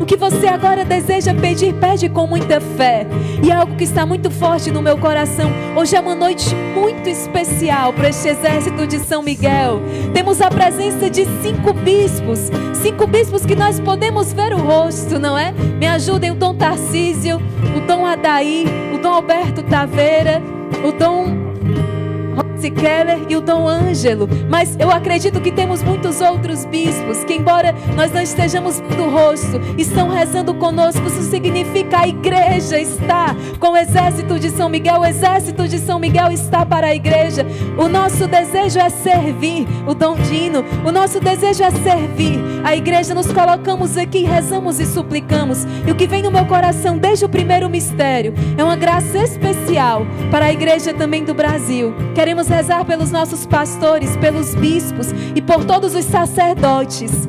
O 0.00 0.06
que 0.06 0.16
você 0.16 0.46
agora 0.46 0.82
deseja 0.84 1.34
pedir, 1.34 1.74
pede 1.74 2.08
com 2.08 2.26
muita 2.26 2.60
fé. 2.60 3.06
E 3.42 3.50
é 3.50 3.54
algo 3.54 3.76
que 3.76 3.84
está 3.84 4.06
muito 4.06 4.30
forte 4.30 4.70
no 4.70 4.80
meu 4.80 4.96
coração. 4.96 5.50
Hoje 5.76 5.94
é 5.94 6.00
uma 6.00 6.14
noite 6.14 6.29
muito 6.74 7.08
especial 7.08 7.92
para 7.92 8.08
este 8.08 8.28
exército 8.28 8.86
de 8.86 8.98
São 9.00 9.22
Miguel. 9.22 9.82
Temos 10.14 10.40
a 10.40 10.48
presença 10.48 11.10
de 11.10 11.24
cinco 11.42 11.72
bispos. 11.72 12.38
Cinco 12.80 13.06
bispos 13.06 13.44
que 13.44 13.56
nós 13.56 13.80
podemos 13.80 14.32
ver 14.32 14.52
o 14.52 14.58
rosto, 14.58 15.18
não 15.18 15.36
é? 15.36 15.52
Me 15.52 15.86
ajudem 15.86 16.30
o 16.30 16.34
Dom 16.34 16.54
Tarcísio, 16.54 17.38
o 17.76 17.80
Dom 17.86 18.06
Adaí, 18.06 18.64
o 18.94 18.98
Dom 18.98 19.12
Alberto 19.12 19.62
Taveira, 19.64 20.40
o 20.86 20.92
Dom 20.92 21.49
Rose 22.60 22.70
Keller 22.72 23.24
e 23.26 23.36
o 23.36 23.40
Dom 23.40 23.66
Ângelo, 23.66 24.28
mas 24.50 24.76
eu 24.78 24.90
acredito 24.90 25.40
que 25.40 25.50
temos 25.50 25.82
muitos 25.82 26.20
outros 26.20 26.66
bispos 26.66 27.24
que, 27.24 27.32
embora 27.32 27.74
nós 27.96 28.12
não 28.12 28.20
estejamos 28.20 28.80
do 28.80 29.08
rosto, 29.08 29.58
estão 29.78 30.10
rezando 30.10 30.52
conosco. 30.52 31.06
Isso 31.06 31.22
significa 31.30 32.00
a 32.00 32.08
igreja 32.08 32.78
está 32.78 33.34
com 33.58 33.68
o 33.68 33.76
exército 33.78 34.38
de 34.38 34.50
São 34.50 34.68
Miguel, 34.68 35.00
o 35.00 35.06
exército 35.06 35.66
de 35.66 35.78
São 35.78 35.98
Miguel 35.98 36.30
está 36.32 36.66
para 36.66 36.88
a 36.88 36.94
igreja. 36.94 37.46
O 37.78 37.88
nosso 37.88 38.26
desejo 38.26 38.78
é 38.78 38.90
servir, 38.90 39.66
o 39.86 39.94
Dom 39.94 40.16
Dino, 40.16 40.62
o 40.84 40.92
nosso 40.92 41.18
desejo 41.18 41.62
é 41.62 41.70
servir. 41.70 42.40
A 42.62 42.76
igreja 42.76 43.14
nos 43.14 43.32
colocamos 43.32 43.96
aqui, 43.96 44.22
rezamos 44.24 44.78
e 44.80 44.84
suplicamos. 44.84 45.64
E 45.86 45.90
o 45.90 45.94
que 45.94 46.06
vem 46.06 46.22
no 46.22 46.30
meu 46.30 46.44
coração 46.44 46.98
desde 46.98 47.24
o 47.24 47.28
primeiro 47.28 47.70
mistério 47.70 48.34
é 48.58 48.62
uma 48.62 48.76
graça 48.76 49.16
especial 49.16 50.06
para 50.30 50.46
a 50.46 50.52
igreja 50.52 50.92
também 50.92 51.24
do 51.24 51.32
Brasil. 51.32 51.94
Queremos 52.14 52.49
rezar 52.50 52.84
pelos 52.84 53.10
nossos 53.10 53.46
pastores, 53.46 54.16
pelos 54.16 54.54
bispos 54.54 55.06
e 55.34 55.40
por 55.40 55.64
todos 55.64 55.94
os 55.94 56.04
sacerdotes. 56.04 57.28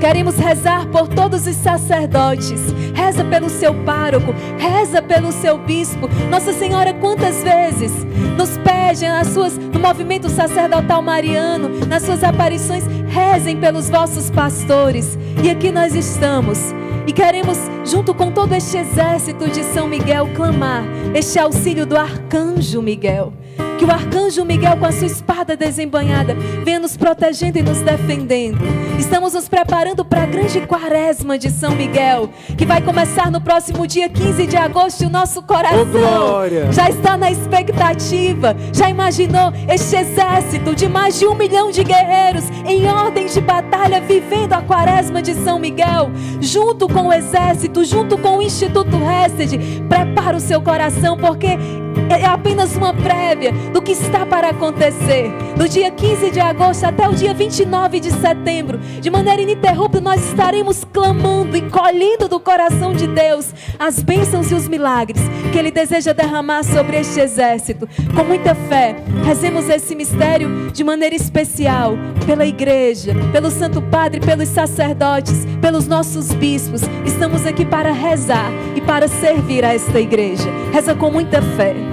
Queremos 0.00 0.36
rezar 0.36 0.86
por 0.86 1.08
todos 1.08 1.46
os 1.46 1.56
sacerdotes. 1.56 2.60
Reza 2.94 3.24
pelo 3.24 3.50
seu 3.50 3.74
pároco, 3.84 4.32
reza 4.56 5.02
pelo 5.02 5.32
seu 5.32 5.58
bispo. 5.58 6.08
Nossa 6.30 6.52
Senhora, 6.52 6.94
quantas 6.94 7.42
vezes 7.42 7.92
nos 8.36 8.56
pede 8.58 9.06
nas 9.08 9.28
suas, 9.28 9.58
no 9.58 9.80
movimento 9.80 10.28
sacerdotal 10.28 11.02
mariano, 11.02 11.68
nas 11.86 12.04
suas 12.04 12.22
aparições, 12.22 12.84
rezem 13.08 13.56
pelos 13.56 13.90
vossos 13.90 14.30
pastores. 14.30 15.18
E 15.42 15.50
aqui 15.50 15.72
nós 15.72 15.94
estamos. 15.96 16.58
E 17.06 17.12
queremos, 17.12 17.58
junto 17.84 18.14
com 18.14 18.30
todo 18.30 18.52
este 18.54 18.76
exército 18.76 19.48
de 19.48 19.64
São 19.64 19.88
Miguel, 19.88 20.28
clamar 20.36 20.84
este 21.14 21.38
auxílio 21.38 21.84
do 21.84 21.96
arcanjo 21.96 22.80
Miguel. 22.80 23.32
Que 23.78 23.84
o 23.84 23.90
arcanjo 23.92 24.44
Miguel, 24.44 24.76
com 24.76 24.86
a 24.86 24.90
sua 24.90 25.06
espada 25.06 25.56
desembanhada, 25.56 26.34
venha 26.64 26.80
nos 26.80 26.96
protegendo 26.96 27.60
e 27.60 27.62
nos 27.62 27.78
defendendo. 27.80 28.58
Estamos 28.98 29.34
nos 29.34 29.48
preparando 29.48 30.04
para 30.04 30.24
a 30.24 30.26
grande 30.26 30.60
quaresma 30.62 31.38
de 31.38 31.48
São 31.48 31.76
Miguel, 31.76 32.28
que 32.56 32.66
vai 32.66 32.82
começar 32.82 33.30
no 33.30 33.40
próximo 33.40 33.86
dia 33.86 34.08
15 34.08 34.48
de 34.48 34.56
agosto. 34.56 35.04
E 35.04 35.06
o 35.06 35.10
nosso 35.10 35.40
coração 35.42 35.84
glória! 35.86 36.72
já 36.72 36.90
está 36.90 37.16
na 37.16 37.30
expectativa. 37.30 38.56
Já 38.72 38.90
imaginou 38.90 39.52
este 39.68 39.94
exército 39.94 40.74
de 40.74 40.88
mais 40.88 41.16
de 41.16 41.26
um 41.26 41.36
milhão 41.36 41.70
de 41.70 41.84
guerreiros 41.84 42.44
em 42.66 42.84
ordem 42.88 43.26
de 43.26 43.40
batalha, 43.40 44.00
vivendo 44.00 44.54
a 44.54 44.60
quaresma 44.60 45.22
de 45.22 45.34
São 45.34 45.60
Miguel, 45.60 46.10
junto 46.40 46.88
com 46.88 47.06
o 47.06 47.12
exército, 47.12 47.84
junto 47.84 48.18
com 48.18 48.38
o 48.38 48.42
Instituto 48.42 48.96
Hesed? 48.96 49.84
Prepara 49.88 50.36
o 50.36 50.40
seu 50.40 50.60
coração, 50.60 51.16
porque 51.16 51.56
é 52.08 52.24
apenas 52.24 52.76
uma 52.76 52.94
prévia 52.94 53.52
do 53.72 53.82
que 53.82 53.92
está 53.92 54.24
para 54.24 54.50
acontecer. 54.50 55.30
Do 55.56 55.68
dia 55.68 55.90
15 55.90 56.30
de 56.30 56.40
agosto 56.40 56.84
até 56.84 57.08
o 57.08 57.14
dia 57.14 57.34
29 57.34 58.00
de 58.00 58.10
setembro, 58.10 58.78
de 58.78 59.10
maneira 59.10 59.42
ininterrupta, 59.42 60.00
nós 60.00 60.24
estaremos 60.24 60.84
clamando 60.84 61.56
e 61.56 61.62
colhendo 61.62 62.28
do 62.28 62.38
coração 62.40 62.92
de 62.92 63.06
Deus 63.06 63.52
as 63.78 64.02
bênçãos 64.02 64.50
e 64.50 64.54
os 64.54 64.68
milagres 64.68 65.20
que 65.52 65.58
Ele 65.58 65.70
deseja 65.70 66.12
derramar 66.12 66.62
sobre 66.62 66.98
este 66.98 67.20
exército. 67.20 67.88
Com 68.14 68.24
muita 68.24 68.54
fé, 68.54 68.96
rezemos 69.24 69.68
esse 69.68 69.94
mistério 69.94 70.70
de 70.72 70.84
maneira 70.84 71.14
especial 71.14 71.96
pela 72.26 72.46
igreja, 72.46 73.14
pelo 73.32 73.50
Santo 73.50 73.80
Padre, 73.82 74.20
pelos 74.20 74.48
sacerdotes, 74.48 75.46
pelos 75.60 75.86
nossos 75.86 76.32
bispos. 76.32 76.82
Estamos 77.04 77.46
aqui 77.46 77.64
para 77.64 77.92
rezar 77.92 78.50
e 78.76 78.80
para 78.80 79.08
servir 79.08 79.64
a 79.64 79.74
esta 79.74 79.98
igreja. 79.98 80.48
Reza 80.72 80.94
com 80.94 81.10
muita 81.10 81.40
fé. 81.40 81.87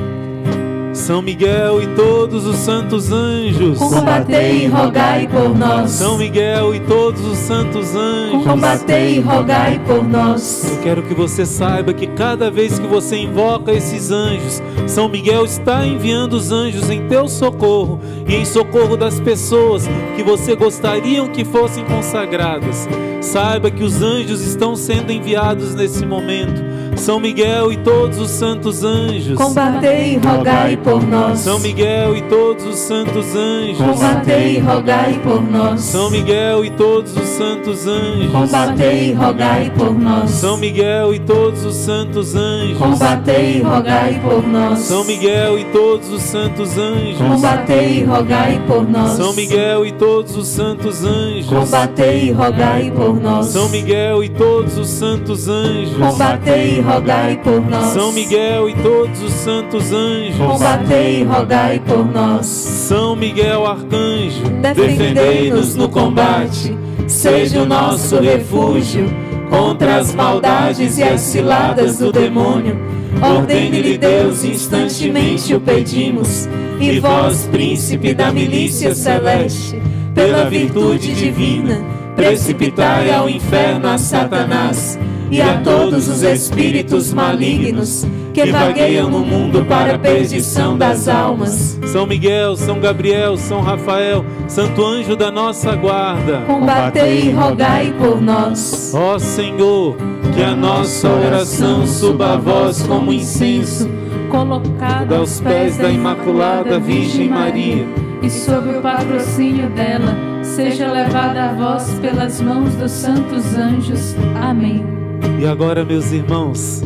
São 0.96 1.22
Miguel 1.22 1.84
e 1.84 1.88
todos 1.88 2.48
os 2.48 2.56
santos 2.56 3.12
anjos, 3.12 3.78
Combatei 3.78 4.64
e 4.64 4.68
rogai 4.68 5.28
por 5.28 5.56
nós. 5.56 5.92
São 5.92 6.18
Miguel 6.18 6.74
e 6.74 6.80
todos 6.80 7.24
os 7.26 7.38
santos 7.38 7.94
anjos. 7.94 8.44
Combatei 8.46 9.18
e 9.18 9.20
rogai 9.20 9.78
por 9.86 10.02
nós. 10.08 10.72
Eu 10.72 10.82
quero 10.82 11.04
que 11.04 11.14
você 11.14 11.46
saiba 11.46 11.94
que 11.94 12.08
cada 12.08 12.50
vez 12.50 12.80
que 12.80 12.88
você 12.88 13.18
invoca 13.18 13.74
esses 13.74 14.10
anjos, 14.10 14.64
São 14.88 15.10
Miguel 15.10 15.44
está 15.44 15.86
enviando 15.86 16.34
os 16.34 16.54
anjos 16.54 16.90
em 16.90 17.06
teu 17.10 17.28
socorro 17.28 18.00
e 18.26 18.34
em 18.34 18.46
socorro 18.46 18.96
das 18.96 19.20
pessoas 19.20 19.86
que 20.16 20.24
você 20.24 20.56
gostariam 20.56 21.28
que 21.28 21.44
fossem 21.44 21.84
consagradas. 21.84 22.88
Saiba 23.22 23.70
que 23.70 23.84
os 23.84 24.02
anjos 24.02 24.42
estão 24.42 24.78
sendo 24.78 25.12
enviados 25.12 25.76
nesse 25.76 26.06
momento 26.06 26.64
São 26.95 27.20
Miguel 27.20 27.72
e 27.72 27.78
todos 27.78 28.18
os 28.18 28.32
santos 28.32 28.84
anjos. 28.84 29.38
Combatei 29.38 30.14
e 30.14 30.18
rogai 30.18 30.78
por 30.78 31.06
nós. 31.06 31.40
São 31.40 31.60
Miguel 31.60 32.18
e 32.18 32.22
todos 32.24 32.66
os 32.66 32.78
santos 32.78 33.36
anjos. 33.36 33.78
Combatei 33.78 34.56
e 34.56 34.60
rogai 34.60 35.20
por 35.24 35.41
nós. 35.41 35.82
São 35.82 36.10
Miguel 36.10 36.66
e 36.66 36.70
todos 36.72 37.16
os 37.16 37.28
santos 37.28 37.88
anjos. 37.88 38.32
Combatei 38.32 39.10
e 39.10 39.14
rogai 39.14 39.72
por 39.78 39.94
nós. 39.94 40.32
São 40.32 40.57
Miguel 40.57 41.14
e 41.14 41.20
todos 41.20 41.64
os 41.66 41.76
santos 41.76 42.36
anjos. 42.36 42.78
Combatei 42.78 43.57
e 43.57 43.62
rogai 43.62 44.20
por 44.24 44.48
nós. 44.48 44.80
São 44.80 45.03
Miguel 45.03 45.60
e 45.60 45.66
todos 45.66 46.10
os 46.10 46.22
santos 46.22 46.78
anjos. 46.78 47.18
Combatei 47.18 47.99
e 47.99 48.03
rogai 48.03 48.62
por 48.68 48.90
nós. 48.90 49.10
São 49.12 49.34
Miguel 49.34 49.86
e 49.86 49.91
todos 49.91 50.36
os 50.36 50.48
santos 50.48 51.03
anjos. 51.03 51.48
Combatei 51.48 52.30
e 52.30 52.32
rogai 52.32 52.91
por 52.91 53.22
nós. 53.22 53.48
São 53.48 53.70
Miguel 53.70 54.24
e 54.24 54.30
todos 54.30 54.78
os 54.78 54.88
santos 54.88 55.48
anjos. 55.48 55.98
Combatei 55.98 56.74
e 56.76 56.81
rogai 56.81 57.39
por 57.41 57.61
nós. 57.61 57.93
São 57.93 58.11
Miguel 58.11 58.69
e 58.69 58.76
todos 58.76 59.22
os 59.22 59.31
santos 59.31 59.91
anjos. 59.91 60.38
Combatei 60.38 61.22
e 61.22 61.23
rogai 61.23 61.80
por 61.80 62.06
nós. 62.06 62.45
São 62.45 63.15
Miguel 63.15 63.65
arcanjo, 63.65 64.43
defendei-nos 64.61 65.76
no 65.76 65.88
combate. 65.88 66.77
Seja 67.07 67.61
o 67.61 67.65
nosso 67.65 68.19
refúgio 68.19 69.10
contra 69.49 69.97
as 69.97 70.14
maldades 70.14 70.97
e 70.97 71.03
as 71.03 71.22
ciladas 71.22 71.99
do 71.99 72.11
demônio. 72.11 72.77
Ordene-lhe 73.22 73.97
Deus, 73.97 74.43
instantemente 74.43 75.53
o 75.53 75.61
pedimos. 75.61 76.49
E 76.80 76.99
vós, 76.99 77.47
príncipe 77.49 78.14
da 78.14 78.34
milícia 78.34 78.93
celeste, 78.93 79.81
pela 80.14 80.49
virtude 80.49 81.14
divina, 81.14 81.81
precipitai 82.18 83.14
ao 83.14 83.30
inferno 83.30 83.88
a 83.88 83.97
Satanás 83.97 84.99
e 85.31 85.41
a 85.41 85.60
todos 85.61 86.07
os 86.07 86.23
espíritos 86.23 87.14
malignos 87.14 88.06
que 88.34 88.52
vagueiam 88.52 89.10
no 89.10 89.19
mundo 89.19 89.65
para 89.65 89.95
a 89.95 89.99
perdição 89.99 90.77
das 90.77 91.07
almas. 91.07 91.80
São 91.88 92.06
Miguel, 92.06 92.56
São 92.57 92.80
Gabriel, 92.80 93.38
São 93.38 93.61
Rafael, 93.61 94.26
Santo 94.47 94.84
Anjo 94.84 95.15
da 95.15 95.31
nossa 95.31 95.73
guarda. 95.76 96.41
Combatei 96.45 97.30
e 97.30 97.31
rogai 97.31 97.93
por 97.97 98.22
nós. 98.22 98.93
Ó 98.93 99.18
Senhor, 99.18 99.95
que 100.35 100.43
a 100.43 100.53
nossa 100.53 101.07
oração 101.07 101.88
suba 101.88 102.34
a 102.34 102.38
vós 102.38 102.84
como 102.84 103.14
incenso, 103.14 103.89
colocado 104.30 105.15
aos 105.15 105.39
pés 105.39 105.77
da 105.77 105.89
Imaculada 105.89 106.77
Virgem 106.77 107.30
Maria, 107.30 107.85
e 108.22 108.30
sob 108.30 108.69
o 108.69 108.81
patrocínio 108.81 109.69
dela, 109.69 110.14
seja 110.43 110.91
levada 110.91 111.45
a 111.45 111.53
vós 111.53 111.89
pelas 112.02 112.41
mãos 112.41 112.73
dos 112.76 112.91
santos 112.91 113.56
anjos. 113.56 114.15
Amém. 114.41 115.05
E 115.39 115.45
agora, 115.45 115.84
meus 115.84 116.11
irmãos, 116.11 116.81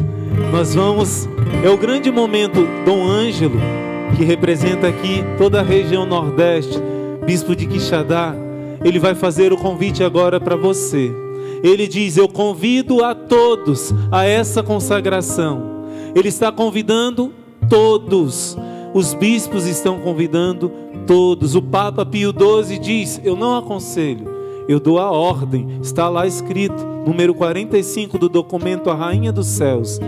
nós 0.52 0.74
vamos. 0.74 1.28
É 1.64 1.70
o 1.70 1.78
grande 1.78 2.12
momento, 2.12 2.66
Dom 2.86 3.08
Ângelo, 3.08 3.60
que 4.16 4.24
representa 4.24 4.88
aqui 4.88 5.24
toda 5.38 5.60
a 5.60 5.64
região 5.64 6.06
Nordeste, 6.06 6.80
Bispo 7.26 7.56
de 7.56 7.66
Quixadá, 7.66 8.36
ele 8.84 9.00
vai 9.00 9.14
fazer 9.14 9.52
o 9.52 9.58
convite 9.58 10.04
agora 10.04 10.40
para 10.40 10.56
você. 10.56 11.12
Ele 11.64 11.88
diz: 11.88 12.18
Eu 12.18 12.28
convido 12.28 13.04
a 13.04 13.14
todos 13.14 13.94
a 14.12 14.26
essa 14.26 14.64
consagração. 14.64 15.86
Ele 16.16 16.30
está 16.30 16.52
convidando 16.52 17.34
todos. 17.70 18.58
Os 18.94 19.14
bispos 19.14 19.68
estão 19.68 20.00
convidando 20.00 20.72
todos. 21.06 21.56
O 21.56 21.62
Papa 21.62 22.06
Pio 22.06 22.34
XII 22.34 22.80
diz: 22.80 23.22
Eu 23.24 23.36
não 23.36 23.58
aconselho, 23.58 24.29
eu 24.70 24.80
dou 24.80 25.00
a 25.00 25.10
ordem. 25.10 25.80
Está 25.82 26.08
lá 26.08 26.28
escrito, 26.28 26.86
número 27.04 27.34
45 27.34 28.20
do 28.20 28.30
documento 28.30 28.92
A 28.92 28.94
Rainha 28.94 29.32
dos 29.32 29.48
Céus. 29.48 30.00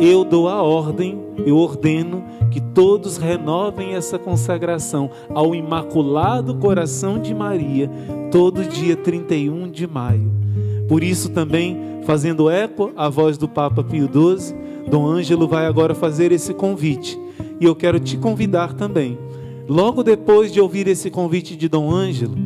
Eu 0.00 0.22
dou 0.22 0.48
a 0.48 0.62
ordem, 0.62 1.20
eu 1.44 1.56
ordeno 1.56 2.22
que 2.48 2.60
todos 2.60 3.16
renovem 3.16 3.94
essa 3.94 4.16
consagração 4.16 5.10
ao 5.30 5.52
Imaculado 5.52 6.54
Coração 6.54 7.18
de 7.18 7.34
Maria, 7.34 7.90
todo 8.30 8.62
dia 8.62 8.96
31 8.96 9.68
de 9.68 9.84
maio. 9.84 10.30
Por 10.88 11.02
isso 11.02 11.30
também, 11.30 11.76
fazendo 12.04 12.48
eco 12.48 12.92
à 12.96 13.08
voz 13.08 13.36
do 13.36 13.48
Papa 13.48 13.82
Pio 13.82 14.08
XII, 14.08 14.54
Dom 14.88 15.08
Ângelo 15.08 15.48
vai 15.48 15.66
agora 15.66 15.92
fazer 15.92 16.30
esse 16.30 16.54
convite. 16.54 17.18
E 17.60 17.64
eu 17.64 17.74
quero 17.74 17.98
te 17.98 18.16
convidar 18.16 18.74
também. 18.74 19.18
Logo 19.68 20.04
depois 20.04 20.52
de 20.52 20.60
ouvir 20.60 20.86
esse 20.86 21.10
convite 21.10 21.56
de 21.56 21.68
Dom 21.68 21.90
Ângelo, 21.90 22.36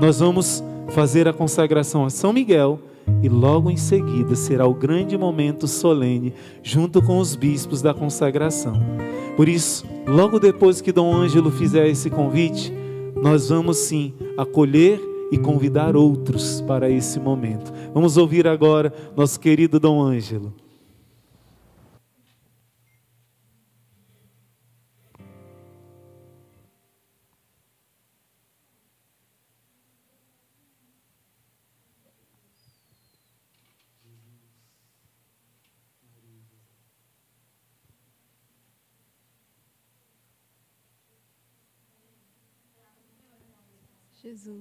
nós 0.00 0.18
vamos 0.18 0.64
fazer 0.92 1.26
a 1.26 1.32
consagração 1.32 2.04
a 2.04 2.10
São 2.10 2.32
Miguel 2.32 2.78
e 3.22 3.28
logo 3.28 3.70
em 3.70 3.76
seguida 3.76 4.34
será 4.34 4.66
o 4.66 4.74
grande 4.74 5.16
momento 5.16 5.66
solene 5.66 6.34
junto 6.62 7.02
com 7.02 7.18
os 7.18 7.34
bispos 7.34 7.80
da 7.80 7.94
consagração. 7.94 8.74
Por 9.36 9.48
isso, 9.48 9.86
logo 10.06 10.38
depois 10.38 10.80
que 10.80 10.92
Dom 10.92 11.12
Ângelo 11.14 11.50
fizer 11.50 11.86
esse 11.86 12.10
convite, 12.10 12.72
nós 13.20 13.48
vamos 13.48 13.78
sim 13.78 14.12
acolher 14.36 15.00
e 15.30 15.38
convidar 15.38 15.96
outros 15.96 16.60
para 16.60 16.90
esse 16.90 17.18
momento. 17.18 17.72
Vamos 17.94 18.18
ouvir 18.18 18.46
agora 18.46 18.92
nosso 19.16 19.40
querido 19.40 19.80
Dom 19.80 20.00
Ângelo. 20.02 20.61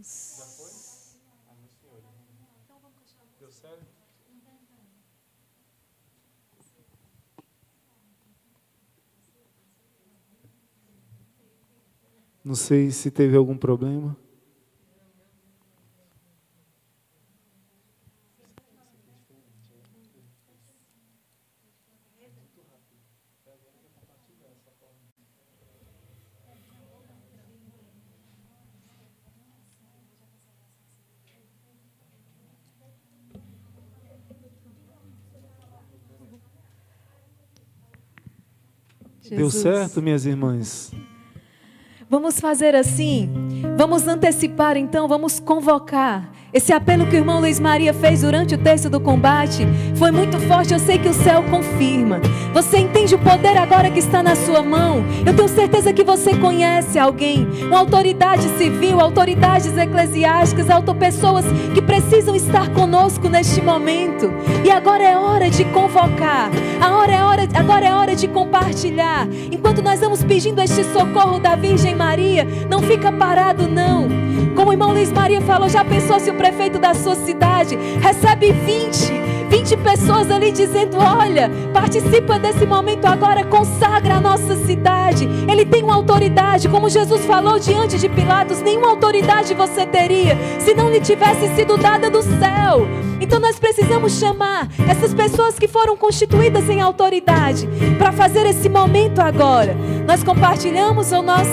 Jesus. 0.02 0.36
Já 0.40 0.46
foi? 0.46 0.72
Amém, 1.48 1.70
Senhor. 1.80 2.02
Deu 3.40 3.52
certo? 3.52 3.86
Não 12.44 12.56
sei 12.56 12.90
se 12.90 13.12
teve 13.12 13.38
algum 13.38 13.56
problema. 13.56 14.18
Deu 39.38 39.50
Jesus. 39.50 39.62
certo, 39.64 40.02
minhas 40.02 40.26
irmãs? 40.26 40.92
Vamos 42.10 42.40
fazer 42.42 42.76
assim. 42.76 43.30
Vamos 43.78 44.06
antecipar 44.06 44.76
então, 44.76 45.08
vamos 45.08 45.40
convocar. 45.40 46.30
Esse 46.54 46.74
apelo 46.74 47.06
que 47.06 47.16
o 47.16 47.20
irmão 47.20 47.40
Luiz 47.40 47.62
Maria 47.62 47.94
fez 47.94 48.24
durante 48.24 48.56
o 48.56 48.58
texto 48.58 48.90
do 48.90 49.00
combate 49.00 49.66
foi 49.96 50.12
muito 50.12 50.38
forte. 50.42 50.74
Eu 50.74 50.80
sei 50.80 50.98
que 50.98 51.08
o 51.08 51.14
céu 51.14 51.42
confirma. 51.44 52.20
Você 52.54 52.80
entende 52.80 53.16
o 53.16 53.20
poder 53.20 53.58
agora 53.58 53.90
que 53.90 54.00
está 54.00 54.22
na 54.22 54.36
sua 54.36 54.62
mão? 54.62 55.02
Eu 55.26 55.34
tenho 55.34 55.48
certeza 55.48 55.94
que 55.94 56.04
você 56.04 56.36
conhece 56.36 57.00
alguém, 57.00 57.48
uma 57.68 57.80
autoridade 57.80 58.44
civil, 58.58 59.00
autoridades 59.00 59.78
eclesiásticas, 59.78 60.70
auto 60.70 60.94
pessoas 60.94 61.46
que 61.74 61.82
precisam 61.82 62.36
estar 62.36 62.70
conosco 62.74 63.30
neste 63.30 63.62
momento. 63.62 64.30
E 64.66 64.70
agora 64.70 65.06
é 65.06 65.18
hora 65.18 65.50
de 65.50 65.64
convocar. 65.66 66.52
Agora 66.82 67.14
é 67.14 67.24
hora, 67.24 67.48
agora 67.54 67.86
é 67.86 67.94
hora 67.94 68.14
de 68.14 68.28
compartilhar. 68.28 69.26
Enquanto 69.50 69.82
nós 69.82 70.02
vamos 70.02 70.22
pedindo 70.22 70.60
este 70.60 70.84
socorro 70.84 71.40
da 71.40 71.56
Virgem 71.56 71.96
Maria, 71.96 72.46
não 72.70 72.82
fica 72.82 73.10
parado 73.10 73.70
não. 73.70 74.10
Como 74.56 74.70
o 74.70 74.74
irmão 74.74 74.92
Luiz 74.92 75.12
Maria 75.12 75.40
falou, 75.42 75.70
já 75.70 75.86
pensou 75.86 76.20
se 76.20 76.30
o 76.30 76.34
prefeito 76.42 76.80
da 76.80 76.96
sua 76.96 77.14
cidade 77.14 77.78
recebe 78.02 78.52
20, 78.52 79.48
20 79.48 79.78
pessoas 79.78 80.32
ali 80.32 80.52
dizendo: 80.52 80.98
Olha, 80.98 81.52
participa 81.72 82.40
desse 82.40 82.66
momento 82.66 83.06
agora, 83.06 83.44
consagra 83.44 84.16
a 84.16 84.20
nossa 84.20 84.56
cidade. 84.66 85.30
Ele 85.48 85.64
tem 85.64 85.84
uma 85.84 85.94
autoridade, 85.94 86.68
como 86.68 86.90
Jesus 86.90 87.24
falou 87.26 87.60
diante 87.60 88.00
de 88.00 88.10
Pilatos: 88.10 88.60
nenhuma 88.60 88.90
autoridade 88.90 89.54
você 89.54 89.86
teria 89.86 90.36
se 90.60 90.74
não 90.74 90.90
lhe 90.90 91.00
tivesse 91.00 91.48
sido 91.56 91.78
dada 91.78 92.10
do 92.10 92.24
céu. 92.24 92.88
Então 93.20 93.40
nós 93.40 93.60
precisamos 93.60 94.18
chamar 94.18 94.68
essas 94.90 95.14
pessoas 95.14 95.60
que 95.60 95.68
foram 95.68 95.96
constituídas 95.96 96.68
em 96.68 96.82
autoridade 96.82 97.70
para 98.00 98.12
fazer 98.12 98.48
esse 98.48 98.68
momento 98.68 99.20
agora. 99.20 99.78
Nós 100.08 100.24
compartilhamos 100.24 101.12
ou 101.12 101.22
nós. 101.22 101.48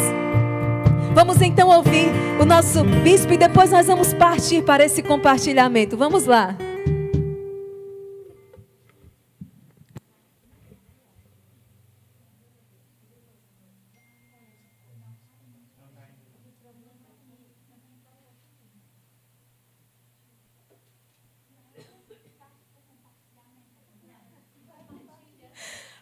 Vamos 1.19 1.43
então 1.43 1.69
ouvir 1.69 2.13
o 2.41 2.45
nosso 2.45 2.85
bispo 3.03 3.33
e 3.33 3.37
depois 3.37 3.73
nós 3.73 3.89
vamos 3.89 4.15
partir 4.15 4.63
para 4.63 4.85
esse 4.85 5.03
compartilhamento. 5.03 5.97
Vamos 5.97 6.27
lá. 6.27 6.57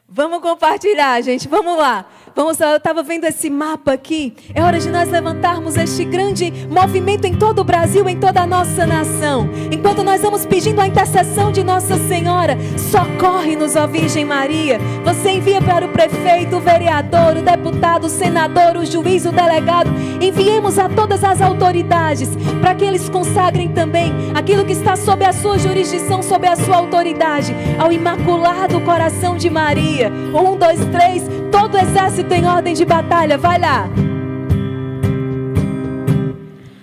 Vamos 0.07 0.43
compartilhar, 0.43 1.23
gente. 1.23 1.49
Vamos 1.49 1.79
lá. 1.79 2.05
Vamos 2.37 2.61
eu 2.61 2.77
estava 2.77 3.03
vendo 3.03 3.25
esse 3.25 3.49
mapa 3.49 3.95
aqui. 3.95 4.35
É 4.55 4.63
hora 4.63 4.79
de 4.79 4.91
nós 4.91 5.09
levantarmos 5.09 5.75
este 5.75 6.05
grande 6.05 6.53
movimento 6.69 7.25
em 7.25 7.35
todo 7.35 7.61
o 7.61 7.65
Brasil, 7.65 8.07
em 8.07 8.21
toda 8.21 8.43
a 8.43 8.47
nossa 8.47 8.85
nação. 8.85 9.49
Enquanto 9.73 10.05
nós 10.05 10.21
vamos 10.21 10.45
pedindo 10.45 10.79
a 10.83 10.87
intercessão 10.87 11.51
de 11.51 11.65
Nossa 11.65 11.97
Senhora, 11.97 12.59
socorre-nos, 12.77 13.75
ó 13.75 13.87
Virgem 13.87 14.27
Maria. 14.27 14.79
Você 15.03 15.31
envia 15.31 15.63
para 15.63 15.87
o 15.87 15.89
prefeito, 15.89 16.57
o 16.57 16.61
vereador, 16.61 17.39
o 17.39 17.43
deputado, 17.43 18.05
o 18.05 18.11
senador, 18.11 18.77
o 18.77 18.85
juiz, 18.85 19.25
o 19.25 19.33
delegado. 19.33 19.91
Enviemos 20.21 20.79
a 20.79 20.91
todas 20.91 21.25
as 21.25 21.41
autoridades 21.41 22.29
para 22.61 22.75
que 22.75 22.85
eles 22.85 23.09
consagrem 23.09 23.71
também 23.71 24.13
aquilo 24.35 24.67
que 24.67 24.73
está 24.73 24.95
sob 24.95 25.25
a 25.25 25.33
sua 25.33 25.59
jurisdição, 25.59 26.23
sob 26.23 26.47
a 26.47 26.55
sua 26.55 26.77
autoridade, 26.77 27.57
ao 27.79 27.91
Imaculado 27.91 28.79
Coração 28.83 29.39
de 29.39 29.49
Maria. 29.49 30.13
Um, 30.35 30.55
dois, 30.55 30.85
três. 30.93 31.46
Todo 31.51 31.79
exército 31.79 32.33
em 32.35 32.47
ordem 32.47 32.75
de 32.75 32.85
batalha, 32.85 33.39
vai 33.39 33.59
lá. 33.59 33.89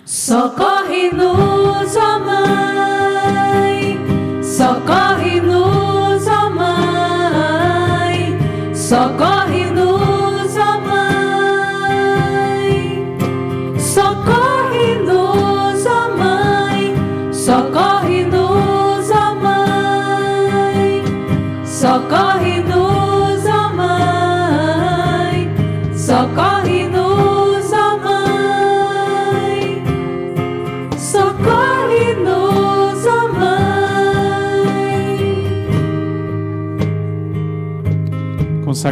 Socorre-nos, 0.04 1.96
ó 1.96 2.18
Mãe, 2.20 3.98
socorre-nos, 4.42 6.26
ó 6.26 6.50
Mãe, 6.50 8.38
socorre-nos, 8.74 9.33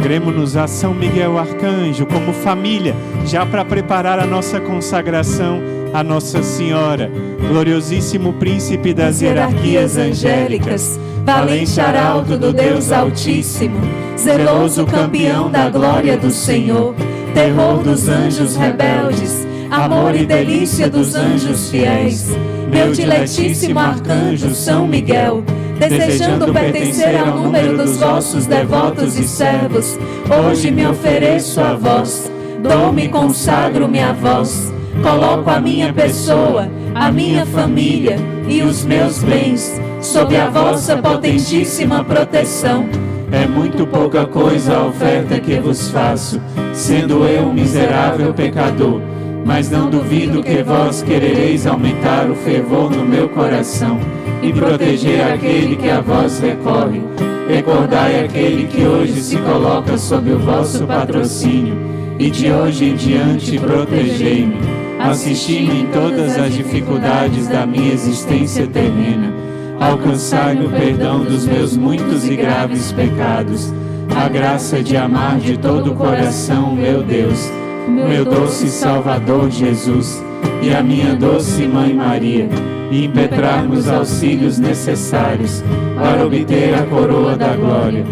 Consagremos-nos 0.03 0.57
a 0.57 0.67
São 0.67 0.93
Miguel 0.93 1.37
Arcanjo 1.37 2.05
como 2.05 2.33
família, 2.33 2.93
já 3.25 3.45
para 3.45 3.63
preparar 3.63 4.19
a 4.19 4.25
nossa 4.25 4.59
consagração 4.59 5.61
a 5.93 6.03
Nossa 6.03 6.43
Senhora, 6.43 7.09
gloriosíssimo 7.47 8.33
príncipe 8.33 8.93
das 8.93 9.21
hierarquias 9.21 9.95
angélicas, 9.95 10.99
valente 11.23 11.79
arauto 11.79 12.37
do 12.37 12.51
Deus 12.51 12.91
Altíssimo, 12.91 13.79
zeloso 14.17 14.85
campeão 14.85 15.49
da 15.49 15.69
glória 15.69 16.17
do 16.17 16.31
Senhor, 16.31 16.93
terror 17.33 17.81
dos 17.81 18.09
anjos 18.09 18.57
rebeldes, 18.57 19.47
amor 19.71 20.15
e 20.15 20.25
delícia 20.25 20.89
dos 20.89 21.15
anjos 21.15 21.69
fiéis, 21.69 22.27
meu 22.69 22.91
diletíssimo 22.91 23.79
arcanjo 23.79 24.53
São 24.53 24.85
Miguel, 24.85 25.42
desejando 25.89 26.53
pertencer 26.53 27.17
ao 27.17 27.37
número 27.37 27.77
dos 27.77 27.97
vossos 27.97 28.45
devotos 28.45 29.17
e 29.17 29.27
servos, 29.27 29.97
hoje 30.29 30.71
me 30.71 30.85
ofereço 30.85 31.59
a 31.61 31.73
vós, 31.73 32.31
dou-me 32.61 33.05
e 33.05 33.09
consagro-me 33.09 33.99
a 33.99 34.13
vós, 34.13 34.73
coloco 35.01 35.49
a 35.49 35.59
minha 35.59 35.91
pessoa, 35.91 36.69
a 36.93 37.11
minha 37.11 37.45
família 37.45 38.17
e 38.47 38.61
os 38.61 38.85
meus 38.85 39.23
bens 39.23 39.79
sob 40.01 40.35
a 40.35 40.49
vossa 40.49 40.97
potentíssima 40.97 42.03
proteção. 42.03 42.85
É 43.31 43.47
muito 43.47 43.87
pouca 43.87 44.27
coisa 44.27 44.77
a 44.77 44.85
oferta 44.85 45.39
que 45.39 45.59
vos 45.59 45.89
faço, 45.89 46.39
sendo 46.73 47.25
eu 47.25 47.43
um 47.43 47.53
miserável 47.53 48.33
pecador. 48.33 49.01
Mas 49.45 49.69
não 49.69 49.89
duvido 49.89 50.41
que 50.41 50.63
vós 50.63 51.01
querereis 51.01 51.67
aumentar 51.67 52.29
o 52.29 52.35
fervor 52.35 52.89
no 52.89 53.03
meu 53.05 53.27
coração 53.29 53.99
e 54.41 54.51
proteger 54.53 55.21
aquele 55.21 55.75
que 55.75 55.89
a 55.89 56.01
vós 56.01 56.39
recorre. 56.39 57.01
Recordai 57.47 58.23
aquele 58.23 58.67
que 58.67 58.85
hoje 58.85 59.21
se 59.21 59.37
coloca 59.37 59.97
sob 59.97 60.31
o 60.31 60.39
vosso 60.39 60.85
patrocínio, 60.85 61.75
e 62.17 62.29
de 62.29 62.51
hoje 62.51 62.85
em 62.85 62.95
diante 62.95 63.59
protegei-me. 63.59 64.55
Assisti-me 64.99 65.81
em 65.81 65.85
todas 65.87 66.37
as 66.37 66.53
dificuldades 66.53 67.47
da 67.47 67.65
minha 67.65 67.91
existência 67.91 68.65
terrena. 68.65 69.33
Alcançai-me 69.79 70.65
o 70.65 70.69
perdão 70.69 71.19
dos 71.25 71.45
meus 71.45 71.75
muitos 71.75 72.25
e 72.29 72.35
graves 72.37 72.93
pecados, 72.93 73.73
a 74.15 74.29
graça 74.29 74.81
de 74.81 74.95
amar 74.95 75.39
de 75.39 75.57
todo 75.57 75.91
o 75.91 75.95
coração, 75.95 76.73
meu 76.73 77.03
Deus, 77.03 77.51
meu 77.87 78.25
doce 78.25 78.67
Salvador 78.69 79.49
Jesus, 79.49 80.23
e 80.61 80.73
a 80.73 80.81
minha 80.81 81.15
doce 81.15 81.67
Mãe 81.67 81.93
Maria, 81.93 82.47
e 82.91 83.05
impetrar-nos 83.05 83.89
auxílios 83.89 84.59
necessários 84.59 85.63
para 85.95 86.25
obter 86.25 86.73
a 86.75 86.83
coroa 86.83 87.35
da 87.35 87.55
glória. 87.55 88.05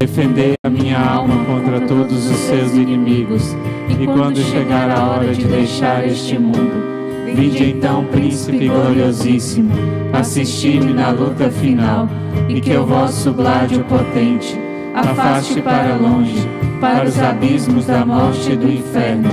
Defender 0.00 0.54
a 0.64 0.70
minha 0.70 0.98
alma 0.98 1.44
contra 1.44 1.80
todos 1.80 2.30
os 2.30 2.36
seus 2.36 2.72
inimigos, 2.74 3.56
e 4.00 4.06
quando 4.06 4.38
chegar 4.38 4.90
a 4.90 5.06
hora 5.06 5.32
de 5.32 5.44
deixar 5.44 6.06
este 6.06 6.38
mundo, 6.38 6.92
Vinde 7.34 7.70
então, 7.70 8.04
príncipe 8.04 8.68
gloriosíssimo, 8.68 9.72
assisti-me 10.12 10.92
na 10.92 11.10
luta 11.10 11.50
final, 11.50 12.06
e 12.46 12.60
que 12.60 12.76
o 12.76 12.84
vosso 12.84 13.32
gládio 13.32 13.82
potente 13.84 14.60
afaste 14.94 15.60
para 15.62 15.96
longe, 15.96 16.48
para 16.80 17.04
os 17.04 17.18
abismos 17.18 17.86
da 17.86 18.04
morte 18.04 18.52
e 18.52 18.56
do 18.56 18.70
inferno, 18.70 19.28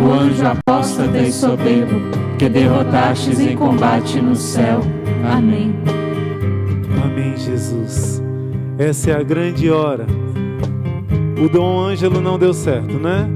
o 0.00 0.12
anjo 0.12 0.46
apóstata 0.46 1.18
e 1.18 1.32
soberbo, 1.32 2.00
que 2.38 2.48
derrotastes 2.48 3.38
em 3.40 3.56
combate 3.56 4.20
no 4.20 4.34
céu. 4.34 4.80
Amém. 5.30 5.74
Amém, 7.04 7.36
Jesus. 7.36 8.22
Essa 8.78 9.10
é 9.10 9.14
a 9.14 9.22
grande 9.22 9.70
hora. 9.70 10.06
O 11.42 11.48
Dom 11.48 11.80
Ângelo 11.80 12.20
não 12.20 12.38
deu 12.38 12.54
certo, 12.54 12.98
né? 12.98 13.28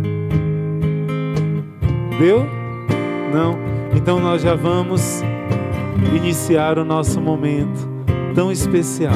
Deu? 2.18 2.46
Não. 3.32 3.58
Então 3.94 4.20
nós 4.20 4.42
já 4.42 4.54
vamos 4.54 5.22
iniciar 6.14 6.78
o 6.78 6.84
nosso 6.84 7.20
momento 7.20 7.88
tão 8.34 8.50
especial. 8.50 9.14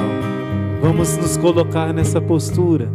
Vamos 0.80 1.14
nos 1.18 1.36
colocar 1.36 1.92
nessa 1.92 2.22
postura, 2.22 2.90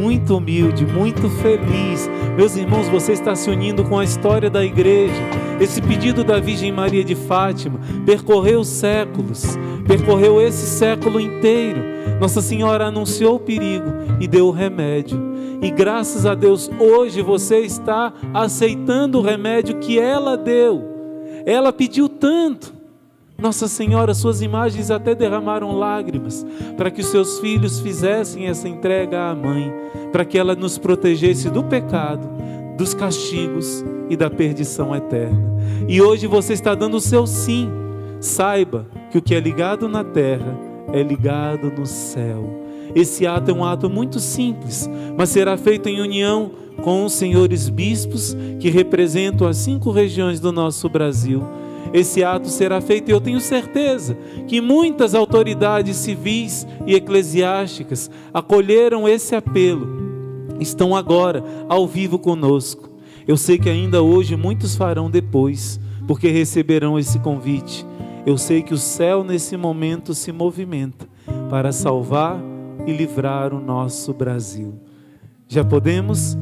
muito 0.00 0.38
humilde, 0.38 0.86
muito 0.86 1.28
feliz. 1.28 2.08
Meus 2.34 2.56
irmãos, 2.56 2.88
você 2.88 3.12
está 3.12 3.34
se 3.34 3.50
unindo 3.50 3.84
com 3.84 3.98
a 3.98 4.04
história 4.04 4.48
da 4.48 4.64
igreja. 4.64 5.22
Esse 5.60 5.82
pedido 5.82 6.24
da 6.24 6.40
Virgem 6.40 6.72
Maria 6.72 7.04
de 7.04 7.14
Fátima 7.14 7.78
percorreu 8.06 8.64
séculos, 8.64 9.44
percorreu 9.86 10.40
esse 10.40 10.66
século 10.66 11.20
inteiro. 11.20 11.82
Nossa 12.18 12.40
Senhora 12.40 12.86
anunciou 12.86 13.36
o 13.36 13.40
perigo 13.40 13.92
e 14.18 14.26
deu 14.26 14.46
o 14.46 14.50
remédio. 14.50 15.18
E 15.60 15.70
graças 15.70 16.24
a 16.24 16.34
Deus, 16.34 16.70
hoje 16.78 17.20
você 17.20 17.58
está 17.58 18.14
aceitando 18.32 19.18
o 19.18 19.22
remédio 19.22 19.78
que 19.78 19.98
ela 19.98 20.36
deu. 20.36 20.84
Ela 21.44 21.72
pediu 21.72 22.08
tanto. 22.08 22.75
Nossa 23.38 23.68
Senhora, 23.68 24.14
suas 24.14 24.40
imagens 24.40 24.90
até 24.90 25.14
derramaram 25.14 25.78
lágrimas 25.78 26.44
para 26.76 26.90
que 26.90 27.02
os 27.02 27.08
seus 27.08 27.38
filhos 27.38 27.80
fizessem 27.80 28.46
essa 28.46 28.66
entrega 28.66 29.30
à 29.30 29.34
mãe, 29.34 29.72
para 30.10 30.24
que 30.24 30.38
ela 30.38 30.54
nos 30.54 30.78
protegesse 30.78 31.50
do 31.50 31.62
pecado, 31.62 32.26
dos 32.78 32.94
castigos 32.94 33.84
e 34.08 34.16
da 34.16 34.30
perdição 34.30 34.96
eterna. 34.96 35.38
E 35.86 36.00
hoje 36.00 36.26
você 36.26 36.54
está 36.54 36.74
dando 36.74 36.96
o 36.96 37.00
seu 37.00 37.26
sim. 37.26 37.70
Saiba 38.20 38.86
que 39.10 39.18
o 39.18 39.22
que 39.22 39.34
é 39.34 39.40
ligado 39.40 39.86
na 39.86 40.02
terra 40.02 40.58
é 40.92 41.02
ligado 41.02 41.70
no 41.70 41.84
céu. 41.84 42.64
Esse 42.94 43.26
ato 43.26 43.50
é 43.50 43.54
um 43.54 43.64
ato 43.64 43.90
muito 43.90 44.18
simples, 44.18 44.88
mas 45.16 45.28
será 45.28 45.58
feito 45.58 45.88
em 45.90 46.00
união 46.00 46.50
com 46.82 47.04
os 47.04 47.12
senhores 47.12 47.68
bispos 47.68 48.34
que 48.58 48.70
representam 48.70 49.46
as 49.46 49.58
cinco 49.58 49.90
regiões 49.90 50.40
do 50.40 50.50
nosso 50.50 50.88
Brasil. 50.88 51.42
Esse 51.92 52.22
ato 52.24 52.48
será 52.48 52.80
feito 52.80 53.08
e 53.08 53.12
eu 53.12 53.20
tenho 53.20 53.40
certeza 53.40 54.16
que 54.46 54.60
muitas 54.60 55.14
autoridades 55.14 55.96
civis 55.96 56.66
e 56.86 56.94
eclesiásticas 56.94 58.10
acolheram 58.32 59.08
esse 59.08 59.34
apelo, 59.34 59.88
estão 60.60 60.94
agora 60.94 61.42
ao 61.68 61.86
vivo 61.86 62.18
conosco. 62.18 62.90
Eu 63.26 63.36
sei 63.36 63.58
que 63.58 63.68
ainda 63.68 64.02
hoje 64.02 64.36
muitos 64.36 64.76
farão 64.76 65.10
depois, 65.10 65.80
porque 66.06 66.28
receberão 66.28 66.98
esse 66.98 67.18
convite. 67.18 67.84
Eu 68.24 68.38
sei 68.38 68.62
que 68.62 68.74
o 68.74 68.78
céu 68.78 69.24
nesse 69.24 69.56
momento 69.56 70.14
se 70.14 70.32
movimenta 70.32 71.08
para 71.50 71.72
salvar 71.72 72.40
e 72.86 72.92
livrar 72.92 73.52
o 73.52 73.60
nosso 73.60 74.12
Brasil. 74.12 74.74
Já 75.48 75.64
podemos 75.64 76.36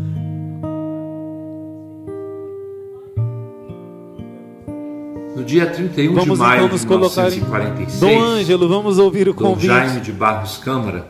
No 5.35 5.43
dia 5.44 5.66
31 5.66 6.15
Vamos 6.15 6.39
de 6.39 6.44
maio 6.44 6.65
então 6.66 6.78
de 6.78 6.86
colocar 6.86 7.28
em 7.28 7.40
1946, 7.40 8.01
Dom 8.01 8.23
Ângelo, 8.23 8.69
vamos 8.69 8.98
ouvir 8.98 9.28
o 9.28 9.35
Dom 9.35 9.51
convite. 9.51 9.66
Jaime 9.66 10.01
de 10.01 10.12
Barros 10.12 10.59
Câmara 10.59 11.09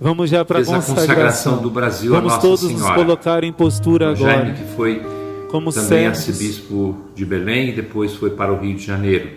Vamos 0.00 0.28
já 0.28 0.44
para 0.44 0.58
a 0.58 0.64
consagração. 0.64 1.62
do 1.62 1.70
Brasil 1.70 2.10
Vamos 2.12 2.32
a 2.32 2.36
Nossa 2.36 2.46
todos 2.46 2.60
Senhora. 2.60 2.84
nos 2.84 2.94
colocar 2.94 3.42
em 3.44 3.52
postura 3.52 4.10
o 4.10 4.10
agora. 4.10 4.32
Jaime, 4.32 4.52
que 4.58 4.64
foi 4.74 5.02
como 5.50 5.72
também 5.72 5.88
servos. 5.88 6.18
arcebispo 6.18 6.96
de 7.14 7.24
Belém 7.24 7.70
e 7.70 7.72
depois 7.72 8.14
foi 8.14 8.30
para 8.30 8.52
o 8.52 8.60
Rio 8.60 8.76
de 8.76 8.84
Janeiro. 8.84 9.30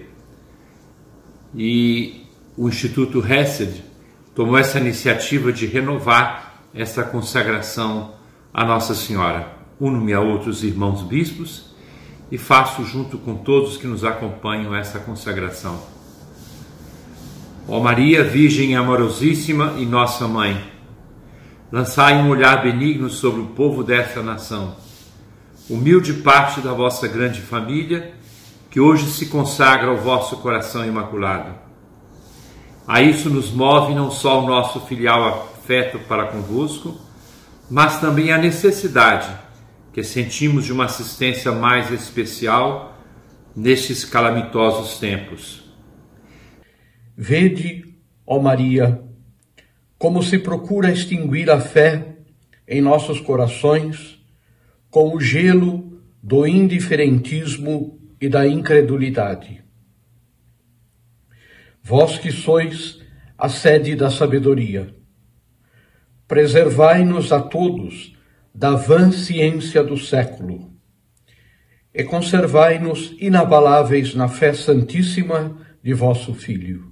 E 1.56 2.24
o 2.58 2.68
Instituto 2.68 3.24
Hesed 3.26 3.84
tomou 4.36 4.58
essa 4.58 4.80
iniciativa 4.80 5.54
de 5.54 5.68
renovar 5.68 6.64
essa 6.74 7.04
consagração 7.04 8.14
a 8.54 8.66
Nossa 8.66 8.95
Senhora. 8.95 9.48
Uno-me 9.80 10.12
a 10.12 10.20
outros 10.20 10.64
irmãos 10.64 11.04
bispos 11.04 11.66
e 12.32 12.38
faço 12.38 12.84
junto 12.84 13.18
com 13.18 13.36
todos 13.36 13.78
que 13.78 13.88
nos 13.88 14.04
acompanham 14.04 14.76
essa 14.76 14.99
consagração. 14.99 15.82
Ó 17.68 17.80
Maria, 17.80 18.24
Virgem 18.24 18.76
amorosíssima 18.76 19.76
e 19.78 19.86
nossa 19.86 20.28
Mãe, 20.28 20.62
lançai 21.72 22.16
um 22.16 22.30
olhar 22.30 22.62
benigno 22.64 23.10
sobre 23.10 23.41
o 23.41 23.48
povo 23.48 23.84
desta 23.84 24.22
nação, 24.22 24.76
humilde 25.70 26.14
parte 26.14 26.62
da 26.62 26.74
vossa 26.74 27.08
grande 27.08 27.41
família, 27.41 28.14
que 28.70 28.80
hoje 28.80 29.10
se 29.12 29.28
consagra 29.28 29.90
ao 29.90 29.98
vosso 29.98 30.38
coração 30.38 30.86
imaculado. 30.86 31.52
A 32.88 33.02
isso 33.02 33.30
nos 33.30 33.52
move 33.52 33.94
não 33.94 34.10
só 34.10 34.41
o 34.41 34.48
nosso 34.48 34.80
filial 34.82 35.49
afeto 35.58 35.99
para 36.08 36.28
convosco, 36.28 36.98
mas 37.70 37.99
também 37.99 38.32
a 38.32 38.38
necessidade 38.38 39.28
que 39.98 40.03
sentimos 40.03 40.65
de 40.65 40.72
uma 40.72 40.86
assistência 40.86 41.52
mais 41.52 41.91
especial 41.91 43.02
nestes 43.56 44.06
calamitosos 44.06 44.99
tempos. 44.99 45.74
Vede, 47.18 47.95
ó 48.24 48.40
Maria, 48.40 49.02
como 49.98 50.22
se 50.22 50.38
procura 50.38 50.91
extinguir 50.91 51.49
a 51.49 51.60
fé 51.60 52.15
em 52.68 52.80
nossos 52.80 53.19
corações 53.19 54.24
com 54.91 55.15
o 55.15 55.19
gelo 55.19 55.99
do 56.22 56.45
indiferentismo 56.45 57.99
e 58.22 58.30
da 58.30 58.48
incredulidade. 58.48 59.64
Vós 61.82 62.19
que 62.19 62.32
sois 62.32 63.02
a 63.36 63.49
sede 63.49 63.95
da 63.95 64.11
sabedoria, 64.11 64.95
preservai-nos 66.28 67.32
a 67.32 67.41
todos 67.41 68.15
da 68.58 68.72
vã 68.72 69.12
ciência 69.12 69.84
do 69.84 69.96
século 69.96 70.72
e 71.94 72.04
conservai-nos 72.04 73.14
inabaláveis 73.20 74.16
na 74.16 74.28
fé 74.28 74.52
santíssima 74.52 75.56
de 75.84 75.94
vosso 75.94 76.34
Filho. 76.34 76.92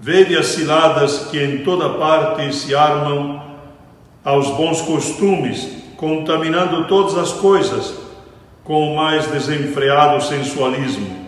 Vede 0.00 0.34
as 0.34 0.46
ciladas 0.46 1.26
que 1.30 1.38
em 1.38 1.58
toda 1.64 1.98
parte 1.98 2.54
se 2.54 2.74
armam 2.74 3.58
aos 4.24 4.48
bons 4.56 4.80
costumes, 4.80 5.68
contaminando 5.98 6.88
todas 6.88 7.18
as 7.18 7.34
coisas 7.34 7.94
com 8.64 8.92
o 8.92 8.96
mais 8.96 9.26
desenfreado 9.26 10.24
sensualismo. 10.24 11.26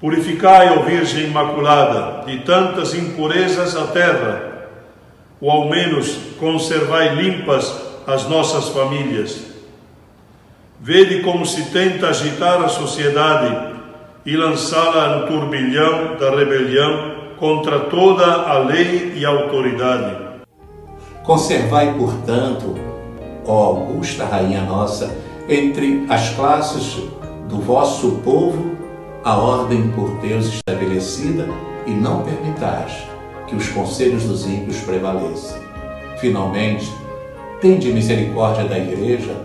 Purificai, 0.00 0.76
ó 0.76 0.82
Virgem 0.82 1.26
Imaculada, 1.26 2.26
de 2.26 2.40
tantas 2.40 2.92
impurezas 2.92 3.76
a 3.76 3.86
terra, 3.86 4.68
ou 5.40 5.48
ao 5.48 5.70
menos 5.70 6.16
conservai 6.40 7.14
limpas 7.14 7.91
as 8.06 8.28
nossas 8.28 8.68
famílias. 8.68 9.52
Vede 10.80 11.20
como 11.20 11.46
se 11.46 11.70
tenta 11.70 12.08
agitar 12.08 12.62
a 12.62 12.68
sociedade 12.68 13.72
e 14.26 14.36
lançá-la 14.36 15.16
no 15.16 15.26
turbilhão 15.26 16.16
da 16.18 16.30
rebelião 16.30 17.12
contra 17.38 17.80
toda 17.80 18.24
a 18.24 18.58
lei 18.58 19.14
e 19.16 19.24
autoridade. 19.24 20.16
Conservai, 21.22 21.94
portanto, 21.94 22.74
ó 23.46 23.66
augusta 23.66 24.24
Rainha 24.24 24.62
Nossa, 24.62 25.16
entre 25.48 26.04
as 26.08 26.30
classes 26.30 27.00
do 27.48 27.60
vosso 27.60 28.20
povo 28.24 28.72
a 29.24 29.36
ordem 29.36 29.88
por 29.90 30.10
Deus 30.20 30.46
estabelecida 30.46 31.46
e 31.86 31.92
não 31.92 32.22
permitais 32.22 32.92
que 33.46 33.54
os 33.54 33.68
conselhos 33.68 34.24
dos 34.24 34.46
ímpios 34.46 34.80
prevaleçam. 34.80 35.60
Finalmente, 36.18 36.92
tende 37.62 37.92
misericórdia 37.92 38.64
da 38.64 38.76
Igreja, 38.76 39.36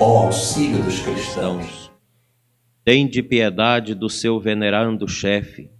ó 0.00 0.24
auxílio 0.24 0.82
dos 0.82 1.00
cristãos. 1.00 1.92
Tende 2.82 3.22
piedade 3.22 3.94
do 3.94 4.08
seu 4.08 4.40
venerando 4.40 5.06
chefe 5.06 5.70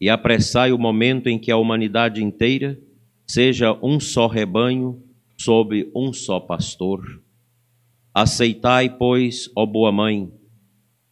e 0.00 0.08
apressai 0.08 0.72
o 0.72 0.78
momento 0.78 1.28
em 1.28 1.38
que 1.38 1.50
a 1.50 1.58
humanidade 1.58 2.24
inteira 2.24 2.80
seja 3.26 3.78
um 3.82 4.00
só 4.00 4.26
rebanho 4.26 5.02
sob 5.36 5.92
um 5.94 6.14
só 6.14 6.40
pastor. 6.40 7.22
Aceitai, 8.14 8.88
pois, 8.88 9.50
ó 9.54 9.66
boa 9.66 9.92
mãe, 9.92 10.32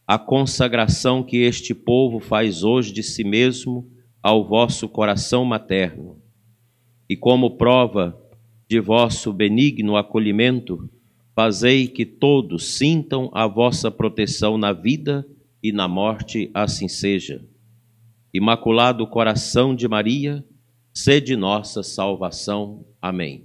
a 0.07 0.17
consagração 0.17 1.21
que 1.21 1.37
este 1.37 1.75
povo 1.75 2.19
faz 2.19 2.63
hoje 2.63 2.91
de 2.91 3.03
si 3.03 3.23
mesmo 3.23 3.87
ao 4.19 4.43
vosso 4.43 4.89
coração 4.89 5.45
materno, 5.45 6.19
e 7.07 7.15
como 7.15 7.55
prova 7.55 8.19
de 8.69 8.79
vosso 8.79 9.31
benigno 9.31 9.95
acolhimento, 9.95 10.89
fazei 11.35 11.87
que 11.87 12.05
todos 12.05 12.77
sintam 12.77 13.29
a 13.33 13.47
vossa 13.47 13.89
proteção 13.89 14.57
na 14.57 14.73
vida 14.73 15.25
e 15.63 15.71
na 15.71 15.87
morte, 15.87 16.51
assim 16.53 16.87
seja. 16.87 17.43
Imaculado 18.33 19.07
coração 19.07 19.75
de 19.75 19.87
Maria, 19.87 20.43
sede 20.93 21.35
nossa 21.35 21.81
salvação. 21.83 22.85
Amém. 23.01 23.43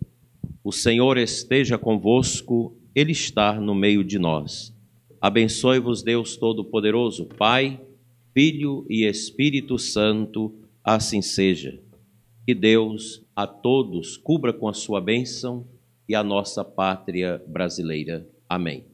O 0.65 0.73
Senhor 0.73 1.19
esteja 1.19 1.77
convosco, 1.77 2.77
Ele 2.95 3.13
está 3.13 3.61
no 3.61 3.75
meio 3.75 4.05
de 4.05 4.19
nós. 4.19 4.75
Abençoe-vos, 5.21 6.03
Deus 6.03 6.37
Todo-Poderoso, 6.37 7.27
Pai, 7.27 7.81
Filho 8.35 8.87
e 8.89 9.05
Espírito 9.05 9.79
Santo, 9.79 10.55
assim 10.83 11.21
seja. 11.21 11.82
Que 12.47 12.55
Deus 12.55 13.25
a 13.35 13.47
todos 13.47 14.17
cubra 14.17 14.53
com 14.53 14.69
a 14.69 14.75
sua 14.75 15.01
bênção 15.01 15.67
e 16.09 16.15
a 16.15 16.23
nossa 16.23 16.65
pátria 16.65 17.43
brasileira. 17.47 18.27
Amém. 18.49 18.93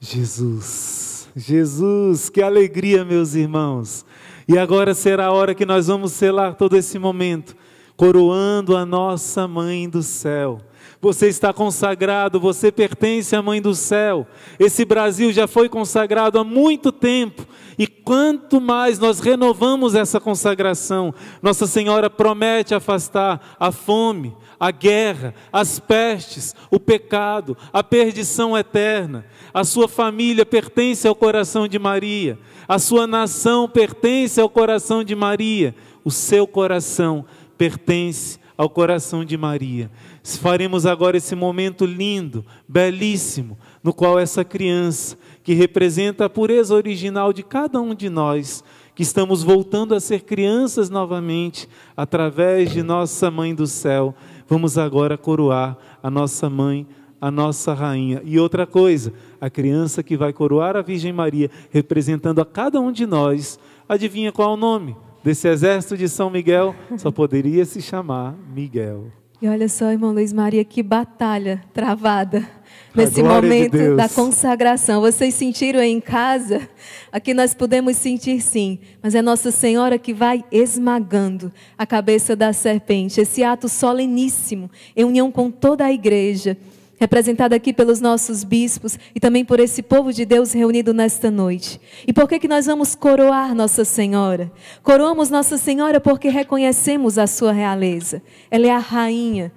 Jesus, 0.00 1.28
Jesus, 1.34 2.28
que 2.28 2.42
alegria, 2.42 3.04
meus 3.04 3.34
irmãos. 3.34 4.04
E 4.48 4.58
agora 4.58 4.94
será 4.94 5.26
a 5.26 5.32
hora 5.32 5.54
que 5.54 5.64
nós 5.64 5.86
vamos 5.86 6.12
selar 6.12 6.56
todo 6.56 6.76
esse 6.76 6.98
momento, 6.98 7.56
coroando 7.96 8.76
a 8.76 8.84
nossa 8.84 9.46
mãe 9.46 9.88
do 9.88 10.02
céu. 10.02 10.58
Você 11.02 11.26
está 11.26 11.52
consagrado, 11.52 12.38
você 12.38 12.70
pertence 12.70 13.34
à 13.34 13.42
Mãe 13.42 13.60
do 13.60 13.74
Céu. 13.74 14.24
Esse 14.56 14.84
Brasil 14.84 15.32
já 15.32 15.48
foi 15.48 15.68
consagrado 15.68 16.38
há 16.38 16.44
muito 16.44 16.92
tempo. 16.92 17.44
E 17.76 17.88
quanto 17.88 18.60
mais 18.60 19.00
nós 19.00 19.18
renovamos 19.18 19.96
essa 19.96 20.20
consagração, 20.20 21.12
Nossa 21.42 21.66
Senhora 21.66 22.08
promete 22.08 22.72
afastar 22.72 23.56
a 23.58 23.72
fome, 23.72 24.32
a 24.60 24.70
guerra, 24.70 25.34
as 25.52 25.80
pestes, 25.80 26.54
o 26.70 26.78
pecado, 26.78 27.56
a 27.72 27.82
perdição 27.82 28.56
eterna. 28.56 29.26
A 29.52 29.64
sua 29.64 29.88
família 29.88 30.46
pertence 30.46 31.08
ao 31.08 31.16
coração 31.16 31.66
de 31.66 31.80
Maria. 31.80 32.38
A 32.68 32.78
sua 32.78 33.08
nação 33.08 33.68
pertence 33.68 34.40
ao 34.40 34.48
coração 34.48 35.02
de 35.02 35.16
Maria. 35.16 35.74
O 36.04 36.12
seu 36.12 36.46
coração 36.46 37.24
pertence 37.58 38.40
ao 38.56 38.70
coração 38.70 39.24
de 39.24 39.36
Maria. 39.36 39.90
Faremos 40.24 40.86
agora 40.86 41.16
esse 41.16 41.34
momento 41.34 41.84
lindo, 41.84 42.44
belíssimo, 42.68 43.58
no 43.82 43.92
qual 43.92 44.18
essa 44.18 44.44
criança, 44.44 45.16
que 45.42 45.52
representa 45.52 46.26
a 46.26 46.30
pureza 46.30 46.74
original 46.74 47.32
de 47.32 47.42
cada 47.42 47.80
um 47.80 47.92
de 47.94 48.08
nós, 48.08 48.62
que 48.94 49.02
estamos 49.02 49.42
voltando 49.42 49.94
a 49.94 50.00
ser 50.00 50.20
crianças 50.20 50.88
novamente, 50.88 51.68
através 51.96 52.70
de 52.70 52.82
nossa 52.82 53.30
Mãe 53.30 53.54
do 53.54 53.66
Céu, 53.66 54.14
vamos 54.48 54.78
agora 54.78 55.18
coroar 55.18 55.76
a 56.00 56.10
nossa 56.10 56.48
mãe, 56.48 56.86
a 57.20 57.30
nossa 57.30 57.74
rainha. 57.74 58.20
E 58.24 58.38
outra 58.38 58.66
coisa, 58.66 59.12
a 59.40 59.50
criança 59.50 60.02
que 60.02 60.16
vai 60.16 60.32
coroar 60.32 60.76
a 60.76 60.82
Virgem 60.82 61.12
Maria, 61.12 61.50
representando 61.70 62.40
a 62.40 62.46
cada 62.46 62.80
um 62.80 62.92
de 62.92 63.06
nós, 63.06 63.58
adivinha 63.88 64.30
qual 64.30 64.50
é 64.50 64.54
o 64.54 64.56
nome? 64.56 64.96
Desse 65.24 65.48
exército 65.48 65.96
de 65.96 66.08
São 66.08 66.30
Miguel, 66.30 66.74
só 66.96 67.10
poderia 67.10 67.64
se 67.64 67.80
chamar 67.80 68.36
Miguel. 68.54 69.21
E 69.42 69.48
olha 69.48 69.68
só, 69.68 69.90
irmão 69.90 70.12
Luiz 70.12 70.32
Maria, 70.32 70.64
que 70.64 70.84
batalha 70.84 71.64
travada 71.74 72.48
nesse 72.94 73.20
momento 73.24 73.76
de 73.76 73.96
da 73.96 74.08
consagração. 74.08 75.00
Vocês 75.00 75.34
sentiram 75.34 75.80
aí 75.80 75.90
em 75.90 76.00
casa? 76.00 76.68
Aqui 77.10 77.34
nós 77.34 77.52
podemos 77.52 77.96
sentir 77.96 78.40
sim, 78.40 78.78
mas 79.02 79.16
é 79.16 79.20
Nossa 79.20 79.50
Senhora 79.50 79.98
que 79.98 80.14
vai 80.14 80.44
esmagando 80.52 81.50
a 81.76 81.84
cabeça 81.84 82.36
da 82.36 82.52
serpente. 82.52 83.20
Esse 83.20 83.42
ato 83.42 83.68
soleníssimo, 83.68 84.70
em 84.94 85.04
união 85.04 85.32
com 85.32 85.50
toda 85.50 85.86
a 85.86 85.92
igreja. 85.92 86.56
Representada 87.02 87.56
aqui 87.56 87.72
pelos 87.72 88.00
nossos 88.00 88.44
bispos 88.44 88.96
e 89.12 89.18
também 89.18 89.44
por 89.44 89.58
esse 89.58 89.82
povo 89.82 90.12
de 90.12 90.24
Deus 90.24 90.52
reunido 90.52 90.94
nesta 90.94 91.32
noite. 91.32 91.80
E 92.06 92.12
por 92.12 92.28
que, 92.28 92.38
que 92.38 92.46
nós 92.46 92.66
vamos 92.66 92.94
coroar 92.94 93.56
Nossa 93.56 93.84
Senhora? 93.84 94.52
Coroamos 94.84 95.28
Nossa 95.28 95.58
Senhora 95.58 96.00
porque 96.00 96.28
reconhecemos 96.28 97.18
a 97.18 97.26
sua 97.26 97.50
realeza. 97.50 98.22
Ela 98.48 98.68
é 98.68 98.70
a 98.70 98.78
rainha. 98.78 99.50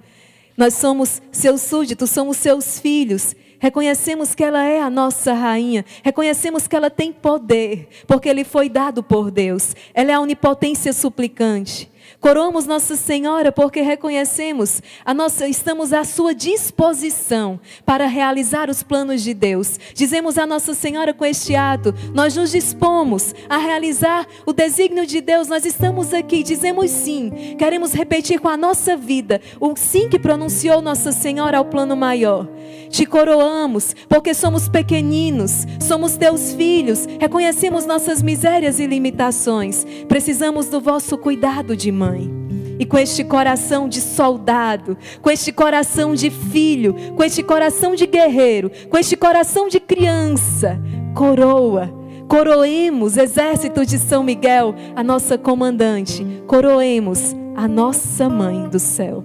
Nós 0.56 0.74
somos 0.74 1.22
seus 1.30 1.60
súditos, 1.60 2.10
somos 2.10 2.36
seus 2.36 2.80
filhos. 2.80 3.36
Reconhecemos 3.60 4.34
que 4.34 4.42
ela 4.42 4.64
é 4.64 4.80
a 4.80 4.90
nossa 4.90 5.32
rainha. 5.32 5.84
Reconhecemos 6.02 6.66
que 6.66 6.74
ela 6.74 6.90
tem 6.90 7.12
poder, 7.12 7.86
porque 8.08 8.28
ele 8.28 8.42
foi 8.42 8.68
dado 8.68 9.04
por 9.04 9.30
Deus. 9.30 9.76
Ela 9.94 10.10
é 10.10 10.14
a 10.14 10.20
onipotência 10.20 10.92
suplicante. 10.92 11.88
Coroamos 12.20 12.66
Nossa 12.66 12.96
Senhora 12.96 13.52
porque 13.52 13.80
reconhecemos 13.80 14.82
a 15.04 15.12
nossa, 15.12 15.46
estamos 15.48 15.92
à 15.92 16.04
sua 16.04 16.34
disposição 16.34 17.60
para 17.84 18.06
realizar 18.06 18.70
os 18.70 18.82
planos 18.82 19.22
de 19.22 19.34
Deus. 19.34 19.78
Dizemos 19.94 20.38
a 20.38 20.46
Nossa 20.46 20.74
Senhora 20.74 21.12
com 21.12 21.24
este 21.24 21.54
ato, 21.54 21.94
nós 22.14 22.34
nos 22.36 22.50
dispomos 22.50 23.34
a 23.48 23.58
realizar 23.58 24.26
o 24.44 24.52
desígnio 24.52 25.06
de 25.06 25.20
Deus. 25.20 25.48
Nós 25.48 25.64
estamos 25.64 26.12
aqui, 26.12 26.42
dizemos 26.42 26.90
sim. 26.90 27.30
Queremos 27.58 27.92
repetir 27.92 28.40
com 28.40 28.48
a 28.48 28.56
nossa 28.56 28.96
vida 28.96 29.40
o 29.60 29.74
sim 29.76 30.08
que 30.08 30.18
pronunciou 30.18 30.80
Nossa 30.80 31.12
Senhora 31.12 31.58
ao 31.58 31.64
plano 31.64 31.96
maior. 31.96 32.48
Te 32.88 33.04
coroamos 33.04 33.94
porque 34.08 34.32
somos 34.32 34.68
pequeninos, 34.68 35.66
somos 35.80 36.16
teus 36.16 36.52
filhos, 36.52 37.06
reconhecemos 37.20 37.84
nossas 37.84 38.22
misérias 38.22 38.78
e 38.78 38.86
limitações. 38.86 39.84
Precisamos 40.08 40.66
do 40.66 40.80
vosso 40.80 41.18
cuidado 41.18 41.76
de 41.76 41.90
mãe. 41.96 42.30
E 42.78 42.84
com 42.84 42.98
este 42.98 43.24
coração 43.24 43.88
de 43.88 44.00
soldado, 44.00 44.98
com 45.22 45.30
este 45.30 45.50
coração 45.50 46.14
de 46.14 46.30
filho, 46.30 46.94
com 47.16 47.24
este 47.24 47.42
coração 47.42 47.94
de 47.94 48.06
guerreiro, 48.06 48.70
com 48.90 48.98
este 48.98 49.16
coração 49.16 49.66
de 49.66 49.80
criança, 49.80 50.78
coroa. 51.14 51.90
Coroemos, 52.28 53.16
exército 53.16 53.86
de 53.86 53.98
São 53.98 54.22
Miguel, 54.22 54.74
a 54.94 55.02
nossa 55.02 55.38
comandante. 55.38 56.26
Coroemos 56.46 57.34
a 57.56 57.66
nossa 57.66 58.28
mãe 58.28 58.68
do 58.68 58.78
céu. 58.78 59.24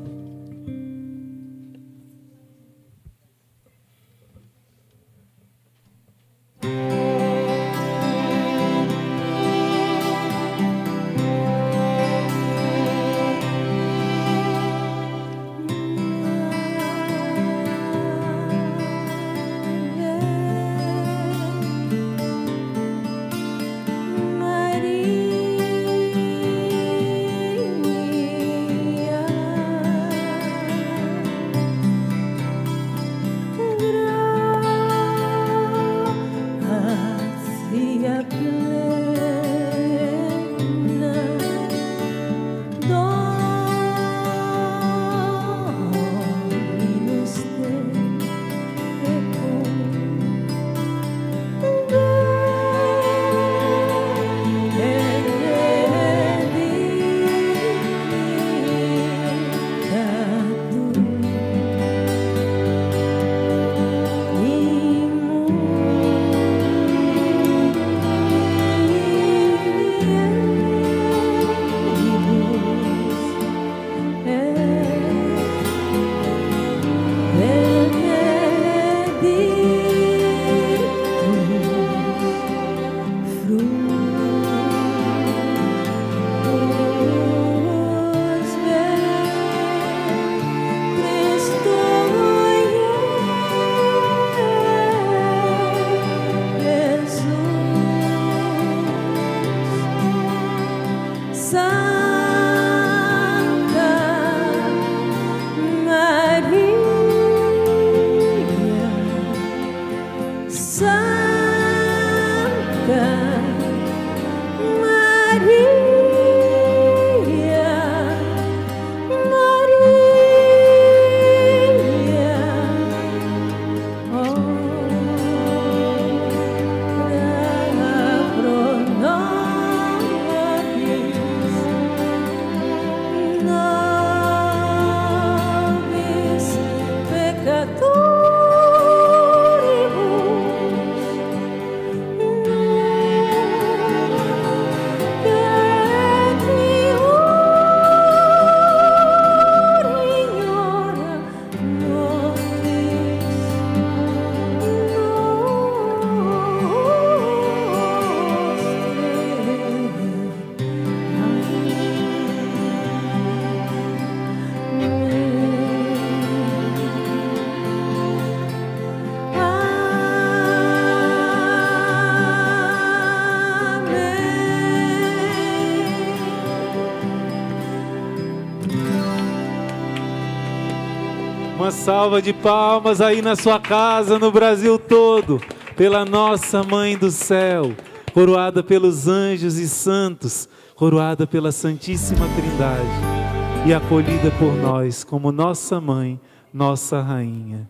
Salva 181.72 182.22
de 182.22 182.34
palmas 182.34 183.02
aí 183.02 183.22
na 183.22 183.35
sua 183.35 183.60
casa, 183.60 184.19
no 184.19 184.31
Brasil 184.31 184.77
todo, 184.77 185.41
pela 185.76 186.06
nossa 186.06 186.64
Mãe 186.64 186.98
do 186.98 187.10
Céu, 187.10 187.73
coroada 188.14 188.61
pelos 188.61 189.07
anjos 189.07 189.57
e 189.57 189.68
santos, 189.68 190.48
coroada 190.76 191.26
pela 191.26 191.52
Santíssima 191.52 192.27
Trindade 192.35 193.68
e 193.68 193.73
acolhida 193.73 194.31
por 194.31 194.53
nós 194.53 195.03
como 195.03 195.31
nossa 195.31 195.80
mãe, 195.80 196.19
nossa 196.53 197.02
rainha. 197.02 197.69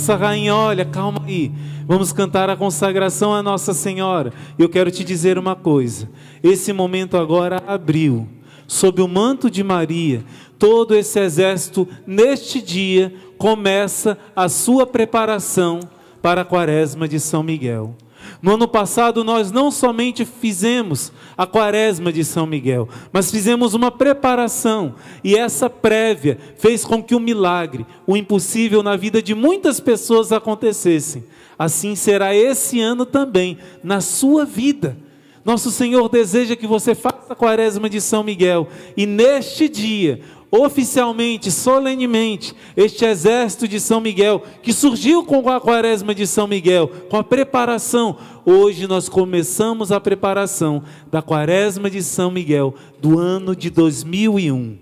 Nossa 0.00 0.16
rainha, 0.16 0.54
olha, 0.54 0.82
calma 0.86 1.20
aí. 1.26 1.52
Vamos 1.86 2.10
cantar 2.10 2.48
a 2.48 2.56
consagração 2.56 3.34
à 3.34 3.42
Nossa 3.42 3.74
Senhora. 3.74 4.32
Eu 4.58 4.66
quero 4.66 4.90
te 4.90 5.04
dizer 5.04 5.36
uma 5.36 5.54
coisa. 5.54 6.08
Esse 6.42 6.72
momento 6.72 7.18
agora 7.18 7.62
abriu. 7.66 8.26
Sob 8.66 9.02
o 9.02 9.06
manto 9.06 9.50
de 9.50 9.62
Maria, 9.62 10.24
todo 10.58 10.94
esse 10.94 11.20
exército, 11.20 11.86
neste 12.06 12.62
dia, 12.62 13.12
começa 13.36 14.16
a 14.34 14.48
sua 14.48 14.86
preparação 14.86 15.80
para 16.22 16.40
a 16.40 16.46
quaresma 16.46 17.06
de 17.06 17.20
São 17.20 17.42
Miguel. 17.42 17.94
No 18.42 18.54
ano 18.54 18.66
passado, 18.66 19.22
nós 19.22 19.52
não 19.52 19.70
somente 19.70 20.24
fizemos 20.24 21.12
a 21.36 21.46
quaresma 21.46 22.10
de 22.10 22.24
São 22.24 22.46
Miguel, 22.46 22.88
mas 23.12 23.30
fizemos 23.30 23.74
uma 23.74 23.90
preparação, 23.90 24.94
e 25.22 25.36
essa 25.36 25.68
prévia 25.68 26.38
fez 26.56 26.84
com 26.84 27.02
que 27.02 27.14
o 27.14 27.20
milagre, 27.20 27.84
o 28.06 28.16
impossível 28.16 28.82
na 28.82 28.96
vida 28.96 29.22
de 29.22 29.34
muitas 29.34 29.78
pessoas 29.78 30.32
acontecesse. 30.32 31.22
Assim 31.58 31.94
será 31.94 32.34
esse 32.34 32.80
ano 32.80 33.04
também, 33.04 33.58
na 33.84 34.00
sua 34.00 34.46
vida. 34.46 34.96
Nosso 35.44 35.70
Senhor 35.70 36.08
deseja 36.08 36.56
que 36.56 36.66
você 36.66 36.94
faça 36.94 37.32
a 37.32 37.36
quaresma 37.36 37.90
de 37.90 38.00
São 38.00 38.22
Miguel, 38.22 38.68
e 38.96 39.04
neste 39.04 39.68
dia, 39.68 40.20
oficialmente, 40.50 41.50
solenemente, 41.50 42.54
este 42.76 43.04
exército 43.04 43.68
de 43.68 43.78
São 43.78 44.00
Miguel, 44.00 44.42
que 44.62 44.72
surgiu 44.72 45.24
com 45.24 45.48
a 45.48 45.60
quaresma 45.60 46.14
de 46.14 46.26
São 46.26 46.46
Miguel, 46.46 46.88
com 47.08 47.16
a 47.16 47.24
preparação, 47.24 48.16
hoje 48.44 48.86
nós 48.86 49.08
começamos 49.08 49.92
a 49.92 50.00
preparação 50.00 50.82
da 51.10 51.22
quaresma 51.22 51.88
de 51.88 52.02
São 52.02 52.30
Miguel 52.30 52.74
do 53.00 53.18
ano 53.18 53.54
de 53.54 53.70
2001. 53.70 54.78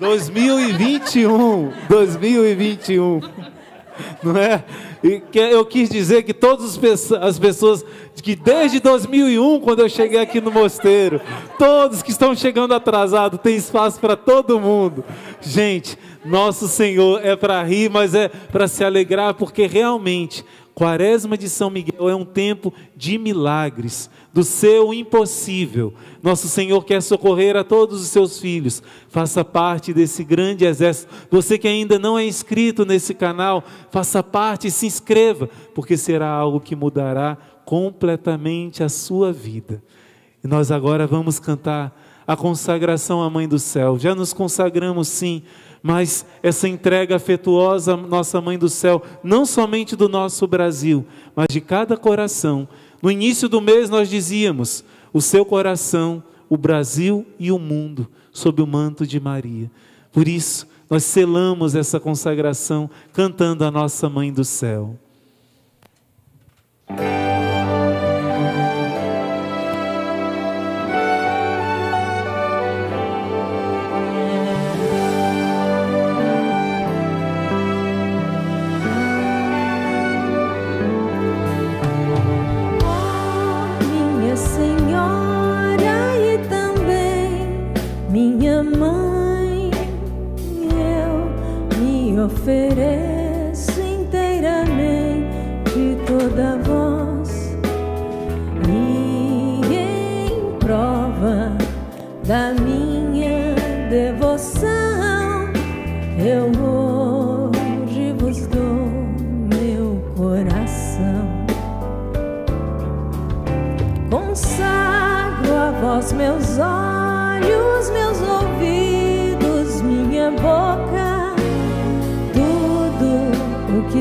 2021, 0.00 1.72
2021, 1.88 3.20
não 4.22 4.36
é? 4.36 4.64
E 5.02 5.20
que 5.20 5.38
eu 5.38 5.64
quis 5.64 5.88
dizer 5.88 6.22
que 6.22 6.32
todas 6.32 6.78
as 7.20 7.38
pessoas 7.38 7.84
que 8.22 8.34
desde 8.34 8.80
2001, 8.80 9.60
quando 9.60 9.80
eu 9.80 9.88
cheguei 9.88 10.20
aqui 10.20 10.40
no 10.40 10.50
mosteiro, 10.50 11.20
todos 11.58 12.02
que 12.02 12.10
estão 12.10 12.34
chegando 12.34 12.72
atrasados, 12.72 13.40
tem 13.40 13.56
espaço 13.56 14.00
para 14.00 14.16
todo 14.16 14.60
mundo. 14.60 15.04
Gente, 15.40 15.98
nosso 16.24 16.66
Senhor 16.68 17.20
é 17.24 17.36
para 17.36 17.62
rir, 17.62 17.90
mas 17.90 18.14
é 18.14 18.28
para 18.28 18.66
se 18.66 18.82
alegrar, 18.82 19.34
porque 19.34 19.66
realmente 19.66 20.44
Quaresma 20.74 21.38
de 21.38 21.48
São 21.48 21.70
Miguel 21.70 22.08
é 22.08 22.14
um 22.16 22.24
tempo 22.24 22.74
de 22.96 23.16
milagres, 23.16 24.10
do 24.32 24.42
seu 24.42 24.92
impossível. 24.92 25.94
Nosso 26.20 26.48
Senhor 26.48 26.84
quer 26.84 27.00
socorrer 27.00 27.56
a 27.56 27.62
todos 27.62 28.00
os 28.00 28.08
seus 28.08 28.40
filhos. 28.40 28.82
Faça 29.08 29.44
parte 29.44 29.92
desse 29.92 30.24
grande 30.24 30.64
exército. 30.64 31.14
Você 31.30 31.58
que 31.58 31.68
ainda 31.68 31.96
não 31.96 32.18
é 32.18 32.26
inscrito 32.26 32.84
nesse 32.84 33.14
canal, 33.14 33.62
faça 33.92 34.20
parte 34.20 34.66
e 34.66 34.70
se 34.70 34.86
inscreva, 34.86 35.48
porque 35.74 35.96
será 35.96 36.28
algo 36.28 36.58
que 36.58 36.74
mudará 36.74 37.38
completamente 37.64 38.82
a 38.82 38.88
sua 38.88 39.32
vida. 39.32 39.80
E 40.42 40.48
nós 40.48 40.72
agora 40.72 41.06
vamos 41.06 41.38
cantar 41.38 41.96
a 42.26 42.36
consagração 42.36 43.22
à 43.22 43.30
Mãe 43.30 43.46
do 43.46 43.58
Céu. 43.58 43.98
Já 43.98 44.14
nos 44.14 44.32
consagramos 44.32 45.08
sim, 45.08 45.42
mas 45.86 46.24
essa 46.42 46.66
entrega 46.66 47.16
afetuosa, 47.16 47.94
nossa 47.94 48.40
Mãe 48.40 48.58
do 48.58 48.70
Céu, 48.70 49.02
não 49.22 49.44
somente 49.44 49.94
do 49.94 50.08
nosso 50.08 50.46
Brasil, 50.46 51.04
mas 51.36 51.48
de 51.50 51.60
cada 51.60 51.94
coração. 51.94 52.66
No 53.02 53.10
início 53.10 53.50
do 53.50 53.60
mês 53.60 53.90
nós 53.90 54.08
dizíamos: 54.08 54.82
o 55.12 55.20
seu 55.20 55.44
coração, 55.44 56.24
o 56.48 56.56
Brasil 56.56 57.26
e 57.38 57.52
o 57.52 57.58
mundo, 57.58 58.08
sob 58.32 58.62
o 58.62 58.66
manto 58.66 59.06
de 59.06 59.20
Maria. 59.20 59.70
Por 60.10 60.26
isso, 60.26 60.66
nós 60.88 61.04
selamos 61.04 61.74
essa 61.74 62.00
consagração 62.00 62.88
cantando 63.12 63.62
a 63.62 63.70
nossa 63.70 64.08
Mãe 64.08 64.32
do 64.32 64.42
Céu. 64.42 64.98
Eu 92.34 93.13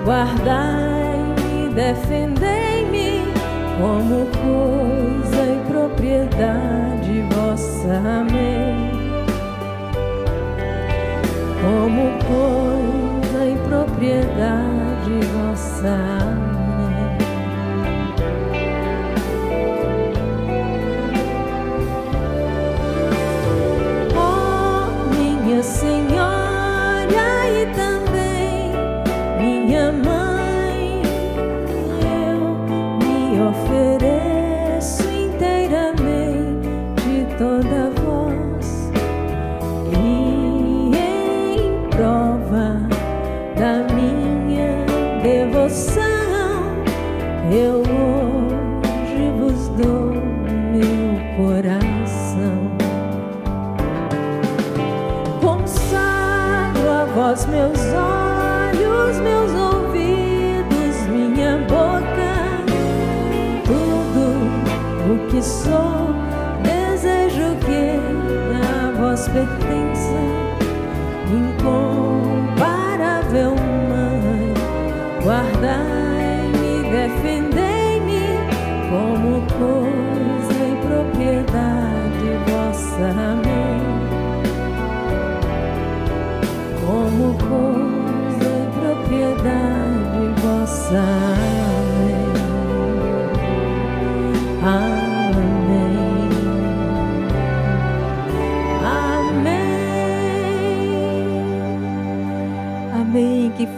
Guardai 0.06 1.18
e 1.54 1.70
defendei-me 1.74 3.24
como 3.80 4.26
coisa 4.44 5.42
e 5.46 5.58
propriedade 5.70 7.24
vossa. 7.32 7.94
Amém 8.20 8.59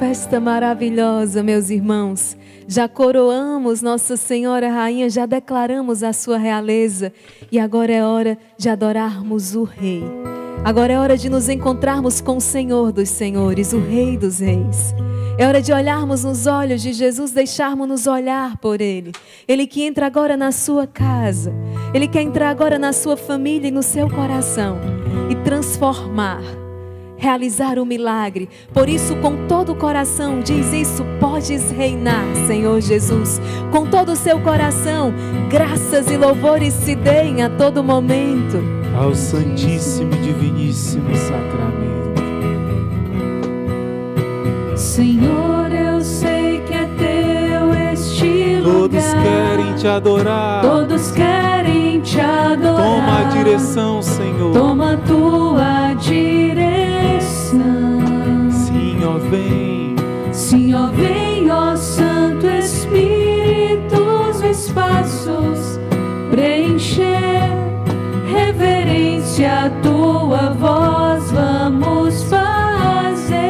festa 0.02 0.40
maravilhosa, 0.40 1.44
meus 1.44 1.70
irmãos. 1.70 2.36
Já 2.68 2.90
coroamos 2.90 3.84
Nossa 3.84 4.18
Senhora 4.18 4.68
Rainha, 4.68 5.08
já 5.12 5.28
declaramos 5.28 6.02
a 6.02 6.12
sua 6.12 6.40
realeza 6.40 7.14
e 7.52 7.60
agora 7.60 7.94
é 7.94 8.04
hora 8.04 8.36
de 8.58 8.68
adorarmos 8.68 9.56
o 9.56 9.64
Rei. 9.64 10.04
Agora 10.66 10.94
é 10.94 10.98
hora 10.98 11.16
de 11.16 11.30
nos 11.30 11.48
encontrarmos 11.48 12.20
com 12.20 12.38
o 12.38 12.42
Senhor 12.42 12.92
dos 12.92 13.10
Senhores, 13.10 13.74
o 13.74 13.80
Rei 13.80 14.18
dos 14.18 14.40
Reis. 14.40 14.92
É 15.38 15.46
hora 15.46 15.62
de 15.62 15.72
olharmos 15.72 16.24
nos 16.24 16.48
olhos 16.48 16.82
de 16.82 16.94
Jesus, 16.94 17.30
deixarmos-nos 17.30 18.08
olhar 18.08 18.58
por 18.58 18.82
Ele. 18.82 19.12
Ele 19.48 19.68
que 19.68 19.84
entra 19.84 20.08
agora 20.08 20.36
na 20.36 20.52
sua 20.52 20.88
casa, 20.88 21.54
Ele 21.94 22.08
quer 22.08 22.24
entrar 22.24 22.50
agora 22.50 22.80
na 22.80 22.92
sua 22.92 23.16
família 23.16 23.68
e 23.68 23.72
no 23.72 23.84
seu 23.84 24.10
coração 24.10 24.80
e 25.30 25.36
transformar 25.44 26.61
realizar 27.22 27.78
o 27.78 27.86
milagre. 27.86 28.50
Por 28.74 28.90
isso, 28.90 29.16
com 29.18 29.48
todo 29.48 29.74
o 29.74 29.76
coração, 29.76 30.40
diz 30.42 30.74
isso: 30.74 31.06
podes 31.20 31.70
reinar, 31.70 32.26
Senhor 32.48 32.82
Jesus. 32.82 33.40
Com 33.72 33.86
todo 33.86 34.14
o 34.14 34.16
seu 34.16 34.40
coração, 34.40 35.14
graças 35.50 36.10
e 36.10 36.18
louvores 36.18 36.74
se 36.74 36.96
deem 36.96 37.44
a 37.44 37.50
todo 37.50 37.84
momento. 37.84 38.58
Ao 39.00 39.14
Santíssimo 39.16 40.14
e 40.16 40.18
Diviníssimo 40.18 41.16
Sacramento. 41.16 42.02
Senhor, 44.76 45.72
eu 45.72 46.02
sei 46.02 46.60
que 46.62 46.74
é 46.74 46.90
teu 46.98 47.74
este 47.94 48.62
Todos 48.64 49.06
lugar. 49.06 49.24
querem 49.24 49.76
te 49.76 49.88
adorar. 49.88 50.62
Todos 50.64 51.12
querem 51.12 51.51
adorar. 52.54 52.84
Toma 52.84 53.20
a 53.20 53.24
direção, 53.24 54.02
Senhor. 54.02 54.54
Toma 54.54 54.94
a 54.94 54.98
tua 54.98 55.94
direção. 55.94 57.62
Sim, 58.52 59.00
ó, 59.06 59.18
vem. 59.30 59.96
Sim, 60.32 60.74
ó, 60.74 60.88
vem, 60.88 61.52
ó 61.52 61.76
Santo 61.76 62.48
Espírito, 62.48 64.02
os 64.30 64.42
espaços 64.42 65.80
preencher. 66.32 67.50
Reverência 68.34 69.66
à 69.66 69.70
tua 69.82 70.52
voz, 70.52 71.32
vamos 71.32 72.24
fazer. 72.24 73.42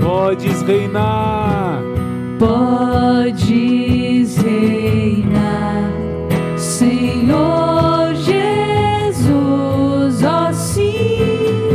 Podes 0.00 0.62
reinar. 0.62 1.82
Podes 2.38 3.39
Senhor 6.80 8.14
Jesus, 8.14 9.12
ó 10.24 10.50
sim, 10.50 11.68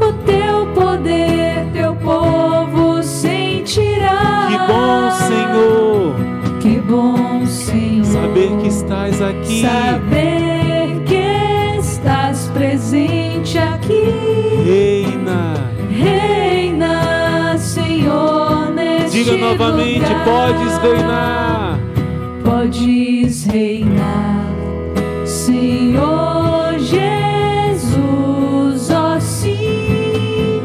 o 0.00 0.12
teu 0.24 0.66
poder, 0.68 1.66
teu 1.74 1.94
povo 1.96 3.02
sentirá. 3.02 4.48
Que 4.48 4.56
bom, 4.72 5.10
Senhor, 5.28 6.14
Que 6.58 6.80
bom, 6.80 7.44
Senhor, 7.44 8.06
saber 8.06 8.56
que 8.62 8.68
estás 8.68 9.20
aqui. 9.20 9.60
saber 9.60 11.02
que 11.04 11.78
estás 11.78 12.48
presente 12.54 13.58
aqui. 13.58 14.04
Reina. 14.64 15.70
Reina, 15.90 17.58
Senhor, 17.58 18.70
neste 18.70 19.22
Diga 19.22 19.36
novamente, 19.36 19.98
lugar. 20.08 20.24
podes 20.24 20.78
reinar. 20.78 21.81
Reinar, 23.40 24.44
Senhor 25.24 26.78
Jesus, 26.78 28.90
ó 28.90 29.18
sim. 29.18 30.60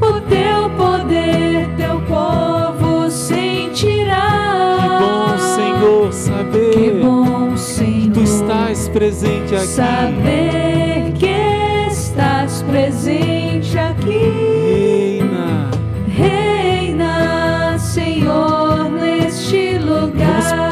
O 0.00 0.20
teu 0.22 0.68
poder, 0.76 1.68
teu 1.76 2.00
povo 2.00 3.04
Que 3.04 3.10
sentirá. 3.12 4.98
bom, 5.00 5.38
Senhor, 5.38 6.12
saber 6.12 6.70
Que 6.72 6.90
bom, 7.00 7.56
Senhor. 7.56 8.12
tu 8.12 8.22
estás 8.24 8.88
presente 8.88 9.54
aqui. 9.54 9.66
Saber 9.66 11.12
que 11.14 11.86
estás 11.90 12.62
presente 12.62 13.37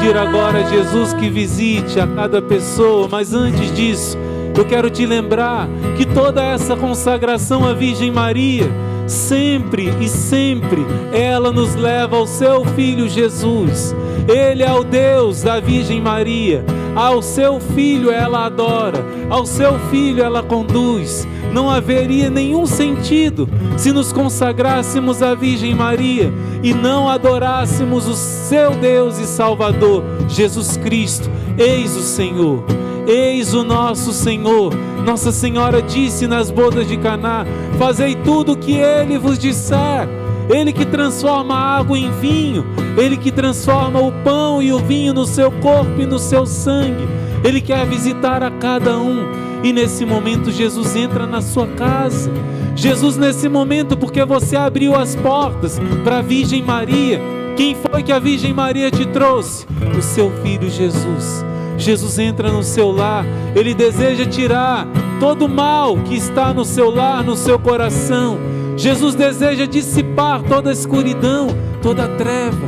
pedir 0.07 0.17
agora 0.17 0.63
Jesus 0.63 1.11
que 1.13 1.29
visite 1.29 1.99
a 1.99 2.07
cada 2.07 2.41
pessoa, 2.41 3.09
mas 3.11 3.33
antes 3.33 3.73
disso, 3.75 4.17
eu 4.57 4.63
quero 4.63 4.89
te 4.89 5.05
lembrar 5.05 5.67
que 5.97 6.05
toda 6.05 6.41
essa 6.41 6.77
consagração 6.77 7.67
à 7.67 7.73
Virgem 7.73 8.09
Maria, 8.09 8.71
sempre 9.05 9.89
e 9.99 10.07
sempre, 10.07 10.85
ela 11.11 11.51
nos 11.51 11.75
leva 11.75 12.15
ao 12.15 12.25
seu 12.25 12.63
Filho 12.63 13.09
Jesus. 13.09 13.93
Ele 14.29 14.63
é 14.63 14.73
o 14.73 14.83
Deus 14.83 15.43
da 15.43 15.59
Virgem 15.59 15.99
Maria. 15.99 16.63
Ao 16.95 17.21
seu 17.21 17.59
filho 17.59 18.09
ela 18.09 18.45
adora, 18.45 19.05
ao 19.29 19.45
seu 19.45 19.77
filho 19.91 20.23
ela 20.23 20.41
conduz. 20.41 21.27
Não 21.57 21.71
haveria 21.71 22.29
nenhum 22.29 22.67
sentido 22.67 23.49
se 23.77 23.91
nos 23.91 24.13
consagrássemos 24.13 25.23
à 25.23 25.33
Virgem 25.33 25.73
Maria 25.73 26.31
e 26.61 26.71
não 26.71 27.09
adorássemos 27.09 28.07
o 28.07 28.13
seu 28.13 28.75
Deus 28.75 29.17
e 29.17 29.25
Salvador, 29.25 30.03
Jesus 30.29 30.77
Cristo. 30.77 31.27
Eis 31.57 31.97
o 31.97 32.03
Senhor. 32.03 32.63
Eis 33.07 33.55
o 33.55 33.63
nosso 33.63 34.13
Senhor. 34.13 34.71
Nossa 35.03 35.31
Senhora 35.31 35.81
disse 35.81 36.27
nas 36.27 36.51
bodas 36.51 36.87
de 36.87 36.95
Caná: 36.95 37.43
Fazei 37.79 38.13
tudo 38.13 38.51
o 38.51 38.57
que 38.57 38.73
ele 38.73 39.17
vos 39.17 39.39
disser. 39.39 40.07
Ele 40.51 40.71
que 40.71 40.85
transforma 40.85 41.55
a 41.55 41.77
água 41.79 41.97
em 41.97 42.11
vinho, 42.21 42.67
ele 42.95 43.17
que 43.17 43.31
transforma 43.31 43.99
o 43.99 44.11
pão 44.23 44.61
e 44.61 44.71
o 44.71 44.77
vinho 44.77 45.11
no 45.11 45.25
seu 45.25 45.51
corpo 45.51 45.99
e 45.99 46.05
no 46.05 46.19
seu 46.19 46.45
sangue. 46.45 47.16
Ele 47.43 47.61
quer 47.61 47.85
visitar 47.85 48.43
a 48.43 48.51
cada 48.51 48.97
um. 48.97 49.25
E 49.63 49.73
nesse 49.73 50.05
momento 50.05 50.51
Jesus 50.51 50.95
entra 50.95 51.25
na 51.25 51.41
sua 51.41 51.67
casa. 51.67 52.31
Jesus 52.75 53.17
nesse 53.17 53.49
momento 53.49 53.97
porque 53.97 54.23
você 54.23 54.55
abriu 54.55 54.95
as 54.95 55.15
portas 55.15 55.79
para 56.03 56.19
a 56.19 56.21
Virgem 56.21 56.61
Maria. 56.61 57.19
Quem 57.55 57.75
foi 57.75 58.03
que 58.03 58.11
a 58.11 58.19
Virgem 58.19 58.53
Maria 58.53 58.91
te 58.91 59.05
trouxe? 59.07 59.65
O 59.97 60.01
seu 60.01 60.31
filho 60.43 60.69
Jesus. 60.69 61.43
Jesus 61.77 62.19
entra 62.19 62.51
no 62.51 62.63
seu 62.63 62.91
lar, 62.91 63.23
ele 63.55 63.73
deseja 63.73 64.25
tirar 64.25 64.87
todo 65.19 65.45
o 65.45 65.49
mal 65.49 65.97
que 65.97 66.15
está 66.15 66.53
no 66.53 66.65
seu 66.65 66.89
lar, 66.89 67.23
no 67.23 67.35
seu 67.35 67.59
coração. 67.59 68.37
Jesus 68.75 69.15
deseja 69.15 69.65
dissipar 69.65 70.41
toda 70.43 70.69
a 70.69 70.73
escuridão, 70.73 71.47
toda 71.81 72.05
a 72.05 72.07
treva. 72.07 72.67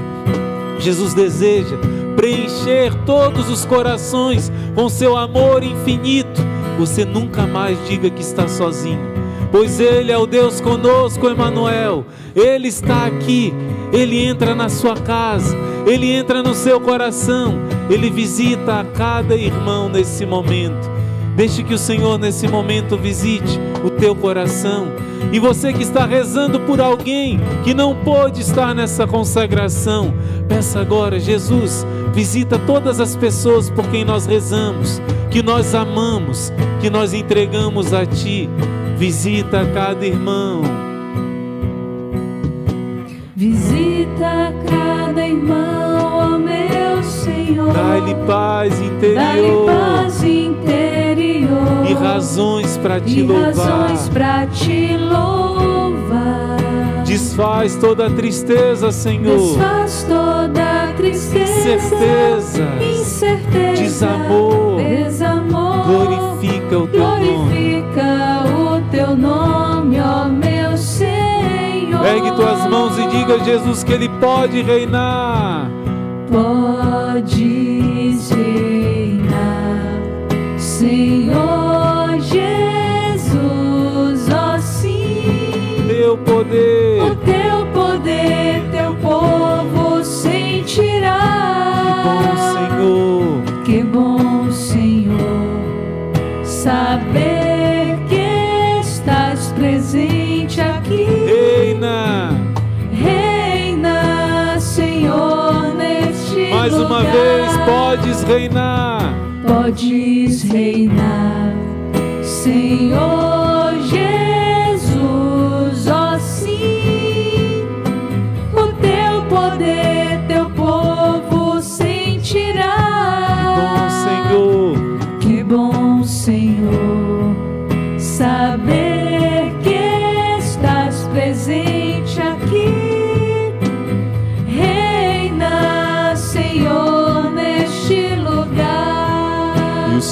Jesus 0.79 1.13
deseja 1.13 1.75
preencher 2.19 2.93
todos 3.05 3.49
os 3.49 3.63
corações 3.63 4.51
com 4.75 4.89
seu 4.89 5.15
amor 5.15 5.63
infinito. 5.63 6.41
Você 6.77 7.05
nunca 7.05 7.47
mais 7.47 7.77
diga 7.87 8.09
que 8.09 8.21
está 8.21 8.45
sozinho, 8.45 8.99
pois 9.53 9.79
Ele 9.79 10.11
é 10.11 10.17
o 10.17 10.25
Deus 10.25 10.59
conosco, 10.59 11.29
Emanuel. 11.29 12.05
Ele 12.35 12.67
está 12.67 13.05
aqui, 13.05 13.53
Ele 13.93 14.21
entra 14.21 14.53
na 14.53 14.67
sua 14.67 14.95
casa, 14.95 15.55
Ele 15.87 16.11
entra 16.11 16.43
no 16.43 16.53
seu 16.53 16.81
coração, 16.81 17.57
Ele 17.89 18.09
visita 18.09 18.81
a 18.81 18.83
cada 18.83 19.33
irmão 19.33 19.87
nesse 19.87 20.25
momento. 20.25 20.98
Deixe 21.39 21.63
que 21.63 21.73
o 21.73 21.77
Senhor 21.77 22.19
nesse 22.19 22.49
momento 22.49 22.97
visite 22.97 23.57
o 23.81 23.89
teu 23.89 24.13
coração. 24.13 24.87
E 25.31 25.39
você 25.39 25.71
que 25.71 25.83
está 25.83 26.05
rezando 26.05 26.59
por 26.59 26.81
alguém 26.81 27.39
que 27.63 27.73
não 27.73 27.95
pôde 27.95 28.41
estar 28.41 28.75
nessa 28.75 29.07
consagração, 29.07 30.13
peça 30.49 30.81
agora, 30.81 31.17
Jesus, 31.17 31.87
visita 32.13 32.59
todas 32.67 32.99
as 32.99 33.15
pessoas 33.15 33.69
por 33.69 33.87
quem 33.87 34.03
nós 34.03 34.25
rezamos, 34.25 35.01
que 35.31 35.41
nós 35.41 35.73
amamos, 35.73 36.51
que 36.81 36.89
nós 36.89 37.13
entregamos 37.13 37.93
a 37.93 38.05
Ti. 38.05 38.49
Visita 38.97 39.65
cada 39.73 40.05
irmão. 40.05 40.61
Visita 43.33 44.53
cada 44.67 45.25
irmão, 45.25 46.33
ó 46.33 46.37
meu 46.37 47.01
Senhor. 47.01 47.71
Dá-lhe 47.71 48.13
paz 48.27 48.77
interior 48.81 49.69
e 49.69 49.69
razões 52.19 52.77
para 52.77 52.99
te 52.99 53.23
te 54.51 54.97
louvar. 54.97 56.59
Desfaz 57.05 57.75
toda 57.75 58.07
a 58.07 58.09
tristeza, 58.09 58.91
Senhor. 58.91 59.37
Desfaz 59.37 60.03
toda 60.07 60.83
a 60.83 60.87
tristeza, 60.93 61.75
Incerteza, 61.75 62.67
incerteza, 62.81 63.81
desamor. 63.81 64.75
desamor. 64.77 65.85
Glorifica 65.87 66.77
o 66.77 66.87
teu 66.87 66.99
nome. 66.99 67.25
Glorifica 67.25 68.43
o 68.45 68.81
teu 68.91 69.15
nome, 69.15 69.97
ó 69.99 70.25
meu 70.25 70.77
Senhor. 70.77 72.01
Pegue 72.01 72.31
tuas 72.33 72.69
mãos 72.69 72.97
e 72.99 73.07
diga 73.07 73.35
a 73.35 73.39
Jesus 73.39 73.83
que 73.83 73.93
Ele 73.93 74.09
pode 74.19 74.61
reinar. 74.61 75.71
Podes 76.29 78.29
reinar, 78.29 79.99
Senhor 80.57 81.28
saber 96.69 97.97
que 98.07 98.79
estás 98.79 99.51
presente 99.53 100.61
aqui. 100.61 101.07
Reina. 101.25 102.29
Reina, 102.93 104.59
Senhor, 104.59 105.73
neste 105.75 106.53
Mais 106.53 106.73
uma 106.73 106.99
lugar. 106.99 107.11
vez, 107.11 107.57
podes 107.65 108.23
reinar. 108.23 109.15
Podes 109.47 110.43
reinar, 110.43 111.53
Senhor 112.21 113.28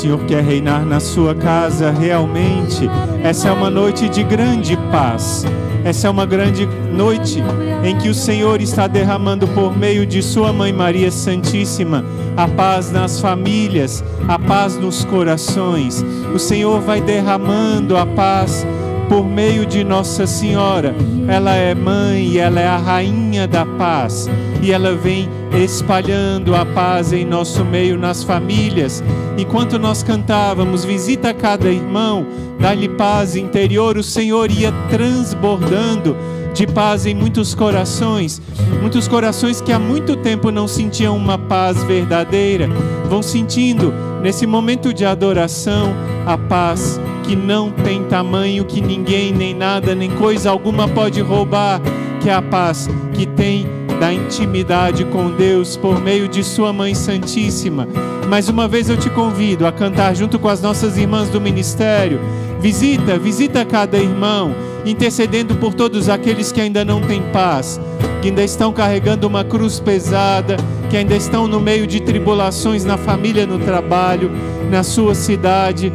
Senhor 0.07 0.23
quer 0.23 0.41
reinar 0.41 0.85
na 0.85 1.01
sua 1.01 1.35
casa 1.35 1.91
realmente. 1.91 2.89
Essa 3.21 3.49
é 3.49 3.51
uma 3.51 3.69
noite 3.69 4.07
de 4.07 4.23
grande 4.23 4.77
paz. 4.89 5.43
Essa 5.83 6.07
é 6.07 6.09
uma 6.09 6.25
grande 6.25 6.65
noite 6.93 7.43
em 7.83 7.93
que 7.97 8.07
o 8.07 8.13
Senhor 8.13 8.61
está 8.61 8.87
derramando 8.87 9.45
por 9.49 9.77
meio 9.77 10.05
de 10.05 10.23
Sua 10.23 10.53
Mãe 10.53 10.71
Maria 10.71 11.11
Santíssima 11.11 12.05
a 12.37 12.47
paz 12.47 12.89
nas 12.89 13.19
famílias, 13.19 14.01
a 14.29 14.39
paz 14.39 14.77
nos 14.77 15.03
corações. 15.03 16.05
O 16.33 16.39
Senhor 16.39 16.79
vai 16.79 17.01
derramando 17.01 17.97
a 17.97 18.05
paz 18.05 18.65
por 19.07 19.25
meio 19.25 19.65
de 19.65 19.83
Nossa 19.83 20.27
Senhora. 20.27 20.95
Ela 21.27 21.55
é 21.55 21.73
mãe 21.73 22.37
ela 22.37 22.59
é 22.59 22.67
a 22.67 22.77
rainha 22.77 23.47
da 23.47 23.65
paz. 23.65 24.29
E 24.61 24.71
ela 24.71 24.95
vem 24.95 25.29
espalhando 25.63 26.55
a 26.55 26.65
paz 26.65 27.13
em 27.13 27.25
nosso 27.25 27.63
meio, 27.63 27.97
nas 27.97 28.23
famílias. 28.23 29.03
Enquanto 29.37 29.79
nós 29.79 30.03
cantávamos, 30.03 30.83
visita 30.83 31.33
cada 31.33 31.69
irmão, 31.69 32.25
dá-lhe 32.59 32.89
paz 32.89 33.35
interior, 33.35 33.97
o 33.97 34.03
Senhor 34.03 34.51
ia 34.51 34.71
transbordando 34.89 36.15
de 36.53 36.65
paz 36.65 37.05
em 37.05 37.13
muitos 37.13 37.53
corações, 37.53 38.41
muitos 38.81 39.07
corações 39.07 39.61
que 39.61 39.71
há 39.71 39.77
muito 39.77 40.15
tempo 40.15 40.49
não 40.49 40.67
sentiam 40.67 41.15
uma 41.15 41.37
paz 41.37 41.83
verdadeira, 41.83 42.67
vão 43.07 43.21
sentindo 43.21 43.93
nesse 44.23 44.47
momento 44.47 44.91
de 44.91 45.05
adoração 45.05 45.93
a 46.25 46.35
paz 46.35 46.99
que 47.27 47.35
não 47.35 47.69
tem 47.69 48.03
tamanho, 48.05 48.63
que 48.63 48.79
ninguém, 48.79 49.33
nem 49.33 49.53
nada, 49.53 49.93
nem 49.93 50.09
coisa 50.09 50.49
alguma 50.49 50.87
pode 50.87 51.19
roubar, 51.19 51.81
que 52.21 52.29
é 52.29 52.33
a 52.33 52.41
paz 52.41 52.89
que 53.13 53.25
tem 53.25 53.67
da 53.99 54.13
intimidade 54.13 55.03
com 55.03 55.31
Deus 55.31 55.75
por 55.75 56.01
meio 56.01 56.29
de 56.29 56.41
Sua 56.41 56.71
Mãe 56.71 56.95
Santíssima. 56.95 57.85
Mais 58.29 58.47
uma 58.47 58.65
vez 58.65 58.89
eu 58.89 58.95
te 58.95 59.09
convido 59.09 59.67
a 59.67 59.73
cantar 59.73 60.15
junto 60.15 60.39
com 60.39 60.47
as 60.47 60.61
nossas 60.61 60.97
irmãs 60.97 61.27
do 61.27 61.41
ministério. 61.41 62.21
Visita, 62.61 63.19
visita 63.19 63.65
cada 63.65 63.97
irmão, 63.97 64.55
intercedendo 64.85 65.55
por 65.55 65.73
todos 65.73 66.07
aqueles 66.07 66.53
que 66.53 66.61
ainda 66.61 66.85
não 66.85 67.01
têm 67.01 67.21
paz, 67.33 67.77
que 68.21 68.29
ainda 68.29 68.43
estão 68.43 68.71
carregando 68.71 69.27
uma 69.27 69.43
cruz 69.43 69.81
pesada, 69.81 70.55
que 70.89 70.95
ainda 70.95 71.15
estão 71.15 71.45
no 71.45 71.59
meio 71.59 71.85
de 71.85 71.99
tribulações 71.99 72.85
na 72.85 72.97
família, 72.97 73.45
no 73.45 73.59
trabalho, 73.59 74.31
na 74.71 74.81
sua 74.81 75.13
cidade. 75.13 75.91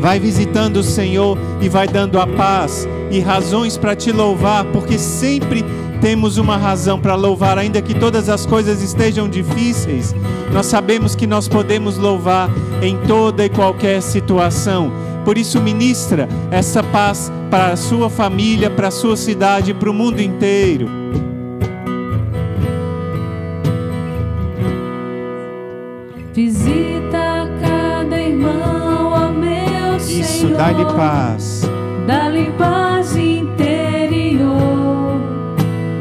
Vai 0.00 0.18
visitando 0.18 0.78
o 0.78 0.82
Senhor 0.82 1.36
e 1.60 1.68
vai 1.68 1.86
dando 1.86 2.18
a 2.18 2.26
paz 2.26 2.88
e 3.10 3.20
razões 3.20 3.76
para 3.76 3.96
te 3.96 4.12
louvar, 4.12 4.64
porque 4.66 4.98
sempre 4.98 5.64
temos 6.00 6.36
uma 6.36 6.56
razão 6.56 6.98
para 6.98 7.14
louvar, 7.14 7.58
ainda 7.58 7.80
que 7.80 7.94
todas 7.94 8.28
as 8.28 8.44
coisas 8.44 8.82
estejam 8.82 9.28
difíceis. 9.28 10.14
Nós 10.52 10.66
sabemos 10.66 11.14
que 11.14 11.26
nós 11.26 11.48
podemos 11.48 11.96
louvar 11.96 12.50
em 12.82 12.96
toda 13.06 13.44
e 13.44 13.48
qualquer 13.48 14.02
situação. 14.02 14.92
Por 15.24 15.38
isso, 15.38 15.60
ministra 15.60 16.28
essa 16.50 16.82
paz 16.82 17.30
para 17.50 17.68
a 17.68 17.76
sua 17.76 18.10
família, 18.10 18.68
para 18.68 18.88
a 18.88 18.90
sua 18.90 19.16
cidade, 19.16 19.72
para 19.72 19.90
o 19.90 19.94
mundo 19.94 20.20
inteiro. 20.20 20.88
Dá-lhe 30.56 30.84
paz. 30.96 31.62
Dá-lhe 32.06 32.50
paz 32.52 33.16
interior 33.16 34.52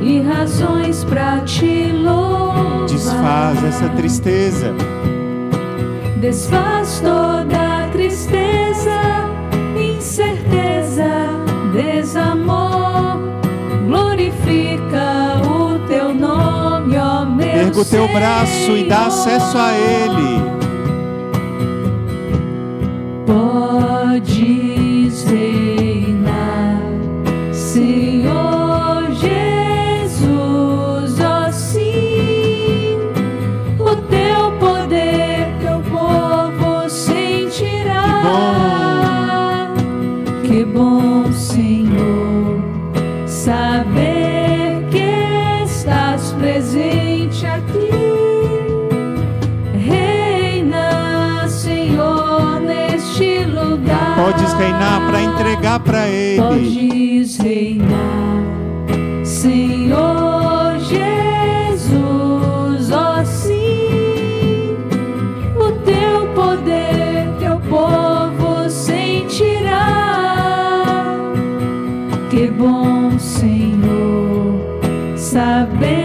e 0.01 0.21
razões 0.21 1.03
pra 1.03 1.39
te 1.41 1.91
louvar. 1.91 2.87
Desfaz 2.87 3.63
essa 3.63 3.89
tristeza. 3.89 4.73
Desfaz 6.17 7.01
toda 7.01 7.87
tristeza, 7.91 8.99
incerteza, 9.75 11.09
desamor. 11.73 13.19
Glorifica 13.87 15.41
o 15.45 15.79
teu 15.87 16.13
nome, 16.13 16.97
ó 16.97 17.25
meu 17.25 17.47
Erga 17.47 17.79
o 17.79 17.85
teu 17.85 18.07
braço 18.07 18.71
e 18.77 18.87
dá 18.87 19.07
acesso 19.07 19.57
a 19.57 19.73
Ele. 19.73 20.61
Podes 24.11 25.23
reinar, 25.23 25.70
reinar 54.61 55.07
para 55.07 55.21
entregar 55.23 55.79
para 55.79 56.07
Ele. 56.07 56.41
Podes 56.41 57.37
reinar, 57.37 58.45
Senhor 59.23 60.77
Jesus, 60.79 61.91
ó 62.91 63.23
sim, 63.25 64.75
o 65.57 65.71
teu 65.83 66.27
poder, 66.35 67.27
teu 67.39 67.59
povo 67.61 68.69
sentirá. 68.69 69.87
Que 72.29 72.47
bom, 72.47 73.17
Senhor, 73.17 74.61
saber 75.17 76.00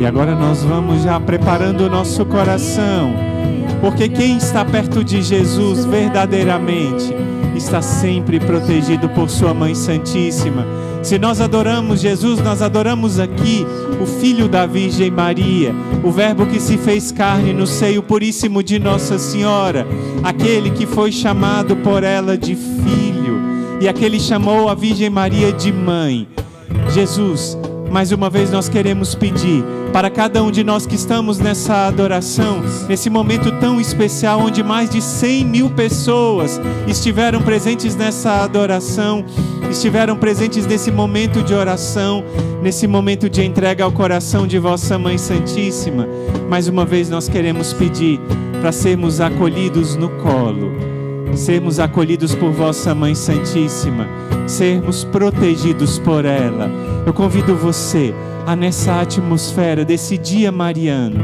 E 0.00 0.06
agora 0.06 0.34
nós 0.34 0.62
vamos 0.62 1.02
já 1.02 1.20
preparando 1.20 1.82
o 1.82 1.90
nosso 1.90 2.24
coração, 2.24 3.12
porque 3.82 4.08
quem 4.08 4.38
está 4.38 4.64
perto 4.64 5.04
de 5.04 5.20
Jesus 5.20 5.84
verdadeiramente 5.84 7.14
está 7.54 7.82
sempre 7.82 8.40
protegido 8.40 9.10
por 9.10 9.28
Sua 9.28 9.52
Mãe 9.52 9.74
Santíssima. 9.74 10.66
Se 11.02 11.18
nós 11.18 11.38
adoramos 11.38 12.00
Jesus, 12.00 12.40
nós 12.40 12.62
adoramos 12.62 13.18
aqui 13.18 13.66
o 14.00 14.06
Filho 14.06 14.48
da 14.48 14.64
Virgem 14.64 15.10
Maria, 15.10 15.74
o 16.02 16.10
Verbo 16.10 16.46
que 16.46 16.60
se 16.60 16.78
fez 16.78 17.12
carne 17.12 17.52
no 17.52 17.66
seio 17.66 18.02
puríssimo 18.02 18.62
de 18.62 18.78
Nossa 18.78 19.18
Senhora, 19.18 19.86
aquele 20.24 20.70
que 20.70 20.86
foi 20.86 21.12
chamado 21.12 21.76
por 21.76 22.04
ela 22.04 22.38
de 22.38 22.56
Filho 22.56 23.38
e 23.82 23.86
aquele 23.86 24.18
chamou 24.18 24.70
a 24.70 24.74
Virgem 24.74 25.10
Maria 25.10 25.52
de 25.52 25.70
Mãe. 25.70 26.26
Jesus, 26.88 27.58
mais 27.90 28.12
uma 28.12 28.30
vez 28.30 28.50
nós 28.50 28.66
queremos 28.66 29.14
pedir 29.14 29.62
para 29.92 30.08
cada 30.08 30.42
um 30.42 30.50
de 30.50 30.62
nós 30.62 30.86
que 30.86 30.94
estamos 30.94 31.38
nessa 31.38 31.86
adoração, 31.86 32.62
nesse 32.88 33.10
momento 33.10 33.50
tão 33.58 33.80
especial, 33.80 34.40
onde 34.40 34.62
mais 34.62 34.88
de 34.88 35.02
100 35.02 35.44
mil 35.44 35.70
pessoas 35.70 36.60
estiveram 36.86 37.42
presentes 37.42 37.96
nessa 37.96 38.42
adoração, 38.42 39.24
estiveram 39.70 40.16
presentes 40.16 40.66
nesse 40.66 40.90
momento 40.90 41.42
de 41.42 41.54
oração, 41.54 42.24
nesse 42.62 42.86
momento 42.86 43.28
de 43.28 43.44
entrega 43.44 43.84
ao 43.84 43.92
coração 43.92 44.46
de 44.46 44.58
Vossa 44.58 44.98
Mãe 44.98 45.18
Santíssima. 45.18 46.08
Mais 46.48 46.68
uma 46.68 46.84
vez 46.84 47.10
nós 47.10 47.28
queremos 47.28 47.72
pedir 47.72 48.20
para 48.60 48.72
sermos 48.72 49.20
acolhidos 49.20 49.96
no 49.96 50.08
colo 50.10 50.90
sermos 51.36 51.78
acolhidos 51.78 52.34
por 52.34 52.50
vossa 52.50 52.94
Mãe 52.94 53.14
Santíssima, 53.14 54.06
sermos 54.46 55.04
protegidos 55.04 55.98
por 55.98 56.24
ela. 56.24 56.68
Eu 57.06 57.12
convido 57.12 57.54
você 57.54 58.14
a 58.50 58.56
nessa 58.56 59.00
atmosfera 59.00 59.84
desse 59.84 60.18
dia 60.18 60.50
mariano, 60.50 61.20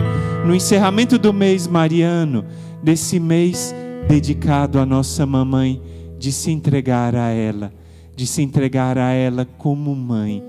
no 0.47 0.55
encerramento 0.55 1.19
do 1.19 1.33
mês 1.33 1.67
mariano, 1.67 2.45
desse 2.81 3.19
mês 3.19 3.75
dedicado 4.07 4.79
à 4.79 4.87
nossa 4.87 5.27
mamãe, 5.27 5.83
de 6.21 6.31
se 6.31 6.53
entregar 6.53 7.17
a 7.17 7.31
ela, 7.31 7.73
de 8.15 8.29
se 8.29 8.43
entregar 8.43 8.97
a 8.97 9.11
ela 9.11 9.45
como 9.59 9.93
mãe 9.93 10.41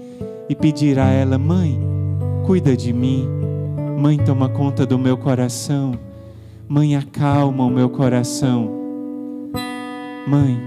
e 0.47 0.53
pedir 0.53 0.99
a 0.99 1.09
ela: 1.09 1.39
Mãe, 1.39 1.79
cuida 2.45 2.77
de 2.77 2.93
mim. 2.93 3.27
Mãe, 3.99 4.19
toma 4.19 4.47
conta 4.47 4.85
do 4.85 4.99
meu 4.99 5.17
coração. 5.17 5.97
Mãe, 6.69 6.95
acalma 6.95 7.65
o 7.65 7.71
meu 7.71 7.89
coração. 7.89 8.71
Mãe, 10.27 10.61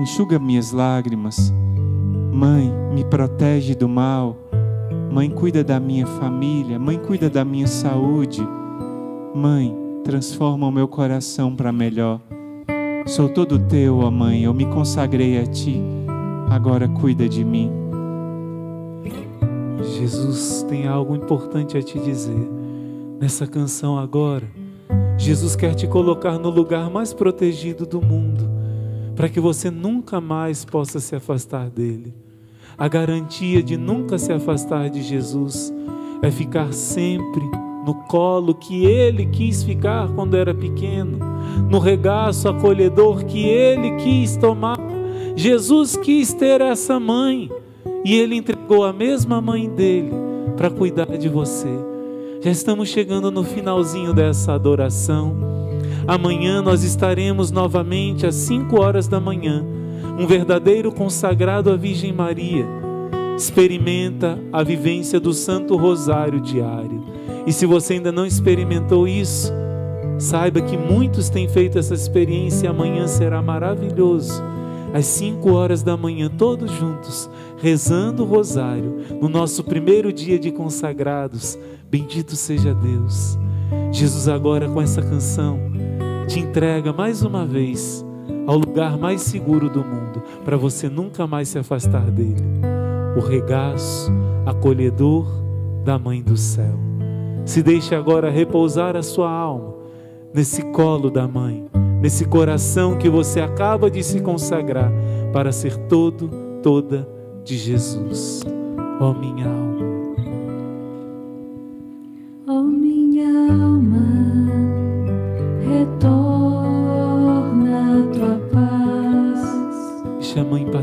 enxuga 0.00 0.38
minhas 0.38 0.72
lágrimas. 0.72 1.52
Mãe, 2.32 2.72
me 2.94 3.04
protege 3.04 3.74
do 3.74 3.86
mal. 3.86 4.45
Mãe, 5.10 5.30
cuida 5.30 5.64
da 5.64 5.80
minha 5.80 6.06
família. 6.06 6.78
Mãe, 6.78 6.98
cuida 6.98 7.30
da 7.30 7.44
minha 7.44 7.66
saúde. 7.66 8.46
Mãe, 9.34 9.74
transforma 10.04 10.66
o 10.66 10.72
meu 10.72 10.88
coração 10.88 11.54
para 11.54 11.72
melhor. 11.72 12.20
Sou 13.06 13.28
todo 13.28 13.58
teu, 13.58 13.98
ó 13.98 14.10
Mãe. 14.10 14.44
Eu 14.44 14.54
me 14.54 14.66
consagrei 14.66 15.40
a 15.40 15.46
ti. 15.46 15.80
Agora 16.50 16.88
cuida 16.88 17.28
de 17.28 17.44
mim. 17.44 17.70
Jesus 19.82 20.64
tem 20.68 20.86
algo 20.86 21.14
importante 21.14 21.76
a 21.78 21.82
te 21.82 21.98
dizer 21.98 22.48
nessa 23.20 23.46
canção 23.46 23.98
agora. 23.98 24.46
Jesus 25.18 25.56
quer 25.56 25.74
te 25.74 25.86
colocar 25.86 26.38
no 26.38 26.50
lugar 26.50 26.90
mais 26.90 27.14
protegido 27.14 27.86
do 27.86 28.02
mundo, 28.02 28.48
para 29.14 29.28
que 29.28 29.40
você 29.40 29.70
nunca 29.70 30.20
mais 30.20 30.64
possa 30.64 31.00
se 31.00 31.16
afastar 31.16 31.70
dele. 31.70 32.14
A 32.78 32.88
garantia 32.88 33.62
de 33.62 33.76
nunca 33.76 34.18
se 34.18 34.30
afastar 34.30 34.90
de 34.90 35.02
Jesus 35.02 35.72
é 36.22 36.30
ficar 36.30 36.74
sempre 36.74 37.42
no 37.86 37.94
colo 38.06 38.54
que 38.54 38.84
ele 38.84 39.26
quis 39.26 39.62
ficar 39.62 40.08
quando 40.08 40.36
era 40.36 40.52
pequeno, 40.52 41.18
no 41.70 41.78
regaço 41.78 42.48
acolhedor 42.48 43.24
que 43.24 43.46
ele 43.46 43.92
quis 43.96 44.36
tomar. 44.36 44.78
Jesus 45.34 45.96
quis 45.96 46.34
ter 46.34 46.60
essa 46.60 47.00
mãe 47.00 47.50
e 48.04 48.14
ele 48.14 48.36
entregou 48.36 48.84
a 48.84 48.92
mesma 48.92 49.40
mãe 49.40 49.70
dele 49.70 50.10
para 50.56 50.68
cuidar 50.68 51.16
de 51.16 51.28
você. 51.30 51.68
Já 52.42 52.50
estamos 52.50 52.90
chegando 52.90 53.30
no 53.30 53.42
finalzinho 53.42 54.12
dessa 54.12 54.52
adoração. 54.52 55.34
Amanhã 56.06 56.60
nós 56.60 56.84
estaremos 56.84 57.50
novamente 57.50 58.26
às 58.26 58.34
5 58.34 58.80
horas 58.80 59.08
da 59.08 59.18
manhã, 59.18 59.64
um 60.18 60.26
verdadeiro 60.26 60.90
consagrado 60.90 61.70
à 61.70 61.76
Virgem 61.76 62.12
Maria. 62.12 62.66
Experimenta 63.36 64.38
a 64.50 64.62
vivência 64.62 65.20
do 65.20 65.34
Santo 65.34 65.76
Rosário 65.76 66.40
diário. 66.40 67.04
E 67.46 67.52
se 67.52 67.66
você 67.66 67.94
ainda 67.94 68.10
não 68.10 68.24
experimentou 68.24 69.06
isso, 69.06 69.52
saiba 70.18 70.62
que 70.62 70.76
muitos 70.76 71.28
têm 71.28 71.46
feito 71.46 71.78
essa 71.78 71.92
experiência 71.92 72.66
e 72.66 72.68
amanhã 72.68 73.06
será 73.06 73.42
maravilhoso. 73.42 74.42
Às 74.94 75.04
5 75.06 75.52
horas 75.52 75.82
da 75.82 75.96
manhã, 75.96 76.30
todos 76.30 76.70
juntos, 76.70 77.28
rezando 77.58 78.22
o 78.22 78.26
rosário, 78.26 78.96
no 79.20 79.28
nosso 79.28 79.62
primeiro 79.62 80.10
dia 80.10 80.38
de 80.38 80.50
consagrados. 80.50 81.58
Bendito 81.90 82.34
seja 82.34 82.74
Deus. 82.74 83.38
Jesus, 83.92 84.28
agora 84.28 84.66
com 84.66 84.80
essa 84.80 85.02
canção, 85.02 85.58
te 86.26 86.40
entrega 86.40 86.92
mais 86.92 87.22
uma 87.22 87.44
vez 87.44 88.05
ao 88.46 88.56
lugar 88.56 88.96
mais 88.96 89.22
seguro 89.22 89.68
do 89.68 89.84
mundo, 89.84 90.22
para 90.44 90.56
você 90.56 90.88
nunca 90.88 91.26
mais 91.26 91.48
se 91.48 91.58
afastar 91.58 92.10
dele. 92.10 92.44
O 93.16 93.20
regaço 93.20 94.12
acolhedor 94.44 95.26
da 95.84 95.98
Mãe 95.98 96.22
do 96.22 96.36
Céu. 96.36 96.78
Se 97.44 97.62
deixe 97.62 97.94
agora 97.94 98.30
repousar 98.30 98.96
a 98.96 99.02
sua 99.02 99.30
alma 99.30 99.74
nesse 100.34 100.62
colo 100.72 101.10
da 101.10 101.26
Mãe, 101.26 101.64
nesse 102.00 102.24
coração 102.24 102.96
que 102.96 103.08
você 103.08 103.40
acaba 103.40 103.90
de 103.90 104.02
se 104.02 104.20
consagrar 104.20 104.92
para 105.32 105.52
ser 105.52 105.76
todo, 105.86 106.28
toda 106.62 107.08
de 107.44 107.56
Jesus. 107.56 108.42
Ó 109.00 109.10
oh, 109.10 109.14
minha 109.14 109.46
alma. 109.46 109.85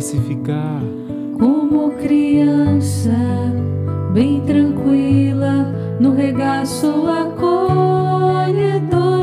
Pacificar. 0.03 0.81
Como 1.39 1.91
criança, 1.91 3.15
bem 4.13 4.41
tranquila, 4.41 5.73
no 5.97 6.13
regaço 6.13 7.07
acolhedor 7.07 8.49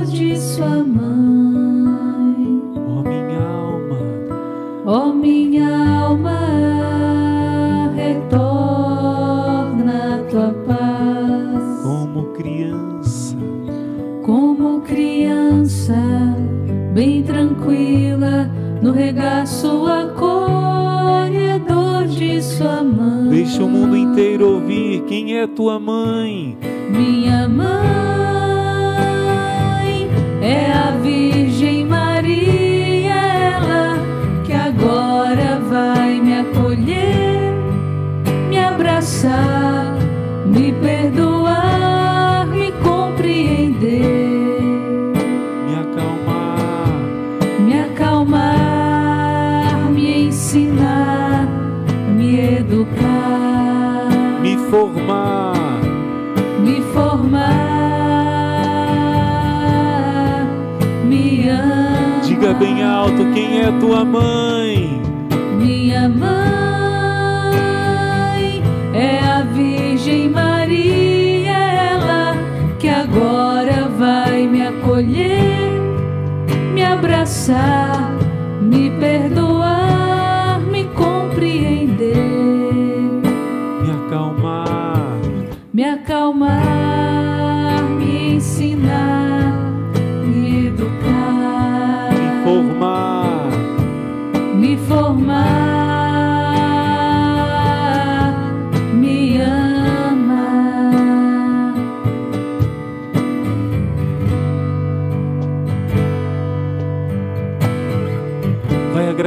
de 0.07 0.35
sua 0.40 0.82
mãe. 0.82 2.62
Ó 2.77 3.01
oh, 3.01 3.02
minha 3.02 3.43
alma, 3.43 3.98
ó 4.86 5.09
oh, 5.09 5.12
minha 5.12 5.69
alma, 5.69 5.80
Deixa 23.51 23.64
o 23.64 23.68
mundo 23.68 23.97
inteiro 23.97 24.48
ouvir 24.48 25.02
quem 25.09 25.36
é 25.36 25.44
tua 25.44 25.81
mãe. 25.81 26.56
Minha 26.89 27.48
mãe 27.48 27.68
é 30.40 30.70
a 30.70 30.93
Virgem 31.02 31.59
formar 54.70 55.80
me 56.60 56.80
formar, 56.92 57.40
me 61.05 61.48
ama. 61.48 62.20
Diga 62.22 62.52
bem 62.55 62.82
alto 62.82 63.24
quem 63.34 63.62
é 63.62 63.72
tua 63.80 64.05
mãe. 64.05 65.01
Minha 65.59 66.09
mãe 66.09 66.32
é 68.94 69.18
a 69.18 69.42
Virgem 69.42 70.28
Maria, 70.30 71.56
ela 71.56 72.36
que 72.78 72.88
agora 72.88 73.88
vai 73.98 74.47
me 74.47 74.66
acolher, 74.66 75.80
me 76.74 76.84
abraçar, 76.84 78.12
me 78.60 78.90
perdoar, 78.90 79.39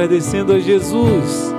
agradecendo 0.04 0.52
a 0.52 0.60
Jesus 0.60 1.54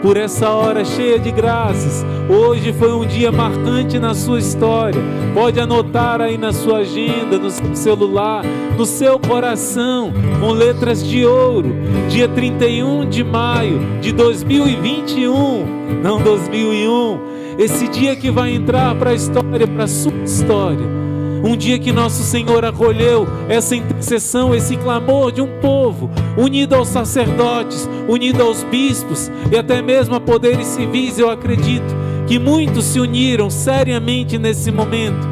por 0.00 0.16
essa 0.16 0.50
hora 0.50 0.84
cheia 0.84 1.18
de 1.18 1.32
graças. 1.32 2.06
Hoje 2.28 2.72
foi 2.72 2.92
um 2.92 3.04
dia 3.04 3.32
marcante 3.32 3.98
na 3.98 4.14
sua 4.14 4.38
história. 4.38 5.00
Pode 5.34 5.58
anotar 5.58 6.20
aí 6.20 6.38
na 6.38 6.52
sua 6.52 6.78
agenda, 6.78 7.36
no 7.36 7.50
seu 7.50 7.74
celular, 7.74 8.44
no 8.76 8.86
seu 8.86 9.18
coração, 9.18 10.12
com 10.38 10.52
letras 10.52 11.04
de 11.04 11.26
ouro. 11.26 11.74
Dia 12.08 12.28
31 12.28 13.08
de 13.08 13.24
maio 13.24 13.80
de 14.00 14.12
2021, 14.12 16.00
não 16.00 16.22
2001. 16.22 17.18
Esse 17.58 17.88
dia 17.88 18.14
que 18.14 18.30
vai 18.30 18.54
entrar 18.54 18.94
para 18.94 19.10
a 19.10 19.14
história, 19.14 19.66
para 19.66 19.84
a 19.84 19.88
sua 19.88 20.12
história. 20.24 21.07
Um 21.42 21.56
dia 21.56 21.78
que 21.78 21.92
nosso 21.92 22.22
Senhor 22.22 22.64
acolheu 22.64 23.26
essa 23.48 23.76
intercessão, 23.76 24.54
esse 24.54 24.76
clamor 24.76 25.30
de 25.30 25.40
um 25.40 25.60
povo, 25.60 26.10
unido 26.36 26.74
aos 26.74 26.88
sacerdotes, 26.88 27.88
unido 28.08 28.42
aos 28.42 28.64
bispos 28.64 29.30
e 29.50 29.56
até 29.56 29.80
mesmo 29.80 30.14
a 30.14 30.20
poderes 30.20 30.66
civis, 30.66 31.18
eu 31.18 31.30
acredito 31.30 31.96
que 32.26 32.38
muitos 32.38 32.84
se 32.84 33.00
uniram 33.00 33.48
seriamente 33.48 34.38
nesse 34.38 34.70
momento. 34.70 35.26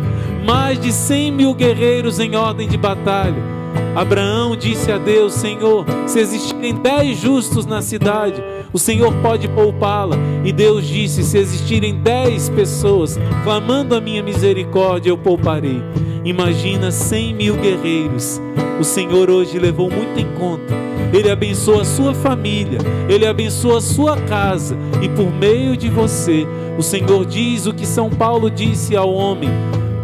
Mais 0.46 0.80
de 0.80 0.92
100 0.92 1.32
mil 1.32 1.54
guerreiros 1.54 2.20
em 2.20 2.36
ordem 2.36 2.68
de 2.68 2.76
batalha. 2.76 3.56
Abraão 3.96 4.54
disse 4.54 4.92
a 4.92 4.98
Deus: 4.98 5.32
Senhor, 5.32 5.86
se 6.06 6.20
existirem 6.20 6.74
dez 6.74 7.18
justos 7.18 7.64
na 7.64 7.80
cidade, 7.80 8.44
o 8.70 8.78
Senhor 8.78 9.10
pode 9.22 9.48
poupá-la. 9.48 10.16
E 10.44 10.52
Deus 10.52 10.86
disse: 10.86 11.24
Se 11.24 11.38
existirem 11.38 11.94
dez 12.02 12.50
pessoas 12.50 13.18
clamando 13.42 13.94
a 13.94 14.00
minha 14.00 14.22
misericórdia, 14.22 15.08
eu 15.08 15.16
pouparei. 15.16 15.82
Imagina 16.26 16.90
cem 16.90 17.34
mil 17.34 17.56
guerreiros. 17.56 18.38
O 18.78 18.84
Senhor 18.84 19.30
hoje 19.30 19.58
levou 19.58 19.90
muito 19.90 20.20
em 20.20 20.26
conta. 20.38 20.74
Ele 21.10 21.30
abençoa 21.30 21.80
a 21.80 21.84
sua 21.84 22.12
família, 22.12 22.78
Ele 23.08 23.24
abençoa 23.24 23.78
a 23.78 23.80
sua 23.80 24.16
casa, 24.16 24.76
e 25.00 25.08
por 25.08 25.32
meio 25.32 25.74
de 25.74 25.88
você, 25.88 26.46
o 26.76 26.82
Senhor 26.82 27.24
diz 27.24 27.64
o 27.66 27.72
que 27.72 27.86
São 27.86 28.10
Paulo 28.10 28.50
disse 28.50 28.94
ao 28.94 29.10
homem 29.14 29.48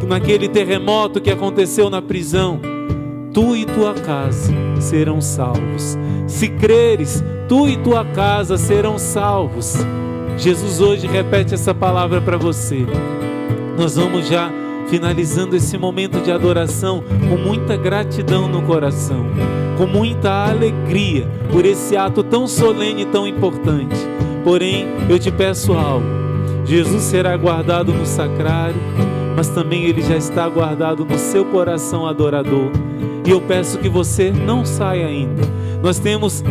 naquele 0.07 0.49
terremoto 0.49 1.21
que 1.21 1.31
aconteceu 1.31 1.91
na 1.91 2.01
prisão: 2.01 2.72
Tu 3.33 3.57
e 3.57 3.65
tua 3.65 3.95
casa 3.95 4.53
serão 4.79 5.19
salvos. 5.23 5.97
Se 6.27 6.49
creres, 6.49 7.25
tu 7.49 7.67
e 7.67 7.79
tua 7.79 8.05
casa 8.05 8.59
serão 8.59 8.99
salvos. 8.99 9.75
Jesus 10.37 10.81
hoje 10.83 11.07
repete 11.07 11.55
essa 11.55 11.75
palavra 11.75 12.21
para 12.21 12.37
você. 12.37 12.85
Nós 13.79 13.97
vamos 13.97 14.29
já 14.29 14.51
finalizando 14.89 15.57
esse 15.57 15.79
momento 15.79 16.21
de 16.21 16.31
adoração 16.31 17.03
com 17.31 17.39
muita 17.39 17.75
gratidão 17.75 18.49
no 18.49 18.61
coração, 18.63 19.25
com 19.79 19.87
muita 19.87 20.51
alegria 20.51 21.27
por 21.51 21.65
esse 21.65 21.97
ato 21.97 22.23
tão 22.23 22.47
solene 22.47 23.03
e 23.03 23.07
tão 23.07 23.27
importante. 23.27 23.97
Porém, 24.45 24.87
eu 25.09 25.19
te 25.19 25.31
peço 25.31 25.73
algo: 25.73 26.05
Jesus 26.67 27.03
será 27.03 27.35
guardado 27.39 27.95
no 27.95 28.05
sacrário, 28.05 28.77
mas 29.35 29.49
também 29.49 29.85
ele 29.85 30.03
já 30.03 30.17
está 30.17 30.47
guardado 30.51 31.03
no 31.07 31.19
seu 31.19 31.47
coração 31.47 32.07
adorador. 32.07 32.71
E 33.25 33.31
eu 33.31 33.41
peço 33.41 33.79
que 33.79 33.89
você 33.89 34.31
não 34.31 34.65
saia 34.65 35.07
ainda. 35.07 35.43
Nós 35.83 35.99
temos, 35.99 36.45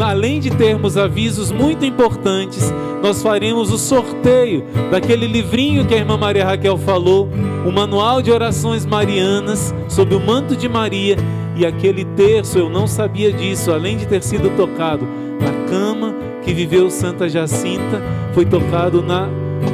além 0.00 0.40
de 0.40 0.50
termos 0.50 0.96
avisos 0.96 1.50
muito 1.50 1.84
importantes, 1.84 2.72
nós 3.02 3.22
faremos 3.22 3.72
o 3.72 3.78
sorteio 3.78 4.64
daquele 4.90 5.26
livrinho 5.26 5.86
que 5.86 5.94
a 5.94 5.98
irmã 5.98 6.16
Maria 6.16 6.44
Raquel 6.44 6.76
falou, 6.76 7.28
o 7.66 7.70
Manual 7.70 8.20
de 8.20 8.30
Orações 8.30 8.84
Marianas, 8.84 9.74
sob 9.88 10.14
o 10.14 10.20
manto 10.20 10.56
de 10.56 10.68
Maria, 10.68 11.16
e 11.56 11.66
aquele 11.66 12.04
terço, 12.04 12.58
eu 12.58 12.68
não 12.68 12.86
sabia 12.86 13.32
disso, 13.32 13.72
além 13.72 13.96
de 13.96 14.06
ter 14.06 14.22
sido 14.22 14.48
tocado 14.56 15.06
na 15.40 15.68
cama 15.68 16.14
que 16.42 16.52
viveu 16.52 16.88
Santa 16.90 17.28
Jacinta, 17.28 18.00
foi 18.32 18.44
tocado 18.44 19.02
na 19.02 19.28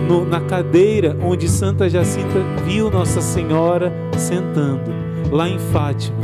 no, 0.08 0.24
na 0.24 0.40
cadeira 0.40 1.16
onde 1.22 1.48
Santa 1.48 1.88
Jacinta 1.88 2.40
viu 2.64 2.90
Nossa 2.90 3.20
Senhora 3.20 3.92
sentando, 4.16 4.90
lá 5.34 5.48
em 5.48 5.58
Fátima. 5.58 6.16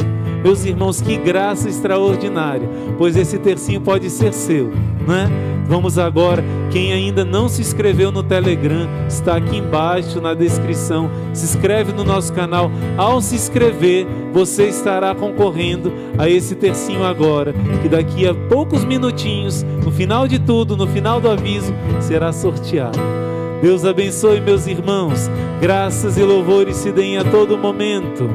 Meus 0.43 0.65
irmãos, 0.65 1.01
que 1.01 1.17
graça 1.17 1.69
extraordinária, 1.69 2.67
pois 2.97 3.17
esse 3.17 3.39
tercinho 3.39 3.81
pode 3.81 4.09
ser 4.09 4.33
seu, 4.33 4.71
né? 5.07 5.29
Vamos 5.67 5.99
agora, 5.99 6.43
quem 6.71 6.93
ainda 6.93 7.25
não 7.25 7.49
se 7.49 7.61
inscreveu 7.61 8.11
no 8.11 8.23
Telegram, 8.23 8.89
está 9.07 9.37
aqui 9.37 9.59
embaixo 9.59 10.21
na 10.21 10.33
descrição. 10.33 11.11
Se 11.33 11.45
inscreve 11.45 11.93
no 11.93 12.03
nosso 12.03 12.33
canal. 12.33 12.71
Ao 12.97 13.21
se 13.21 13.37
inscrever, 13.37 14.07
você 14.33 14.69
estará 14.69 15.15
concorrendo 15.15 15.93
a 16.19 16.29
esse 16.29 16.55
tercinho 16.57 17.05
agora, 17.05 17.55
que 17.83 17.89
daqui 17.89 18.27
a 18.27 18.35
poucos 18.35 18.85
minutinhos, 18.85 19.63
no 19.85 19.93
final 19.93 20.27
de 20.27 20.39
tudo, 20.41 20.77
no 20.77 20.87
final 20.87 21.21
do 21.21 21.31
aviso, 21.31 21.73
será 22.01 22.33
sorteado. 22.33 22.99
Deus 23.63 23.85
abençoe 23.85 24.41
meus 24.41 24.67
irmãos. 24.67 25.31
Graças 25.61 26.17
e 26.17 26.23
louvores 26.23 26.77
se 26.77 26.91
deem 26.91 27.19
a 27.19 27.25
todo 27.25 27.59
momento. 27.59 28.29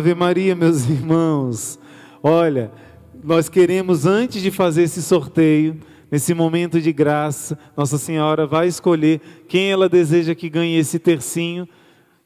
Ave 0.00 0.14
Maria, 0.14 0.56
meus 0.56 0.88
irmãos. 0.88 1.78
Olha, 2.22 2.72
nós 3.22 3.50
queremos, 3.50 4.06
antes 4.06 4.40
de 4.40 4.50
fazer 4.50 4.84
esse 4.84 5.02
sorteio, 5.02 5.76
nesse 6.10 6.32
momento 6.32 6.80
de 6.80 6.90
graça, 6.90 7.58
Nossa 7.76 7.98
Senhora 7.98 8.46
vai 8.46 8.66
escolher 8.66 9.20
quem 9.46 9.70
ela 9.70 9.90
deseja 9.90 10.34
que 10.34 10.48
ganhe 10.48 10.78
esse 10.78 10.98
tercinho. 10.98 11.68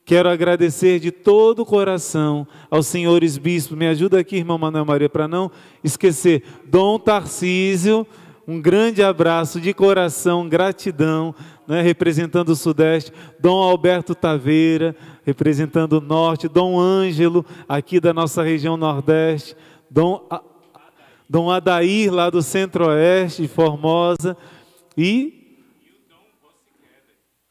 Quero 0.04 0.28
agradecer 0.28 1.00
de 1.00 1.10
todo 1.10 1.62
o 1.62 1.66
coração 1.66 2.46
aos 2.70 2.86
senhores 2.86 3.36
bispos. 3.36 3.76
Me 3.76 3.88
ajuda 3.88 4.20
aqui, 4.20 4.36
irmão 4.36 4.56
Manuel 4.56 4.84
Maria, 4.84 5.08
para 5.08 5.26
não 5.26 5.50
esquecer. 5.82 6.44
Dom 6.64 6.96
Tarcísio, 6.96 8.06
um 8.46 8.60
grande 8.60 9.02
abraço 9.02 9.60
de 9.60 9.74
coração, 9.74 10.48
gratidão, 10.48 11.34
né, 11.66 11.82
representando 11.82 12.50
o 12.50 12.56
Sudeste. 12.56 13.10
Dom 13.40 13.60
Alberto 13.60 14.14
Taveira, 14.14 14.94
representando 15.24 15.94
o 15.94 16.00
Norte. 16.00 16.48
Dom 16.48 16.78
Ângelo, 16.78 17.44
aqui 17.68 18.00
da 18.00 18.12
nossa 18.12 18.42
região 18.42 18.76
Nordeste. 18.76 19.56
Dom 19.90 20.26
Dom 21.28 21.50
Adair, 21.50 22.12
lá 22.12 22.28
do 22.28 22.42
Centro-Oeste, 22.42 23.42
de 23.42 23.48
Formosa, 23.48 24.36
e 24.96 25.58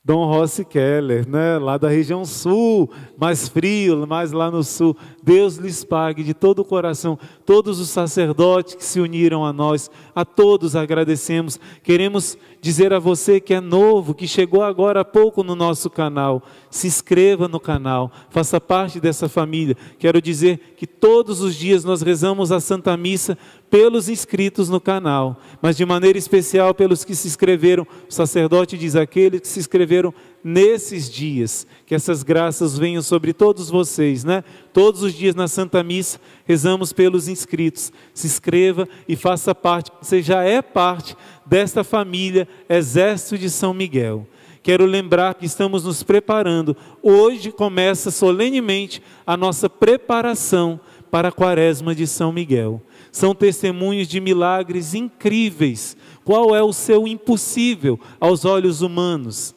Dom 0.05 0.25
Rossi 0.25 0.63
Keller, 0.63 1.27
né? 1.27 1.57
lá 1.57 1.77
da 1.77 1.87
região 1.87 2.25
sul, 2.25 2.91
mais 3.17 3.47
frio, 3.47 4.05
mais 4.05 4.31
lá 4.31 4.51
no 4.51 4.63
sul. 4.63 4.95
Deus 5.23 5.55
lhes 5.55 5.85
pague 5.85 6.21
de 6.21 6.33
todo 6.33 6.59
o 6.59 6.65
coração, 6.65 7.17
todos 7.45 7.79
os 7.79 7.89
sacerdotes 7.89 8.75
que 8.75 8.83
se 8.83 8.99
uniram 8.99 9.45
a 9.45 9.53
nós, 9.53 9.89
a 10.13 10.25
todos 10.25 10.75
agradecemos. 10.75 11.57
Queremos 11.81 12.37
dizer 12.59 12.91
a 12.91 12.99
você 12.99 13.39
que 13.39 13.53
é 13.53 13.61
novo, 13.61 14.13
que 14.13 14.27
chegou 14.27 14.61
agora 14.61 14.99
há 14.99 15.05
pouco 15.05 15.41
no 15.41 15.55
nosso 15.55 15.89
canal, 15.89 16.43
se 16.69 16.87
inscreva 16.87 17.47
no 17.47 17.59
canal, 17.59 18.11
faça 18.29 18.59
parte 18.59 18.99
dessa 18.99 19.29
família. 19.29 19.77
Quero 19.97 20.21
dizer 20.21 20.73
que 20.75 20.85
todos 20.85 21.39
os 21.39 21.55
dias 21.55 21.85
nós 21.85 22.01
rezamos 22.01 22.51
a 22.51 22.59
Santa 22.59 22.97
Missa 22.97 23.37
pelos 23.69 24.09
inscritos 24.09 24.67
no 24.69 24.81
canal, 24.81 25.39
mas 25.61 25.77
de 25.77 25.85
maneira 25.85 26.17
especial 26.17 26.73
pelos 26.75 27.05
que 27.05 27.15
se 27.15 27.27
inscreveram. 27.27 27.87
O 28.09 28.13
sacerdote 28.13 28.77
diz 28.77 28.95
aqueles 28.95 29.39
que 29.39 29.47
se 29.47 29.59
inscreveram 29.59 30.13
nesses 30.43 31.09
dias, 31.09 31.65
que 31.85 31.95
essas 31.95 32.21
graças 32.21 32.77
venham 32.77 33.01
sobre 33.01 33.31
todos 33.33 33.69
vocês, 33.69 34.23
né? 34.23 34.43
Todos 34.73 35.01
os 35.01 35.13
dias 35.13 35.35
na 35.35 35.47
Santa 35.47 35.81
Missa 35.83 36.19
rezamos 36.45 36.91
pelos 36.91 37.27
inscritos. 37.27 37.91
Se 38.13 38.27
inscreva 38.27 38.87
e 39.07 39.15
faça 39.15 39.55
parte, 39.55 39.91
você 40.01 40.21
já 40.21 40.43
é 40.43 40.61
parte 40.61 41.15
desta 41.45 41.83
família 41.83 42.47
Exército 42.67 43.37
de 43.37 43.49
São 43.49 43.73
Miguel. 43.73 44.27
Quero 44.61 44.85
lembrar 44.85 45.35
que 45.35 45.45
estamos 45.45 45.83
nos 45.83 46.03
preparando. 46.03 46.75
Hoje 47.01 47.51
começa 47.51 48.09
solenemente 48.09 49.01
a 49.27 49.35
nossa 49.35 49.69
preparação 49.69 50.79
para 51.11 51.27
a 51.27 51.31
Quaresma 51.31 51.93
de 51.93 52.07
São 52.07 52.31
Miguel. 52.31 52.81
São 53.11 53.35
testemunhos 53.35 54.07
de 54.07 54.19
milagres 54.19 54.93
incríveis. 54.93 55.97
Qual 56.23 56.55
é 56.55 56.63
o 56.63 56.73
seu 56.73 57.07
impossível 57.07 57.99
aos 58.19 58.45
olhos 58.45 58.81
humanos? 58.81 59.53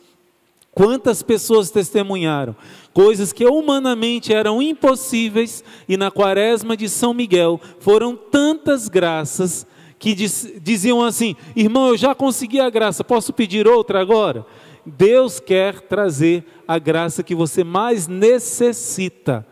Quantas 0.76 1.22
pessoas 1.22 1.70
testemunharam 1.70 2.54
coisas 2.92 3.32
que 3.32 3.46
humanamente 3.46 4.34
eram 4.34 4.60
impossíveis 4.60 5.64
e 5.88 5.96
na 5.96 6.10
Quaresma 6.10 6.76
de 6.76 6.86
São 6.86 7.14
Miguel 7.14 7.58
foram 7.80 8.14
tantas 8.14 8.86
graças 8.86 9.66
que 9.98 10.14
diz, 10.14 10.52
diziam 10.60 11.02
assim: 11.02 11.34
irmão, 11.56 11.88
eu 11.88 11.96
já 11.96 12.14
consegui 12.14 12.60
a 12.60 12.68
graça, 12.68 13.02
posso 13.02 13.32
pedir 13.32 13.66
outra 13.66 14.02
agora? 14.02 14.44
Deus 14.84 15.40
quer 15.40 15.80
trazer 15.80 16.44
a 16.68 16.78
graça 16.78 17.22
que 17.22 17.34
você 17.34 17.64
mais 17.64 18.06
necessita. 18.06 19.46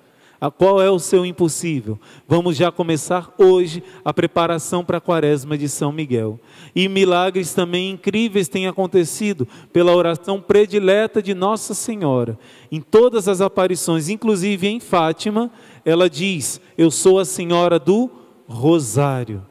Qual 0.51 0.81
é 0.81 0.91
o 0.91 0.99
seu 0.99 1.25
impossível? 1.25 1.99
Vamos 2.27 2.57
já 2.57 2.71
começar 2.71 3.33
hoje 3.39 3.83
a 4.05 4.13
preparação 4.13 4.85
para 4.85 4.99
a 4.99 5.01
quaresma 5.01 5.57
de 5.57 5.69
São 5.69 5.93
Miguel. 5.93 6.41
E 6.75 6.89
milagres 6.89 7.55
também 7.55 7.91
incríveis 7.91 8.49
têm 8.49 8.67
acontecido 8.67 9.47
pela 9.73 9.95
oração 9.95 10.41
predileta 10.41 11.23
de 11.23 11.35
Nossa 11.35 11.75
Senhora. 11.75 12.39
Em 12.71 12.81
todas 12.81 13.29
as 13.29 13.41
aparições, 13.41 14.09
inclusive 14.09 14.67
em 14.67 14.81
Fátima, 14.81 15.51
ela 15.85 16.11
diz: 16.11 16.61
Eu 16.77 16.91
sou 16.91 17.19
a 17.19 17.25
Senhora 17.25 17.79
do 17.79 18.11
Rosário. 18.47 19.45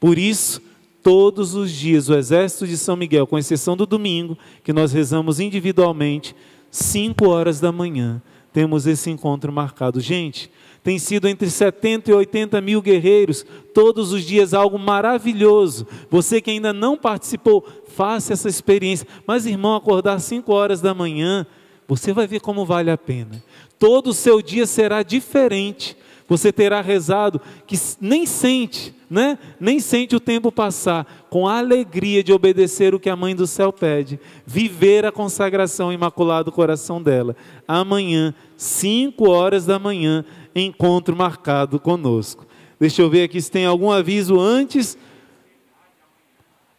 Por 0.00 0.18
isso, 0.18 0.60
todos 1.02 1.54
os 1.54 1.70
dias, 1.70 2.08
o 2.08 2.14
exército 2.14 2.66
de 2.66 2.76
São 2.76 2.96
Miguel, 2.96 3.26
com 3.26 3.38
exceção 3.38 3.76
do 3.76 3.86
domingo, 3.86 4.36
que 4.62 4.72
nós 4.72 4.92
rezamos 4.92 5.38
individualmente, 5.38 6.34
5 6.70 7.28
horas 7.28 7.60
da 7.60 7.70
manhã 7.70 8.22
temos 8.54 8.86
esse 8.86 9.10
encontro 9.10 9.52
marcado. 9.52 10.00
Gente, 10.00 10.48
tem 10.80 10.96
sido 10.96 11.26
entre 11.26 11.50
70 11.50 12.12
e 12.12 12.14
80 12.14 12.60
mil 12.60 12.80
guerreiros, 12.80 13.44
todos 13.74 14.12
os 14.12 14.22
dias 14.22 14.54
algo 14.54 14.78
maravilhoso. 14.78 15.84
Você 16.08 16.40
que 16.40 16.52
ainda 16.52 16.72
não 16.72 16.96
participou, 16.96 17.66
faça 17.88 18.32
essa 18.32 18.48
experiência. 18.48 19.08
Mas, 19.26 19.44
irmão, 19.44 19.74
acordar 19.74 20.20
5 20.20 20.52
horas 20.52 20.80
da 20.80 20.94
manhã, 20.94 21.44
você 21.88 22.12
vai 22.12 22.28
ver 22.28 22.40
como 22.40 22.64
vale 22.64 22.92
a 22.92 22.96
pena. 22.96 23.42
Todo 23.76 24.10
o 24.10 24.14
seu 24.14 24.40
dia 24.40 24.66
será 24.66 25.02
diferente. 25.02 25.96
Você 26.28 26.52
terá 26.52 26.80
rezado 26.80 27.40
que 27.66 27.76
nem 28.00 28.24
sente, 28.24 28.93
né? 29.10 29.38
Nem 29.60 29.80
sente 29.80 30.16
o 30.16 30.20
tempo 30.20 30.50
passar, 30.50 31.26
com 31.30 31.46
a 31.46 31.58
alegria 31.58 32.22
de 32.22 32.32
obedecer 32.32 32.94
o 32.94 33.00
que 33.00 33.10
a 33.10 33.16
mãe 33.16 33.34
do 33.34 33.46
céu 33.46 33.72
pede, 33.72 34.18
viver 34.46 35.04
a 35.04 35.12
consagração 35.12 35.92
imaculado 35.92 36.52
coração 36.52 37.02
dela. 37.02 37.36
Amanhã, 37.66 38.34
5 38.56 39.28
horas 39.28 39.66
da 39.66 39.78
manhã, 39.78 40.24
encontro 40.54 41.16
marcado 41.16 41.78
conosco. 41.78 42.46
Deixa 42.78 43.02
eu 43.02 43.10
ver 43.10 43.24
aqui 43.24 43.40
se 43.40 43.50
tem 43.50 43.66
algum 43.66 43.90
aviso 43.90 44.38
antes. 44.40 44.98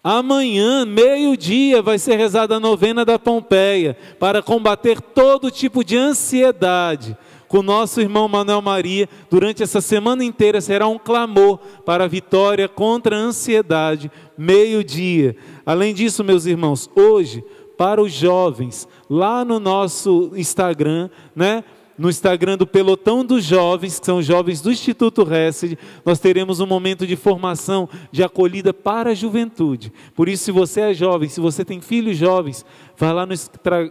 Amanhã, 0.04 0.86
meio-dia, 0.86 1.82
vai 1.82 1.98
ser 1.98 2.16
rezada 2.16 2.58
a 2.58 2.60
novena 2.60 3.04
da 3.04 3.18
Pompeia 3.18 3.98
para 4.20 4.44
combater 4.44 5.02
todo 5.02 5.50
tipo 5.50 5.84
de 5.84 5.98
ansiedade. 5.98 7.18
Com 7.48 7.62
nosso 7.62 8.02
irmão 8.02 8.28
Manuel 8.28 8.62
Maria, 8.62 9.08
durante 9.30 9.62
essa 9.62 9.82
semana 9.82 10.24
inteira 10.24 10.60
será 10.62 10.88
um 10.88 10.98
clamor 10.98 11.60
para 11.86 12.06
a 12.06 12.08
vitória 12.08 12.68
contra 12.68 13.16
a 13.16 13.20
ansiedade, 13.20 14.12
meio-dia. 14.38 15.36
Além 15.66 15.94
disso, 15.94 16.24
meus 16.24 16.46
irmãos, 16.46 16.90
hoje, 16.96 17.44
para 17.78 18.02
os 18.02 18.12
jovens, 18.12 18.88
lá 19.10 19.46
no 19.46 19.60
nosso 19.60 20.32
Instagram, 20.36 21.10
né? 21.36 21.64
No 21.98 22.10
Instagram 22.10 22.58
do 22.58 22.68
Pelotão 22.68 23.24
dos 23.24 23.44
Jovens, 23.44 24.00
que 24.00 24.06
são 24.06 24.22
jovens 24.22 24.62
do 24.62 24.72
Instituto 24.72 25.24
Resed, 25.24 25.78
nós 26.04 26.20
teremos 26.20 26.60
um 26.60 26.66
momento 26.66 27.08
de 27.08 27.16
formação, 27.16 27.88
de 28.12 28.22
acolhida 28.22 28.74
para 28.74 29.12
a 29.12 29.16
juventude. 29.16 29.92
Por 30.14 30.28
isso, 30.28 30.44
se 30.46 30.52
você 30.52 30.82
é 30.82 30.94
jovem, 30.94 31.30
se 31.30 31.40
você 31.40 31.64
tem 31.64 31.80
filhos 31.80 32.18
jovens, 32.18 32.66
vai 32.98 33.14
lá 33.14 33.26
no 33.26 33.34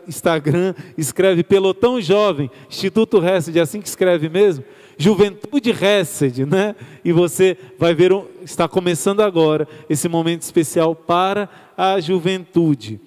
Instagram, 0.07 0.75
escreve 0.99 1.43
Pelotão 1.43 2.01
Jovem, 2.01 2.51
Instituto 2.69 3.19
Resed, 3.19 3.57
é 3.57 3.61
assim 3.61 3.81
que 3.81 3.89
escreve 3.89 4.29
mesmo? 4.29 4.65
Juventude 4.97 5.73
Resed, 5.73 6.47
né? 6.47 6.77
E 7.05 7.13
você 7.13 7.57
vai 7.79 7.95
ver, 7.95 8.13
está 8.43 8.69
começando 8.69 9.21
agora 9.21 9.67
esse 9.89 10.09
momento 10.09 10.43
especial 10.43 10.95
para 10.95 11.49
a 11.77 11.99
juventude. 12.01 13.01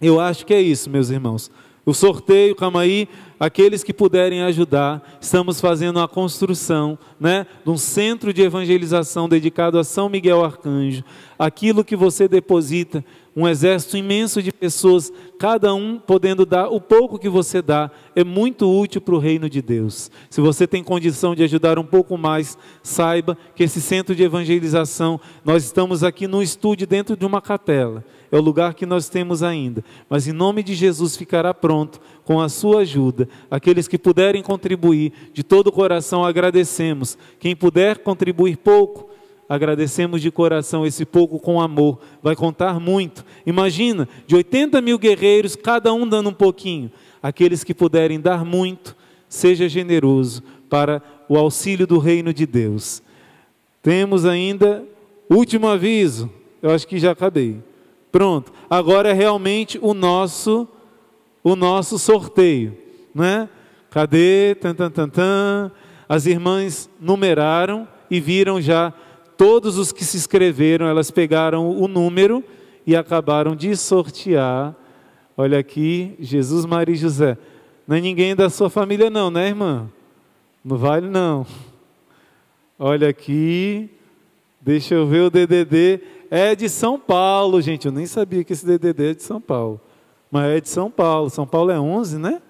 Eu 0.00 0.18
acho 0.18 0.44
que 0.46 0.54
é 0.54 0.60
isso, 0.60 0.90
meus 0.90 1.10
irmãos. 1.10 1.50
O 1.84 1.92
sorteio, 1.92 2.54
calma 2.54 2.82
aí, 2.82 3.08
aqueles 3.40 3.82
que 3.82 3.92
puderem 3.92 4.40
ajudar, 4.42 5.18
estamos 5.20 5.60
fazendo 5.60 5.98
a 5.98 6.06
construção 6.06 6.96
né, 7.18 7.44
de 7.64 7.70
um 7.70 7.76
centro 7.76 8.32
de 8.32 8.40
evangelização 8.40 9.28
dedicado 9.28 9.76
a 9.76 9.82
São 9.82 10.08
Miguel 10.08 10.44
Arcanjo. 10.44 11.02
Aquilo 11.36 11.84
que 11.84 11.96
você 11.96 12.28
deposita, 12.28 13.04
um 13.34 13.48
exército 13.48 13.96
imenso 13.96 14.40
de 14.40 14.52
pessoas, 14.52 15.12
cada 15.40 15.74
um 15.74 15.98
podendo 15.98 16.46
dar 16.46 16.68
o 16.68 16.80
pouco 16.80 17.18
que 17.18 17.28
você 17.28 17.60
dá, 17.60 17.90
é 18.14 18.22
muito 18.22 18.70
útil 18.70 19.00
para 19.00 19.16
o 19.16 19.18
reino 19.18 19.50
de 19.50 19.60
Deus. 19.60 20.08
Se 20.30 20.40
você 20.40 20.68
tem 20.68 20.84
condição 20.84 21.34
de 21.34 21.42
ajudar 21.42 21.80
um 21.80 21.84
pouco 21.84 22.16
mais, 22.16 22.56
saiba 22.80 23.36
que 23.56 23.64
esse 23.64 23.80
centro 23.80 24.14
de 24.14 24.22
evangelização, 24.22 25.20
nós 25.44 25.64
estamos 25.64 26.04
aqui 26.04 26.28
no 26.28 26.44
estúdio 26.44 26.86
dentro 26.86 27.16
de 27.16 27.26
uma 27.26 27.42
capela 27.42 28.04
é 28.32 28.36
o 28.38 28.40
lugar 28.40 28.72
que 28.72 28.86
nós 28.86 29.10
temos 29.10 29.42
ainda. 29.42 29.84
Mas 30.08 30.26
em 30.26 30.32
nome 30.32 30.62
de 30.62 30.74
Jesus 30.74 31.14
ficará 31.14 31.52
pronto 31.52 32.00
com 32.24 32.40
a 32.40 32.48
sua 32.48 32.80
ajuda. 32.80 33.28
Aqueles 33.50 33.86
que 33.86 33.98
puderem 33.98 34.42
contribuir, 34.42 35.12
de 35.34 35.42
todo 35.42 35.66
o 35.66 35.72
coração 35.72 36.24
agradecemos. 36.24 37.18
Quem 37.38 37.54
puder 37.54 37.98
contribuir 37.98 38.56
pouco, 38.56 39.10
agradecemos 39.46 40.22
de 40.22 40.30
coração 40.30 40.86
esse 40.86 41.04
pouco 41.04 41.38
com 41.38 41.60
amor. 41.60 42.00
Vai 42.22 42.34
contar 42.34 42.80
muito. 42.80 43.22
Imagina, 43.44 44.08
de 44.26 44.34
80 44.34 44.80
mil 44.80 44.98
guerreiros, 44.98 45.54
cada 45.54 45.92
um 45.92 46.08
dando 46.08 46.30
um 46.30 46.34
pouquinho. 46.34 46.90
Aqueles 47.22 47.62
que 47.62 47.74
puderem 47.74 48.18
dar 48.18 48.46
muito, 48.46 48.96
seja 49.28 49.68
generoso 49.68 50.42
para 50.70 51.02
o 51.28 51.36
auxílio 51.36 51.86
do 51.86 51.98
reino 51.98 52.32
de 52.32 52.46
Deus. 52.46 53.02
Temos 53.82 54.24
ainda 54.24 54.82
último 55.28 55.68
aviso. 55.68 56.32
Eu 56.62 56.70
acho 56.70 56.88
que 56.88 56.98
já 56.98 57.10
acabei. 57.10 57.60
Pronto. 58.12 58.52
Agora 58.68 59.08
é 59.08 59.12
realmente 59.12 59.78
o 59.80 59.94
nosso 59.94 60.68
o 61.42 61.56
nosso 61.56 61.98
sorteio, 61.98 62.78
né? 63.12 63.48
Cadê? 63.90 64.54
Tan, 64.54 64.74
tan, 64.74 64.90
tan, 64.90 65.08
tan. 65.08 65.72
As 66.08 66.26
irmãs 66.26 66.88
numeraram 67.00 67.88
e 68.08 68.20
viram 68.20 68.60
já 68.60 68.92
todos 69.36 69.76
os 69.76 69.90
que 69.90 70.04
se 70.04 70.16
inscreveram, 70.16 70.86
elas 70.86 71.10
pegaram 71.10 71.68
o 71.68 71.88
número 71.88 72.44
e 72.86 72.94
acabaram 72.94 73.56
de 73.56 73.74
sortear. 73.76 74.74
Olha 75.36 75.58
aqui, 75.58 76.14
Jesus, 76.20 76.64
Maria 76.64 76.94
e 76.94 76.98
José. 76.98 77.36
Não 77.88 77.96
é 77.96 78.00
ninguém 78.00 78.36
da 78.36 78.48
sua 78.48 78.70
família 78.70 79.10
não, 79.10 79.30
né, 79.30 79.48
irmã? 79.48 79.90
Não 80.64 80.76
vale 80.76 81.08
não. 81.08 81.44
Olha 82.78 83.08
aqui. 83.08 83.90
Deixa 84.60 84.94
eu 84.94 85.08
ver 85.08 85.22
o 85.22 85.30
DDD 85.30 86.00
é 86.34 86.54
de 86.54 86.66
São 86.66 86.98
Paulo, 86.98 87.60
gente. 87.60 87.84
Eu 87.84 87.92
nem 87.92 88.06
sabia 88.06 88.42
que 88.42 88.54
esse 88.54 88.64
DDD 88.64 89.10
é 89.10 89.14
de 89.14 89.22
São 89.22 89.38
Paulo. 89.38 89.78
Mas 90.30 90.56
é 90.56 90.60
de 90.62 90.68
São 90.70 90.90
Paulo. 90.90 91.28
São 91.28 91.46
Paulo 91.46 91.70
é 91.70 91.78
11, 91.78 92.16
né? 92.16 92.40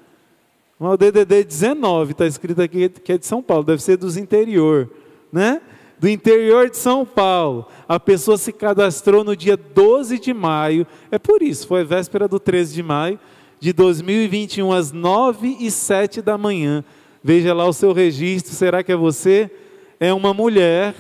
Mas 0.78 0.92
o 0.92 0.96
DDD 0.96 1.42
19 1.42 2.12
está 2.12 2.24
escrito 2.24 2.62
aqui 2.62 2.88
que 2.88 3.12
é 3.12 3.18
de 3.18 3.26
São 3.26 3.42
Paulo. 3.42 3.64
Deve 3.64 3.82
ser 3.82 3.96
dos 3.96 4.16
interior, 4.16 4.88
né? 5.32 5.60
Do 5.98 6.08
interior 6.08 6.70
de 6.70 6.76
São 6.76 7.04
Paulo. 7.04 7.66
A 7.88 7.98
pessoa 7.98 8.38
se 8.38 8.52
cadastrou 8.52 9.24
no 9.24 9.34
dia 9.34 9.56
12 9.56 10.16
de 10.20 10.32
maio. 10.32 10.86
É 11.10 11.18
por 11.18 11.42
isso, 11.42 11.66
foi 11.66 11.82
véspera 11.82 12.28
do 12.28 12.38
13 12.38 12.72
de 12.74 12.84
maio 12.84 13.18
de 13.58 13.72
2021, 13.72 14.72
às 14.72 14.92
9 14.92 15.56
e 15.58 15.72
7 15.72 16.22
da 16.22 16.38
manhã. 16.38 16.84
Veja 17.20 17.52
lá 17.52 17.66
o 17.66 17.72
seu 17.72 17.92
registro. 17.92 18.54
Será 18.54 18.84
que 18.84 18.92
é 18.92 18.96
você? 18.96 19.50
É 19.98 20.14
uma 20.14 20.32
mulher 20.32 20.94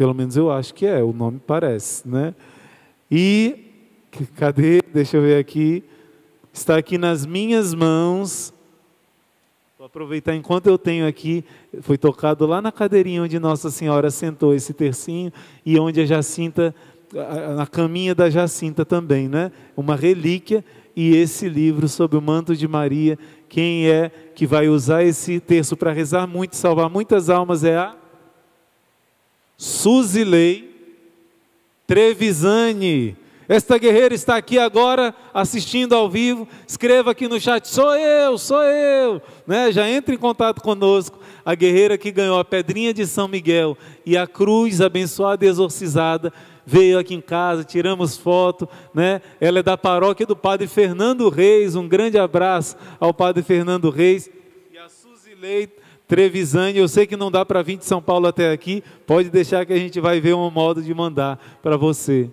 pelo 0.00 0.14
menos 0.14 0.34
eu 0.34 0.50
acho 0.50 0.72
que 0.72 0.86
é, 0.86 1.02
o 1.02 1.12
nome 1.12 1.38
parece, 1.46 2.08
né? 2.08 2.34
E 3.10 3.66
cadê? 4.34 4.80
Deixa 4.94 5.18
eu 5.18 5.22
ver 5.22 5.38
aqui. 5.38 5.84
Está 6.50 6.78
aqui 6.78 6.96
nas 6.96 7.26
minhas 7.26 7.74
mãos. 7.74 8.50
Vou 9.76 9.86
aproveitar 9.86 10.34
enquanto 10.34 10.68
eu 10.68 10.78
tenho 10.78 11.06
aqui, 11.06 11.44
foi 11.82 11.98
tocado 11.98 12.46
lá 12.46 12.62
na 12.62 12.72
cadeirinha 12.72 13.22
onde 13.22 13.38
Nossa 13.38 13.70
Senhora 13.70 14.10
sentou 14.10 14.54
esse 14.54 14.72
tercinho 14.72 15.30
e 15.66 15.78
onde 15.78 16.00
a 16.00 16.06
Jacinta, 16.06 16.74
na 17.54 17.66
caminha 17.66 18.14
da 18.14 18.30
Jacinta 18.30 18.86
também, 18.86 19.28
né? 19.28 19.52
Uma 19.76 19.96
relíquia 19.96 20.64
e 20.96 21.14
esse 21.14 21.46
livro 21.46 21.86
sobre 21.90 22.16
o 22.16 22.22
manto 22.22 22.56
de 22.56 22.66
Maria. 22.66 23.18
Quem 23.50 23.86
é 23.86 24.10
que 24.34 24.46
vai 24.46 24.66
usar 24.66 25.04
esse 25.04 25.40
terço 25.40 25.76
para 25.76 25.92
rezar 25.92 26.26
muito, 26.26 26.56
salvar 26.56 26.88
muitas 26.88 27.28
almas 27.28 27.64
é 27.64 27.76
a 27.76 27.99
Suzilei 29.60 30.70
Trevisani. 31.86 33.14
Esta 33.46 33.76
guerreira 33.76 34.14
está 34.14 34.36
aqui 34.36 34.58
agora 34.58 35.14
assistindo 35.34 35.94
ao 35.94 36.08
vivo. 36.08 36.48
Escreva 36.66 37.10
aqui 37.10 37.28
no 37.28 37.38
chat: 37.38 37.68
sou 37.68 37.94
eu, 37.94 38.38
sou 38.38 38.62
eu. 38.62 39.20
Né? 39.46 39.70
Já 39.70 39.86
entre 39.86 40.14
em 40.14 40.18
contato 40.18 40.62
conosco. 40.62 41.18
A 41.44 41.54
guerreira 41.54 41.98
que 41.98 42.10
ganhou 42.10 42.38
a 42.38 42.44
pedrinha 42.44 42.94
de 42.94 43.06
São 43.06 43.28
Miguel 43.28 43.76
e 44.06 44.16
a 44.16 44.26
cruz 44.26 44.80
abençoada 44.80 45.44
e 45.44 45.48
exorcizada 45.48 46.32
veio 46.64 46.98
aqui 46.98 47.14
em 47.14 47.20
casa, 47.20 47.62
tiramos 47.62 48.16
foto, 48.16 48.66
né? 48.94 49.20
Ela 49.38 49.58
é 49.58 49.62
da 49.62 49.76
paróquia 49.76 50.24
do 50.24 50.36
Padre 50.36 50.68
Fernando 50.68 51.28
Reis. 51.28 51.76
Um 51.76 51.86
grande 51.86 52.16
abraço 52.16 52.76
ao 52.98 53.12
Padre 53.12 53.42
Fernando 53.42 53.90
Reis. 53.90 54.30
E 54.72 54.78
a 54.78 54.88
Trevisani, 56.10 56.76
eu 56.76 56.88
sei 56.88 57.06
que 57.06 57.16
não 57.16 57.30
dá 57.30 57.46
para 57.46 57.62
vir 57.62 57.76
de 57.76 57.84
São 57.84 58.02
Paulo 58.02 58.26
até 58.26 58.50
aqui, 58.50 58.82
pode 59.06 59.30
deixar 59.30 59.64
que 59.64 59.72
a 59.72 59.76
gente 59.76 60.00
vai 60.00 60.20
ver 60.20 60.34
um 60.34 60.50
modo 60.50 60.82
de 60.82 60.92
mandar 60.92 61.38
para 61.62 61.76
você. 61.76 62.28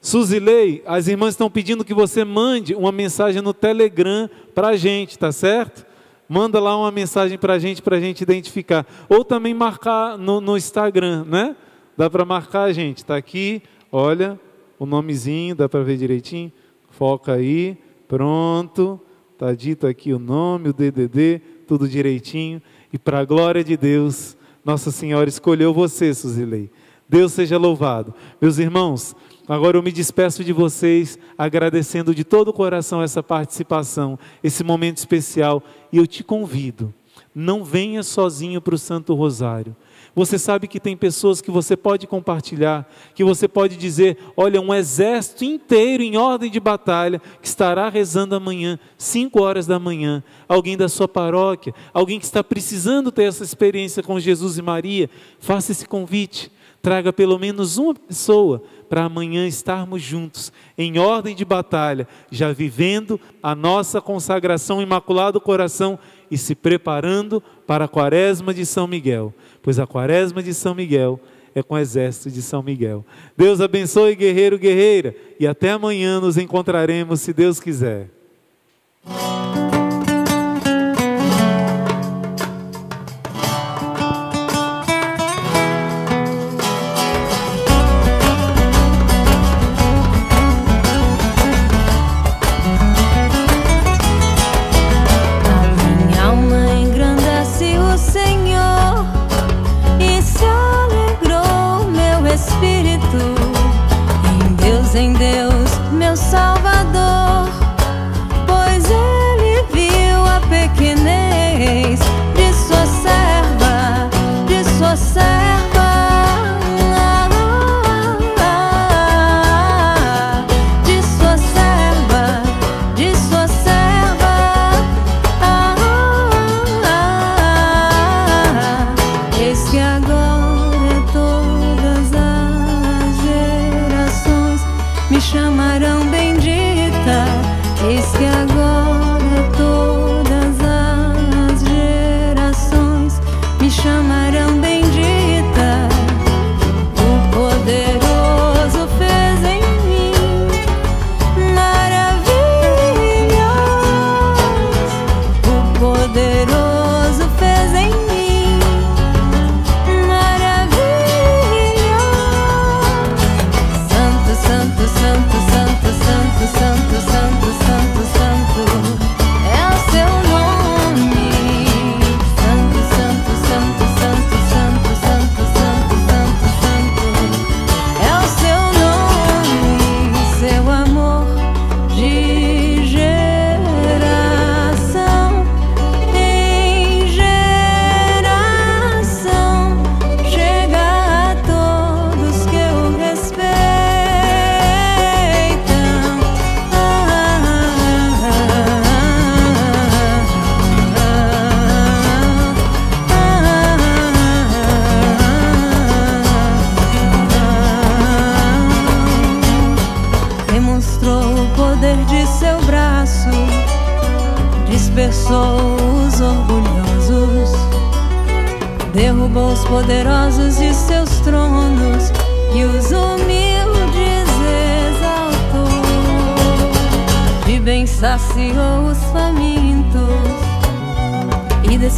Suzilei, 0.00 0.80
as 0.86 1.08
irmãs 1.08 1.30
estão 1.30 1.50
pedindo 1.50 1.84
que 1.84 1.92
você 1.92 2.24
mande 2.24 2.76
uma 2.76 2.92
mensagem 2.92 3.42
no 3.42 3.52
Telegram 3.52 4.30
para 4.54 4.68
a 4.68 4.76
gente, 4.76 5.18
tá 5.18 5.32
certo? 5.32 5.84
Manda 6.28 6.60
lá 6.60 6.78
uma 6.78 6.92
mensagem 6.92 7.36
para 7.36 7.54
a 7.54 7.58
gente, 7.58 7.82
para 7.82 7.96
a 7.96 8.00
gente 8.00 8.20
identificar. 8.20 8.86
Ou 9.08 9.24
também 9.24 9.52
marcar 9.52 10.16
no, 10.16 10.40
no 10.40 10.56
Instagram, 10.56 11.24
né? 11.24 11.56
Dá 11.96 12.08
para 12.08 12.24
marcar 12.24 12.62
a 12.62 12.72
gente. 12.72 12.98
Está 12.98 13.16
aqui, 13.16 13.60
olha, 13.90 14.38
o 14.78 14.86
nomezinho, 14.86 15.56
dá 15.56 15.68
para 15.68 15.82
ver 15.82 15.96
direitinho? 15.96 16.52
Foca 16.90 17.32
aí, 17.32 17.76
pronto. 18.06 19.00
Está 19.32 19.52
dito 19.52 19.88
aqui 19.88 20.12
o 20.12 20.20
nome, 20.20 20.68
o 20.68 20.72
DDD 20.72 21.57
tudo 21.68 21.86
direitinho. 21.86 22.62
E 22.90 22.98
para 22.98 23.18
a 23.18 23.24
glória 23.24 23.62
de 23.62 23.76
Deus, 23.76 24.34
Nossa 24.64 24.90
Senhora 24.90 25.28
escolheu 25.28 25.74
você, 25.74 26.14
Suzilei. 26.14 26.70
Deus 27.06 27.32
seja 27.32 27.58
louvado. 27.58 28.14
Meus 28.40 28.58
irmãos, 28.58 29.14
agora 29.46 29.76
eu 29.76 29.82
me 29.82 29.92
despeço 29.92 30.42
de 30.42 30.52
vocês, 30.52 31.18
agradecendo 31.36 32.14
de 32.14 32.24
todo 32.24 32.48
o 32.48 32.52
coração 32.52 33.02
essa 33.02 33.22
participação, 33.22 34.18
esse 34.42 34.64
momento 34.64 34.96
especial. 34.96 35.62
E 35.92 35.98
eu 35.98 36.06
te 36.06 36.24
convido, 36.24 36.92
não 37.34 37.62
venha 37.62 38.02
sozinho 38.02 38.60
para 38.60 38.74
o 38.74 38.78
Santo 38.78 39.14
Rosário. 39.14 39.76
Você 40.18 40.36
sabe 40.36 40.66
que 40.66 40.80
tem 40.80 40.96
pessoas 40.96 41.40
que 41.40 41.48
você 41.48 41.76
pode 41.76 42.04
compartilhar, 42.04 42.90
que 43.14 43.22
você 43.22 43.46
pode 43.46 43.76
dizer: 43.76 44.18
olha, 44.36 44.60
um 44.60 44.74
exército 44.74 45.44
inteiro 45.44 46.02
em 46.02 46.16
ordem 46.16 46.50
de 46.50 46.58
batalha 46.58 47.22
que 47.40 47.46
estará 47.46 47.88
rezando 47.88 48.34
amanhã, 48.34 48.80
5 48.96 49.40
horas 49.40 49.64
da 49.64 49.78
manhã. 49.78 50.20
Alguém 50.48 50.76
da 50.76 50.88
sua 50.88 51.06
paróquia, 51.06 51.72
alguém 51.94 52.18
que 52.18 52.24
está 52.24 52.42
precisando 52.42 53.12
ter 53.12 53.28
essa 53.28 53.44
experiência 53.44 54.02
com 54.02 54.18
Jesus 54.18 54.58
e 54.58 54.62
Maria, 54.62 55.08
faça 55.38 55.70
esse 55.70 55.86
convite. 55.86 56.50
Traga 56.82 57.12
pelo 57.12 57.38
menos 57.38 57.76
uma 57.76 57.94
pessoa 57.94 58.62
para 58.88 59.04
amanhã 59.04 59.46
estarmos 59.46 60.00
juntos, 60.00 60.52
em 60.76 60.98
ordem 60.98 61.34
de 61.34 61.44
batalha, 61.44 62.08
já 62.30 62.52
vivendo 62.52 63.20
a 63.42 63.54
nossa 63.54 64.00
consagração 64.00 64.80
Imaculado 64.80 65.40
Coração 65.40 65.98
e 66.30 66.38
se 66.38 66.54
preparando 66.54 67.42
para 67.66 67.84
a 67.84 67.88
Quaresma 67.88 68.54
de 68.54 68.64
São 68.64 68.86
Miguel, 68.86 69.34
pois 69.62 69.78
a 69.78 69.86
Quaresma 69.86 70.42
de 70.42 70.54
São 70.54 70.74
Miguel 70.74 71.20
é 71.54 71.62
com 71.62 71.74
o 71.74 71.78
exército 71.78 72.30
de 72.30 72.42
São 72.42 72.62
Miguel. 72.62 73.04
Deus 73.36 73.60
abençoe, 73.60 74.14
guerreiro, 74.14 74.58
guerreira, 74.58 75.14
e 75.38 75.46
até 75.46 75.70
amanhã 75.70 76.20
nos 76.20 76.36
encontraremos, 76.36 77.20
se 77.20 77.32
Deus 77.32 77.60
quiser. 77.60 78.08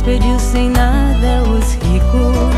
despediu 0.00 0.38
sem 0.38 0.70
nada 0.70 1.42
os 1.42 1.74
ricos, 1.74 2.56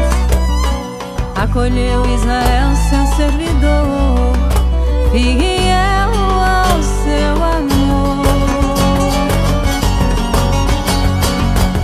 acolheu 1.35 2.05
Israel, 2.15 2.71
seu 2.89 3.05
servidor, 3.17 4.33
fiel 5.11 6.13
ao 6.39 6.81
seu 6.81 7.35
amor. 7.43 8.23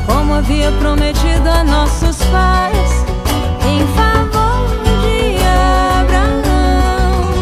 Como 0.06 0.34
havia 0.34 0.70
prometido 0.78 1.48
a 1.48 1.64
nossos 1.64 2.18
pais, 2.26 3.04
em 3.66 3.84
favor 3.96 4.68
de 5.02 5.38
Abraão 6.00 7.32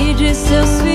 e 0.00 0.14
de 0.14 0.32
seus 0.32 0.80
filhos. 0.80 0.93